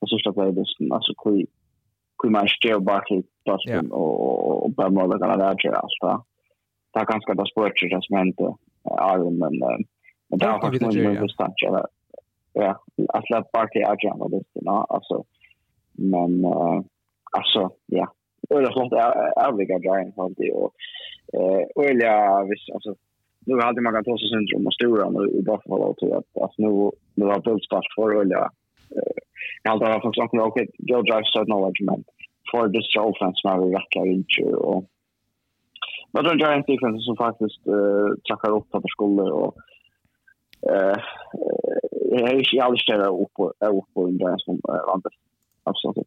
och 0.00 0.08
så 0.08 0.18
står 0.18 0.44
det 0.44 0.52
det 0.52 0.94
alltså 0.94 1.12
kui 1.24 1.46
kui 2.18 2.30
man 2.30 2.48
står 2.48 2.80
bak 2.80 3.10
i 3.10 3.22
passen 3.44 3.92
och 3.92 4.64
och 4.64 4.70
bara 4.70 4.90
måla 4.90 5.18
kan 5.18 5.38
det 5.38 5.44
där 5.44 5.72
alltså. 5.72 6.24
Det 6.92 7.00
är 7.00 7.04
ganska 7.04 7.34
bara 7.34 7.46
sport 7.46 7.82
just 7.82 8.06
som 8.06 8.18
inte 8.18 8.44
är 8.84 9.30
men 9.30 9.58
men 10.28 10.38
det 10.38 10.46
har 10.46 10.60
faktiskt 10.60 10.96
en 10.96 11.22
distans 11.22 11.54
eller 11.66 11.86
ja, 12.52 12.80
att 13.08 13.26
släppa 13.26 13.48
bak 13.52 13.76
i 13.76 13.82
agent 13.84 14.22
det 14.30 14.70
alltså 14.88 15.24
men 15.92 16.44
alltså 17.32 17.70
ja 17.86 18.12
öliga 18.50 18.72
flott 18.72 18.92
ärliga 18.92 19.78
grejen 19.78 20.12
det. 20.36 20.52
och 20.52 20.72
eh 21.32 21.86
öliga 21.86 22.44
visst 22.44 22.70
alltså 22.74 22.94
nu 23.46 23.54
har 23.54 23.62
alltid 23.62 23.82
man 23.82 23.94
kan 23.94 24.04
ta 24.04 24.18
sig 24.18 24.28
syndrom 24.28 24.66
och 24.66 24.74
stora 24.74 25.10
nu 25.10 25.22
i 25.38 25.42
Buffalo 25.42 25.82
och 25.82 25.96
tror 25.96 26.16
att 26.18 26.42
alltså 26.42 26.62
nu 26.62 26.90
nu 27.14 27.24
har 27.26 27.40
bultspass 27.40 27.84
för 27.96 28.16
olja. 28.20 28.50
jag 29.62 29.70
har 29.70 29.72
alltid 29.72 29.88
faktiskt 29.88 30.22
också 30.24 30.40
okej 30.48 30.68
Joe 30.78 31.02
Drive 31.02 31.24
start 31.24 31.46
knowledge 31.46 31.82
man 31.82 32.04
for 32.50 32.68
this 32.68 32.96
offense 32.96 33.40
när 33.44 33.58
vi 33.58 33.74
räcker 33.76 34.06
inte 34.06 34.54
och 34.54 34.84
Men 36.12 36.24
det 36.24 36.44
är 36.44 36.52
en 36.52 36.70
defense 36.72 37.00
som 37.04 37.16
faktiskt 37.16 37.66
uh, 37.68 38.10
trackar 38.28 38.56
upp 38.56 38.70
på 38.70 38.88
skulder 38.96 39.30
och 39.32 39.54
eh 40.70 40.96
jag 42.10 42.30
är 42.30 42.54
ju 42.54 42.60
alldeles 42.60 42.88
upp 43.08 43.38
upp 43.76 43.94
på 43.94 44.08
en 44.08 44.18
där 44.18 44.38
som 44.38 44.60
vann 44.62 45.00
det 45.04 45.10
absolut 45.64 46.06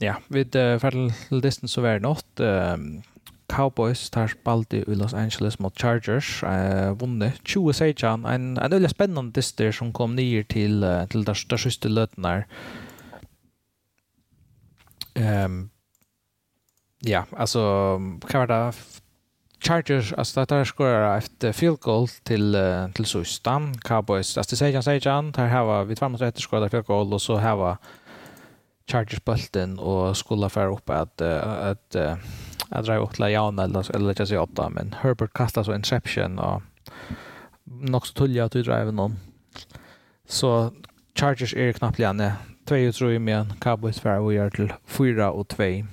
ja, 0.00 0.16
vi 0.32 0.44
uh, 0.56 0.76
fer 0.80 0.96
til 0.96 1.42
distance 1.44 1.80
over 1.80 2.00
natt. 2.02 2.42
Um, 2.42 3.02
Cowboys 3.50 4.10
tar 4.10 4.30
spalt 4.30 4.72
i 4.72 4.84
Los 4.86 5.14
Angeles 5.14 5.58
mot 5.60 5.74
Chargers. 5.76 6.42
Uh, 6.42 6.94
vunne 7.00 7.32
20 7.44 7.74
sejan. 7.74 8.24
En, 8.24 8.54
en 8.58 8.72
veldig 8.72 8.90
spennende 8.92 9.34
dister 9.34 9.74
som 9.74 9.92
kom 9.92 10.14
nye 10.16 10.44
til, 10.48 10.84
uh, 10.84 11.04
til 11.10 11.26
der, 11.26 11.44
der 11.50 11.60
siste 11.60 11.90
løten 11.90 12.24
her. 12.24 12.46
Um, 15.18 15.70
ja, 17.06 17.24
altså, 17.36 17.62
hva 17.98 18.44
var 18.44 18.50
det? 18.50 18.62
Chargers, 19.60 20.14
altså 20.16 20.40
det 20.48 20.56
er 20.56 20.64
skorer 20.64 21.18
et 21.18 21.54
field 21.54 21.76
goal 21.84 22.08
til, 22.24 22.54
uh, 22.56 22.88
til 22.96 23.06
Sustan. 23.06 23.74
Cowboys, 23.84 24.36
altså 24.36 24.50
det 24.54 24.58
sejan, 24.58 24.82
sejan. 24.82 25.34
Her 25.36 25.46
har 25.46 25.84
vi 25.84 25.94
tvær 25.94 26.08
mot 26.08 26.22
etter 26.22 26.40
skorar 26.40 26.72
field 26.72 26.86
goal, 26.88 27.12
og 27.12 27.20
så 27.20 27.36
har 27.36 27.58
vi 27.60 27.74
Chargers 28.90 29.24
bulten 29.24 29.78
och 29.78 30.16
skulle 30.16 30.48
fara 30.48 30.72
upp 30.74 30.90
att 30.90 31.20
att 31.20 31.96
att 32.70 32.84
dra 32.84 33.00
åt 33.00 33.18
Jan 33.18 33.58
eller 33.58 33.96
eller 33.96 34.14
jag 34.18 34.28
säger 34.28 34.42
åtta 34.42 34.68
men 34.68 34.94
Herbert 35.00 35.32
kastar 35.32 35.62
så 35.62 35.74
interception 35.74 36.38
och 36.38 36.62
nog 37.64 38.06
så 38.06 38.14
tulja 38.14 38.44
att 38.44 38.52
driva 38.52 38.90
någon. 38.90 39.16
Så 40.28 40.72
Chargers 41.14 41.54
är 41.54 41.72
knappt 41.72 41.98
länge. 41.98 42.32
Två 42.64 42.92
tror 42.92 43.12
jag 43.12 43.22
men 43.22 43.52
Cowboys 43.60 44.00
för 44.00 44.28
vi 44.28 44.36
är 44.36 44.50
till 44.50 44.72
fyra 44.86 45.30
och 45.30 45.48
två. 45.48 45.86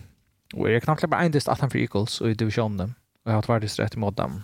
Och 0.53 0.69
är 0.69 0.79
knappt 0.79 1.09
bara 1.09 1.21
en 1.21 1.31
dist 1.31 1.47
att 1.47 1.59
han 1.59 1.69
för 1.69 1.79
Eagles 1.79 2.21
och 2.21 2.29
i 2.29 2.33
divisionen. 2.33 2.93
Och 3.25 3.31
har 3.31 3.43
varit 3.47 3.79
rätt 3.79 3.95
emot 3.95 4.17
dem. 4.17 4.43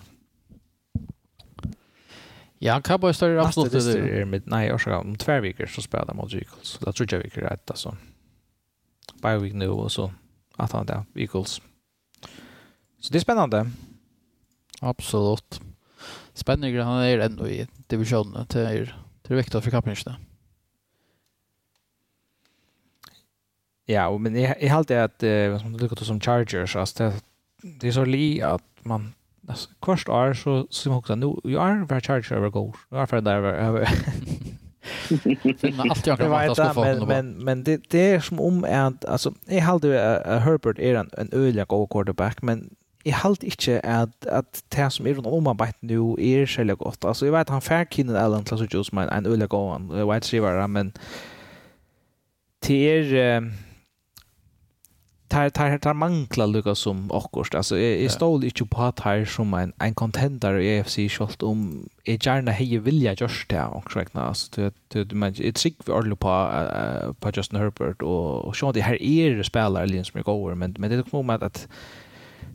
Ja, 2.59 2.81
Cowboys 2.81 3.21
är 3.21 3.37
absolut 3.37 3.71
det. 3.71 4.21
Är 4.21 4.25
med 4.25 4.41
nej, 4.45 4.67
jag 4.67 4.81
ska 4.81 4.97
om 4.97 5.15
två 5.15 5.39
veckor 5.39 5.65
så 5.65 5.81
spelar 5.81 6.05
de 6.05 6.17
mot 6.17 6.33
Eagles. 6.33 6.79
Det 6.79 6.93
tror 6.93 7.13
jag 7.13 7.19
vi 7.19 7.29
kan 7.29 7.43
rätta 7.43 7.75
så. 7.75 7.89
Alltså 7.89 8.12
bye 9.23 9.37
week 9.37 9.53
nu 9.53 9.69
och 9.69 9.91
så 9.91 10.11
att 10.55 10.71
han 10.71 10.85
där 10.85 11.05
Eagles. 11.15 11.61
Så 12.99 13.13
det 13.13 13.17
är 13.17 13.19
spännande. 13.19 13.71
Absolut. 14.81 15.61
Spännande 16.33 16.83
han 16.83 17.03
är 17.03 17.19
ändå 17.19 17.47
i 17.47 17.67
divisionen 17.87 18.45
till 18.45 18.61
er 18.61 18.97
till 19.21 19.35
veckan 19.35 19.61
för 19.61 19.71
kapningen. 19.71 20.15
Ja, 23.85 24.17
men 24.17 24.35
jag 24.35 24.63
jag 24.63 24.73
håller 24.73 24.97
att 24.97 25.23
eh, 25.23 25.59
som 25.59 25.77
det 25.77 26.05
som 26.05 26.19
Chargers 26.19 26.75
alltså 26.75 27.03
det, 27.03 27.13
det 27.61 27.87
är 27.87 27.91
så 27.91 28.05
li 28.05 28.41
att 28.41 28.63
man 28.83 29.13
alltså, 29.47 29.69
kvart 29.81 30.07
är 30.07 30.33
så 30.33 30.67
så 30.69 30.89
man 30.89 30.97
också 30.97 31.15
nu 31.15 31.35
jag 31.43 31.69
är 31.69 31.85
för 31.85 31.99
Chargers 31.99 32.31
över 32.31 32.49
går. 32.49 32.75
Jag 32.89 33.01
är 33.01 33.05
för 33.05 33.21
där 33.21 33.43
över 33.43 33.89
Finna 35.57 35.83
allt 35.89 36.07
jag 36.07 36.17
kan 36.17 36.31
vänta 36.31 36.55
ska 36.55 36.73
få 36.73 36.81
men, 36.81 37.07
men, 37.07 37.43
men 37.43 37.63
det, 37.63 37.81
det 37.89 38.11
är 38.11 38.19
som 38.19 38.39
om 38.39 38.63
att, 38.63 39.05
alltså, 39.05 39.33
jag 39.45 39.61
hade 39.61 39.87
uh, 39.87 40.39
Herbert 40.39 40.79
är 40.79 40.95
en, 40.95 41.09
en 41.17 41.29
öliga 41.31 41.65
go 41.65 41.87
quarterback, 41.87 42.41
men 42.41 42.69
jag 43.03 43.13
hade 43.13 43.45
inte 43.45 43.81
att, 43.83 44.25
att 44.25 44.63
det 44.69 44.89
som 44.89 45.07
är 45.07 45.13
runt 45.13 45.27
omarbete 45.27 45.77
nu 45.79 46.15
är 46.19 46.45
särskilt 46.45 46.79
gott. 46.79 47.05
Alltså, 47.05 47.25
jag 47.25 47.33
vet 47.33 47.49
han 47.49 47.61
fair 47.61 47.85
kinen 47.85 48.15
Allen 48.15 48.43
till 48.43 48.67
just 48.71 48.91
men 48.91 49.09
en 49.09 49.25
öliga 49.25 49.47
go 49.47 49.57
on 49.57 50.07
vet 50.07 50.23
receiver 50.23 50.67
men 50.67 50.93
till. 52.61 53.15
Uh, 53.15 53.41
tar 55.33 55.49
tar 55.49 55.77
tar 55.77 55.93
mankla 55.93 56.45
lukka 56.45 56.75
som 56.75 57.11
akkurst 57.11 57.55
alltså 57.55 57.77
är 57.77 57.95
är 58.05 58.09
stol 58.09 58.43
inte 58.43 58.65
på 58.65 58.81
att 58.81 58.99
här 58.99 59.25
som 59.25 59.53
en 59.53 59.73
en 59.79 59.93
contender 59.93 60.59
i 60.59 60.79
AFC 60.79 60.99
skolt 61.09 61.43
om 61.43 61.89
är 62.03 62.27
gärna 62.27 62.51
heje 62.51 62.79
vilja 62.79 63.13
just 63.13 63.49
det 63.49 63.63
och 63.63 63.95
räkna 63.95 64.21
alltså 64.21 64.51
det 64.55 64.73
det 64.87 65.15
men 65.15 65.33
det 65.33 65.57
sig 65.57 65.75
vi 65.85 65.93
all 65.93 66.15
på 66.15 66.49
på 67.19 67.31
Justin 67.33 67.59
Herbert 67.59 68.01
och 68.01 68.45
och 68.45 68.55
så 68.55 68.71
det 68.71 68.81
här 68.81 69.01
är 69.01 69.43
spelare 69.43 69.87
Lions 69.87 70.07
som 70.07 70.21
går 70.21 70.55
men 70.55 70.75
men 70.79 70.89
det 70.89 71.03
kommer 71.09 71.23
med 71.23 71.43
att 71.43 71.67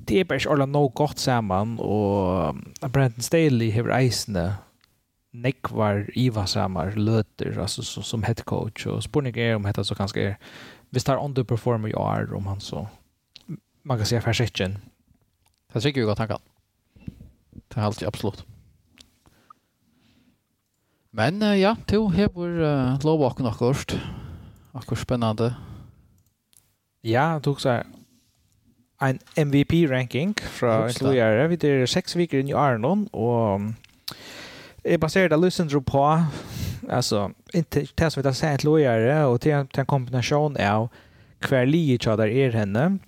det 0.06 0.20
är 0.20 0.24
bara 0.24 0.52
alla 0.52 0.66
no 0.66 0.88
gott 0.88 1.18
samman 1.18 1.78
och 1.78 2.54
Brandon 2.90 3.22
Staley 3.22 3.70
har 3.70 4.00
isne 4.00 4.54
nekvar 5.32 6.10
Iva 6.14 6.46
samar 6.46 6.92
löter 6.96 7.58
alltså 7.58 7.82
som, 7.82 8.22
head 8.22 8.34
coach 8.44 8.86
och 8.86 9.04
spårning 9.04 9.38
är 9.38 9.56
om 9.56 9.62
detta 9.62 9.84
så 9.84 9.94
kanske 9.94 10.20
är 10.20 10.36
hvis 10.90 11.04
det 11.04 11.12
er 11.12 11.24
underperformer 11.24 11.88
i 11.88 11.94
år, 11.94 12.34
om 12.36 12.46
han 12.46 12.60
så, 12.60 12.86
man 13.82 13.96
kan 13.96 14.06
säga 14.06 14.20
försiktigen. 14.20 14.78
Det 15.72 15.80
tycker 15.80 16.04
vi 16.04 16.10
att 16.10 16.18
han 16.18 16.28
kan. 16.28 16.40
Det 17.68 17.80
är 17.80 17.84
alltid 17.84 18.08
absolut. 18.08 18.44
Men 21.10 21.42
uh, 21.42 21.58
ja, 21.58 21.76
to 21.86 22.08
hever 22.08 22.60
uh, 22.60 23.00
lovbakken 23.04 23.46
akkurat. 23.46 23.96
Akkurat 24.72 24.98
spennende. 24.98 25.54
Ja, 27.02 27.22
han 27.32 27.42
tok 27.42 27.60
seg 27.60 27.86
en 29.00 29.18
MVP-ranking 29.36 30.34
fra 30.58 30.88
Intelliere. 30.88 31.48
Vi 31.48 31.58
er 31.66 31.86
seks 31.86 32.16
viker 32.18 32.42
inn 32.42 32.50
i 32.50 32.56
Arnon, 32.56 33.06
og 33.12 33.70
jeg 34.84 35.00
baserer 35.00 35.30
det 35.30 35.38
løsendro 35.40 35.80
på, 35.80 36.04
altså, 36.88 37.28
inte 37.52 37.86
det 37.94 38.10
som 38.10 38.22
vi 38.22 38.28
har 38.28 38.34
sett 38.34 38.64
lojare 38.64 39.24
och 39.24 39.40
till, 39.40 39.66
til 39.72 39.80
en 39.80 39.86
kombination 39.86 40.56
av 40.56 40.88
kvar 41.40 41.66
li 41.66 41.96
där 41.96 42.26
är 42.26 42.50
henne. 42.50 42.98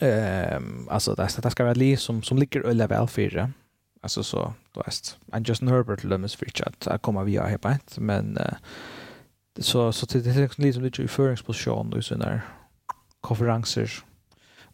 Ehm 0.00 0.88
alltså 0.90 1.14
det 1.14 1.42
det 1.42 1.50
ska 1.50 1.64
vara 1.64 1.74
li 1.74 1.96
som 1.96 2.22
som 2.22 2.38
ligger 2.38 2.66
ölla 2.66 2.86
väl 2.86 3.08
fyra. 3.08 3.50
Alltså 4.02 4.22
så 4.22 4.52
då 4.74 4.80
är 4.80 5.40
det 5.40 5.48
Justin 5.48 5.68
Herbert 5.68 6.04
Lummis 6.04 6.34
för 6.34 6.46
chat 6.46 6.86
att 6.86 7.02
komma 7.02 7.24
via 7.24 7.46
här 7.46 7.58
på 7.58 7.76
men 7.96 8.38
så 9.58 9.92
så 9.92 10.06
det 10.06 10.58
liksom 10.58 10.84
lite 10.84 11.02
i 11.02 11.08
föringsposition 11.08 11.90
då 11.90 11.98
i 11.98 12.02
såna 12.02 12.24
här 12.24 12.40
konferenser. 13.20 13.90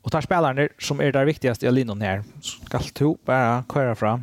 Och 0.03 0.13
tar 0.13 0.21
spelarna 0.21 0.69
som 0.79 1.01
är 1.01 1.13
där 1.13 1.25
viktigast 1.25 1.63
i 1.63 1.71
linjen 1.71 2.01
här. 2.01 2.25
Skall 2.41 2.83
to 2.83 3.17
bara 3.25 3.65
köra 3.75 3.95
fram 3.95 4.23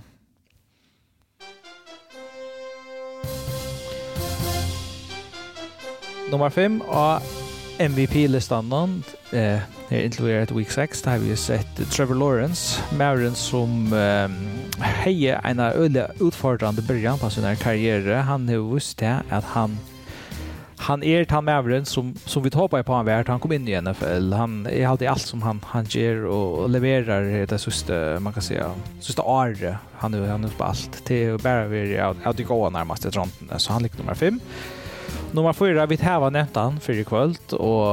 nummer 6.31 6.49
5 6.49 6.81
av 6.87 7.21
MVP-listan 7.77 9.03
eh 9.31 9.59
är 9.89 10.01
inkluderat 10.01 10.51
week 10.51 10.71
6 10.71 11.01
där 11.01 11.17
vi 11.17 11.29
har 11.29 11.35
sett 11.35 11.91
Trevor 11.91 12.15
Lawrence, 12.15 12.81
Marin 12.97 13.35
som 13.35 13.93
eh, 13.93 14.83
hejer 14.83 15.41
en 15.43 15.59
öle 15.59 16.11
utfordrande 16.19 16.81
början 16.81 17.19
på 17.19 17.29
sin 17.29 17.55
karriär. 17.55 18.15
Han 18.15 18.49
har 18.49 18.73
visst 18.73 18.97
det 18.97 19.21
att 19.29 19.43
han 19.43 19.77
han 20.79 21.03
är 21.03 21.25
han 21.29 21.45
Marin 21.45 21.85
som 21.85 22.15
som 22.25 22.43
vi 22.43 22.49
hoppas 22.53 22.85
på 22.85 22.93
han 22.93 23.05
vart 23.05 23.27
han 23.27 23.39
kom 23.39 23.51
in 23.51 23.67
i 23.67 23.81
NFL. 23.81 24.33
Han 24.33 24.65
är 24.65 24.87
alltid 24.87 25.07
allt 25.07 25.21
som 25.21 25.41
han 25.41 25.61
han 25.65 25.85
ger 25.85 26.25
och 26.25 26.69
levererar 26.69 27.45
det 27.45 27.57
sista 27.57 28.19
man 28.19 28.33
kan 28.33 28.41
säga 28.41 28.71
sista 28.99 29.21
året. 29.21 29.75
Han 29.93 30.13
är 30.13 30.27
han 30.27 30.43
är 30.43 30.49
på 30.49 30.63
allt. 30.63 31.05
till 31.05 31.37
bara 31.37 31.67
vi 31.67 31.97
att 31.97 32.37
det 32.37 32.43
går 32.43 32.69
närmast 32.69 33.05
ett 33.05 33.15
runt 33.15 33.33
så 33.57 33.73
han 33.73 33.83
ligger 33.83 33.97
nummer 33.97 34.13
5. 34.13 34.39
Nummer 35.31 35.53
fyra, 35.53 35.85
vi 35.85 35.95
har 35.95 36.31
nämnt 36.31 36.55
han 36.55 36.79
för 36.79 37.03
kvöld 37.03 37.53
och 37.53 37.87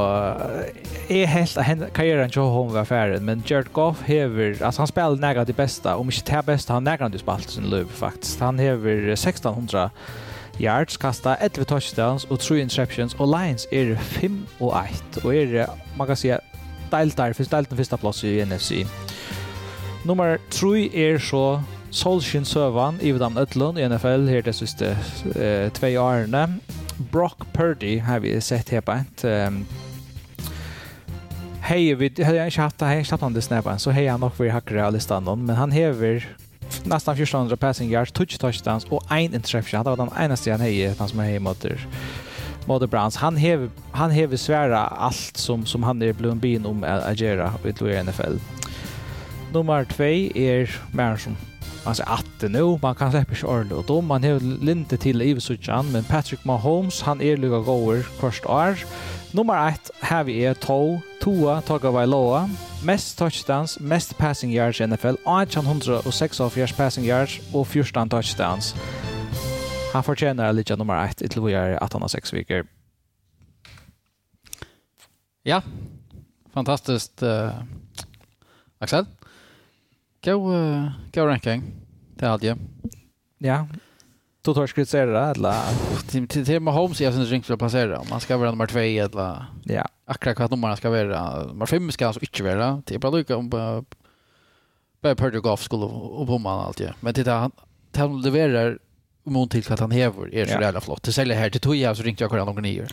är 1.09 1.27
helt 1.27 1.57
att 1.57 1.93
karriären 1.93 2.31
till 2.31 2.43
honom 2.43 2.75
var 2.75 2.85
färdig. 2.85 3.23
Men 3.23 3.43
Jared 3.47 3.73
Goff 3.73 4.03
hever, 4.03 4.63
alltså 4.63 4.81
han 4.81 4.87
spelar 4.87 5.17
nära 5.17 5.41
av 5.41 5.47
det 5.47 5.57
bästa, 5.57 5.97
om 5.97 6.07
inte 6.07 6.37
det 6.37 6.43
bästa 6.47 6.73
han 6.73 6.85
nära 6.85 7.07
av 7.07 7.11
spalt 7.11 7.51
sin 7.51 7.65
löv 7.65 7.89
faktiskt. 7.89 8.41
Han 8.41 8.59
hever 8.59 9.09
1600 9.09 9.91
yards, 10.59 10.97
kasta 10.97 11.37
11 11.37 11.65
touchdowns 11.65 12.25
och 12.25 12.41
3 12.41 12.61
interceptions 12.61 13.15
och 13.15 13.29
Lions 13.29 13.69
är 13.71 13.97
5 13.97 14.47
och 14.59 14.77
1 14.85 15.17
och 15.17 15.35
är 15.35 15.67
man 15.97 16.07
kan 16.07 16.17
säga 16.17 16.41
delt 16.91 17.17
där, 17.17 17.33
finns 17.33 17.49
delt 17.49 17.69
den 17.69 17.79
första 17.79 17.97
plats 17.97 18.25
i 18.25 18.45
NFC. 18.45 18.73
Nummer 20.05 20.39
3 20.51 21.13
är 21.13 21.19
så 21.19 21.63
Solskjaer 21.91 22.45
Søvan, 22.45 22.99
Ivedam 23.01 23.37
Øtlund 23.37 23.79
i 23.79 23.89
NFL, 23.89 24.29
her 24.29 24.43
det 24.43 24.53
siste 24.53 24.97
eh, 25.35 25.73
tve 25.73 25.99
årene. 25.99 26.59
Brock 26.97 27.53
Purdy 27.53 27.99
har 27.99 28.21
vi 28.21 28.41
sett 28.41 28.71
här 28.71 28.81
på 28.81 28.93
ett 28.93 29.25
um, 29.25 29.67
Hej, 31.61 31.95
vi 31.95 32.25
har 32.25 32.45
inte 32.45 32.61
haft 32.61 32.79
det 32.79 32.87
här, 32.87 33.03
inte 33.03 33.21
han 33.21 33.35
det 33.35 33.43
snäppan, 33.43 33.79
så 33.79 33.91
hej 33.91 34.07
han 34.07 34.21
nog 34.21 34.33
vi 34.45 34.49
hackar 34.49 34.77
av 34.77 34.93
listan 34.93 35.45
men 35.45 35.57
han 35.57 35.71
hever 35.71 36.37
nästan 36.85 37.15
1400 37.15 37.57
passing 37.57 37.91
yards, 37.91 38.13
touch 38.13 38.39
touchdowns 38.39 38.85
och 38.85 39.13
en 39.13 39.35
interception. 39.35 39.85
Det 39.85 39.91
var 39.91 39.97
den 39.97 40.11
enaste 40.19 40.51
han 40.51 40.61
hej, 40.61 40.95
han 40.99 41.09
som 41.09 41.21
är 41.21 41.25
hej 41.25 41.39
mot 41.39 41.65
Mother 42.67 42.87
Browns. 42.87 43.17
Han 43.17 43.37
hever 43.37 43.71
han 43.93 44.11
hever 44.11 44.37
svära 44.37 44.79
allt 44.79 45.37
som 45.37 45.67
som 45.67 45.83
han 45.83 46.03
är 46.03 46.13
blund 46.13 46.41
bin 46.41 46.67
om 46.67 46.85
att 46.85 47.05
agera 47.05 47.53
i 47.91 48.03
NFL. 48.03 48.37
Nummer 49.53 49.85
2 49.85 50.05
är 50.05 50.81
Manson 50.93 51.37
man 51.85 51.95
säger 51.95 52.11
att 52.11 52.27
det 52.41 52.49
nu, 52.49 52.79
man 52.83 52.95
kan 52.95 53.11
släppa 53.11 53.35
sig 53.35 53.49
ordentligt. 53.49 53.79
Och 53.79 53.85
då 53.85 54.01
man 54.01 54.25
har 54.25 54.41
lite 54.65 54.97
till 54.97 55.23
i 55.23 55.35
Vissutjan, 55.35 55.93
men 55.93 56.05
Patrick 56.05 56.45
Mahomes, 56.45 57.03
han 57.03 57.21
är 57.21 57.37
lika 57.37 57.59
gåer 57.59 58.03
först 58.03 58.47
år. 58.47 58.79
Nummer 59.31 59.69
ett 59.69 59.91
här 60.01 60.25
vi 60.25 60.45
är 60.45 60.55
Tau, 60.55 61.01
Tua, 61.23 61.61
Tagovailoa. 61.61 62.51
Mest 62.85 63.19
touchdowns, 63.19 63.81
mest 63.81 64.19
passing 64.19 64.53
yards 64.53 64.81
i 64.81 64.87
NFL, 64.87 65.07
1806 65.07 66.41
passing 66.77 67.05
yards 67.05 67.41
och 67.53 67.69
14 67.69 68.09
touchdowns. 68.09 68.75
Han 69.93 70.03
förtjänar 70.03 70.53
lite 70.53 70.77
nummer 70.77 71.05
ett, 71.05 71.17
till 71.17 71.43
vi 71.43 71.55
är 71.55 71.71
1806 71.71 72.33
veckor. 72.33 72.67
Ja, 75.43 75.63
fantastiskt. 76.53 77.23
Uh, 77.23 77.51
Axel? 78.79 79.07
Go 80.25 80.53
uh, 80.53 80.91
go 81.13 81.27
ranking. 81.27 81.63
Det 82.17 82.27
hade 82.27 82.47
jag. 82.47 82.59
Ja. 83.39 83.67
Du 84.43 84.55
tar 84.55 84.67
skritt 84.67 84.89
ser 84.89 85.07
det 85.07 85.21
eller 85.21 85.55
till 86.09 86.29
till 86.29 86.47
till 86.47 86.61
Mahomes 86.61 87.01
jag 87.01 87.15
syns 87.15 87.31
ringt 87.31 87.47
för 87.47 87.57
passera. 87.57 88.03
Man 88.11 88.21
ska 88.21 88.37
vara 88.37 88.51
nummer 88.51 88.67
2 88.67 88.79
eller 88.79 89.45
Ja. 89.65 89.89
Akra 90.07 90.35
kvart 90.35 90.51
nummer 90.51 90.77
ska 90.77 90.91
vara. 90.91 91.45
Nummer 91.47 91.67
5 91.67 91.93
ska 91.93 92.07
alltså 92.07 92.21
inte 92.21 92.43
vara. 92.43 92.83
Det 92.87 92.95
är 92.95 92.99
bara 92.99 93.13
lika 93.13 93.37
om 93.37 93.51
på 93.51 93.85
Purdue 95.03 95.41
Golf 95.41 95.63
skulle 95.63 95.85
och 95.85 96.27
på 96.27 96.39
man 96.39 96.61
allt 96.61 96.81
ja. 96.81 96.91
Men 97.01 97.15
det 97.15 97.23
där 97.23 97.51
han 97.95 98.23
levererar 98.23 98.79
mot 99.25 99.51
till 99.51 99.73
att 99.73 99.81
han 99.81 99.91
häver 99.91 100.35
är 100.35 100.47
så 100.47 100.61
jävla 100.61 100.81
flott. 100.81 101.03
Det 101.03 101.13
säljer 101.13 101.37
här 101.37 101.51
till 101.51 101.61
Toja 101.61 101.95
så 101.95 102.03
ringte 102.03 102.25
jag 102.25 102.31
kolla 102.31 102.45
någon 102.45 102.63
nio. 102.63 102.87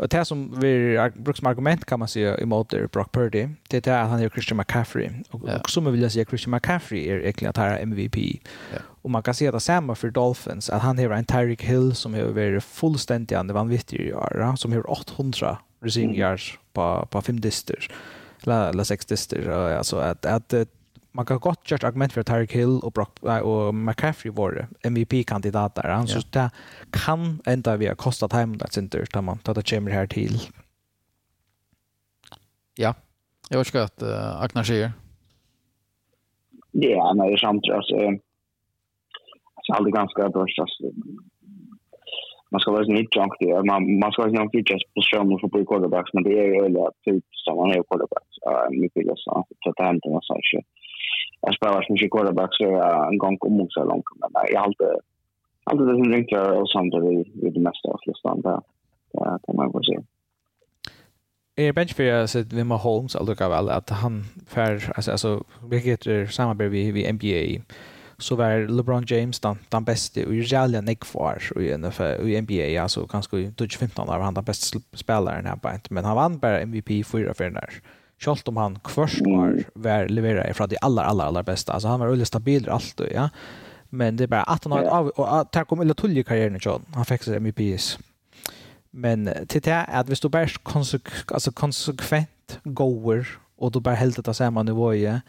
Och 0.00 0.08
det 0.08 0.24
som 0.24 0.60
vi 0.60 0.98
brukar 1.14 1.38
som 1.38 1.46
argument 1.46 1.84
kan 1.84 1.98
man 1.98 2.08
säga 2.08 2.38
emot 2.38 2.72
er 2.72 2.88
Brock 2.92 3.12
Purdy, 3.12 3.48
det 3.68 3.86
är 3.86 4.02
att 4.02 4.10
han 4.10 4.20
är 4.20 4.28
Christian 4.28 4.56
McCaffrey. 4.56 5.10
Och, 5.30 5.40
ja. 5.46 5.58
och 5.58 5.70
som 5.70 5.92
vill 5.92 6.02
jag 6.02 6.12
säga 6.12 6.24
Christian 6.24 6.50
McCaffrey 6.50 7.08
är 7.08 7.20
egentligen 7.20 7.50
att 7.50 7.56
han 7.56 7.66
är 7.66 7.78
MVP. 7.78 8.16
Ja. 8.16 8.78
Och 9.02 9.10
man 9.10 9.22
kan 9.22 9.34
säga 9.34 9.52
det 9.52 9.60
samma 9.60 9.94
för 9.94 10.10
Dolphins, 10.10 10.70
att 10.70 10.82
han 10.82 10.98
har 10.98 11.10
en 11.10 11.24
Tyreek 11.24 11.62
Hill 11.62 11.94
som 11.94 12.14
har 12.14 12.22
varit 12.22 12.64
fullständigt 12.64 13.38
andra 13.38 13.54
vanvittig 13.54 14.00
i 14.00 14.12
år, 14.12 14.56
som 14.56 14.72
har 14.72 14.90
800 14.90 15.58
receiving 15.82 16.16
yards 16.16 16.58
på, 16.72 17.08
på 17.10 17.22
fem 17.22 17.40
dister, 17.40 17.88
eller, 18.42 18.68
eller 18.68 18.84
sex 18.84 19.06
dister. 19.06 19.48
Alltså 19.50 19.96
att, 19.96 20.26
att, 20.26 20.54
att 20.54 20.68
man 21.12 21.26
kan 21.26 21.38
gott 21.38 21.72
ett 21.72 21.84
argument 21.84 22.12
för 22.12 22.22
Tyreek 22.22 22.52
Hill 22.52 22.80
och, 22.82 22.92
Brock, 22.92 23.18
och 23.42 23.74
McCaffrey 23.74 24.32
var 24.32 24.66
MVP-kandidater. 24.82 25.88
Ja. 25.88 26.06
Så 26.06 26.20
det 26.30 26.50
kan 26.90 27.40
ända 27.46 27.76
vi 27.76 27.86
har 27.86 27.94
kostat 27.94 28.32
hem 28.32 28.56
det 28.56 28.72
center 28.72 29.04
tar 29.06 29.22
man 29.22 29.38
tar 29.38 29.54
det 29.54 29.70
kommer 29.70 29.90
här 29.90 30.06
till. 30.06 30.38
Ja. 32.74 32.94
Jag 33.50 33.58
vet 33.58 33.66
inte 33.66 33.84
att 33.84 34.02
uh, 34.02 34.42
Agnar 34.42 34.62
säger. 34.62 34.92
Ja, 36.72 37.12
nej, 37.16 37.38
samtidigt 37.38 37.76
alltså 37.76 37.96
alltså 39.54 39.72
alltid 39.72 39.94
ganska 39.94 40.28
börst 40.28 40.58
alltså 40.58 40.82
man 42.50 42.60
ska 42.60 42.70
vara 42.70 42.84
så 42.84 42.92
mycket 42.92 43.16
junk 43.16 43.32
det 43.40 43.64
man 43.64 43.98
man 43.98 44.12
ska 44.12 44.28
inte 44.28 44.42
ha 44.42 44.50
just 44.52 44.94
position 44.94 45.38
för 45.40 45.48
på 45.48 45.64
quarterbacks 45.64 46.12
men 46.14 46.22
det 46.22 46.38
är 46.38 46.46
ju 46.46 46.64
öliga 46.64 46.90
typ 47.04 47.24
som 47.30 47.56
man 47.56 47.68
har 47.70 47.82
quarterbacks 47.88 48.34
uh, 48.48 48.80
mycket 48.82 49.18
så 49.18 49.46
att 49.68 49.76
ta 49.76 49.84
hem 49.84 50.00
till 50.00 50.18
så 50.22 50.34
här 50.34 50.42
jag 51.40 51.54
spelar 51.54 51.82
så 51.82 51.92
mycket 51.92 52.10
quarterback 52.10 52.50
så 52.52 52.64
jag 52.64 53.12
en 53.12 53.18
gång 53.18 53.36
om 53.40 53.66
så 53.70 53.84
långt 53.84 54.04
men 54.20 54.30
jag 54.52 54.60
har 54.60 54.66
alltid 54.66 54.86
alltid 55.64 55.86
det 55.86 55.94
som 55.94 56.12
ringt 56.12 56.32
och 56.32 56.68
sånt 56.68 56.92
där 56.92 57.12
i 57.12 57.50
det 57.50 57.60
mesta 57.60 57.88
av 57.88 58.00
listan 58.06 58.40
där 58.40 58.60
där 59.12 59.38
kan 59.46 59.56
man 59.56 59.72
väl 59.72 59.84
se. 59.84 59.98
Är 61.56 61.72
bench 61.72 61.94
för 61.96 62.02
jag 62.02 62.28
sett 62.28 62.52
med 62.52 62.78
Holmes 62.78 63.16
alltså 63.16 63.48
väl 63.48 63.68
att 63.68 63.90
han 63.90 64.24
för 64.46 64.92
alltså 64.96 65.10
alltså 65.10 65.44
vilket 65.70 66.32
samarbete 66.32 66.68
vi 66.68 66.92
vi 66.92 67.12
NBA 67.12 67.64
så 68.18 68.36
var 68.36 68.68
LeBron 68.68 69.04
James 69.06 69.40
den, 69.40 69.56
den 69.68 69.84
bästa 69.84 70.26
och 70.26 70.34
Jalja 70.34 70.80
Nick 70.80 71.04
Far 71.04 71.42
i 71.56 71.78
NFL 71.78 72.28
i 72.28 72.40
NBA 72.40 72.82
alltså 72.82 73.06
kanske 73.06 73.38
i 73.38 73.44
2015 73.44 74.06
var 74.06 74.18
han 74.20 74.34
den 74.34 74.44
bästa 74.44 74.78
spelaren 74.92 75.46
här 75.46 75.56
på 75.56 75.70
men 75.90 76.04
han 76.04 76.16
vann 76.16 76.38
bara 76.38 76.60
MVP 76.60 77.06
fyra 77.06 77.34
för 77.34 77.50
när. 77.50 77.70
Kjolt 78.20 78.48
om 78.52 78.60
han 78.60 78.76
kvørst 78.84 79.24
var, 79.24 79.56
var 79.74 80.10
leverer 80.12 80.52
fra 80.56 80.66
de 80.68 80.76
aller, 80.84 81.02
aller, 81.08 81.30
aller 81.30 81.46
beste. 81.46 81.72
Altså 81.72 81.88
han 81.88 82.02
var 82.02 82.12
veldig 82.12 82.28
stabil 82.28 82.68
allt 82.68 83.00
ja. 83.10 83.28
Men 83.90 84.18
det 84.18 84.28
er 84.28 84.34
bare 84.36 84.50
at 84.52 84.64
han 84.64 84.76
har 84.76 84.84
et 84.84 84.92
av, 84.94 85.10
og 85.16 85.48
det 85.54 85.66
kom 85.66 85.82
ille 85.82 85.96
tullig 85.98 86.24
karrieren 86.28 86.58
i 86.60 86.62
Han 86.94 87.08
fikk 87.08 87.26
seg 87.26 87.40
MVPs. 87.42 87.96
Men 88.92 89.28
til 89.48 89.62
det 89.64 89.72
er 89.72 89.86
at 89.88 90.06
hvis 90.06 90.20
du 90.20 90.28
bare 90.28 90.50
konsek 90.64 91.10
altså 91.32 91.50
konsekvent 91.50 92.60
går, 92.74 93.26
og 93.58 93.74
du 93.74 93.80
bare 93.80 93.96
helder 93.96 94.22
det 94.22 94.36
samme 94.36 94.64
nivået, 94.64 95.22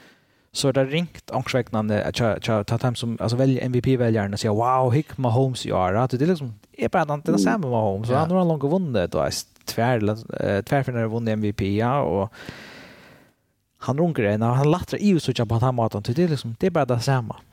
så 0.54 0.68
er 0.68 0.72
det 0.72 0.92
ringt 0.92 1.32
angstvekkende 1.32 2.04
at 2.04 2.20
de 2.84 2.96
som 2.96 3.18
altså, 3.20 3.38
velger 3.38 3.70
MVP-velgerne 3.70 4.38
sier 4.38 4.52
wow, 4.52 4.90
hikk 4.92 5.18
Mahomes 5.18 5.66
i 5.66 5.72
år. 5.72 5.96
Det 6.12 6.22
er 6.22 6.28
liksom, 6.28 6.54
är 6.78 6.90
bare, 6.90 7.06
den 7.06 7.22
den 7.26 7.40
samma 7.40 7.52
samme 7.52 7.70
Mahomes. 7.70 8.10
Ja. 8.10 8.18
Han 8.18 8.32
har 8.32 8.46
langt 8.46 8.64
vunnet, 8.64 9.16
og 9.16 9.32
tverrfinner 9.66 11.02
har 11.02 11.08
vunnet 11.08 11.38
MVP, 11.38 11.62
ja, 11.62 12.02
og 12.02 12.30
han 13.82 13.98
runkar 13.98 14.24
en 14.24 14.42
han 14.42 14.72
latter 14.72 14.98
i 14.98 15.20
så 15.20 15.32
jag 15.36 15.50
på 15.50 15.56
han 15.56 15.76
maten 15.76 16.04
till 16.04 16.16
det 16.16 16.28
liksom 16.28 16.56
det 16.60 16.68
är 16.68 16.72
bara 16.72 16.86
det 16.86 17.00
samma 17.00 17.36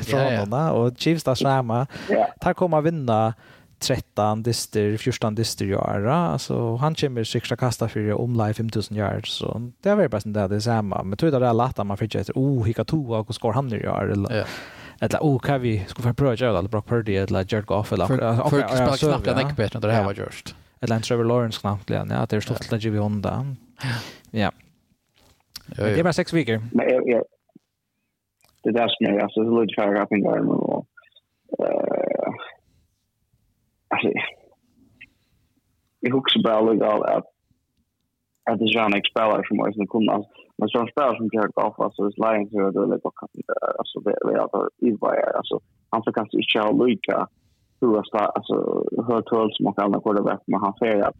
från 0.00 0.20
ja, 0.20 0.32
ja. 0.32 0.40
honom 0.40 0.70
och 0.70 0.92
Chiefs 0.98 1.24
där 1.24 1.34
samma 1.34 1.86
ja. 2.08 2.28
tar 2.40 2.54
komma 2.54 2.80
vinna 2.80 3.34
13 3.78 4.42
dister 4.42 4.96
14 4.96 5.34
dyster 5.34 5.64
göra 5.64 6.16
alltså 6.16 6.76
han 6.76 6.94
kommer 6.94 7.24
sexta 7.24 7.56
kasta 7.56 7.88
för 7.88 8.12
om 8.12 8.32
live 8.32 8.54
5000 8.54 8.96
yards 8.96 9.32
så 9.32 9.70
det 9.82 9.88
är 9.90 10.08
bara 10.08 10.20
sånt 10.20 10.34
där 10.34 10.48
det 10.48 10.60
samma 10.60 11.02
men 11.02 11.16
tror 11.16 11.30
det 11.30 11.46
är 11.46 11.54
lätt 11.54 11.78
att 11.78 11.86
man 11.86 11.96
fick 11.96 12.14
efter 12.14 12.32
oh 12.36 12.66
hicka 12.66 12.84
toa 12.84 13.18
och 13.18 13.34
skor 13.34 13.52
han 13.52 13.66
nu 13.68 13.80
gör 13.80 14.08
eller 14.08 14.38
ja. 14.38 14.44
eller 15.00 15.18
oh 15.18 15.38
kan 15.38 15.60
vi 15.60 15.84
ska 15.88 16.02
få 16.02 16.14
pröva 16.14 16.34
göra 16.34 16.58
eller 16.58 16.68
Brock 16.68 16.88
Purdy 16.88 17.16
eller 17.16 17.46
Jared 17.48 17.66
Goff 17.66 17.92
eller 17.92 18.06
för 18.06 18.16
för 18.48 18.96
snacka 18.96 19.34
näck 19.34 19.50
ekbet 19.50 19.74
när 19.74 19.80
det 19.80 19.92
här 19.92 20.04
var 20.04 20.14
just 20.14 20.54
eller 20.80 20.96
en 20.96 21.02
Trevor 21.02 21.24
Lawrence 21.24 21.60
knappt 21.60 21.90
ja. 21.90 22.04
Det 22.04 22.36
är 22.36 22.40
stort 22.40 22.72
att 22.72 22.84
ge 22.84 22.90
vi 22.90 22.98
onda 22.98 23.54
ja. 24.30 24.52
Ja, 25.76 25.84
Det 25.84 25.90
är 25.90 25.96
ja. 25.96 26.02
bara 26.02 26.12
sex 26.12 26.32
veckor. 26.32 26.60
Men 26.72 26.88
jag, 26.88 27.08
jag, 27.08 27.22
det 28.62 28.72
där 28.72 28.88
som 28.88 29.06
jag, 29.06 29.22
alltså, 29.22 29.40
det 29.42 29.56
är 29.56 29.60
lite 29.60 29.82
färre 29.82 30.02
att 30.02 30.08
jag 30.10 30.50
och, 30.50 30.86
uh, 31.60 32.34
alltså, 33.88 34.08
jag 36.00 36.12
huxar 36.12 36.42
bara 36.42 36.72
lite 36.72 36.86
av 36.86 37.02
att, 37.02 37.26
att 38.50 38.58
det 38.58 38.64
är 38.64 38.96
en 38.96 39.02
spelare 39.10 39.42
som 39.48 39.58
har 39.58 39.86
kunnat, 39.86 40.14
alltså, 40.14 40.30
men 40.58 40.68
så 40.68 40.78
en 40.80 40.92
spelare 40.92 41.16
som 41.16 41.28
Jared 41.32 41.54
Goff, 41.54 41.80
alltså, 41.80 42.02
det 42.02 42.26
är 42.26 42.32
Lions, 42.32 42.50
så 42.50 42.70
det 42.70 42.82
är 42.82 42.94
lite 42.94 43.08
och 43.08 43.14
alltså, 43.78 44.00
det 44.00 44.10
är 44.10 44.44
att 44.44 44.52
det 44.80 44.88
är 45.06 45.36
alltså, 45.36 45.60
han 45.90 46.02
får 46.04 46.12
kanske 46.12 46.36
inte 46.36 46.60
ha 46.60 46.84
lika 46.86 47.28
hur 47.80 47.94
jag 47.94 48.06
start, 48.06 48.30
alltså, 48.34 48.56
hur 49.06 49.22
tull 49.22 49.50
som 49.52 49.66
och 49.66 49.82
andra 49.82 50.00
quarterback, 50.00 50.42
men 50.46 50.60
han 50.60 50.74
får 50.78 51.00
att 51.08 51.16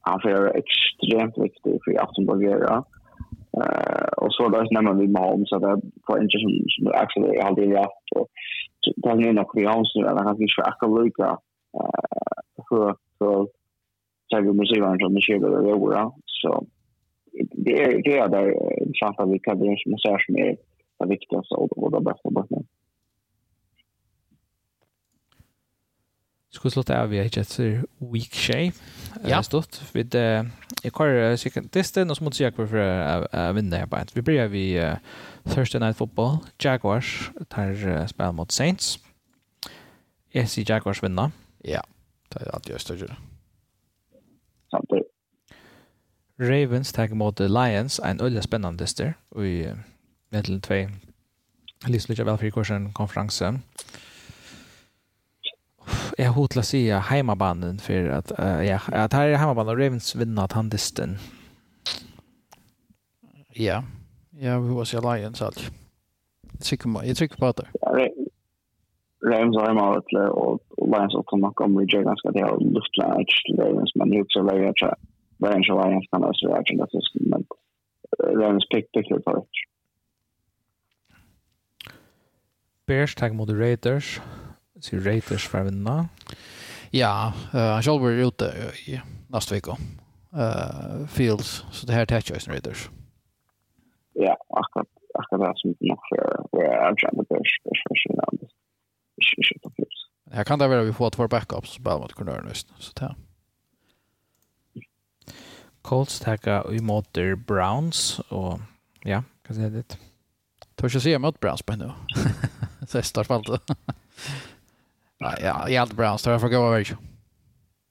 han 0.00 0.20
får 0.20 0.56
extremt 0.56 1.38
viktig 1.38 1.74
för 1.84 2.00
att 2.02 2.16
Uh, 3.56 4.08
och 4.16 4.32
så 4.34 4.48
där 4.48 4.68
nämner 4.70 4.94
vi 4.94 5.08
Mahomes 5.08 5.48
så 5.48 5.58
där 5.58 5.76
på 6.06 6.16
en 6.16 6.28
som 6.30 6.50
som 6.68 6.86
actually 7.02 7.40
har 7.40 7.54
det 7.56 7.64
ja 7.64 7.92
och 8.14 8.28
tar 9.02 9.14
ni 9.14 9.32
några 9.32 9.62
Mahomes 9.62 9.92
så 9.92 10.02
där 10.02 10.24
har 10.24 10.34
vi 10.34 10.48
schacka 10.48 10.86
Luka 10.86 11.38
eh 11.78 12.34
för 12.68 12.96
för 13.18 13.46
så 14.28 14.40
vi 14.40 14.52
måste 14.52 14.74
ju 14.74 14.84
ändå 14.84 15.08
mycket 15.08 15.40
det 15.40 15.50
där 15.50 15.78
vara 15.78 16.12
så 16.24 16.66
det 17.64 17.82
är 17.82 18.02
det 18.02 18.36
där 18.36 18.54
sant 19.00 19.18
att 19.18 19.30
vi 19.30 19.38
kan 19.38 19.58
det 19.58 19.76
som 19.82 19.92
är 19.92 19.98
så 19.98 20.32
mycket 20.32 20.58
det 20.98 21.06
viktigaste 21.06 21.54
och 21.54 21.90
det 21.92 22.00
bästa 22.00 22.30
bara 22.30 22.46
skulle 26.54 26.72
slått 26.72 26.90
av 26.94 27.10
vi 27.10 27.18
ikke 27.20 27.42
etter 27.42 27.82
week 28.00 28.34
shape. 28.34 28.78
Ja. 29.26 29.40
Stått. 29.42 29.80
Vi 29.94 30.04
kvar 30.90 31.36
sikkert 31.40 31.70
distan, 31.74 32.10
og 32.10 32.16
så 32.18 32.24
måtte 32.24 32.42
jeg 32.42 32.54
for 32.56 32.68
å 32.70 33.44
vinne 33.56 33.80
her 33.80 33.88
bare. 33.90 34.10
Vi 34.14 34.22
blir 34.24 34.48
vi 34.52 34.64
Thursday 35.50 35.80
Night 35.80 35.96
Football. 35.96 36.38
Jaguars 36.62 37.30
tar 37.50 37.74
spil 38.10 38.36
mot 38.36 38.52
Saints. 38.52 38.98
Jeg 40.34 40.50
sier 40.50 40.66
Jaguars 40.68 41.02
vinner. 41.02 41.30
Ja, 41.64 41.80
det 42.32 42.42
er 42.42 42.54
alltid 42.54 42.74
jeg 42.74 42.84
større. 42.84 43.16
Samtidig. 44.74 45.04
Ravens 46.42 46.92
tar 46.92 47.14
mot 47.14 47.38
Lions, 47.40 48.00
en 48.02 48.20
øyelig 48.20 48.42
spennende 48.42 48.82
dyster, 48.82 49.14
og 49.30 49.46
i 49.46 49.68
middelen 50.34 50.60
2 50.60 50.84
Liselig 51.84 52.20
av 52.22 52.26
velfri 52.30 52.48
kursen 52.50 52.92
konferansen. 52.96 53.60
Ja 53.60 54.03
Jeg 56.18 56.30
har 56.30 56.46
til 56.46 56.60
å 56.60 56.66
si 56.66 56.80
heimabanen 57.10 57.80
for 57.82 58.10
at, 58.14 58.30
uh, 58.38 58.60
ja, 58.62 58.78
at 58.92 59.16
her 59.16 59.32
er 59.32 59.40
heimabanen 59.40 59.74
og 59.74 59.80
Ravens 59.80 60.12
vinner 60.18 60.46
at 60.46 60.54
han 60.54 60.70
disten. 60.70 61.18
Ja. 63.58 63.82
Ja, 64.40 64.58
vi 64.58 64.74
var 64.74 64.84
så 64.84 65.00
Lions. 65.00 65.42
Jag 66.70 66.86
man, 66.86 67.06
jag 67.06 67.16
tycker 67.16 67.36
på 67.36 67.52
det. 67.52 67.66
Rams 69.24 69.56
har 69.56 69.74
man 69.74 69.94
vet 69.94 70.30
och 70.30 70.60
och 70.78 70.88
Lions 70.88 71.14
också 71.14 71.36
nog 71.36 71.60
om 71.60 71.76
vi 71.78 71.84
gör 71.84 72.02
ganska 72.02 72.30
det 72.30 72.40
har 72.40 72.60
lufta 72.60 73.20
edge 73.20 73.44
till 73.46 73.56
Ravens 73.56 73.92
men 73.94 74.10
det 74.10 74.16
är 74.16 74.22
också 74.22 74.42
väldigt 74.42 74.82
att 74.82 74.98
Rams 75.44 75.70
och 75.70 75.86
Lions 75.86 76.08
kan 76.10 76.24
också 76.24 76.46
reaction 76.46 76.76
det 76.76 76.82
är 76.82 77.28
men 77.30 77.44
eh, 78.18 78.38
Rams 78.38 78.68
pick 78.68 78.92
pick 78.92 79.10
it 79.10 79.24
for 79.24 79.44
Bears 82.86 83.14
tar 83.14 83.30
mot 83.30 83.50
Raiders. 83.50 84.20
Så 84.84 84.96
Raiders 84.96 85.48
för 85.48 85.62
vinna. 85.62 86.08
Ja, 86.90 87.32
uh, 87.54 87.60
han 87.60 87.82
själv 87.82 88.02
var 88.02 88.10
ute 88.10 88.44
i 88.86 89.00
nästa 89.28 89.54
vecka. 89.54 89.76
Uh, 90.34 91.06
Fields, 91.06 91.64
så 91.72 91.86
det 91.86 91.92
här 91.92 92.06
tar 92.06 92.16
jag 92.16 92.48
Raiders. 92.48 92.90
Ja, 94.12 94.36
akkurat. 94.48 94.86
Akkurat 95.14 95.40
det 95.40 95.60
som 95.60 95.74
nog 95.80 95.98
för 96.08 96.64
Alexander 96.86 97.24
Bush, 97.28 97.52
Bush, 97.64 97.82
Bush, 97.88 98.04
Bush, 98.08 99.36
Bush, 99.36 99.52
Bush, 99.62 99.76
Bush. 99.76 100.36
Här 100.36 100.44
kan 100.44 100.58
det 100.58 100.68
vara 100.68 100.82
vi 100.82 100.92
får 100.92 101.10
två 101.10 101.28
backups 101.28 101.78
bara 101.78 101.98
mot 101.98 102.12
Cornell 102.12 102.48
just 102.48 102.68
så 102.78 102.92
det 102.94 103.14
Colts 105.82 106.20
tacka 106.20 106.64
i 106.70 106.80
mot 106.80 107.18
Browns 107.46 108.18
och 108.18 108.60
ja, 109.04 109.22
kan 109.46 109.56
säga 109.56 109.68
det. 109.68 109.98
Törs 110.74 110.94
jag 110.94 111.02
se 111.02 111.18
mot 111.18 111.40
Browns 111.40 111.62
på 111.62 111.76
nu. 111.76 111.92
så 112.88 112.98
är 112.98 113.02
start 113.02 113.26
fallet. 113.26 113.60
Nej, 115.24 115.40
ja, 115.42 115.52
helt 115.52 115.92
bra. 115.92 116.18
Så 116.18 116.30
jag 116.30 116.40
får 116.40 116.48
gå 116.48 116.56
över. 116.56 116.96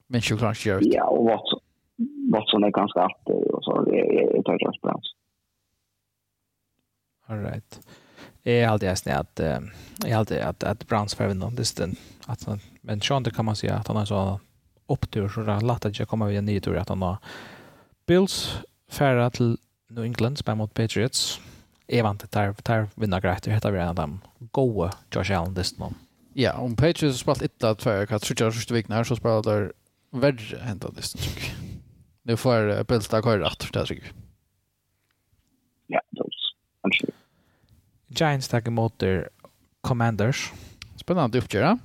Men 0.06 0.20
sjukt 0.20 0.40
kanske 0.40 0.68
gör. 0.68 0.80
Ja, 0.84 1.04
och 1.04 1.24
vad 1.24 1.40
vad 2.30 2.48
som 2.48 2.64
är 2.64 2.70
ganska 2.70 3.00
att 3.00 3.28
och 3.28 3.64
så 3.64 3.84
det 3.84 3.98
är 3.98 4.56
jag 4.60 4.74
bra. 4.82 5.00
All 7.26 7.42
right. 7.42 7.80
Är 8.42 8.68
alltid 8.68 8.88
är 8.88 8.94
snärt 8.94 9.20
att 9.20 9.40
är 9.40 10.16
alltid 10.16 10.40
att 10.40 10.64
att 10.64 10.88
Browns 10.88 11.14
för 11.14 11.28
vinner 11.28 11.50
det 11.50 11.76
den 11.76 11.96
att 12.26 12.48
men 12.80 13.00
Sean 13.00 13.22
det 13.22 13.30
kan 13.30 13.44
man 13.44 13.56
säga 13.56 13.74
att 13.74 13.88
han 13.88 13.96
är 13.96 14.04
så 14.04 14.40
upptur 14.86 15.28
så 15.28 15.40
där 15.40 15.60
lätt 15.60 15.84
att 15.84 15.98
jag 15.98 16.08
kommer 16.08 16.26
vid 16.26 16.38
en 16.38 16.44
ny 16.44 16.60
tur 16.60 16.76
att 16.76 16.88
han 16.88 17.02
har 17.02 17.16
Bills 18.06 18.58
färra 18.90 19.30
till 19.30 19.56
New 19.88 20.04
England 20.04 20.38
spär 20.38 20.54
mot 20.54 20.74
Patriots. 20.74 21.40
Evant 21.86 22.30
tar 22.30 22.52
tar 22.52 22.88
vinna 22.94 23.20
grejt 23.20 23.44
det 23.44 23.50
heter 23.50 23.70
vi 23.70 23.78
en 23.78 23.88
av 23.88 23.94
dem. 23.94 24.20
Goa 24.38 24.90
Josh 25.10 25.38
Allen 25.38 25.54
distan. 25.54 25.86
Mm. 25.86 25.94
Ja, 26.36 26.52
om 26.52 26.76
Patriots 26.76 27.02
har 27.02 27.34
spalt 27.34 27.42
illa 27.42 27.74
tvär, 27.74 28.06
jag 28.10 28.22
tror 28.22 28.36
jag 28.40 28.54
första 28.54 28.74
veckan 28.74 28.96
här 28.96 29.04
så 29.04 29.16
spelade 29.16 29.50
där 29.50 29.72
värre 30.10 30.58
hända 30.58 30.88
listan 30.96 31.22
tycker 31.22 31.46
jag. 31.46 31.56
Nu 32.22 32.36
får 32.36 32.68
uh, 32.68 32.82
Pelta 32.82 33.22
kvar 33.22 33.38
rätt 33.38 33.72
det 33.72 33.86
tycker 33.86 34.04
jag. 34.06 34.14
Ja, 35.86 36.00
det 36.10 37.12
Giants 38.08 38.48
taggar 38.48 38.70
mot 38.70 38.98
der 38.98 39.28
Commanders. 39.80 40.52
Spännande 40.96 41.38
uppgöra. 41.38 41.78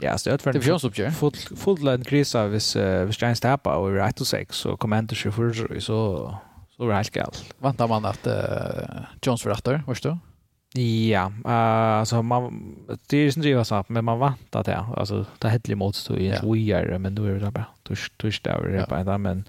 Ja, 0.00 0.18
så 0.18 0.30
det 0.30 0.46
är 0.46 0.52
för 0.52 0.86
uppgör. 0.86 1.10
Full 1.10 1.32
full 1.56 1.80
land 1.80 2.06
krisa 2.06 2.46
hvis, 2.46 2.76
uh, 2.76 3.04
hvis 3.04 3.22
Giants 3.22 3.40
tappa 3.40 3.76
och 3.76 3.92
right 3.92 4.16
to 4.16 4.24
sex 4.24 4.56
så 4.56 4.76
Commanders 4.76 5.26
er 5.26 5.30
för 5.30 5.80
så 5.80 6.38
så 6.76 6.84
er 6.84 6.88
det 6.88 6.94
helt 6.94 7.10
galt. 7.10 7.54
Väntar 7.58 7.88
man 7.88 8.04
att 8.04 8.26
uh, 8.26 9.06
Jones 9.22 9.42
för 9.42 9.50
rätter, 9.50 9.82
förstår 9.86 10.10
du? 10.10 10.35
Ja, 10.76 11.32
uh, 11.44 11.52
alltså 11.52 12.22
man 12.22 12.76
det 13.06 13.16
är 13.16 13.20
ju 13.20 13.26
inte 13.26 13.64
så 13.64 13.84
men 13.88 14.04
man 14.04 14.18
väntar 14.18 14.64
det. 14.64 14.76
Alltså 14.76 15.26
det 15.38 15.48
hade 15.48 15.74
mot 15.74 15.96
så 15.96 16.16
i 16.16 16.28
en 16.28 16.52
weird 16.52 17.00
men 17.00 17.14
då 17.14 17.24
är 17.24 17.32
det 17.32 17.50
bara 17.50 17.66
tusch 17.82 18.16
tusch 18.16 18.40
där 18.42 18.62
det 18.62 18.86
på 18.86 19.10
där 19.10 19.18
men 19.18 19.44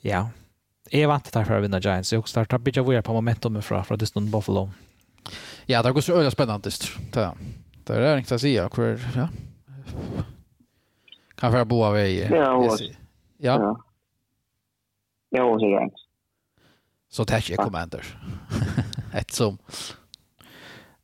ja. 0.00 0.30
Jag 0.90 1.08
väntar 1.08 1.40
där 1.40 1.46
för 1.46 1.56
att 1.56 1.64
vinna 1.64 1.80
Giants. 1.80 2.12
Jag 2.12 2.28
startar 2.28 2.58
bitcha 2.58 2.82
weird 2.82 3.04
på 3.04 3.12
momentum 3.12 3.62
från 3.62 3.84
från 3.84 3.98
Diston 3.98 4.30
Buffalo. 4.30 4.70
Ja, 5.66 5.82
det 5.82 5.92
går 5.92 6.00
så 6.00 6.12
öliga 6.12 6.30
spännande 6.30 6.70
det. 7.12 7.30
Det 7.84 7.94
är 7.94 8.16
inte 8.16 8.34
att 8.34 8.40
säga 8.40 8.70
hur 8.76 9.06
ja. 9.16 9.28
Kan 11.34 11.52
för 11.52 11.64
boa 11.64 11.90
vi. 11.90 12.28
Ja. 12.30 12.76
Ja. 13.38 13.84
Ja, 15.30 15.44
och 15.44 15.60
så 15.60 15.66
Giants. 15.66 16.06
Så 17.08 17.24
tack 17.24 17.50
jag 17.50 17.58
commander. 17.58 18.04
Ett 19.14 19.30
som 19.30 19.58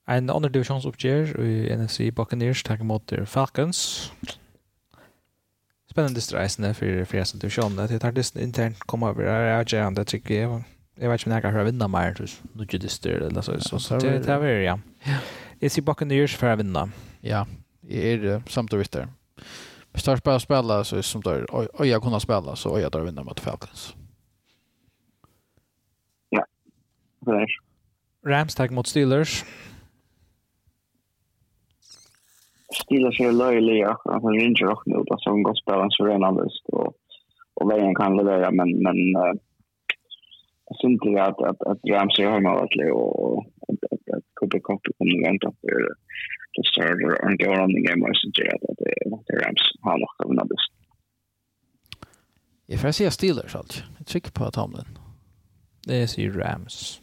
En 0.07 0.31
andre 0.31 0.53
divisjonsoppgjør 0.55 1.33
i 1.43 1.55
NFC 1.75 2.13
Buccaneers 2.15 2.63
tar 2.63 2.79
imot 2.83 3.11
Falcons. 3.27 4.13
Spennende 5.91 6.23
reisende 6.37 6.71
for 6.79 7.09
fleste 7.11 7.41
divisjonene. 7.43 7.89
Det 7.91 7.99
tar 8.05 8.15
disten 8.15 8.43
internt 8.43 8.87
komme 8.87 9.11
over. 9.11 9.27
Jeg 9.27 9.59
vet 9.59 9.73
ikke 9.73 9.87
om 9.87 9.99
det 9.99 10.07
trykker 10.07 10.35
jeg. 10.37 10.63
Jeg 10.97 11.11
vet 11.11 11.21
ikke 11.21 11.31
om 11.31 11.35
jeg 11.35 11.43
kan 11.43 11.67
vinne 11.67 11.89
mer. 11.91 12.23
Nå 12.55 12.63
ikke 12.63 12.79
det 12.79 12.91
styrer 12.95 13.27
eller 13.27 13.43
så. 13.43 13.59
Så 13.83 13.99
det 13.99 14.29
er 14.31 14.39
vi, 14.39 14.55
ja. 14.63 14.77
Jeg 15.61 15.75
sier 15.75 15.85
Buccaneers 15.85 16.39
for 16.39 16.55
å 16.55 16.57
vinne. 16.63 16.87
Ja, 17.27 17.43
jeg 17.83 18.23
er 18.23 18.41
samt 18.47 18.73
og 18.77 18.85
vittere. 18.85 19.11
Hvis 19.97 20.07
jeg 20.07 20.23
bare 20.23 20.41
spiller, 20.41 20.83
så 20.87 21.03
som 21.03 21.23
det 21.25 21.33
er, 21.33 21.47
og 21.51 21.87
jeg 21.89 22.01
kunne 22.05 22.21
spille, 22.21 22.57
så 22.57 22.79
jeg 22.79 22.93
tar 22.93 23.03
vinner 23.03 23.25
mot 23.27 23.41
Falcons. 23.41 23.89
Ja, 26.31 26.45
det 27.27 27.41
er. 27.43 27.63
Rams 28.27 28.55
tar 28.55 28.71
mot 28.71 28.87
Steelers. 28.87 29.41
Ja. 29.43 29.66
stila 32.83 33.13
sig 33.13 33.33
löjliga. 33.33 33.91
Att 33.91 34.23
han 34.23 34.33
ringer 34.33 34.71
och 34.73 34.83
nu 34.87 34.97
då 35.07 35.17
som 35.19 35.43
går 35.43 35.55
spela 35.55 35.87
så 35.91 36.05
redan 36.05 36.25
alldeles 36.25 36.61
och 36.65 36.97
och 37.61 37.71
vägen 37.71 37.95
kan 37.95 38.17
leverera 38.17 38.51
men 38.51 38.83
men 38.83 38.97
uh, 38.97 39.35
jag 40.67 40.77
syns 40.81 41.03
inte 41.05 41.23
att 41.23 41.41
att 41.51 41.63
att 41.71 41.81
Ramsey 41.91 42.25
har 42.25 42.41
målet 42.41 42.93
och 42.93 43.39
att 43.69 43.93
att, 43.93 44.17
att 44.17 44.25
Cooper 44.35 44.59
Cup 44.59 44.81
kommer 44.99 45.27
vänta 45.29 45.53
för 45.61 45.77
det 46.55 46.67
starter 46.73 47.25
och 47.25 47.31
inte 47.31 47.49
har 47.49 47.57
någon 47.57 47.83
game 47.83 48.11
så 48.15 48.29
det 48.35 48.47
är 48.47 48.55
att 48.55 48.77
det 48.79 49.33
är 49.35 49.39
Rams 49.41 49.63
har 49.81 49.99
nog 49.99 50.09
kommit 50.17 50.41
av 50.41 50.49
det. 50.49 50.57
Jag 52.67 52.81
får 52.81 52.91
se 52.91 53.11
Steelers 53.11 53.57
alltså. 53.57 53.83
Jag 53.99 54.07
tycker 54.07 54.31
på 54.31 54.45
att 54.45 54.57
Hamlin. 54.57 54.99
Det 55.87 56.19
ju 56.19 56.39
Rams. 56.39 57.01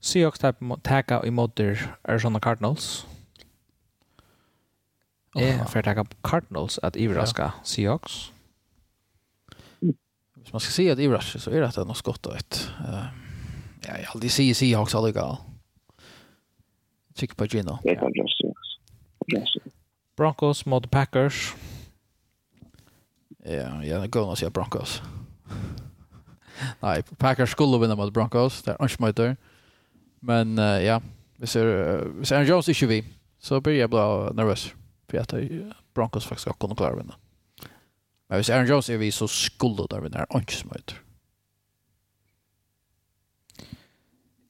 Seahawks 0.00 0.38
tar 0.38 0.52
på 0.52 0.76
tacka 0.76 1.22
i 1.24 1.30
moder 1.30 1.80
Arizona 2.02 2.40
Cardinals. 2.40 3.06
Jeg 5.38 5.68
får 5.70 5.86
takke 5.86 6.04
Cardinals 6.24 6.78
at 6.82 6.96
Ivraska 6.96 7.50
Seahawks. 7.62 8.32
Hvis 10.36 10.52
man 10.52 10.60
skal 10.60 10.72
si 10.72 10.88
at 10.88 10.98
Ivraska 10.98 11.38
så 11.38 11.50
er 11.50 11.66
det 11.66 11.86
noe 11.86 11.98
skott 11.98 12.26
og 12.26 12.36
et. 12.38 12.60
Uh, 12.80 13.06
ja, 13.84 13.98
jeg 14.00 14.10
aldrig 14.14 14.32
sier 14.32 14.54
Seahawks 14.58 14.94
aldrig 14.94 15.14
gal. 15.14 15.36
Tycker 17.18 17.34
på 17.34 17.48
Gino. 17.50 17.78
Jag 17.84 17.98
kan 17.98 18.14
just 18.16 18.38
Seahawks. 18.40 19.56
Broncos 20.16 20.66
mot 20.66 20.90
Packers. 20.90 21.54
Ja, 23.44 23.84
jag 23.84 24.10
går 24.10 24.30
och 24.30 24.38
säger 24.38 24.50
Broncos. 24.50 25.02
Nei, 26.80 27.02
Packers 27.02 27.50
skulle 27.50 27.78
vinna 27.78 27.96
mot 27.96 28.12
Broncos. 28.12 28.62
Det 28.62 28.76
är 28.80 29.06
inte 29.06 29.36
Men 30.20 30.58
uh, 30.58 30.84
ja, 30.84 31.00
hvis, 31.36 31.56
er, 31.56 31.66
uh, 31.66 32.08
hvis 32.18 32.32
Aaron 32.32 32.46
Jones 32.46 32.68
ikke 32.68 32.86
vi, 32.86 33.04
så 33.40 33.60
blir 33.60 33.78
jeg 33.78 33.90
bra 33.90 34.32
nervøs 34.34 34.74
för 35.08 35.18
att 35.18 35.34
Broncos 35.94 36.26
faktiskt 36.26 36.42
ska 36.42 36.52
kunna 36.52 36.74
klara 36.74 36.96
vinna. 36.96 37.14
Men 38.26 38.38
hvis 38.38 38.50
Aaron 38.50 38.66
Jones 38.66 38.90
är 38.90 38.98
vi 38.98 39.12
så 39.12 39.28
skulle 39.28 39.86
där 39.90 40.00
vinna, 40.00 40.26
när 40.30 40.38
inte 40.38 40.52
smöt. 40.52 40.94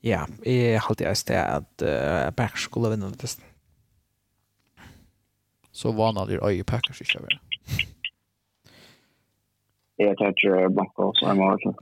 Ja, 0.01 0.27
jag 0.43 0.81
har 0.81 0.89
alltid 0.89 1.07
äst 1.07 1.31
att 1.31 1.83
uh, 1.83 2.31
Packers 2.31 2.61
skulle 2.65 2.91
vinna 2.91 3.11
det. 3.11 3.39
Så 5.73 5.93
vana 5.93 6.25
det 6.25 6.35
är 6.35 6.63
Packers 6.63 7.01
inte 7.01 7.19
väl. 7.19 7.39
Jag 9.97 10.17
tar 10.17 10.35
ju 10.37 10.69
Broncos. 10.69 11.19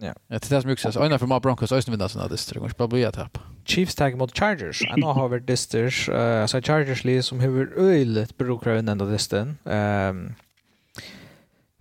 Ja. 0.01 0.15
Det 0.27 0.35
är 0.35 0.39
det 0.39 0.47
som 0.47 0.55
jag 0.55 0.73
också 0.73 0.93
säger. 0.93 1.07
Ena 1.07 1.19
för 1.19 1.27
mig 1.27 1.40
Broncos 1.40 1.73
ösnen 1.73 1.93
vinna 1.93 2.09
sådana 2.09 2.28
distrikt. 2.28 2.78
Jag 2.78 2.89
bli 2.89 3.05
att 3.05 3.15
tappa. 3.15 3.40
Chiefs 3.67 3.95
tag 3.95 4.17
mot 4.17 4.39
Chargers. 4.39 4.83
En 4.83 5.03
har 5.03 5.29
varit 5.29 5.47
disters. 5.47 6.09
Uh, 6.09 6.47
så 6.47 6.63
Chargers 6.63 7.05
li 7.05 7.23
som 7.23 7.41
hur 7.41 7.79
öjligt 7.79 8.39
brukar 8.39 8.75
den 8.75 8.89
enda 8.89 9.05
disten. 9.05 9.59
Um, 9.65 10.35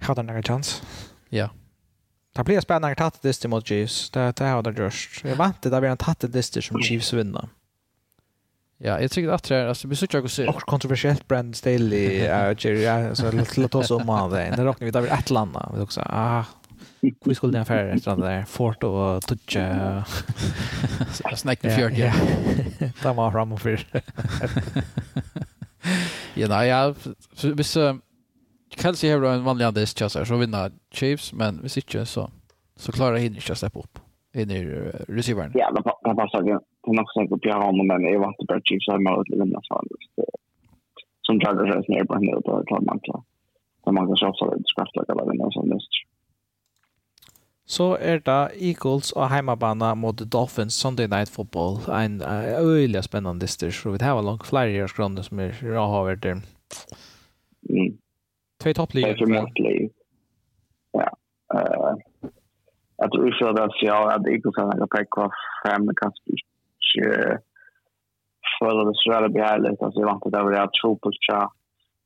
har 0.02 0.16
han 0.16 0.26
några 0.26 0.44
chans? 0.44 0.82
Ja. 1.30 1.50
Det 2.36 2.44
blir 2.44 2.60
spännande 2.60 2.92
att 2.92 3.14
ta 3.14 3.28
dist 3.28 3.46
mot 3.46 3.68
Chiefs. 3.68 4.10
Det, 4.10 4.36
det 4.36 4.46
har 4.46 4.64
det 4.64 4.84
gjort. 4.84 5.22
Jag 5.24 5.36
vant 5.36 5.62
det 5.62 5.70
där 5.70 5.82
vi 5.82 5.88
har 5.88 5.96
tatt 5.96 6.34
dist 6.34 6.64
som 6.64 6.82
Chiefs 6.82 7.14
vinner. 7.14 7.50
Ja, 8.78 9.02
jag 9.02 9.12
tycker 9.12 9.30
att 9.30 9.44
det 9.44 9.56
är 9.56 9.66
alltså 9.66 9.88
vi 9.88 9.96
söker 9.96 10.24
och 10.24 10.32
ser. 10.32 10.50
Och 10.50 10.62
kontroversiellt 10.62 11.28
brand 11.28 11.56
Staley 11.56 12.20
är 12.20 12.68
ju 12.68 12.88
alltså 12.88 13.32
låt 13.56 13.76
oss 13.76 13.92
om 13.92 14.10
av 14.10 14.32
det. 14.32 14.54
Det 14.56 14.66
räknar 14.66 14.86
vi 14.86 14.92
där 14.92 15.14
ett 15.20 15.30
landa. 15.30 15.72
Vi 15.76 15.82
också 15.82 16.02
ah 16.06 16.44
Vi 17.26 17.36
skulle 17.36 17.54
den 17.54 17.66
färre 17.66 17.92
efter 17.92 18.16
det 18.16 18.22
där 18.22 18.44
fort 18.44 18.84
och 18.84 19.22
toucha 19.22 20.06
snackna 21.36 21.70
fjärde. 21.70 22.14
Ja. 22.80 22.88
Ta 23.02 23.14
mig 23.22 23.32
fram 23.32 23.52
och 23.52 23.62
för. 23.62 23.80
Ja, 26.38 26.48
nej, 26.48 26.70
jag 26.70 26.96
visst 27.56 27.78
Kelsey 28.82 29.12
har 29.12 29.24
en 29.24 29.44
vanlig 29.44 29.66
andel 29.66 29.86
chanser 29.86 30.26
så 30.26 30.38
vinner 30.38 30.72
Chiefs 30.92 31.34
men 31.34 31.60
hvis 31.62 31.78
ikke 31.78 32.06
så 32.06 32.30
så 32.76 32.92
klarar 32.92 33.18
hinner 33.18 33.36
inte 33.36 33.56
släppa 33.56 33.80
upp 33.80 34.00
in 34.34 34.52
i 34.52 34.66
receivern. 35.08 35.52
Ja, 35.54 35.72
det 35.72 36.16
passar 36.16 36.42
ju. 36.44 36.58
Det 36.86 37.02
också 37.02 37.22
att 37.22 37.46
jag 37.46 37.54
har 37.54 37.66
honom 37.66 37.88
men 37.88 38.02
jag 38.02 38.20
vant 38.20 38.38
på 38.38 38.60
Chiefs 38.64 38.88
har 38.88 39.00
man 39.00 39.24
lite 39.24 39.38
lämna 39.38 39.60
så 39.64 39.84
som 41.22 41.40
Chargers 41.40 41.76
är 41.76 41.84
snäll 41.84 42.08
på 42.08 42.14
henne 42.14 42.32
och 42.34 42.44
tar 42.44 42.82
man 42.82 43.00
klar. 43.00 43.24
Så 43.84 43.92
man 43.92 44.08
kan 44.08 44.18
själv 44.18 44.34
så 44.34 44.46
det 44.50 44.64
skraftar 44.66 45.06
alla 45.12 45.26
vinner 45.32 45.52
som 45.52 45.70
nästa. 45.70 45.98
Så 47.66 47.96
er 48.00 48.20
det 48.22 48.42
Eagles 48.62 49.12
og 49.12 49.30
heimabana 49.32 49.94
mot 49.98 50.22
Dolphins 50.34 50.74
Sunday 50.78 51.08
Night 51.08 51.30
Football. 51.34 51.80
En 51.90 52.22
uh, 52.22 52.62
øyelig 52.62 53.04
spennende 53.04 53.42
dyster, 53.42 53.72
så 53.72 53.92
vi 53.92 53.98
har 54.02 54.22
langt 54.22 54.46
flere 54.48 54.72
i 54.72 54.82
årsgrann 54.84 55.18
som 55.24 55.40
er 55.40 55.52
rahavert 55.64 56.24
der. 56.24 56.36
Eh, 56.36 57.74
mm. 57.74 57.98
Tvei 58.62 58.74
topplige. 58.74 59.08
Det 59.08 59.16
er 59.16 59.24
formentlig. 59.24 59.90
Ja. 60.94 61.10
Uh, 61.56 61.98
jeg 63.02 63.08
tror 63.12 63.26
ikke 63.26 63.50
at 63.50 63.60
jeg 63.62 63.76
ser 63.80 64.14
at 64.14 64.30
Eagles 64.34 64.60
har 64.60 64.78
noen 64.78 64.94
pekk 64.96 65.18
var 65.22 65.34
fem, 65.66 65.90
kanskje 66.02 66.38
ikke 66.38 67.40
føler 68.60 68.84
det 68.90 68.96
svære 69.02 69.30
behjellet. 69.38 69.82
Altså, 69.82 69.98
jeg 70.00 70.10
vant 70.10 70.28
at 70.30 70.38
jeg 70.38 70.48
var 70.48 70.56
rett 70.60 70.78
tro 70.80 70.94
på 71.02 71.12
tja, 71.26 71.42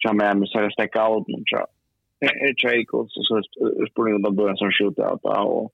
tja 0.02 0.16
med, 0.22 0.40
men 0.40 0.50
så 0.50 0.64
er 0.64 0.72
det 0.72 1.04
av 1.04 1.20
den, 1.28 1.44
tja. 1.52 1.66
Jacobs 2.64 3.18
och 3.18 3.26
så 3.26 3.42
sprang 3.92 4.14
undan 4.16 4.36
början 4.36 4.58
som 4.58 4.72
shootout 4.72 5.24
och 5.24 5.72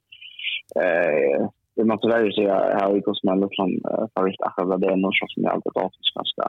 eh 0.84 1.50
det 1.76 1.86
man 1.86 2.00
tyvärr 2.02 2.32
ser 2.32 2.50
här 2.80 2.98
i 2.98 3.02
Kosmell 3.02 3.50
som 3.52 3.70
förut 4.16 4.42
att 4.42 4.82
det 4.82 4.88
är 4.88 4.96
något 4.96 5.16
som 5.34 5.44
jag 5.44 5.54
alltid 5.54 5.72
avsvenska 5.76 6.46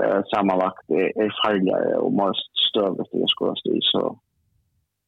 eh 0.00 0.20
sammanlagt 0.34 0.90
är 0.90 1.30
farligare 1.42 1.96
och 1.96 2.12
mest 2.12 2.52
stövligt 2.70 3.14
i 3.14 3.24
skolas 3.28 3.66
i 3.66 3.78
så 3.80 4.18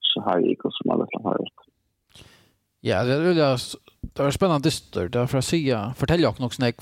så 0.01 0.21
här 0.21 0.51
i 0.51 0.57
Kosmell 0.57 1.07
som 1.11 1.23
förut. 1.23 1.59
Ja, 2.81 3.05
det 3.05 3.13
är 3.13 3.35
det 3.35 3.59
Det 4.15 4.23
var 4.23 4.31
spännande 4.31 4.67
dyster. 4.67 5.09
Det 5.09 5.27
för 5.27 5.39
att 5.39 5.45
säga, 5.45 5.93
fortäll 5.97 6.27
också 6.27 6.43
något 6.43 6.55
snäck 6.55 6.77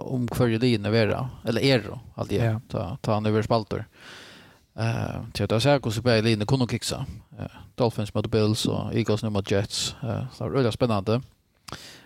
om 0.00 0.28
kvar 0.28 0.46
det 0.46 0.68
innebär, 0.68 1.26
eller 1.48 1.60
er 1.60 1.82
då, 1.88 1.98
allt 2.14 2.30
det, 2.30 2.60
ta, 2.68 2.96
ta 3.00 3.12
han 3.12 3.26
över 3.26 3.42
spaltor. 3.42 3.78
Eh, 3.78 3.84
Eh, 4.80 5.24
till 5.32 5.54
att 5.54 5.62
säga 5.62 5.80
hur 5.84 5.90
så 5.90 6.02
linje 6.02 6.22
linjen 6.22 6.46
kunde 6.46 6.66
kicksa. 6.66 7.06
Dolphins 7.74 8.14
mot 8.14 8.26
Bills 8.26 8.66
och 8.66 8.94
Eagles 8.94 9.22
nu 9.22 9.30
mot 9.30 9.50
Jets. 9.50 9.94
Uh, 10.04 10.32
så 10.32 10.48
det 10.48 10.66
är 10.66 10.70
spännande. 10.70 11.20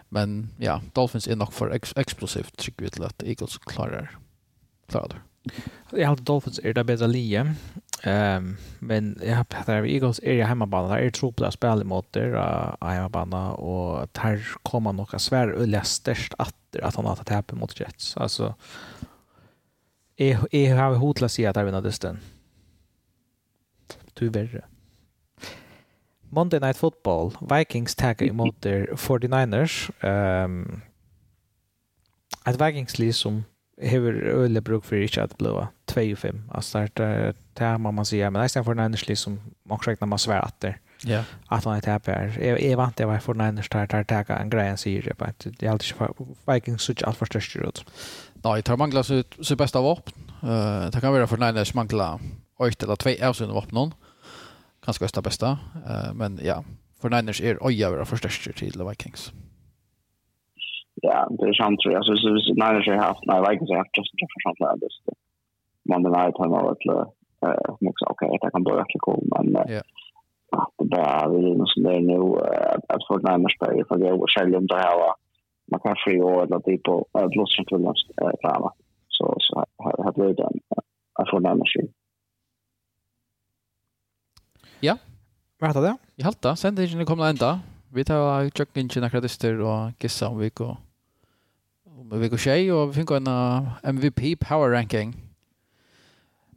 Men 0.09 0.49
ja, 0.59 0.81
Dolphins 0.93 1.29
är 1.29 1.37
nog 1.37 1.53
för 1.53 1.71
ex 1.71 1.93
explosivt 1.97 2.57
tycker 2.57 2.85
vi 2.85 2.91
till 2.91 3.05
att 3.05 3.23
Eagles 3.23 3.59
klarar. 3.59 4.19
Klarar 4.89 5.09
det. 5.09 5.17
Jag 6.01 6.09
har 6.09 6.17
Dolphins 6.17 6.61
är 6.63 6.75
det 6.75 6.85
bättre 6.85 7.07
ligan. 7.07 7.55
Ehm 8.03 8.57
men 8.79 9.19
jag 9.23 9.37
har 9.37 9.87
Eagles 9.87 10.21
är 10.23 10.33
jag 10.33 10.47
hemmabana. 10.47 10.89
Där 10.89 10.99
är 10.99 11.11
tropla 11.11 11.51
spel 11.51 11.85
mot 11.85 12.13
där 12.13 12.77
hemmabana 12.81 13.53
och 13.53 14.09
där 14.13 14.47
kommer 14.63 14.93
några 14.93 15.19
svär 15.19 15.53
och 15.53 15.69
lästest 15.69 16.35
att 16.39 16.55
att 16.83 16.97
han 16.97 17.05
har 17.05 17.17
tagit 17.17 17.53
mot 17.53 17.81
Jets. 17.81 18.17
Alltså 18.17 18.55
är 20.17 20.55
är 20.55 20.75
har 20.75 20.95
hotla 20.95 21.29
sig 21.29 21.47
att 21.47 21.57
vinna 21.57 21.81
distan 21.81 22.19
tyverre. 24.16 24.65
Monday 26.31 26.61
Night 26.61 26.77
Football. 26.77 27.32
Vikings 27.41 27.95
taggar 27.95 28.27
emot 28.27 28.55
der 28.62 28.86
49ers. 28.97 29.91
Um, 30.03 30.82
ett 32.47 32.61
Vikings-liv 32.61 33.12
som 33.12 33.45
hever 33.82 34.12
øle 34.12 34.61
bruk 34.61 34.85
for 34.85 34.97
ikke 34.97 35.23
at 35.23 35.36
blåa 35.39 35.66
2-5. 35.91 36.36
Altså 36.55 36.89
det 36.97 37.05
er 37.07 37.32
det 37.59 37.81
må 37.81 37.91
man 37.91 38.05
sier, 38.05 38.31
men 38.31 38.43
det 38.43 38.57
er 38.57 38.62
for 38.62 38.74
Niners 38.74 39.07
liv 39.09 39.16
som 39.16 39.39
man 39.69 39.78
rekner 39.78 40.07
man 40.07 40.19
svær 40.19 40.41
at 40.41 40.62
der. 40.62 40.73
Ja. 41.07 41.24
Att 41.51 41.65
han 41.65 41.77
är 41.77 41.81
tappet 41.81 42.15
her. 42.15 42.57
Jeg 42.59 42.77
vant 42.77 42.99
det 42.99 43.07
var 43.07 43.19
för 43.19 43.24
for 43.24 43.35
Niners 43.35 43.69
der 43.69 43.86
tar 43.86 44.03
tagga 44.03 44.36
en 44.36 44.51
grej 44.51 44.65
greie 44.65 44.77
sier 44.77 45.03
det. 45.03 45.45
Det 45.45 45.66
er 45.66 45.70
alltid 45.70 45.93
ikke 45.93 46.09
Vikings 46.53 46.82
så 46.82 46.93
ikke 46.93 47.07
alt 47.07 47.16
for 47.16 47.27
størst 47.27 47.57
ut. 47.57 47.85
Nej, 48.45 48.62
tar 48.62 48.77
mangler 48.77 49.03
så, 49.03 49.23
så 49.43 49.57
bästa 49.57 49.78
vapen. 49.78 50.12
våpen. 50.43 50.93
Det 50.93 51.01
kan 51.01 51.12
være 51.12 51.27
for 51.27 51.36
Niners 51.36 51.74
mangler 51.74 52.19
ett 52.61 52.82
eller 52.82 52.97
två 52.97 53.11
avsyn 53.20 53.49
av 53.49 53.55
våpen 53.55 53.74
noen 53.74 53.93
kanskje 54.85 55.05
bästa. 55.05 55.23
beste. 55.23 55.48
men 56.15 56.39
ja, 56.43 56.65
för 57.01 57.11
Niners 57.11 57.40
er 57.40 57.56
øya 57.69 57.90
vera 57.90 58.05
forstørster 58.05 58.52
till 58.52 58.77
Vikings. 58.89 59.32
Ja, 61.02 61.28
det 61.36 61.48
är 61.48 61.55
sant, 61.55 61.81
tror 61.81 61.93
jeg. 61.94 62.05
så, 62.05 62.12
så, 62.16 62.52
Niners 62.62 62.86
har 62.86 63.06
haft, 63.11 63.24
nei, 63.28 63.39
Vikings 63.47 63.70
har 63.70 63.82
haft 63.82 63.97
just 63.98 64.12
Justin 64.12 64.20
Jefferson, 64.23 64.56
det 64.61 64.66
er 64.69 64.74
det 64.74 64.85
beste. 64.86 65.11
Man 65.90 66.06
er 66.06 66.12
nødt 66.69 66.81
til 66.82 66.93
å 66.97 67.01
okej, 68.11 68.28
ok, 68.31 68.43
det 68.43 68.51
kan 68.55 68.65
bli 68.65 68.74
rettelig 68.78 69.02
cool, 69.06 69.23
men 69.35 69.47
yeah. 69.74 69.85
at 70.56 70.73
det 70.81 70.89
bare 70.94 71.40
er 71.40 71.59
noe 71.61 71.69
som 71.73 71.85
det 71.85 71.93
er 71.98 72.06
nå, 72.09 72.20
att 72.94 73.06
få 73.09 73.19
Niners 73.27 73.56
på 73.61 73.70
jeg, 73.73 73.86
for 73.89 74.01
det 74.01 74.09
er 74.09 74.35
själv 74.36 74.56
om 74.61 74.66
det 74.70 74.81
här 74.85 74.97
var 75.02 75.15
McCaffrey 75.73 76.20
och 76.20 76.43
eller 76.43 76.61
de 76.66 76.78
på 76.86 76.94
Blåsson 77.32 77.69
Fullands 77.69 78.02
framme, 78.43 78.70
så 79.16 79.24
har 79.82 80.12
det 80.16 80.24
vært 80.24 80.40
en 80.48 80.59
få 81.31 81.39
Niners 81.39 81.73
skyld. 81.73 81.93
Ja. 84.85 84.98
Hva 85.61 85.70
heter 85.70 85.86
det? 85.86 85.94
Jeg 86.19 86.27
halte 86.28 86.51
det. 86.51 86.59
Sendingen 86.61 87.06
kom 87.09 87.23
da 87.23 87.31
enda. 87.32 87.52
Vi 87.94 88.05
tar 88.05 88.51
tjøkken 88.51 88.90
ikke 88.90 89.05
nekker 89.05 89.23
dyster 89.24 89.61
og 89.62 89.94
gissa 90.02 90.28
om 90.28 90.40
vi 90.43 90.51
går 90.51 90.74
om 91.94 92.11
vi 92.20 92.28
går 92.28 92.40
tjej 92.43 92.73
og 92.74 92.90
vi 92.90 93.01
finner 93.01 93.23
en 93.86 93.97
MVP 93.97 94.35
power 94.43 94.74
ranking 94.74 95.15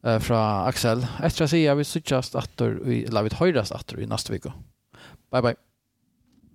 uh, 0.03 0.17
fra 0.19 0.41
Axel. 0.67 1.05
Etter 1.23 1.45
å 1.45 1.51
si 1.51 1.63
at 1.69 1.79
vi 1.79 1.85
suttjast 1.87 2.35
atter, 2.39 2.79
eller 2.83 3.29
vi 3.29 3.37
høyrast 3.37 3.75
atter 3.75 4.01
i 4.01 4.09
neste 4.09 4.33
vik. 4.33 4.49
Bye 5.31 5.45
bye. 5.45 5.66